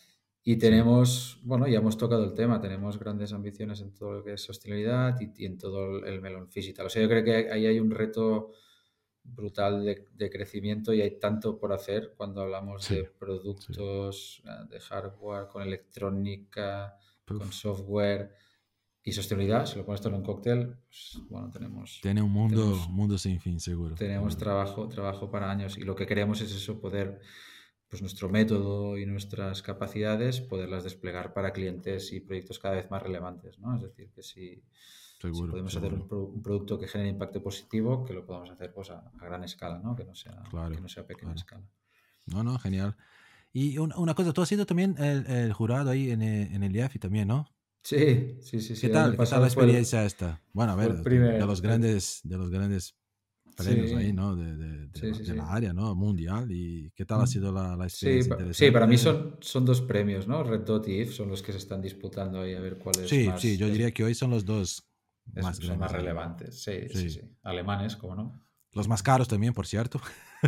Y 0.43 0.57
tenemos, 0.57 1.41
bueno, 1.43 1.67
ya 1.67 1.79
hemos 1.79 1.97
tocado 1.97 2.23
el 2.23 2.35
tema, 2.35 2.61
tenemos 2.61 2.99
grandes 2.99 3.33
ambiciones 3.33 3.81
en 3.81 3.95
todo 3.95 4.11
lo 4.13 4.23
que 4.23 4.33
es 4.33 4.41
sostenibilidad 4.41 5.19
y, 5.19 5.31
y 5.43 5.45
en 5.47 5.57
todo 5.57 6.05
el 6.05 6.21
melón 6.21 6.49
digital. 6.53 6.85
O 6.85 6.89
sea, 6.89 7.01
yo 7.01 7.09
creo 7.09 7.23
que 7.23 7.51
ahí 7.51 7.65
hay 7.65 7.79
un 7.79 7.89
reto 7.89 8.51
brutal 9.25 9.83
de, 9.83 10.07
de, 10.13 10.29
crecimiento 10.29 10.93
y 10.93 11.01
hay 11.01 11.19
tanto 11.19 11.57
por 11.57 11.73
hacer 11.73 12.13
cuando 12.15 12.41
hablamos 12.41 12.85
sí, 12.85 12.95
de 12.95 13.03
productos, 13.03 14.41
sí. 14.43 14.49
de 14.69 14.79
hardware, 14.79 15.47
con 15.47 15.63
electrónica, 15.63 16.97
con 17.25 17.51
software 17.51 18.31
y 19.03 19.11
sostenibilidad, 19.11 19.67
si 19.67 19.77
lo 19.77 19.85
pones 19.85 20.01
todo 20.01 20.13
en 20.13 20.19
un 20.19 20.25
cóctel, 20.25 20.77
pues, 20.87 21.19
bueno, 21.29 21.51
tenemos... 21.51 21.99
Tiene 22.01 22.23
un 22.23 22.31
mundo, 22.31 22.63
tenemos, 22.63 22.89
mundo 22.89 23.17
sin 23.19 23.39
fin, 23.39 23.59
seguro. 23.59 23.93
Tenemos 23.95 24.35
trabajo, 24.35 24.87
trabajo 24.87 25.29
para 25.29 25.51
años 25.51 25.77
y 25.77 25.81
lo 25.81 25.95
que 25.95 26.07
queremos 26.07 26.41
es 26.41 26.51
eso, 26.51 26.79
poder, 26.79 27.21
pues 27.87 28.01
nuestro 28.01 28.29
método 28.29 28.97
y 28.97 29.05
nuestras 29.05 29.61
capacidades, 29.61 30.41
poderlas 30.41 30.83
desplegar 30.83 31.33
para 31.33 31.53
clientes 31.53 32.13
y 32.13 32.19
proyectos 32.19 32.57
cada 32.57 32.75
vez 32.75 32.89
más 32.89 33.03
relevantes, 33.03 33.59
¿no? 33.59 33.75
Es 33.75 33.83
decir, 33.83 34.09
que 34.11 34.23
si, 34.23 34.63
seguro, 35.19 35.47
si 35.47 35.51
podemos 35.51 35.73
seguro. 35.73 35.95
hacer 35.95 36.13
un, 36.13 36.33
un, 36.35 36.41
producto 36.41 36.79
que 36.79 36.87
genere 36.87 37.09
impacto 37.09 37.41
positivo, 37.41 38.03
que 38.05 38.13
lo 38.13 38.25
podamos 38.25 38.49
hacer 38.49 38.73
pues, 38.73 38.89
a, 38.91 38.99
a 38.99 39.25
gran 39.25 39.43
escala, 39.43 39.79
¿no? 39.79 39.95
Que 39.95 40.05
no 40.05 40.15
sea, 40.15 40.43
claro, 40.49 40.75
que 40.75 40.81
no 40.81 40.89
sea 40.89 41.05
pequeña 41.05 41.33
claro. 41.33 41.39
escala. 41.39 41.69
No, 42.25 42.43
no, 42.43 42.57
genial. 42.57 42.95
Y 43.53 43.77
una, 43.77 43.97
una, 43.97 44.13
cosa, 44.13 44.33
tú 44.33 44.41
has 44.41 44.49
sido 44.49 44.65
también 44.65 44.95
el, 44.97 45.25
el 45.27 45.53
jurado 45.53 45.89
ahí 45.89 46.11
en 46.11 46.21
el, 46.21 46.53
en 46.53 46.63
el 46.63 46.75
IAFI 46.75 46.99
también, 46.99 47.27
¿no? 47.27 47.47
Sí, 47.83 48.37
sí, 48.41 48.59
sí. 48.59 48.73
¿Qué 48.81 48.89
tal? 48.89 49.15
¿Qué 49.15 49.25
tal 49.25 49.41
la 49.41 49.47
experiencia 49.47 50.01
el, 50.01 50.07
esta? 50.07 50.41
Bueno, 50.51 50.71
a 50.71 50.75
ver, 50.75 51.03
primer, 51.03 51.39
de 51.39 51.45
los 51.45 51.61
grandes, 51.61 52.19
de 52.23 52.35
los 52.37 52.49
grandes 52.49 52.95
premios 53.55 53.91
sí. 53.91 53.95
ahí, 53.95 54.11
¿no? 54.11 54.35
De, 54.35 54.57
de, 54.57 54.87
de, 54.87 54.99
sí, 54.99 55.13
sí, 55.13 55.31
de 55.31 55.35
la 55.35 55.53
área, 55.53 55.71
¿no? 55.71 55.93
Mundial. 55.95 56.51
¿Y 56.51 56.91
qué 56.95 57.05
tal 57.05 57.21
ha 57.21 57.27
sido 57.27 57.51
la, 57.51 57.77
la 57.77 57.85
experiencia? 57.85 58.53
Sí, 58.53 58.71
para 58.71 58.87
mí 58.87 58.97
son, 58.97 59.37
son 59.39 59.65
dos 59.65 59.81
premios, 59.81 60.27
¿no? 60.27 60.43
Red 60.43 60.61
Dot 60.61 60.87
y 60.87 61.01
IF 61.01 61.13
son 61.13 61.29
los 61.29 61.43
que 61.43 61.51
se 61.51 61.59
están 61.59 61.81
disputando 61.81 62.41
ahí 62.41 62.55
a 62.55 62.59
ver 62.59 62.79
cuál 62.79 62.99
es 62.99 63.09
Sí, 63.09 63.27
más, 63.27 63.39
sí, 63.39 63.55
yo 63.55 63.69
diría 63.69 63.91
que 63.91 64.03
hoy 64.03 64.15
son 64.15 64.31
los 64.31 64.45
dos 64.45 64.83
más, 65.33 65.57
son 65.57 65.79
más 65.79 65.91
relevantes. 65.91 66.63
Sí, 66.63 66.87
sí, 66.91 67.09
sí, 67.09 67.21
Alemanes, 67.43 67.95
¿cómo 67.95 68.15
no? 68.15 68.45
Los 68.75 68.89
más 68.89 69.01
caros 69.01 69.27
también, 69.27 69.53
por 69.53 69.65
cierto. 69.65 70.01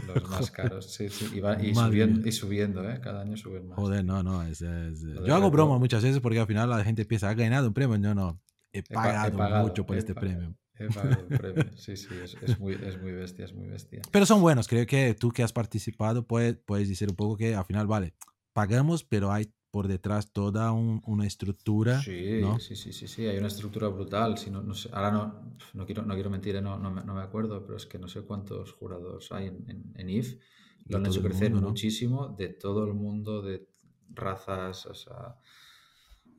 Los 0.06 0.30
más 0.30 0.52
caros, 0.52 0.92
sí, 0.92 1.08
sí. 1.10 1.32
Y, 1.34 1.40
va, 1.40 1.62
y 1.62 1.74
subiendo, 1.74 2.28
y 2.28 2.32
subiendo, 2.34 2.90
¿eh? 2.90 3.00
Cada 3.02 3.22
año 3.22 3.38
suben 3.38 3.70
más. 3.70 3.78
Joder, 3.78 4.04
no, 4.04 4.22
no. 4.22 4.44
Es, 4.44 4.62
es... 4.62 5.02
Yo 5.26 5.34
hago 5.34 5.50
broma 5.50 5.80
muchas 5.80 6.04
veces 6.04 6.20
porque 6.20 6.40
al 6.40 6.48
final 6.48 6.70
la 6.70 6.84
gente 6.84 7.06
piensa, 7.06 7.30
ha 7.30 7.34
ganado 7.34 7.70
un 7.70 7.74
premio. 7.74 7.96
Yo 7.98 8.14
no, 8.14 8.42
he 8.74 8.84
pagado, 8.84 9.30
he 9.30 9.32
pagado 9.32 9.68
mucho 9.68 9.86
por 9.86 9.98
este 9.98 10.14
pagado, 10.14 10.34
premio. 10.36 10.58
He 10.76 10.88
pagado 10.94 11.26
el 11.30 11.38
premio. 11.38 11.64
Sí, 11.78 11.96
sí, 11.96 12.10
es, 12.22 12.36
es, 12.42 12.60
muy, 12.60 12.74
es 12.74 13.02
muy 13.02 13.14
bestia, 13.14 13.46
es 13.46 13.54
muy 13.54 13.68
bestia. 13.68 14.02
Pero 14.12 14.26
son 14.26 14.42
buenos. 14.42 14.68
Creo 14.68 14.86
que 14.86 15.14
tú 15.14 15.32
que 15.32 15.44
has 15.44 15.54
participado 15.54 16.28
puedes, 16.28 16.58
puedes 16.58 16.90
decir 16.90 17.10
un 17.10 17.16
poco 17.16 17.38
que 17.38 17.56
al 17.56 17.64
final, 17.64 17.88
vale, 17.88 18.14
pagamos, 18.52 19.06
pero 19.06 19.32
hay 19.32 19.54
por 19.78 19.88
detrás 19.88 20.34
toda 20.34 20.72
un, 20.72 21.04
una 21.06 21.28
estructura. 21.28 22.02
Sí, 22.02 22.40
¿no? 22.42 22.58
sí, 22.58 22.76
sí, 22.76 22.92
sí, 22.92 23.08
sí, 23.08 23.28
hay 23.28 23.38
una 23.38 23.46
estructura 23.46 23.88
brutal. 23.90 24.36
Si 24.36 24.50
no, 24.50 24.64
no 24.64 24.74
sé, 24.74 24.90
ahora 24.92 25.12
no, 25.12 25.56
no, 25.76 25.86
quiero, 25.86 26.02
no 26.02 26.16
quiero 26.16 26.32
mentir, 26.32 26.60
no, 26.64 26.80
no, 26.80 26.90
me, 26.90 27.04
no 27.04 27.14
me 27.14 27.22
acuerdo, 27.22 27.64
pero 27.64 27.78
es 27.78 27.86
que 27.86 28.00
no 28.00 28.08
sé 28.08 28.24
cuántos 28.24 28.72
jurados 28.72 29.32
hay 29.32 29.46
en, 29.46 29.70
en, 29.70 29.94
en 29.96 30.10
IF. 30.10 30.40
Lo 30.88 30.98
han 30.98 31.06
hecho 31.06 31.22
crecer 31.22 31.52
mundo, 31.52 31.68
muchísimo, 31.70 32.30
de 32.30 32.50
todo 32.50 32.86
el 32.86 32.96
mundo, 32.96 33.44
de 33.44 33.68
razas, 34.10 34.88
o 34.88 34.96
sea, 34.96 35.36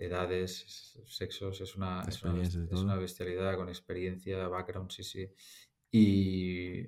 edades, 0.01 0.99
sexos, 1.07 1.61
es 1.61 1.77
una, 1.77 2.03
es 2.09 2.21
una, 2.25 2.43
es 2.43 2.57
una 2.57 2.97
bestialidad 2.97 3.55
con 3.55 3.69
experiencia, 3.69 4.49
background, 4.49 4.91
sí, 4.91 5.05
sí. 5.05 5.29
Y, 5.93 6.81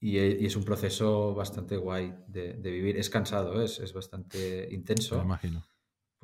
y, 0.00 0.18
y, 0.18 0.44
es 0.44 0.54
un 0.54 0.64
proceso 0.64 1.34
bastante 1.34 1.78
guay 1.78 2.14
de, 2.28 2.52
de 2.52 2.70
vivir. 2.70 2.98
Es 2.98 3.08
cansado, 3.08 3.62
es, 3.62 3.78
es 3.78 3.94
bastante 3.94 4.68
intenso. 4.70 5.16
Me 5.16 5.24
imagino 5.24 5.64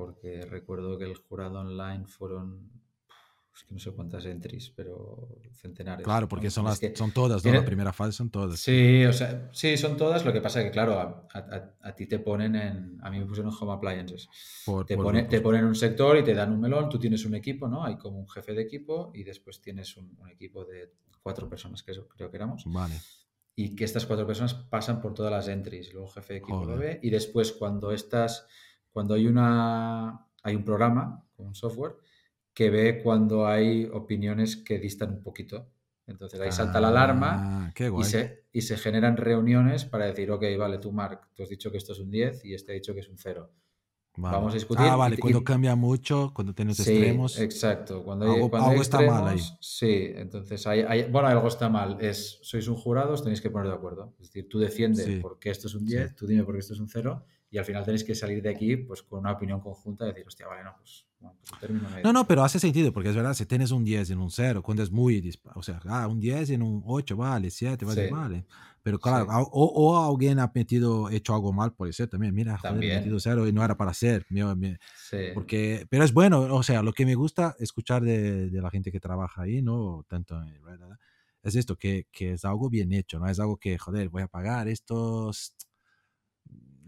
porque 0.01 0.47
recuerdo 0.47 0.97
que 0.97 1.05
el 1.05 1.15
jurado 1.15 1.61
online 1.61 2.07
fueron 2.07 2.71
es 3.55 3.65
que 3.65 3.75
no 3.75 3.79
sé 3.79 3.91
cuántas 3.91 4.25
entries, 4.25 4.71
pero 4.75 5.29
centenares. 5.53 6.05
Claro, 6.05 6.27
porque 6.27 6.47
¿no? 6.47 6.51
son, 6.51 6.65
las, 6.65 6.79
que 6.79 6.97
son 6.97 7.13
todas, 7.13 7.45
¿no? 7.45 7.53
La 7.53 7.65
primera 7.67 7.93
fase 7.93 8.13
son 8.13 8.31
todas. 8.31 8.59
Sí, 8.59 9.05
o 9.05 9.13
sea, 9.13 9.51
sí, 9.53 9.77
son 9.77 9.99
todas. 9.99 10.25
Lo 10.25 10.33
que 10.33 10.41
pasa 10.41 10.61
es 10.61 10.67
que, 10.67 10.71
claro, 10.71 10.99
a, 10.99 11.29
a, 11.35 11.75
a, 11.83 11.95
ti 11.95 12.07
te 12.07 12.19
ponen 12.19 12.57
en. 12.57 12.99
A 13.03 13.11
mí 13.11 13.19
me 13.19 13.27
pusieron 13.27 13.53
Home 13.53 13.75
Appliances. 13.75 14.27
Por, 14.65 14.87
te, 14.87 14.97
por, 14.97 15.05
pone, 15.05 15.25
te, 15.25 15.43
ponen 15.43 15.67
un 15.67 15.75
sector 15.75 16.17
y 16.17 16.25
te 16.25 16.33
dan 16.33 16.51
un 16.51 16.61
melón. 16.61 16.89
Tú 16.89 16.99
tienes 16.99 17.27
un 17.27 17.35
equipo, 17.35 17.69
¿no? 17.69 17.85
Hay 17.85 17.99
como 17.99 18.21
un 18.21 18.29
jefe 18.31 18.55
de 18.55 18.63
equipo 18.63 19.11
y 19.15 19.23
después 19.23 19.61
tienes 19.61 19.95
un, 19.99 20.17
un 20.19 20.31
equipo 20.31 20.65
de 20.65 20.95
cuatro 21.23 21.47
personas, 21.47 21.83
que 21.83 21.91
eso 21.91 22.09
creo 22.09 22.31
que 22.31 22.39
éramos. 22.39 22.63
Vale. 22.65 22.95
Y 23.55 23.77
que 23.77 23.85
estas 23.85 24.07
cuatro 24.07 24.27
personas 24.27 24.55
pasan 24.55 25.03
por 25.03 25.13
todas 25.13 25.31
las 25.31 25.49
entries. 25.49 25.93
Luego 25.93 26.09
el 26.09 26.15
jefe 26.15 26.33
de 26.33 26.39
equipo 26.39 26.61
Joder. 26.61 26.71
lo 26.71 26.79
ve 26.79 27.01
y 27.03 27.11
después, 27.11 27.53
cuando 27.53 27.93
estas 27.93 28.47
cuando 28.93 29.15
hay, 29.15 29.27
una, 29.27 30.27
hay 30.43 30.57
un 30.57 30.65
programa 30.65 31.25
un 31.41 31.55
software 31.55 31.97
que 32.53 32.71
ve 32.71 33.01
cuando 33.03 33.47
hay 33.47 33.85
opiniones 33.87 34.57
que 34.57 34.79
distan 34.79 35.11
un 35.11 35.23
poquito. 35.23 35.71
Entonces 36.07 36.41
ahí 36.41 36.49
ah, 36.49 36.53
salta 36.53 36.81
la 36.81 36.89
alarma 36.89 37.73
y 37.99 38.05
se, 38.05 38.47
y 38.53 38.63
se 38.63 38.77
generan 38.77 39.17
reuniones 39.17 39.85
para 39.85 40.07
decir, 40.07 40.31
ok, 40.31 40.45
vale, 40.59 40.79
tú 40.79 40.91
Mark, 40.91 41.29
tú 41.35 41.45
has 41.45 41.49
dicho 41.49 41.71
que 41.71 41.79
esto 41.79 41.93
es 41.93 42.01
un 42.01 42.11
10 42.11 42.45
y 42.45 42.55
este 42.55 42.73
ha 42.73 42.75
dicho 42.75 42.93
que 42.95 43.01
es 43.01 43.09
un 43.09 43.17
0. 43.17 43.51
Vale. 44.17 44.37
Vamos 44.37 44.53
a 44.53 44.57
discutir. 44.57 44.87
Ah, 44.87 44.97
vale, 44.97 45.15
y, 45.15 45.19
cuando 45.19 45.45
cambia 45.45 45.77
mucho, 45.77 46.33
cuando 46.35 46.53
tienes 46.53 46.79
sí, 46.79 46.91
extremos. 46.91 47.39
Exacto, 47.39 48.03
cuando 48.03 48.27
hay, 48.27 48.33
algo, 48.33 48.51
cuando 48.51 48.67
hay 48.67 48.73
algo 48.73 48.83
extremos, 48.83 49.15
está 49.15 49.23
mal 49.23 49.33
ahí. 49.33 49.41
Sí, 49.61 50.13
entonces 50.17 50.67
hay, 50.67 50.81
hay, 50.81 51.05
bueno, 51.05 51.29
algo 51.29 51.47
está 51.47 51.69
mal. 51.69 51.97
Es, 52.01 52.41
sois 52.43 52.67
un 52.67 52.75
jurado, 52.75 53.13
os 53.13 53.23
tenéis 53.23 53.41
que 53.41 53.51
poner 53.51 53.69
de 53.69 53.75
acuerdo. 53.75 54.13
Es 54.19 54.27
decir, 54.27 54.49
tú 54.49 54.59
defiendes 54.59 55.07
sí. 55.07 55.21
por 55.21 55.39
qué 55.39 55.51
esto 55.51 55.69
es 55.69 55.77
un 55.77 55.87
10, 55.87 56.09
sí. 56.09 56.17
tú 56.17 56.27
dime 56.27 56.43
por 56.43 56.55
qué 56.55 56.61
esto 56.61 56.75
es 56.75 56.81
un 56.81 56.89
0 56.89 57.25
y 57.51 57.59
al 57.59 57.65
final 57.65 57.85
tenéis 57.85 58.05
que 58.05 58.15
salir 58.15 58.43
de 58.43 58.51
aquí 58.51 58.77
pues 58.77 59.03
con 59.03 59.21
una 59.21 59.33
opinión 59.33 59.61
conjunta 59.61 60.05
y 60.05 60.09
decir, 60.09 60.25
hostia, 60.27 60.47
vale, 60.47 60.63
no, 60.63 60.77
pues, 60.77 61.07
bueno, 61.19 61.37
pues. 61.59 62.05
No, 62.05 62.13
no, 62.13 62.27
pero 62.27 62.45
hace 62.45 62.61
sentido, 62.61 62.93
porque 62.93 63.11
es 63.11 63.17
verdad, 63.17 63.35
si 63.35 63.45
tienes 63.45 63.73
un 63.73 63.85
10 63.85 64.11
en 64.11 64.19
un 64.19 64.31
0, 64.31 64.63
cuando 64.63 64.83
es 64.83 64.91
muy, 64.91 65.37
o 65.55 65.63
sea, 65.63 65.81
ah, 65.87 66.07
un 66.07 66.21
10 66.21 66.51
en 66.51 66.63
un 66.63 66.83
8, 66.87 67.17
vale, 67.17 67.51
7, 67.51 67.85
vale, 67.85 68.07
sí. 68.07 68.13
vale. 68.13 68.47
Pero 68.83 68.99
claro, 68.99 69.25
sí. 69.27 69.31
o, 69.33 69.65
o, 69.65 70.11
alguien 70.11 70.39
ha 70.39 70.51
metido, 70.55 71.11
hecho 71.11 71.35
algo 71.35 71.53
mal, 71.53 71.75
puede 71.75 71.93
ser 71.93 72.09
también, 72.09 72.35
mira, 72.35 72.59
también. 72.63 72.93
Joder, 72.93 73.01
metido 73.01 73.21
0 73.21 73.49
y 73.49 73.53
no 73.53 73.63
era 73.63 73.77
para 73.77 73.91
hacer. 73.91 74.25
Mi, 74.31 74.43
mi, 74.55 74.77
sí. 75.11 75.17
porque, 75.35 75.87
pero 75.91 76.05
es 76.05 76.15
bueno, 76.15 76.41
o 76.55 76.63
sea, 76.63 76.83
lo 76.83 76.93
que 76.93 77.05
me 77.05 77.15
gusta 77.15 77.57
escuchar 77.59 78.03
de, 78.03 78.49
de 78.49 78.63
la 78.63 78.71
gente 78.71 78.91
que 78.91 79.01
trabaja 79.01 79.43
ahí, 79.43 79.61
¿no? 79.61 80.07
Tanto 80.09 80.41
en 80.41 80.61
es 81.43 81.57
esto, 81.57 81.77
que, 81.77 82.07
que 82.13 82.33
es 82.33 82.45
algo 82.45 82.69
bien 82.69 82.93
hecho, 82.93 83.19
no 83.19 83.27
es 83.27 83.41
algo 83.41 83.57
que, 83.57 83.79
joder, 83.79 84.09
voy 84.09 84.23
a 84.23 84.29
pagar 84.29 84.69
estos 84.69 85.55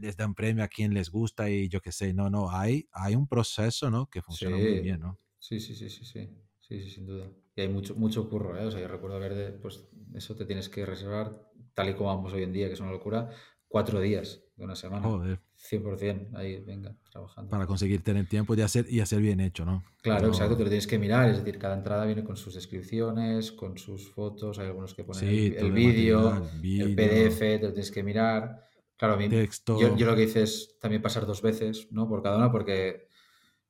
les 0.03 0.17
dan 0.17 0.35
premio 0.35 0.65
a 0.65 0.69
quien 0.69 0.93
les 0.95 1.11
gusta 1.11 1.49
y 1.51 1.69
yo 1.69 1.81
qué 1.81 1.93
sé, 1.93 2.13
no, 2.13 2.29
no, 2.31 2.51
hay, 2.51 2.89
hay 2.93 3.15
un 3.15 3.27
proceso, 3.29 3.91
¿no? 3.91 4.07
Que 4.11 4.21
funciona 4.23 4.59
sí. 4.59 4.63
muy 4.65 4.81
bien, 4.81 5.01
¿no? 5.01 5.19
Sí, 5.39 5.61
sí, 5.61 5.75
sí, 5.75 5.89
sí, 5.91 6.05
sí, 6.05 6.29
sí, 6.61 6.81
sí 6.83 6.91
sin 6.91 7.07
duda. 7.07 7.31
Y 7.57 7.61
hay 7.63 7.69
mucho, 7.69 7.95
mucho 7.95 8.29
curro, 8.29 8.57
¿eh? 8.57 8.65
O 8.67 8.71
sea, 8.71 8.81
yo 8.81 8.89
recuerdo 8.89 9.19
ver, 9.19 9.35
de, 9.35 9.53
pues 9.53 9.89
eso 10.15 10.35
te 10.37 10.45
tienes 10.47 10.69
que 10.69 10.87
reservar, 10.87 11.33
tal 11.75 11.91
y 11.91 11.95
como 11.95 12.15
vamos 12.15 12.33
hoy 12.33 12.43
en 12.45 12.53
día, 12.53 12.67
que 12.69 12.75
es 12.75 12.81
una 12.81 12.93
locura, 12.93 13.31
cuatro 13.69 14.01
días 14.01 14.43
de 14.57 14.65
una 14.65 14.77
semana. 14.77 15.03
Joder. 15.07 15.39
100%, 15.57 16.37
ahí, 16.37 16.61
venga, 16.61 16.97
trabajando. 17.11 17.51
Para 17.51 17.67
conseguir 17.67 18.03
tener 18.03 18.27
tiempo 18.27 18.57
de 18.57 18.63
hacer 18.65 18.87
y 18.89 19.01
hacer 19.01 19.21
bien 19.21 19.41
hecho, 19.41 19.65
¿no? 19.65 19.83
Claro, 20.03 20.27
No- 20.27 20.33
exacto, 20.33 20.57
te 20.57 20.65
lo 20.65 20.69
tienes 20.69 20.87
que 20.87 20.99
mirar, 20.99 21.29
es 21.31 21.39
decir, 21.39 21.59
cada 21.59 21.77
entrada 21.77 22.05
viene 22.05 22.25
con 22.25 22.37
sus 22.37 22.55
descripciones, 22.55 23.53
con 23.53 23.79
sus 23.79 24.11
fotos, 24.11 24.59
hay 24.59 24.67
algunos 24.67 24.95
que 24.95 25.05
ponen 25.05 25.29
Sí, 25.29 25.47
el, 25.57 25.65
el 25.67 25.73
vídeo, 25.73 26.51
el. 26.63 26.95
PDF, 26.97 27.59
te 27.59 27.67
lo 27.67 27.73
tienes 27.73 27.91
que 27.93 28.03
mirar. 28.03 28.69
Claro, 29.03 29.15
a 29.15 29.17
mí, 29.17 29.29
Texto. 29.29 29.77
yo, 29.81 29.97
yo 29.97 30.07
lo 30.07 30.15
que 30.15 30.23
hice 30.23 30.45
es 30.45 30.79
también 30.81 31.03
pasar 31.03 31.27
dos 31.27 31.43
veces, 31.43 31.89
¿no? 31.91 32.09
Por 32.09 32.23
cada 32.23 32.37
una, 32.37 32.53
porque, 32.53 33.09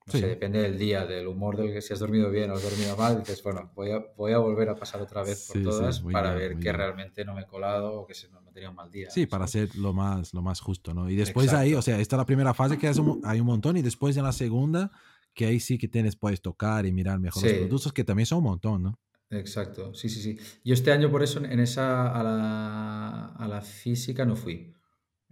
no 0.07 0.13
Sí. 0.13 0.21
sé, 0.21 0.27
depende 0.27 0.61
del 0.61 0.79
día, 0.79 1.07
del 1.07 1.27
humor 1.27 1.57
del 1.57 1.73
que 1.73 1.81
si 1.81 1.95
has 1.95 2.01
dormido 2.01 2.31
bien 2.31 2.51
o 2.51 2.55
has 2.55 2.63
dormido 2.63 2.95
mal, 2.99 3.19
dices, 3.19 3.43
bueno, 3.43 3.73
voy 3.75 3.93
a, 3.93 4.05
voy 4.15 4.33
a 4.33 4.39
volver 4.39 4.69
a 4.69 4.75
pasar 4.77 5.01
otra 5.01 5.23
vez 5.23 5.47
por 5.47 5.57
Sí, 5.57 5.63
sí, 5.63 5.71
todas 5.71 6.03
muy 6.03 6.13
para 6.13 6.35
bien, 6.35 6.39
ver 6.39 6.59
que 6.59 6.65
bien. 6.65 6.77
realmente 6.77 7.25
no 7.25 7.33
me 7.35 7.41
he 7.43 7.47
colado 7.47 7.95
o 7.95 8.07
que 8.07 8.13
se 8.13 8.29
no 8.29 8.43
tenía 8.53 8.69
un 8.69 8.77
mal 8.77 8.91
día. 8.91 9.09
Sí, 9.09 9.25
para 9.25 9.45
hacer 9.47 9.75
lo 9.75 9.95
más, 9.95 10.35
lo 10.35 10.43
más 10.43 10.61
justo, 10.61 10.93
¿no? 10.93 11.09
Y 11.09 11.17
después 11.17 11.51
de 11.51 11.57
ahí, 11.57 11.73
o 11.73 11.81
sea, 11.81 11.99
esta 11.99 12.17
es 12.17 12.19
la 12.19 12.27
primera 12.27 12.53
fase 12.53 12.77
que 12.77 12.91
un- 12.91 13.23
hay 13.25 13.41
un 13.41 13.47
montón 13.47 13.79
y 13.79 13.83
después 13.83 14.15
en 14.19 14.25
la 14.25 14.33
segunda, 14.33 14.91
que 15.33 15.47
ahí 15.47 15.61
sí 15.61 15.79
que 15.79 15.89
tienes, 15.89 16.15
puedes 16.15 16.43
tocar 16.43 16.85
y 16.85 16.93
mirar 16.93 17.19
mejor 17.21 17.43
los 17.43 17.53
Sí. 17.53 17.59
productos, 17.59 17.93
que 17.95 18.05
también 18.05 18.27
son 18.27 18.39
un 18.39 18.45
montón, 18.45 18.83
¿no? 18.83 18.99
Exacto, 19.31 19.95
sí, 19.95 20.11
sí, 20.11 20.21
sí. 20.21 20.39
Yo 20.63 20.75
este 20.75 20.93
año 20.93 21.11
por 21.11 21.23
eso 21.23 21.43
en 21.43 21.59
esa 21.59 22.13
a 22.13 22.23
la, 22.23 23.27
a 23.29 23.49
la 23.49 23.63
física 23.63 24.27
no 24.27 24.37
fui 24.37 24.75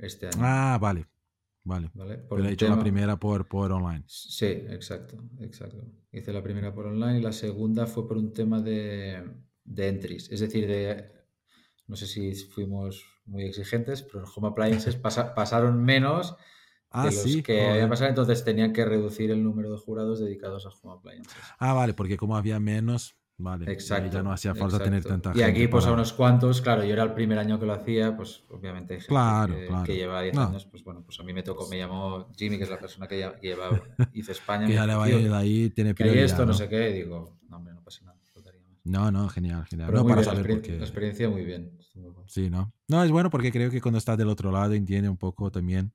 este 0.00 0.26
año, 0.28 0.42
Ah, 0.42 0.78
vale, 0.80 1.06
vale. 1.64 1.90
¿vale? 1.94 2.18
Por 2.18 2.38
Pero 2.38 2.48
he 2.48 2.52
hecho 2.52 2.68
la 2.68 2.78
primera 2.78 3.16
por, 3.18 3.46
por 3.48 3.72
online. 3.72 4.04
Sí, 4.06 4.46
exacto, 4.46 5.16
exacto. 5.40 5.84
Hice 6.12 6.32
la 6.32 6.42
primera 6.42 6.74
por 6.74 6.86
online 6.86 7.18
y 7.20 7.22
la 7.22 7.32
segunda 7.32 7.86
fue 7.86 8.06
por 8.08 8.16
un 8.16 8.32
tema 8.32 8.60
de, 8.60 9.22
de 9.64 9.88
entries, 9.88 10.30
es 10.32 10.40
decir, 10.40 10.66
de, 10.66 11.10
no 11.86 11.96
sé 11.96 12.06
si 12.06 12.34
fuimos 12.34 13.04
muy 13.26 13.44
exigentes, 13.44 14.02
pero 14.02 14.20
en 14.20 14.26
Home 14.34 14.48
Appliances 14.48 14.96
pasa- 14.96 15.34
pasaron 15.34 15.82
menos 15.84 16.36
Ah, 16.92 17.04
de 17.04 17.12
los 17.12 17.24
sí. 17.26 17.42
que 17.42 17.70
habían 17.70 17.88
pasado, 17.90 18.10
entonces 18.10 18.44
tenían 18.44 18.72
que 18.72 18.84
reducir 18.84 19.30
el 19.30 19.44
número 19.44 19.70
de 19.72 19.78
jurados 19.78 20.20
dedicados 20.20 20.66
a 20.66 20.70
Home 20.70 20.94
Appliances. 20.98 21.56
Ah, 21.58 21.72
vale, 21.74 21.94
porque 21.94 22.16
como 22.16 22.36
había 22.36 22.58
menos, 22.60 23.16
vale. 23.40 23.70
Exacto. 23.72 24.10
Ya 24.12 24.22
no 24.22 24.32
hacía 24.32 24.54
falta 24.54 24.78
tener 24.78 25.04
tanta 25.04 25.30
Y 25.30 25.38
gente 25.38 25.50
aquí, 25.50 25.68
pues 25.68 25.86
a 25.86 25.92
unos 25.92 26.12
cuantos, 26.12 26.60
claro, 26.60 26.84
yo 26.84 26.92
era 26.92 27.02
el 27.02 27.12
primer 27.14 27.38
año 27.38 27.58
que 27.58 27.66
lo 27.66 27.72
hacía, 27.72 28.16
pues 28.16 28.44
obviamente 28.50 28.94
hay 28.94 29.00
gente 29.00 29.08
Claro, 29.08 29.54
que, 29.54 29.66
claro. 29.66 29.84
que 29.84 29.94
lleva 29.96 30.22
10 30.22 30.34
No. 30.34 30.42
años, 30.42 30.66
pues 30.66 30.84
bueno, 30.84 31.02
pues 31.04 31.18
a 31.20 31.22
mí 31.22 31.32
me 31.32 31.42
tocó, 31.42 31.68
me 31.68 31.78
llamó 31.78 32.28
Jimmy, 32.36 32.56
que 32.58 32.64
es 32.64 32.70
la 32.70 32.78
persona 32.78 33.06
que 33.08 33.18
ya- 33.18 33.34
que 33.36 33.48
lleva, 33.48 33.68
hizo 34.14 34.32
España, 34.32 34.66
Que 34.66 34.74
ya 34.74 34.86
le 34.86 34.94
vaya 34.94 35.18
"Tío, 35.18 35.30
de 35.30 35.36
ahí, 35.36 35.70
tiene 35.70 35.94
prioridad. 35.94 36.24
esto, 36.24 36.40
no 36.42 36.46
¿no? 36.52 36.54
sé 36.54 36.68
qué, 36.68 36.90
y 36.90 36.94
digo, 37.02 37.38
no, 37.48 37.56
hombre, 37.56 37.74
no 37.74 37.82
pasa 37.82 38.04
nada. 38.04 38.16
No, 38.82 39.10
no, 39.12 39.28
genial, 39.28 39.66
genial. 39.66 39.88
Pero 39.90 39.98
no, 40.02 40.08
para 40.08 40.22
bien, 40.22 40.26
la, 40.26 40.32
saber 40.42 40.50
porque... 40.56 40.72
la 40.78 40.84
experiencia 40.84 41.28
muy 41.28 41.44
bien. 41.44 41.70
estuvo 41.78 42.02
muy 42.04 42.12
bueno. 42.12 42.28
Sí, 42.28 42.48
¿no? 42.48 42.72
No, 42.88 43.04
es 43.04 43.10
bueno 43.10 43.28
porque 43.30 43.52
creo 43.52 43.70
que 43.70 43.80
cuando 43.80 43.98
estás 43.98 44.16
del 44.16 44.28
otro 44.28 44.50
lado 44.50 44.72
entiende 44.72 45.08
un 45.08 45.18
poco 45.18 45.50
también 45.52 45.92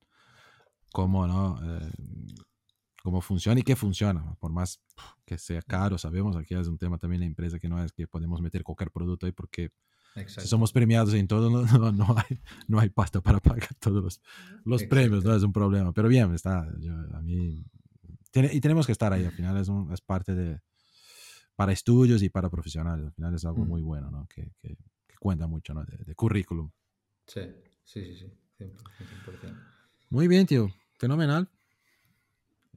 cómo, 0.92 1.26
¿no? 1.26 1.58
Eh, 1.62 1.90
cómo 3.06 3.20
funciona 3.20 3.60
y 3.60 3.62
qué 3.62 3.76
funciona. 3.76 4.34
Por 4.40 4.50
más 4.52 4.80
que 5.24 5.38
sea 5.38 5.62
caro, 5.62 5.96
sabemos, 5.96 6.34
aquí 6.36 6.54
es 6.54 6.66
un 6.66 6.76
tema 6.76 6.98
también 6.98 7.20
de 7.20 7.26
empresa 7.26 7.60
que 7.60 7.68
no 7.68 7.80
es 7.82 7.92
que 7.92 8.08
podemos 8.08 8.40
meter 8.42 8.64
cualquier 8.64 8.90
producto 8.90 9.26
ahí 9.26 9.32
porque 9.32 9.70
Exacto. 10.16 10.40
si 10.40 10.48
somos 10.48 10.72
premiados 10.72 11.14
en 11.14 11.28
todo, 11.28 11.48
no, 11.50 11.92
no, 11.92 12.16
hay, 12.18 12.40
no 12.66 12.80
hay 12.80 12.88
pasta 12.90 13.20
para 13.20 13.38
pagar 13.40 13.72
todos 13.78 14.02
los, 14.02 14.20
los 14.64 14.82
premios, 14.84 15.24
no 15.24 15.34
es 15.36 15.42
un 15.44 15.52
problema. 15.52 15.92
Pero 15.92 16.08
bien, 16.08 16.34
está, 16.34 16.68
yo- 16.80 16.92
a 17.14 17.22
mí... 17.22 17.64
tiene- 18.32 18.52
y 18.52 18.60
tenemos 18.60 18.84
que 18.86 18.92
estar 18.92 19.12
ahí, 19.12 19.24
al 19.24 19.32
final 19.32 19.56
es, 19.56 19.68
un- 19.68 19.92
es 19.92 20.00
parte 20.00 20.34
de... 20.34 20.60
Para 21.54 21.72
estudios 21.72 22.22
y 22.22 22.28
para 22.28 22.50
profesionales, 22.50 23.06
al 23.06 23.12
final 23.12 23.34
es 23.34 23.44
algo 23.44 23.64
Mm. 23.64 23.68
muy 23.68 23.82
bueno, 23.82 24.10
¿no? 24.10 24.26
Que, 24.26 24.52
que, 24.58 24.76
que 25.06 25.16
cuenta 25.20 25.46
mucho, 25.46 25.72
¿no? 25.74 25.84
De, 25.84 25.96
de 26.04 26.14
currículum. 26.14 26.70
Sí, 27.26 27.40
sí, 27.84 28.14
sí, 28.14 28.26
sí, 28.58 28.64
100%. 28.64 28.74
100%. 29.40 29.56
Muy 30.10 30.28
bien, 30.28 30.46
tío. 30.46 30.70
Fenomenal. 30.98 31.48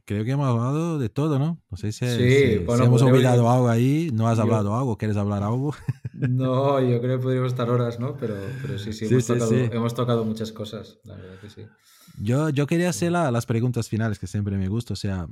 Creo 0.10 0.26
que 0.26 0.32
hemos 0.32 0.48
hablado 0.48 0.98
de 0.98 1.08
todo, 1.08 1.38
¿no? 1.38 1.62
No 1.70 1.78
sé 1.78 1.92
si, 1.92 2.04
Sí, 2.08 2.16
si- 2.18 2.48
si 2.54 2.58
bueno, 2.66 2.86
hemos 2.86 3.00
podría- 3.04 3.14
olvidado 3.16 3.48
algo 3.52 3.70
ahí. 3.70 4.10
¿No 4.12 4.28
has 4.28 4.38
yo- 4.38 4.42
hablado 4.44 4.76
algo? 4.76 4.98
¿Quieres 4.98 5.16
hablar 5.18 5.44
algo? 5.44 5.76
No, 6.14 6.80
yo 6.82 7.00
creo 7.00 7.20
que 7.20 7.24
podríamos 7.24 7.52
estar 7.52 7.70
horas, 7.70 8.00
¿no? 8.00 8.18
Pero, 8.18 8.34
pero 8.64 8.80
sí, 8.80 8.92
sí, 8.92 9.06
hemos, 9.06 9.24
sí, 9.24 9.34
tocado, 9.34 9.50
sí. 9.52 9.70
hemos 9.72 9.94
tocado 9.94 10.26
muchas 10.26 10.52
cosas, 10.52 10.98
la 11.04 11.14
verdad 11.16 11.40
que 11.40 11.50
sí. 11.52 11.62
Yo, 12.20 12.50
yo 12.50 12.66
quería 12.66 12.90
hacer 12.90 13.12
la- 13.12 13.30
las 13.30 13.46
preguntas 13.46 13.88
finales 13.88 14.18
que 14.18 14.26
siempre 14.26 14.58
me 14.58 14.68
gusta. 14.68 14.94
O 14.94 14.98
sea, 14.98 15.28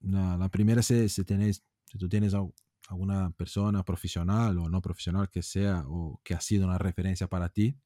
la, 0.00 0.38
la 0.38 0.48
primera 0.48 0.80
es 0.80 0.86
si, 0.86 1.10
si 1.10 1.24
tenéis, 1.24 1.62
si 1.84 1.98
tú 1.98 2.08
tienes 2.08 2.32
al- 2.32 2.54
alguna 2.88 3.30
persona 3.36 3.84
profesional 3.84 4.56
o 4.56 4.68
no 4.70 4.80
profesional 4.80 5.28
que 5.28 5.42
sea 5.42 5.84
o 5.86 6.20
que 6.24 6.32
ha 6.32 6.40
sido 6.40 6.66
una 6.66 6.78
referencia 6.78 7.26
para 7.26 7.50
ti. 7.50 7.76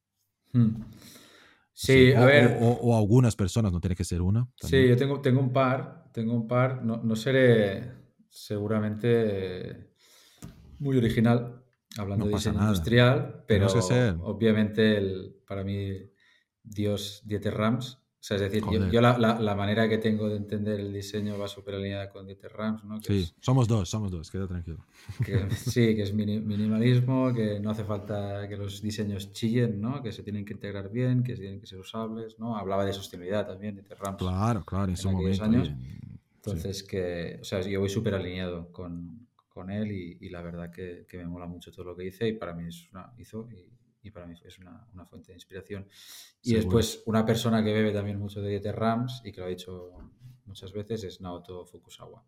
Hmm. 0.53 0.75
Sí, 1.79 2.11
o, 2.11 2.17
a 2.17 2.25
ver. 2.25 2.57
O, 2.59 2.69
o- 2.69 2.89
o 2.91 2.97
algunas 2.97 3.35
personas, 3.35 3.71
no 3.71 3.79
tiene 3.79 3.95
que 3.95 4.03
ser 4.03 4.21
una. 4.21 4.45
Sí, 4.55 4.61
también. 4.61 4.89
yo 4.89 4.97
tengo, 4.97 5.21
tengo 5.21 5.39
un 5.39 5.53
par, 5.53 6.09
tengo 6.11 6.33
un 6.33 6.47
par, 6.47 6.83
no, 6.83 6.97
no 7.03 7.15
seré 7.15 7.91
seguramente 8.29 9.91
muy 10.79 10.97
original 10.97 11.63
hablando 11.97 12.25
No 12.25 12.29
de 12.29 12.35
diseño 12.35 12.55
nada. 12.55 12.69
industrial, 12.69 13.43
pero 13.47 13.67
obviamente 14.21 14.97
el, 14.97 15.35
para 15.47 15.63
mí 15.63 15.91
Dios 16.63 17.21
Dieter 17.25 17.53
Rams, 17.55 17.99
sea, 18.27 18.35
es 18.35 18.41
decir, 18.41 18.61
yo, 18.61 18.67
Joder. 18.79 18.91
yo 18.91 18.99
la, 19.01 19.17
la- 19.17 19.39
la 19.39 19.55
manera 19.55 19.87
que 19.87 19.97
tengo 19.97 20.27
de 20.27 20.37
entender 20.37 20.79
el 20.79 20.91
diseño 20.93 21.37
va 21.37 21.47
súper 21.47 21.75
alineada 21.75 22.09
con 22.09 22.25
Dieter 22.27 22.51
Rams, 22.51 22.83
¿no? 22.83 22.99
Que 22.99 23.05
Sí, 23.07 23.19
es- 23.23 23.35
somos 23.39 23.67
dos, 23.67 23.89
somos 23.89 24.11
dos, 24.11 24.29
queda 24.29 24.47
tranquilo. 24.47 24.85
que- 25.25 25.49
sí, 25.55 25.95
que 25.95 26.01
es 26.03 26.13
mini- 26.13 26.41
minimalismo, 26.41 27.33
que 27.33 27.59
no 27.59 27.69
hace 27.69 27.83
falta 27.85 28.47
que 28.49 28.57
los 28.57 28.81
diseños 28.81 29.31
chillen, 29.31 29.79
¿no? 29.79 30.01
Que 30.03 30.11
se 30.11 30.23
tienen 30.23 30.43
que 30.45 30.53
integrar 30.53 30.91
bien, 30.91 31.23
que 31.23 31.35
tienen 31.35 31.59
que 31.59 31.67
ser 31.67 31.79
usables, 31.79 32.37
¿no? 32.39 32.57
Hablaba 32.57 32.83
de 32.85 32.93
sostenibilidad 32.93 33.47
también, 33.47 33.75
Dieter 33.75 33.97
Rams. 33.97 34.17
Claro, 34.17 34.65
claro, 34.65 34.89
en 34.89 34.97
su 34.97 35.09
momento. 35.11 35.43
años. 35.43 35.69
bien. 35.69 35.79
Sí. 35.89 36.07
Entonces, 36.51 36.83
que, 36.83 37.39
o 37.41 37.43
sea, 37.43 37.61
yo 37.61 37.79
voy 37.79 37.89
súper 37.89 38.15
alineado 38.15 38.71
con, 38.71 39.27
con 39.49 39.69
él 39.69 39.91
y, 39.91 40.17
y 40.21 40.29
la 40.29 40.41
verdad 40.41 40.71
que, 40.71 41.05
que 41.09 41.17
me 41.17 41.25
mola 41.25 41.45
mucho 41.45 41.71
todo 41.71 41.85
lo 41.85 41.95
que 41.95 42.05
hice 42.05 42.27
y 42.27 42.33
para 42.33 42.53
mí 42.53 42.67
es 42.67 42.87
una, 42.91 43.11
hizo 43.17 43.49
y, 43.51 43.69
y 44.07 44.11
para 44.11 44.25
mí 44.27 44.35
es 44.43 44.59
una, 44.59 44.87
una 44.93 45.05
fuente 45.05 45.27
de 45.31 45.35
inspiración. 45.35 45.87
Y 46.41 46.49
Seguro. 46.51 46.77
después, 46.77 47.03
una 47.05 47.25
persona 47.25 47.63
que 47.63 47.73
bebe 47.73 47.91
también 47.91 48.17
mucho 48.19 48.41
de 48.41 48.49
Dieter 48.49 48.75
Rams 48.75 49.21
y 49.23 49.31
que 49.31 49.39
lo 49.41 49.47
ha 49.47 49.49
dicho 49.49 49.91
muchas 50.45 50.71
veces 50.73 51.03
es 51.03 51.21
Naoto 51.21 51.65
Fukusawa. 51.65 52.23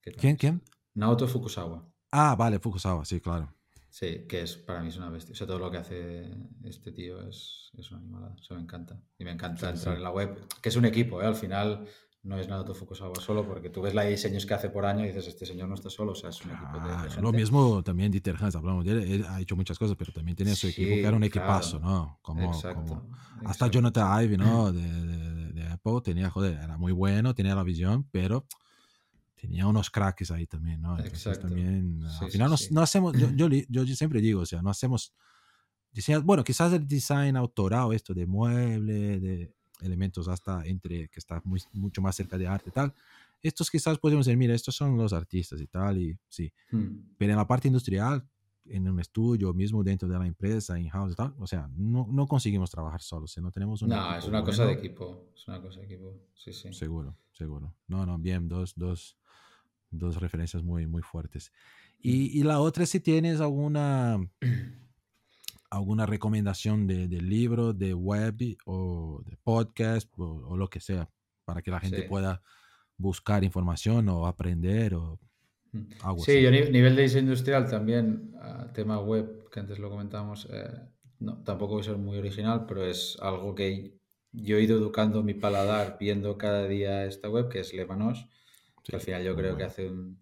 ¿Quién, 0.00 0.36
quién? 0.36 0.62
Naoto 0.94 1.26
Fukusawa. 1.28 1.86
Ah, 2.12 2.34
vale, 2.36 2.58
Fukusawa, 2.58 3.04
sí, 3.04 3.20
claro. 3.20 3.54
Sí, 3.88 4.26
que 4.28 4.42
es 4.42 4.56
para 4.56 4.80
mí 4.82 4.88
es 4.88 4.96
una 4.96 5.10
bestia. 5.10 5.32
O 5.32 5.36
sea, 5.36 5.46
todo 5.46 5.58
lo 5.58 5.70
que 5.70 5.78
hace 5.78 6.30
este 6.64 6.92
tío 6.92 7.20
es, 7.26 7.70
es 7.76 7.90
una 7.90 8.00
animalada. 8.00 8.36
O 8.38 8.42
sea, 8.44 8.56
me 8.56 8.62
encanta. 8.62 9.00
Y 9.18 9.24
me 9.24 9.32
encanta 9.32 9.66
Sí, 9.72 9.78
entrar 9.78 9.94
sí. 9.94 9.98
en 9.98 10.02
la 10.04 10.10
web, 10.10 10.38
que 10.62 10.68
es 10.68 10.76
un 10.76 10.84
equipo, 10.84 11.20
¿eh? 11.20 11.26
Al 11.26 11.34
final 11.34 11.86
no 12.22 12.38
es 12.38 12.48
Naoto 12.48 12.74
Fukusawa 12.74 13.20
solo, 13.20 13.46
porque 13.46 13.70
tú 13.70 13.80
ves 13.82 13.94
la 13.94 14.02
de 14.02 14.10
diseños 14.10 14.44
que 14.46 14.54
hace 14.54 14.68
por 14.70 14.84
año 14.84 15.04
y 15.04 15.08
dices, 15.08 15.26
este 15.28 15.46
señor 15.46 15.68
no 15.68 15.74
está 15.74 15.88
solo. 15.90 16.12
O 16.12 16.14
sea, 16.14 16.30
es 16.30 16.44
un 16.44 16.50
equipo 16.52 16.78
de, 16.78 16.90
de 16.90 16.96
Ah, 16.96 17.02
gente. 17.08 17.22
lo 17.22 17.32
mismo 17.32 17.82
también 17.82 18.12
Dieter 18.12 18.36
Hans, 18.38 18.56
hablamos 18.56 18.84
de 18.84 18.92
él, 18.92 18.98
él 19.12 19.24
ha 19.28 19.40
hecho 19.40 19.56
muchas 19.56 19.78
cosas, 19.78 19.96
pero 19.96 20.12
también 20.12 20.36
tenía 20.36 20.54
su 20.54 20.66
Sí, 20.66 20.72
equipo 20.72 21.00
que 21.00 21.06
era 21.06 21.16
un 21.16 21.22
claro. 21.30 21.48
equipazo, 21.62 21.80
¿no? 21.80 22.18
Como, 22.22 22.44
Exacto. 22.46 22.80
como- 22.86 23.08
hasta 23.38 23.66
exacto. 23.66 23.70
Jonathan 23.70 24.24
Ive, 24.24 24.36
¿no? 24.38 24.72
De, 24.72 24.82
de- 24.82 25.52
de 25.52 25.66
Apple 25.68 26.00
tenía, 26.04 26.30
joder, 26.30 26.54
era 26.62 26.76
muy 26.76 26.92
bueno, 26.92 27.34
tenía 27.34 27.54
la 27.54 27.62
visión, 27.64 28.06
pero 28.10 28.46
tenía 29.34 29.66
unos 29.66 29.90
cracks 29.90 30.30
ahí 30.30 30.46
también, 30.46 30.82
¿no? 30.82 30.96
Entonces 30.96 31.38
Exacto. 31.38 31.46
también, 31.46 32.02
Sí, 32.06 32.24
al 32.24 32.30
final 32.30 32.50
no, 32.50 32.56
sí. 32.56 32.74
no 32.74 32.82
hacemos, 32.82 33.14
yo, 33.16 33.30
yo, 33.30 33.48
yo 33.68 33.86
siempre 33.96 34.20
digo, 34.20 34.42
o 34.42 34.46
sea, 34.46 34.62
no 34.62 34.70
hacemos 34.70 35.14
bueno, 36.24 36.44
quizás 36.44 36.72
el 36.72 36.86
design 36.86 37.36
autoral, 37.36 37.92
esto 37.92 38.14
de 38.14 38.26
mueble, 38.26 39.20
de 39.20 39.54
elementos 39.82 40.28
hasta 40.28 40.64
entre, 40.66 41.08
que 41.08 41.18
está 41.18 41.40
muy, 41.44 41.62
mucho 41.72 42.00
más 42.02 42.16
cerca 42.16 42.36
de 42.38 42.46
arte 42.46 42.70
tal, 42.70 42.92
estos 43.42 43.70
quizás 43.70 43.98
podemos 43.98 44.26
decir, 44.26 44.36
mira, 44.38 44.54
estos 44.54 44.74
son 44.76 44.96
los 44.96 45.12
artistas 45.12 45.60
y 45.60 45.66
tal, 45.66 45.98
y 45.98 46.18
sí, 46.28 46.52
Hmm. 46.70 47.14
pero 47.16 47.32
en 47.32 47.38
la 47.38 47.46
parte 47.46 47.68
industrial, 47.68 48.26
en 48.66 48.88
un 48.88 49.00
estudio, 49.00 49.52
mismo 49.54 49.82
dentro 49.82 50.06
de 50.08 50.18
la 50.18 50.26
empresa, 50.26 50.78
in-house 50.78 51.12
y 51.12 51.14
tal, 51.16 51.34
o 51.38 51.46
sea, 51.46 51.68
no, 51.74 52.06
no 52.10 52.26
conseguimos 52.26 52.70
trabajar 52.70 53.00
solos, 53.00 53.32
si 53.32 53.40
no 53.40 53.50
tenemos 53.50 53.82
un 53.82 53.88
No, 53.88 53.96
equipo 53.96 54.18
es 54.18 54.26
una 54.26 54.44
cosa 54.44 54.64
de 54.66 54.72
equipo. 54.72 55.30
Es 55.34 55.48
una 55.48 55.60
cosa 55.60 55.80
de 55.80 55.86
equipo. 55.86 56.14
Sí, 56.34 56.52
sí. 56.52 56.72
Seguro, 56.72 57.16
seguro. 57.32 57.74
No, 57.88 58.04
no, 58.06 58.18
bien, 58.18 58.48
dos, 58.48 58.74
dos, 58.76 59.16
dos 59.90 60.16
referencias 60.20 60.62
muy, 60.62 60.86
muy 60.86 61.02
fuertes. 61.02 61.52
Y, 62.02 62.38
y 62.38 62.42
la 62.42 62.60
otra, 62.60 62.86
si 62.86 63.00
tienes 63.00 63.40
alguna, 63.40 64.18
alguna 65.70 66.04
recomendación 66.06 66.86
de, 66.86 67.06
de 67.08 67.20
libro, 67.20 67.72
de 67.72 67.94
web 67.94 68.36
o 68.66 69.22
de 69.24 69.36
podcast 69.36 70.12
o, 70.18 70.24
o 70.48 70.56
lo 70.56 70.68
que 70.68 70.80
sea, 70.80 71.08
para 71.44 71.62
que 71.62 71.70
la 71.70 71.80
gente 71.80 72.02
Sí. 72.02 72.08
pueda 72.08 72.42
buscar 72.96 73.44
información 73.44 74.08
o 74.08 74.26
aprender 74.26 74.94
o 74.94 75.18
Hmm. 75.72 75.86
algo 76.02 76.24
Sí, 76.24 76.32
así. 76.32 76.42
yo 76.42 76.50
ni- 76.50 76.68
nivel 76.70 76.96
de 76.96 77.02
diseño 77.02 77.22
industrial 77.28 77.70
también, 77.70 78.34
ah, 78.40 78.66
tema 78.74 78.98
web, 78.98 79.48
que 79.52 79.60
antes 79.60 79.78
lo 79.78 79.88
comentábamos, 79.88 80.48
eh, 80.50 80.68
no, 81.20 81.44
tampoco 81.44 81.74
voy 81.74 81.82
a 81.82 81.84
ser 81.84 81.96
muy 81.96 82.18
original, 82.18 82.66
pero 82.66 82.84
es 82.84 83.16
algo 83.22 83.54
que 83.54 83.96
yo 84.32 84.56
he 84.56 84.62
ido 84.62 84.76
educando 84.76 85.22
mi 85.22 85.34
paladar 85.34 85.96
viendo 86.00 86.36
cada 86.36 86.66
día 86.66 87.04
esta 87.06 87.28
web, 87.30 87.48
que 87.48 87.60
es 87.60 87.72
Lemanos, 87.72 88.26
que 88.82 88.96
al 88.96 89.02
final 89.02 89.22
yo 89.22 89.36
creo 89.36 89.50
que 89.50 89.62
bueno. 89.62 89.66
hace 89.68 89.88
un, 89.88 90.20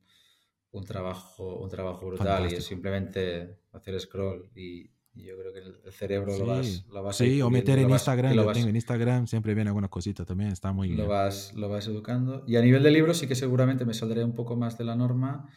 un 0.73 0.85
trabajo, 0.85 1.61
un 1.61 1.71
trabajo 1.71 2.07
brutal 2.07 2.53
y 2.53 2.57
es 2.57 2.67
simplemente 2.67 3.57
hacer 3.73 3.99
scroll 3.99 4.51
y, 4.55 4.91
yo 5.25 5.37
creo 5.39 5.53
que 5.53 5.61
el, 5.61 5.93
cerebro 5.93 6.37
lo 6.39 6.47
vas, 6.47 6.85
lo 6.89 7.03
vas 7.03 7.17
Sí, 7.17 7.41
o 7.43 7.51
meter 7.51 7.79
en 7.79 7.91
Instagram, 7.91 8.35
lo 8.35 8.53
tengo 8.53 8.69
en 8.69 8.77
Instagram, 8.77 9.27
siempre 9.27 9.55
viene 9.55 9.71
alguna 9.71 9.89
cosita 9.89 10.25
también, 10.25 10.51
está 10.51 10.73
muy 10.73 10.89
lo 10.89 10.97
bien. 10.97 11.09
Vas, 11.09 11.53
lo 11.55 11.69
vas 11.69 11.87
educando. 11.87 12.45
Y 12.47 12.57
a 12.57 12.63
nivel 12.63 12.83
de 12.83 12.91
libros 12.91 13.19
sí 13.19 13.27
que 13.27 13.35
seguramente 13.35 13.85
me 13.85 13.95
saldré 13.95 14.25
un 14.25 14.35
poco 14.35 14.57
más 14.57 14.79
de 14.79 14.85
la 14.85 14.97
norma 14.97 15.49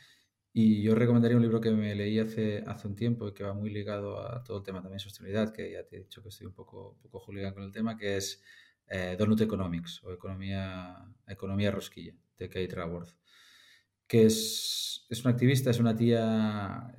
y 0.53 0.82
yo 0.82 0.95
recomendaría 0.95 1.38
un 1.38 1.43
libro 1.43 1.62
que 1.62 1.72
me 1.72 1.95
leí 1.95 2.20
hace, 2.20 2.64
hace 2.68 2.88
un 2.88 2.95
tiempo 2.95 3.28
y 3.28 3.34
que 3.34 3.43
va 3.43 3.53
muy 3.53 3.70
ligado 3.70 4.20
a 4.20 4.43
todo 4.43 4.57
el 4.57 4.64
tema 4.64 4.80
también 4.80 4.97
de 4.97 5.03
sostenibilidad, 5.03 5.53
que 5.53 5.72
ya 5.72 5.86
te 5.86 5.95
he 5.95 5.99
dicho 5.99 6.22
que 6.22 6.30
estoy 6.30 6.47
un 6.47 6.53
poco, 6.53 6.91
un 6.91 6.99
poco 7.01 7.20
julián 7.20 7.53
con 7.53 7.64
el 7.64 7.72
tema, 7.72 7.97
que 7.97 8.18
es 8.18 8.43
eh, 8.88 9.16
Donut 9.18 9.39
Economics 9.39 10.03
o 10.03 10.12
Economía, 10.12 10.97
Economía 11.28 11.72
Rosquilla, 11.72 12.14
de 12.38 12.49
Kate 12.49 12.76
Raworth, 12.76 13.16
que 14.07 14.26
es, 14.26 15.05
es 15.09 15.22
una 15.24 15.32
activista, 15.32 15.70
es 15.70 15.80
una 15.80 15.95
tía 15.95 16.93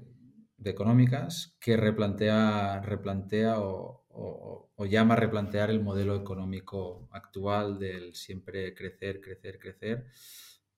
de 0.63 0.71
económicas 0.71 1.57
que 1.59 1.77
replantea, 1.77 2.81
replantea 2.81 3.61
o, 3.61 4.05
o, 4.09 4.71
o, 4.75 4.87
llama 4.87 5.15
a 5.15 5.17
replantear 5.17 5.71
el 5.71 5.83
modelo 5.83 6.15
económico 6.15 7.09
actual 7.11 7.79
del 7.79 8.15
siempre 8.15 8.75
crecer, 8.75 9.21
crecer, 9.21 9.59
crecer 9.59 10.07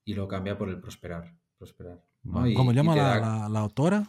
y 0.05 0.14
lo 0.14 0.26
cambia 0.26 0.57
por 0.57 0.68
el 0.68 0.80
prosperar. 0.80 1.35
prosperar 1.59 2.03
¿Cómo 2.22 2.72
llama 2.72 2.97
la, 2.97 3.49
la, 3.51 3.61
autora? 3.61 4.03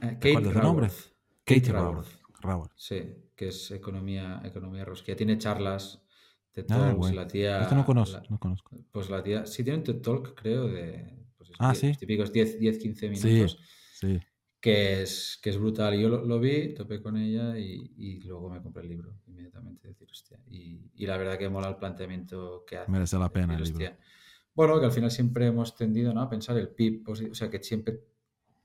Eh, 0.00 0.18
Kate 0.20 0.52
Raworth. 0.52 1.12
Kate 1.44 1.72
Raworth. 1.72 2.20
Raworth. 2.40 2.72
Sí, 2.76 3.02
que 3.34 3.48
es 3.48 3.70
economía, 3.72 4.40
economía 4.44 4.84
rosquilla. 4.84 5.16
Tiene 5.16 5.38
charlas 5.38 6.04
TED 6.52 6.66
ah, 6.70 6.76
Talks, 6.76 7.14
la 7.14 7.26
tía... 7.26 7.62
Esto 7.62 7.74
no 7.74 7.84
conozco, 7.84 8.20
no 8.28 8.38
conozco. 8.38 8.76
Pues 8.92 9.10
la 9.10 9.22
tía... 9.22 9.46
Sí 9.46 9.64
tiene 9.64 9.78
un 9.78 9.84
TED 9.84 10.00
Talk, 10.00 10.34
creo, 10.34 10.68
de... 10.68 11.12
Pues 11.36 11.50
ah, 11.58 11.74
sí. 11.74 11.92
Típicos 11.96 12.32
10, 12.32 12.60
10 12.60 12.78
15 12.78 13.08
minutos. 13.08 13.58
Sí, 13.94 14.08
sí. 14.08 14.20
Que 14.62 15.02
es, 15.02 15.38
que 15.42 15.50
es 15.50 15.58
brutal. 15.58 15.98
Yo 15.98 16.08
lo, 16.08 16.24
lo 16.24 16.40
vi, 16.40 16.72
topé 16.72 17.02
con 17.02 17.18
ella 17.18 17.58
y, 17.58 17.92
y, 17.98 18.20
luego 18.20 18.48
me 18.48 18.62
compré 18.62 18.84
el 18.84 18.88
libro 18.88 19.12
inmediatamente. 19.26 19.88
Decir, 19.88 20.08
hostia. 20.10 20.38
Y, 20.48 20.80
y, 20.94 21.04
la 21.04 21.18
verdad 21.18 21.36
que 21.36 21.48
mola 21.48 21.68
el 21.68 21.76
planteamiento 21.76 22.64
que 22.64 22.78
hace. 22.78 22.90
Merece 22.90 23.18
la 23.18 23.28
pena 23.28 23.56
el 23.56 23.64
libro. 23.64 23.96
Bueno, 24.54 24.78
que 24.78 24.86
al 24.86 24.92
final 24.92 25.10
siempre 25.10 25.46
hemos 25.46 25.76
tendido 25.76 26.14
¿no? 26.14 26.22
a 26.22 26.30
pensar 26.30 26.56
el 26.58 26.68
PIB, 26.68 27.08
o 27.08 27.34
sea, 27.34 27.50
que 27.50 27.62
siempre 27.62 28.04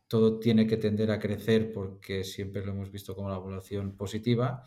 todo 0.08 0.40
tiene 0.40 0.68
que 0.68 0.78
tender 0.78 1.12
a 1.12 1.20
crecer 1.20 1.72
porque 1.74 2.24
siempre 2.24 2.66
lo 2.66 2.72
hemos 2.72 2.92
visto 2.92 3.16
como 3.16 3.30
la 3.30 3.38
evaluación 3.38 3.96
positiva 3.96 4.64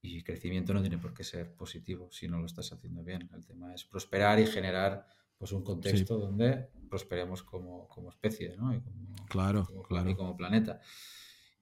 y 0.00 0.22
crecimiento 0.22 0.74
no 0.74 0.80
tiene 0.80 0.98
por 0.98 1.14
qué 1.14 1.24
ser 1.24 1.54
positivo 1.54 2.10
si 2.10 2.26
no 2.26 2.38
lo 2.38 2.46
estás 2.46 2.72
haciendo 2.72 3.04
bien. 3.04 3.28
El 3.32 3.46
tema 3.46 3.72
es 3.74 3.84
prosperar 3.84 4.40
y 4.40 4.46
generar 4.46 5.06
pues 5.42 5.50
un 5.50 5.64
contexto 5.64 6.18
donde 6.18 6.68
prosperemos 6.88 7.42
como, 7.42 7.88
como 7.88 8.10
especie, 8.10 8.56
¿no? 8.56 8.72
Y 8.72 8.80
como, 8.80 9.16
claro, 9.28 9.66
como, 9.66 9.82
claro. 9.82 10.08
Y 10.08 10.14
como 10.14 10.36
planeta. 10.36 10.80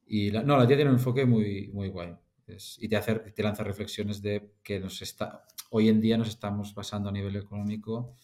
Y 0.06 0.30
la, 0.30 0.42
no, 0.42 0.58
la 0.58 0.66
tía 0.66 0.76
tiene 0.76 0.90
un 0.90 0.98
enfoque 0.98 1.24
muy, 1.24 1.68
muy 1.68 1.88
guay. 1.88 2.14
Es, 2.46 2.76
y 2.78 2.90
te, 2.90 2.98
hace, 2.98 3.14
te 3.14 3.42
lanza 3.42 3.64
reflexiones 3.64 4.20
de 4.20 4.52
que 4.62 4.78
nos 4.78 5.00
está, 5.00 5.46
hoy 5.70 5.88
en 5.88 6.02
día 6.02 6.18
nos 6.18 6.28
estamos 6.28 6.74
basando 6.74 7.08
a 7.08 7.12
nivel 7.12 7.36
económico 7.36 8.18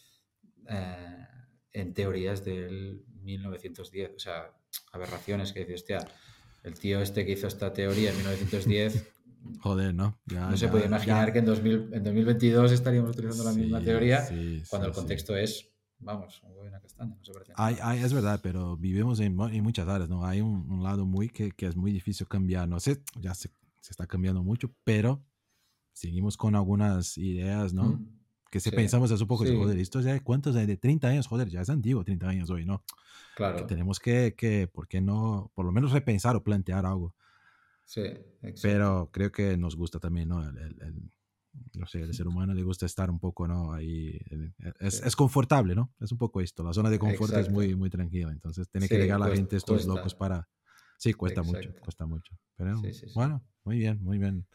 eh, 0.69 1.27
en 1.73 1.95
teorías 1.95 2.45
del 2.45 3.07
1910, 3.23 4.13
o 4.15 4.19
sea, 4.19 4.53
aberraciones 4.93 5.55
que 5.55 5.61
dice, 5.61 5.73
hostia, 5.73 6.07
el 6.65 6.79
tío 6.79 7.01
este 7.01 7.25
que 7.25 7.33
hizo 7.33 7.47
esta 7.47 7.73
teoría 7.73 8.11
en 8.11 8.17
1910 8.19 9.09
Joder, 9.61 9.95
¿no? 9.95 10.19
no 10.27 10.57
se 10.57 10.69
puede 10.69 10.87
imaginar 10.87 11.33
que 11.33 11.41
en, 11.41 11.45
2000, 11.45 11.89
en 11.93 12.05
2022 12.05 12.73
estaríamos 12.73 13.11
utilizando 13.11 13.45
la 13.45 13.53
misma 13.53 13.81
teoría 13.81 14.27
cuando 14.69 14.89
el 14.89 14.95
contexto 14.95 15.37
es, 15.37 15.69
vamos, 15.99 16.43
un 16.43 16.53
huevo 16.53 16.71
castaña. 16.81 17.17
No 17.17 17.25
se 17.25 17.33
hay, 17.55 17.77
hay, 17.83 18.03
es 18.03 18.13
verdad, 18.13 18.41
pero 18.43 18.77
vivimos 18.77 19.21
en, 19.21 19.39
en 19.41 19.63
muchas 19.63 19.89
áreas, 19.89 20.09
¿no? 20.09 20.25
Hay 20.25 20.41
un, 20.41 20.71
un, 20.71 20.83
lado 20.83 21.07
muy 21.07 21.29
que, 21.29 21.53
que 21.53 21.67
es 21.67 21.77
muy 21.77 21.93
difícil 21.93 22.27
cambiar. 22.29 22.69
No 22.69 22.81
sé, 22.81 23.03
ya 23.21 23.35
se, 23.35 23.51
se, 23.81 23.93
está 23.93 24.07
cambiando 24.07 24.43
mucho, 24.43 24.73
pero 24.85 25.23
seguimos 25.93 26.37
con 26.37 26.55
algunas 26.55 27.17
ideas, 27.19 27.73
¿no? 27.73 27.85
Mm. 27.85 28.17
Que 28.51 28.61
si 28.61 28.71
pensamos 28.71 29.11
hace 29.11 29.23
un 29.23 29.29
poco, 29.29 29.45
joder, 29.45 29.79
esto 29.79 30.01
ya, 30.01 30.19
¿cuántos 30.21 30.55
hay 30.57 30.67
de 30.67 30.77
30 30.77 31.09
años? 31.09 31.27
Joder, 31.27 31.49
ya 31.49 31.61
es 31.61 31.69
antiguo, 31.69 32.05
30 32.05 32.29
años 32.29 32.51
hoy, 32.51 32.65
¿no? 32.65 32.83
Claro. 33.35 33.57
Que 33.57 33.65
tenemos 33.65 33.99
que, 33.99 34.35
que, 34.37 34.69
¿por 34.69 34.87
qué 34.87 35.01
no? 35.01 35.51
Por 35.55 35.67
lo 35.67 35.73
menos 35.73 35.93
repensar 35.93 36.37
o 36.37 36.45
plantear 36.45 36.87
algo. 36.87 37.15
Sí, 37.87 38.01
exacto. 38.01 38.61
Pero 38.63 39.11
creo 39.13 39.33
que 39.33 39.57
nos 39.57 39.77
gusta 39.77 40.01
también, 40.01 40.29
¿no? 40.29 40.47
El, 40.47 40.59
el, 40.59 40.83
el, 40.83 41.13
no 41.75 41.87
sé, 41.87 42.01
el 42.01 42.13
ser 42.13 42.27
humano 42.29 42.53
le 42.53 42.63
gusta 42.63 42.85
estar 42.85 43.11
un 43.11 43.21
poco, 43.21 43.47
¿no? 43.47 43.73
Ahí, 43.73 44.19
es, 44.81 44.97
sí. 44.97 45.03
es 45.05 45.17
confortable, 45.17 45.75
¿no? 45.75 45.95
Es 46.01 46.11
un 46.13 46.19
poco 46.19 46.41
esto, 46.41 46.65
la 46.65 46.73
zona 46.73 46.91
de 46.91 46.99
confort 46.99 47.31
exacto. 47.31 47.49
es 47.49 47.51
muy, 47.51 47.75
muy 47.77 47.89
tranquila, 47.89 48.31
entonces 48.33 48.69
tiene 48.69 48.89
sí, 48.89 48.95
que 48.95 49.01
llegar 49.01 49.21
la 49.21 49.29
gente, 49.35 49.57
estos 49.57 49.77
cuesta. 49.77 49.95
locos 49.95 50.15
para... 50.15 50.49
Sí, 50.99 51.13
cuesta 51.13 51.43
exacto. 51.43 51.69
mucho, 51.69 51.81
cuesta 51.81 52.07
mucho. 52.07 52.39
Pero 52.57 52.83
bueno, 53.15 53.45
muy 53.65 53.79
bien, 53.79 54.03
muy 54.03 54.19
bien. 54.19 54.47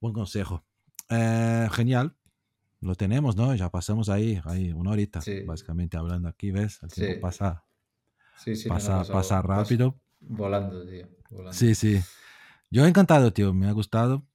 Buen 0.00 0.12
consejo. 0.12 0.64
Eh, 1.08 1.68
genial. 1.72 2.16
Lo 2.80 2.94
tenemos, 2.96 3.36
¿no? 3.36 3.54
Ya 3.54 3.70
pasamos 3.70 4.10
ahí, 4.10 4.38
ahí 4.44 4.70
una 4.72 4.90
horita, 4.90 5.20
básicamente 5.46 5.96
hablando 5.96 6.28
aquí, 6.28 6.50
¿ves? 6.50 6.80
El 6.82 6.90
tiempo 6.90 7.22
pasa, 7.22 7.64
pasa, 8.68 8.98
no, 8.98 9.06
pasa 9.06 9.40
rápido. 9.40 9.98
Volando, 10.20 10.84
tío. 10.84 11.08
Volando. 11.30 11.54
Sí, 11.54 11.74
sí. 11.74 11.98
Yo 12.74 12.84
encantado, 12.84 13.32
tío, 13.32 13.54
me 13.54 13.68
ha 13.68 13.72
gustado. 13.72 14.26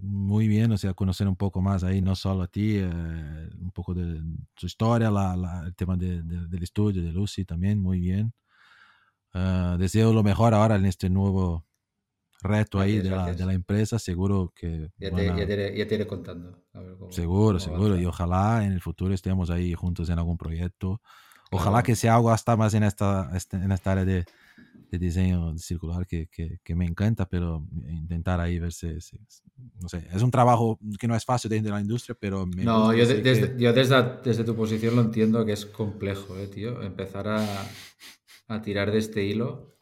Muy 0.00 0.46
bien, 0.46 0.70
o 0.70 0.78
sea, 0.78 0.94
conocer 0.94 1.26
un 1.26 1.34
poco 1.34 1.60
más 1.60 1.82
ahí, 1.82 2.00
no 2.00 2.14
solo 2.14 2.42
a 2.44 2.46
ti, 2.46 2.76
eh, 2.76 3.50
un 3.60 3.72
poco 3.74 3.94
de 3.94 4.22
su 4.54 4.66
historia, 4.66 5.10
la, 5.10 5.34
la, 5.36 5.64
el 5.66 5.74
tema 5.74 5.96
de, 5.96 6.22
de, 6.22 6.46
del 6.46 6.62
estudio, 6.62 7.02
de 7.02 7.10
Lucy 7.10 7.44
también, 7.44 7.80
muy 7.80 7.98
bien. 7.98 8.32
Uh, 9.34 9.76
deseo 9.76 10.12
lo 10.12 10.22
mejor 10.22 10.54
ahora 10.54 10.76
en 10.76 10.84
este 10.84 11.10
nuevo 11.10 11.66
reto 12.42 12.78
ahí 12.78 12.98
de 12.98 13.10
la, 13.10 13.34
de 13.34 13.44
la, 13.44 13.54
empresa, 13.54 13.98
seguro 13.98 14.52
que... 14.54 14.90
Ya 14.96 15.10
te, 15.10 15.26
ya 15.26 15.44
te, 15.44 15.76
ya 15.76 15.88
te 15.88 15.94
iré 15.96 16.06
contando. 16.06 16.62
Cómo, 16.72 17.10
seguro, 17.10 17.58
cómo 17.58 17.74
seguro, 17.74 17.98
y 17.98 18.04
ojalá 18.04 18.64
en 18.64 18.70
el 18.70 18.80
futuro 18.80 19.12
estemos 19.14 19.50
ahí 19.50 19.74
juntos 19.74 20.08
en 20.10 20.18
algún 20.20 20.36
proyecto. 20.36 21.00
Ojalá 21.50 21.72
claro. 21.72 21.86
que 21.86 21.96
sea 21.96 22.14
algo 22.14 22.30
hasta 22.30 22.56
más 22.56 22.72
en 22.74 22.84
esta, 22.84 23.32
este, 23.34 23.56
en 23.56 23.72
esta 23.72 23.90
área 23.90 24.04
de, 24.04 24.26
de 24.92 24.98
diseño 24.98 25.56
circular 25.56 26.06
que, 26.06 26.26
que, 26.26 26.58
que, 26.62 26.74
me 26.74 26.84
encanta, 26.84 27.26
pero 27.26 27.66
intentar 27.88 28.38
ahí 28.40 28.58
verse, 28.58 29.00
si, 29.00 29.18
no 29.80 29.88
sé, 29.88 30.06
es 30.12 30.22
un 30.22 30.30
trabajo 30.30 30.78
que 30.98 31.08
no 31.08 31.16
es 31.16 31.24
fácil 31.24 31.48
dentro 31.48 31.72
de 31.72 31.78
la 31.78 31.80
industria, 31.80 32.14
pero... 32.20 32.46
Me 32.46 32.62
no, 32.62 32.92
yo, 32.92 33.06
de, 33.06 33.22
desde, 33.22 33.54
que... 33.54 33.62
yo 33.62 33.72
desde, 33.72 34.20
desde, 34.22 34.44
tu 34.44 34.54
posición 34.54 34.94
lo 34.94 35.00
entiendo 35.00 35.46
que 35.46 35.52
es 35.52 35.64
complejo, 35.64 36.36
eh, 36.36 36.46
tío, 36.46 36.82
empezar 36.82 37.26
a, 37.26 37.42
a 38.48 38.60
tirar 38.60 38.92
de 38.92 38.98
este 38.98 39.24
hilo. 39.24 39.78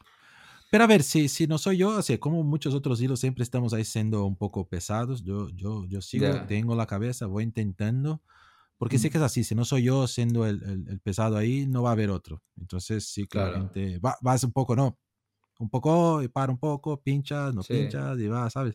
Pero 0.71 0.85
a 0.85 0.87
ver, 0.87 1.03
si, 1.03 1.27
si 1.27 1.45
no 1.45 1.57
soy 1.57 1.79
yo, 1.79 1.97
así 1.97 2.17
como 2.17 2.41
muchos 2.43 2.73
otros 2.73 3.01
hilos, 3.01 3.19
siempre 3.19 3.43
estamos 3.43 3.73
ahí 3.73 3.83
siendo 3.83 4.23
un 4.23 4.37
poco 4.37 4.69
pesados, 4.69 5.25
yo, 5.25 5.49
yo, 5.49 5.83
yo 5.87 6.01
sigo, 6.01 6.27
yeah. 6.27 6.47
tengo 6.47 6.73
la 6.73 6.85
cabeza, 6.85 7.25
voy 7.25 7.43
intentando, 7.43 8.21
porque 8.81 8.97
mm. 8.97 8.99
sé 8.99 9.09
que 9.11 9.19
es 9.19 9.23
así, 9.23 9.43
si 9.43 9.53
no 9.53 9.63
soy 9.63 9.83
yo 9.83 10.07
siendo 10.07 10.47
el, 10.47 10.63
el, 10.63 10.89
el, 10.89 10.99
pesado 11.01 11.37
ahí, 11.37 11.67
no 11.67 11.83
va 11.83 11.89
a 11.89 11.91
haber 11.91 12.09
otro. 12.09 12.41
Entonces, 12.57 13.05
sí, 13.05 13.27
claramente, 13.27 13.99
claro. 13.99 14.01
va, 14.01 14.17
vas 14.23 14.43
un 14.43 14.51
poco, 14.51 14.75
no, 14.75 14.97
un 15.59 15.69
poco, 15.69 16.23
y 16.23 16.29
para 16.29 16.51
un 16.51 16.57
poco, 16.57 16.99
pinchas, 16.99 17.53
no 17.53 17.61
sí. 17.61 17.75
pinchas, 17.75 18.19
y 18.19 18.25
va, 18.25 18.49
¿sabes? 18.49 18.73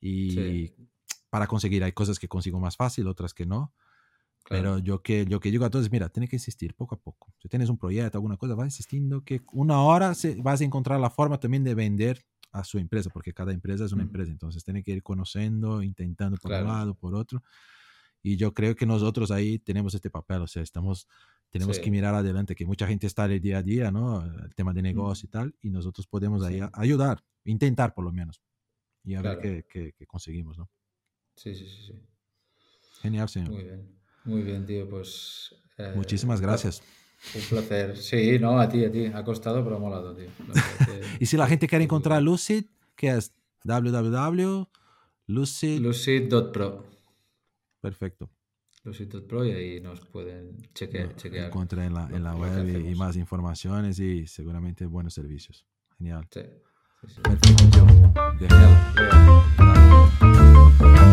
Y 0.00 0.30
sí. 0.32 0.74
para 1.30 1.46
conseguir, 1.46 1.84
hay 1.84 1.92
cosas 1.92 2.18
que 2.18 2.26
consigo 2.26 2.58
más 2.58 2.76
fácil, 2.76 3.06
otras 3.06 3.34
que 3.34 3.46
no. 3.46 3.72
Claro. 4.42 4.62
Pero 4.62 4.78
yo 4.78 5.00
que, 5.04 5.26
yo 5.26 5.38
que 5.38 5.52
digo 5.52 5.64
a 5.64 5.70
todos, 5.70 5.92
mira, 5.92 6.08
tienes 6.08 6.28
que 6.28 6.34
insistir 6.34 6.74
poco 6.74 6.96
a 6.96 6.98
poco. 6.98 7.32
Si 7.38 7.48
tienes 7.48 7.68
un 7.68 7.78
proyecto, 7.78 8.18
alguna 8.18 8.36
cosa, 8.36 8.56
va 8.56 8.64
insistiendo 8.64 9.22
que 9.22 9.42
una 9.52 9.80
hora 9.80 10.12
se, 10.16 10.34
vas 10.42 10.60
a 10.60 10.64
encontrar 10.64 10.98
la 10.98 11.10
forma 11.10 11.38
también 11.38 11.62
de 11.62 11.76
vender 11.76 12.26
a 12.50 12.64
su 12.64 12.78
empresa, 12.78 13.10
porque 13.10 13.32
cada 13.32 13.52
empresa 13.52 13.84
es 13.84 13.92
una 13.92 14.02
mm. 14.02 14.06
empresa. 14.08 14.32
Entonces, 14.32 14.64
tiene 14.64 14.82
que 14.82 14.90
ir 14.90 15.04
conociendo, 15.04 15.84
intentando 15.84 16.36
por 16.36 16.50
claro. 16.50 16.66
un 16.66 16.72
lado, 16.72 16.94
por 16.94 17.14
otro. 17.14 17.44
Y 18.26 18.36
yo 18.36 18.52
creo 18.52 18.74
que 18.74 18.86
nosotros 18.86 19.30
ahí 19.30 19.60
tenemos 19.60 19.94
este 19.94 20.10
papel, 20.10 20.42
o 20.42 20.48
sea, 20.48 20.60
estamos, 20.60 21.06
tenemos 21.48 21.76
sí. 21.76 21.82
que 21.82 21.92
mirar 21.92 22.12
adelante, 22.12 22.56
que 22.56 22.66
mucha 22.66 22.84
gente 22.88 23.06
está 23.06 23.26
en 23.26 23.30
el 23.30 23.40
día 23.40 23.58
a 23.58 23.62
día, 23.62 23.92
¿no? 23.92 24.20
El 24.42 24.52
tema 24.56 24.72
de 24.72 24.82
negocio 24.82 25.28
y 25.28 25.30
tal, 25.30 25.54
y 25.62 25.70
nosotros 25.70 26.08
podemos 26.08 26.42
ahí 26.42 26.58
sí. 26.58 26.66
ayudar, 26.72 27.22
intentar 27.44 27.94
por 27.94 28.02
lo 28.02 28.10
menos, 28.10 28.42
y 29.04 29.14
a 29.14 29.20
claro. 29.20 29.40
ver 29.40 29.64
qué, 29.64 29.64
qué, 29.68 29.92
qué, 29.96 30.06
conseguimos, 30.08 30.58
¿no? 30.58 30.68
Sí, 31.36 31.54
sí, 31.54 31.68
sí, 31.68 31.86
sí. 31.86 31.92
Genial, 33.00 33.28
señor. 33.28 33.50
Muy 33.50 33.62
bien, 33.62 33.96
muy 34.24 34.42
bien, 34.42 34.66
tío, 34.66 34.88
pues... 34.88 35.54
Eh, 35.78 35.92
Muchísimas 35.94 36.40
gracias. 36.40 36.82
Un 37.32 37.42
placer. 37.42 37.96
Sí, 37.96 38.40
no, 38.40 38.58
a 38.58 38.68
ti, 38.68 38.84
a 38.84 38.90
ti. 38.90 39.06
Ha 39.06 39.22
costado, 39.22 39.62
pero 39.62 39.76
ha 39.76 39.78
molado, 39.78 40.16
tío. 40.16 40.30
y 41.20 41.26
si 41.26 41.36
la 41.36 41.46
gente 41.46 41.68
quiere 41.68 41.84
encontrar 41.84 42.20
Lucid, 42.24 42.64
¿qué 42.96 43.10
es? 43.10 43.32
www.lucid... 43.62 44.68
Lucid.pro. 45.78 46.95
Perfecto. 47.86 48.28
Los 48.82 49.00
pro 49.28 49.44
y 49.44 49.52
ahí 49.52 49.80
nos 49.80 50.00
pueden 50.00 50.58
chequear. 50.74 51.14
chequear 51.14 51.46
encuentra 51.46 51.86
en 51.86 51.94
la, 51.94 52.08
en 52.10 52.24
la 52.24 52.34
web 52.34 52.66
y, 52.68 52.90
y, 52.90 52.94
más 52.96 53.14
informaciones 53.16 54.00
y 54.00 54.26
seguramente 54.26 54.86
buenos 54.86 55.14
servicios. 55.14 55.64
Genial. 55.96 56.26
Sí. 56.32 56.40
sí, 57.02 57.06
sí. 57.14 57.20
Perfecto. 57.22 57.86
Genial. 58.38 58.76
Genial. 60.80 61.12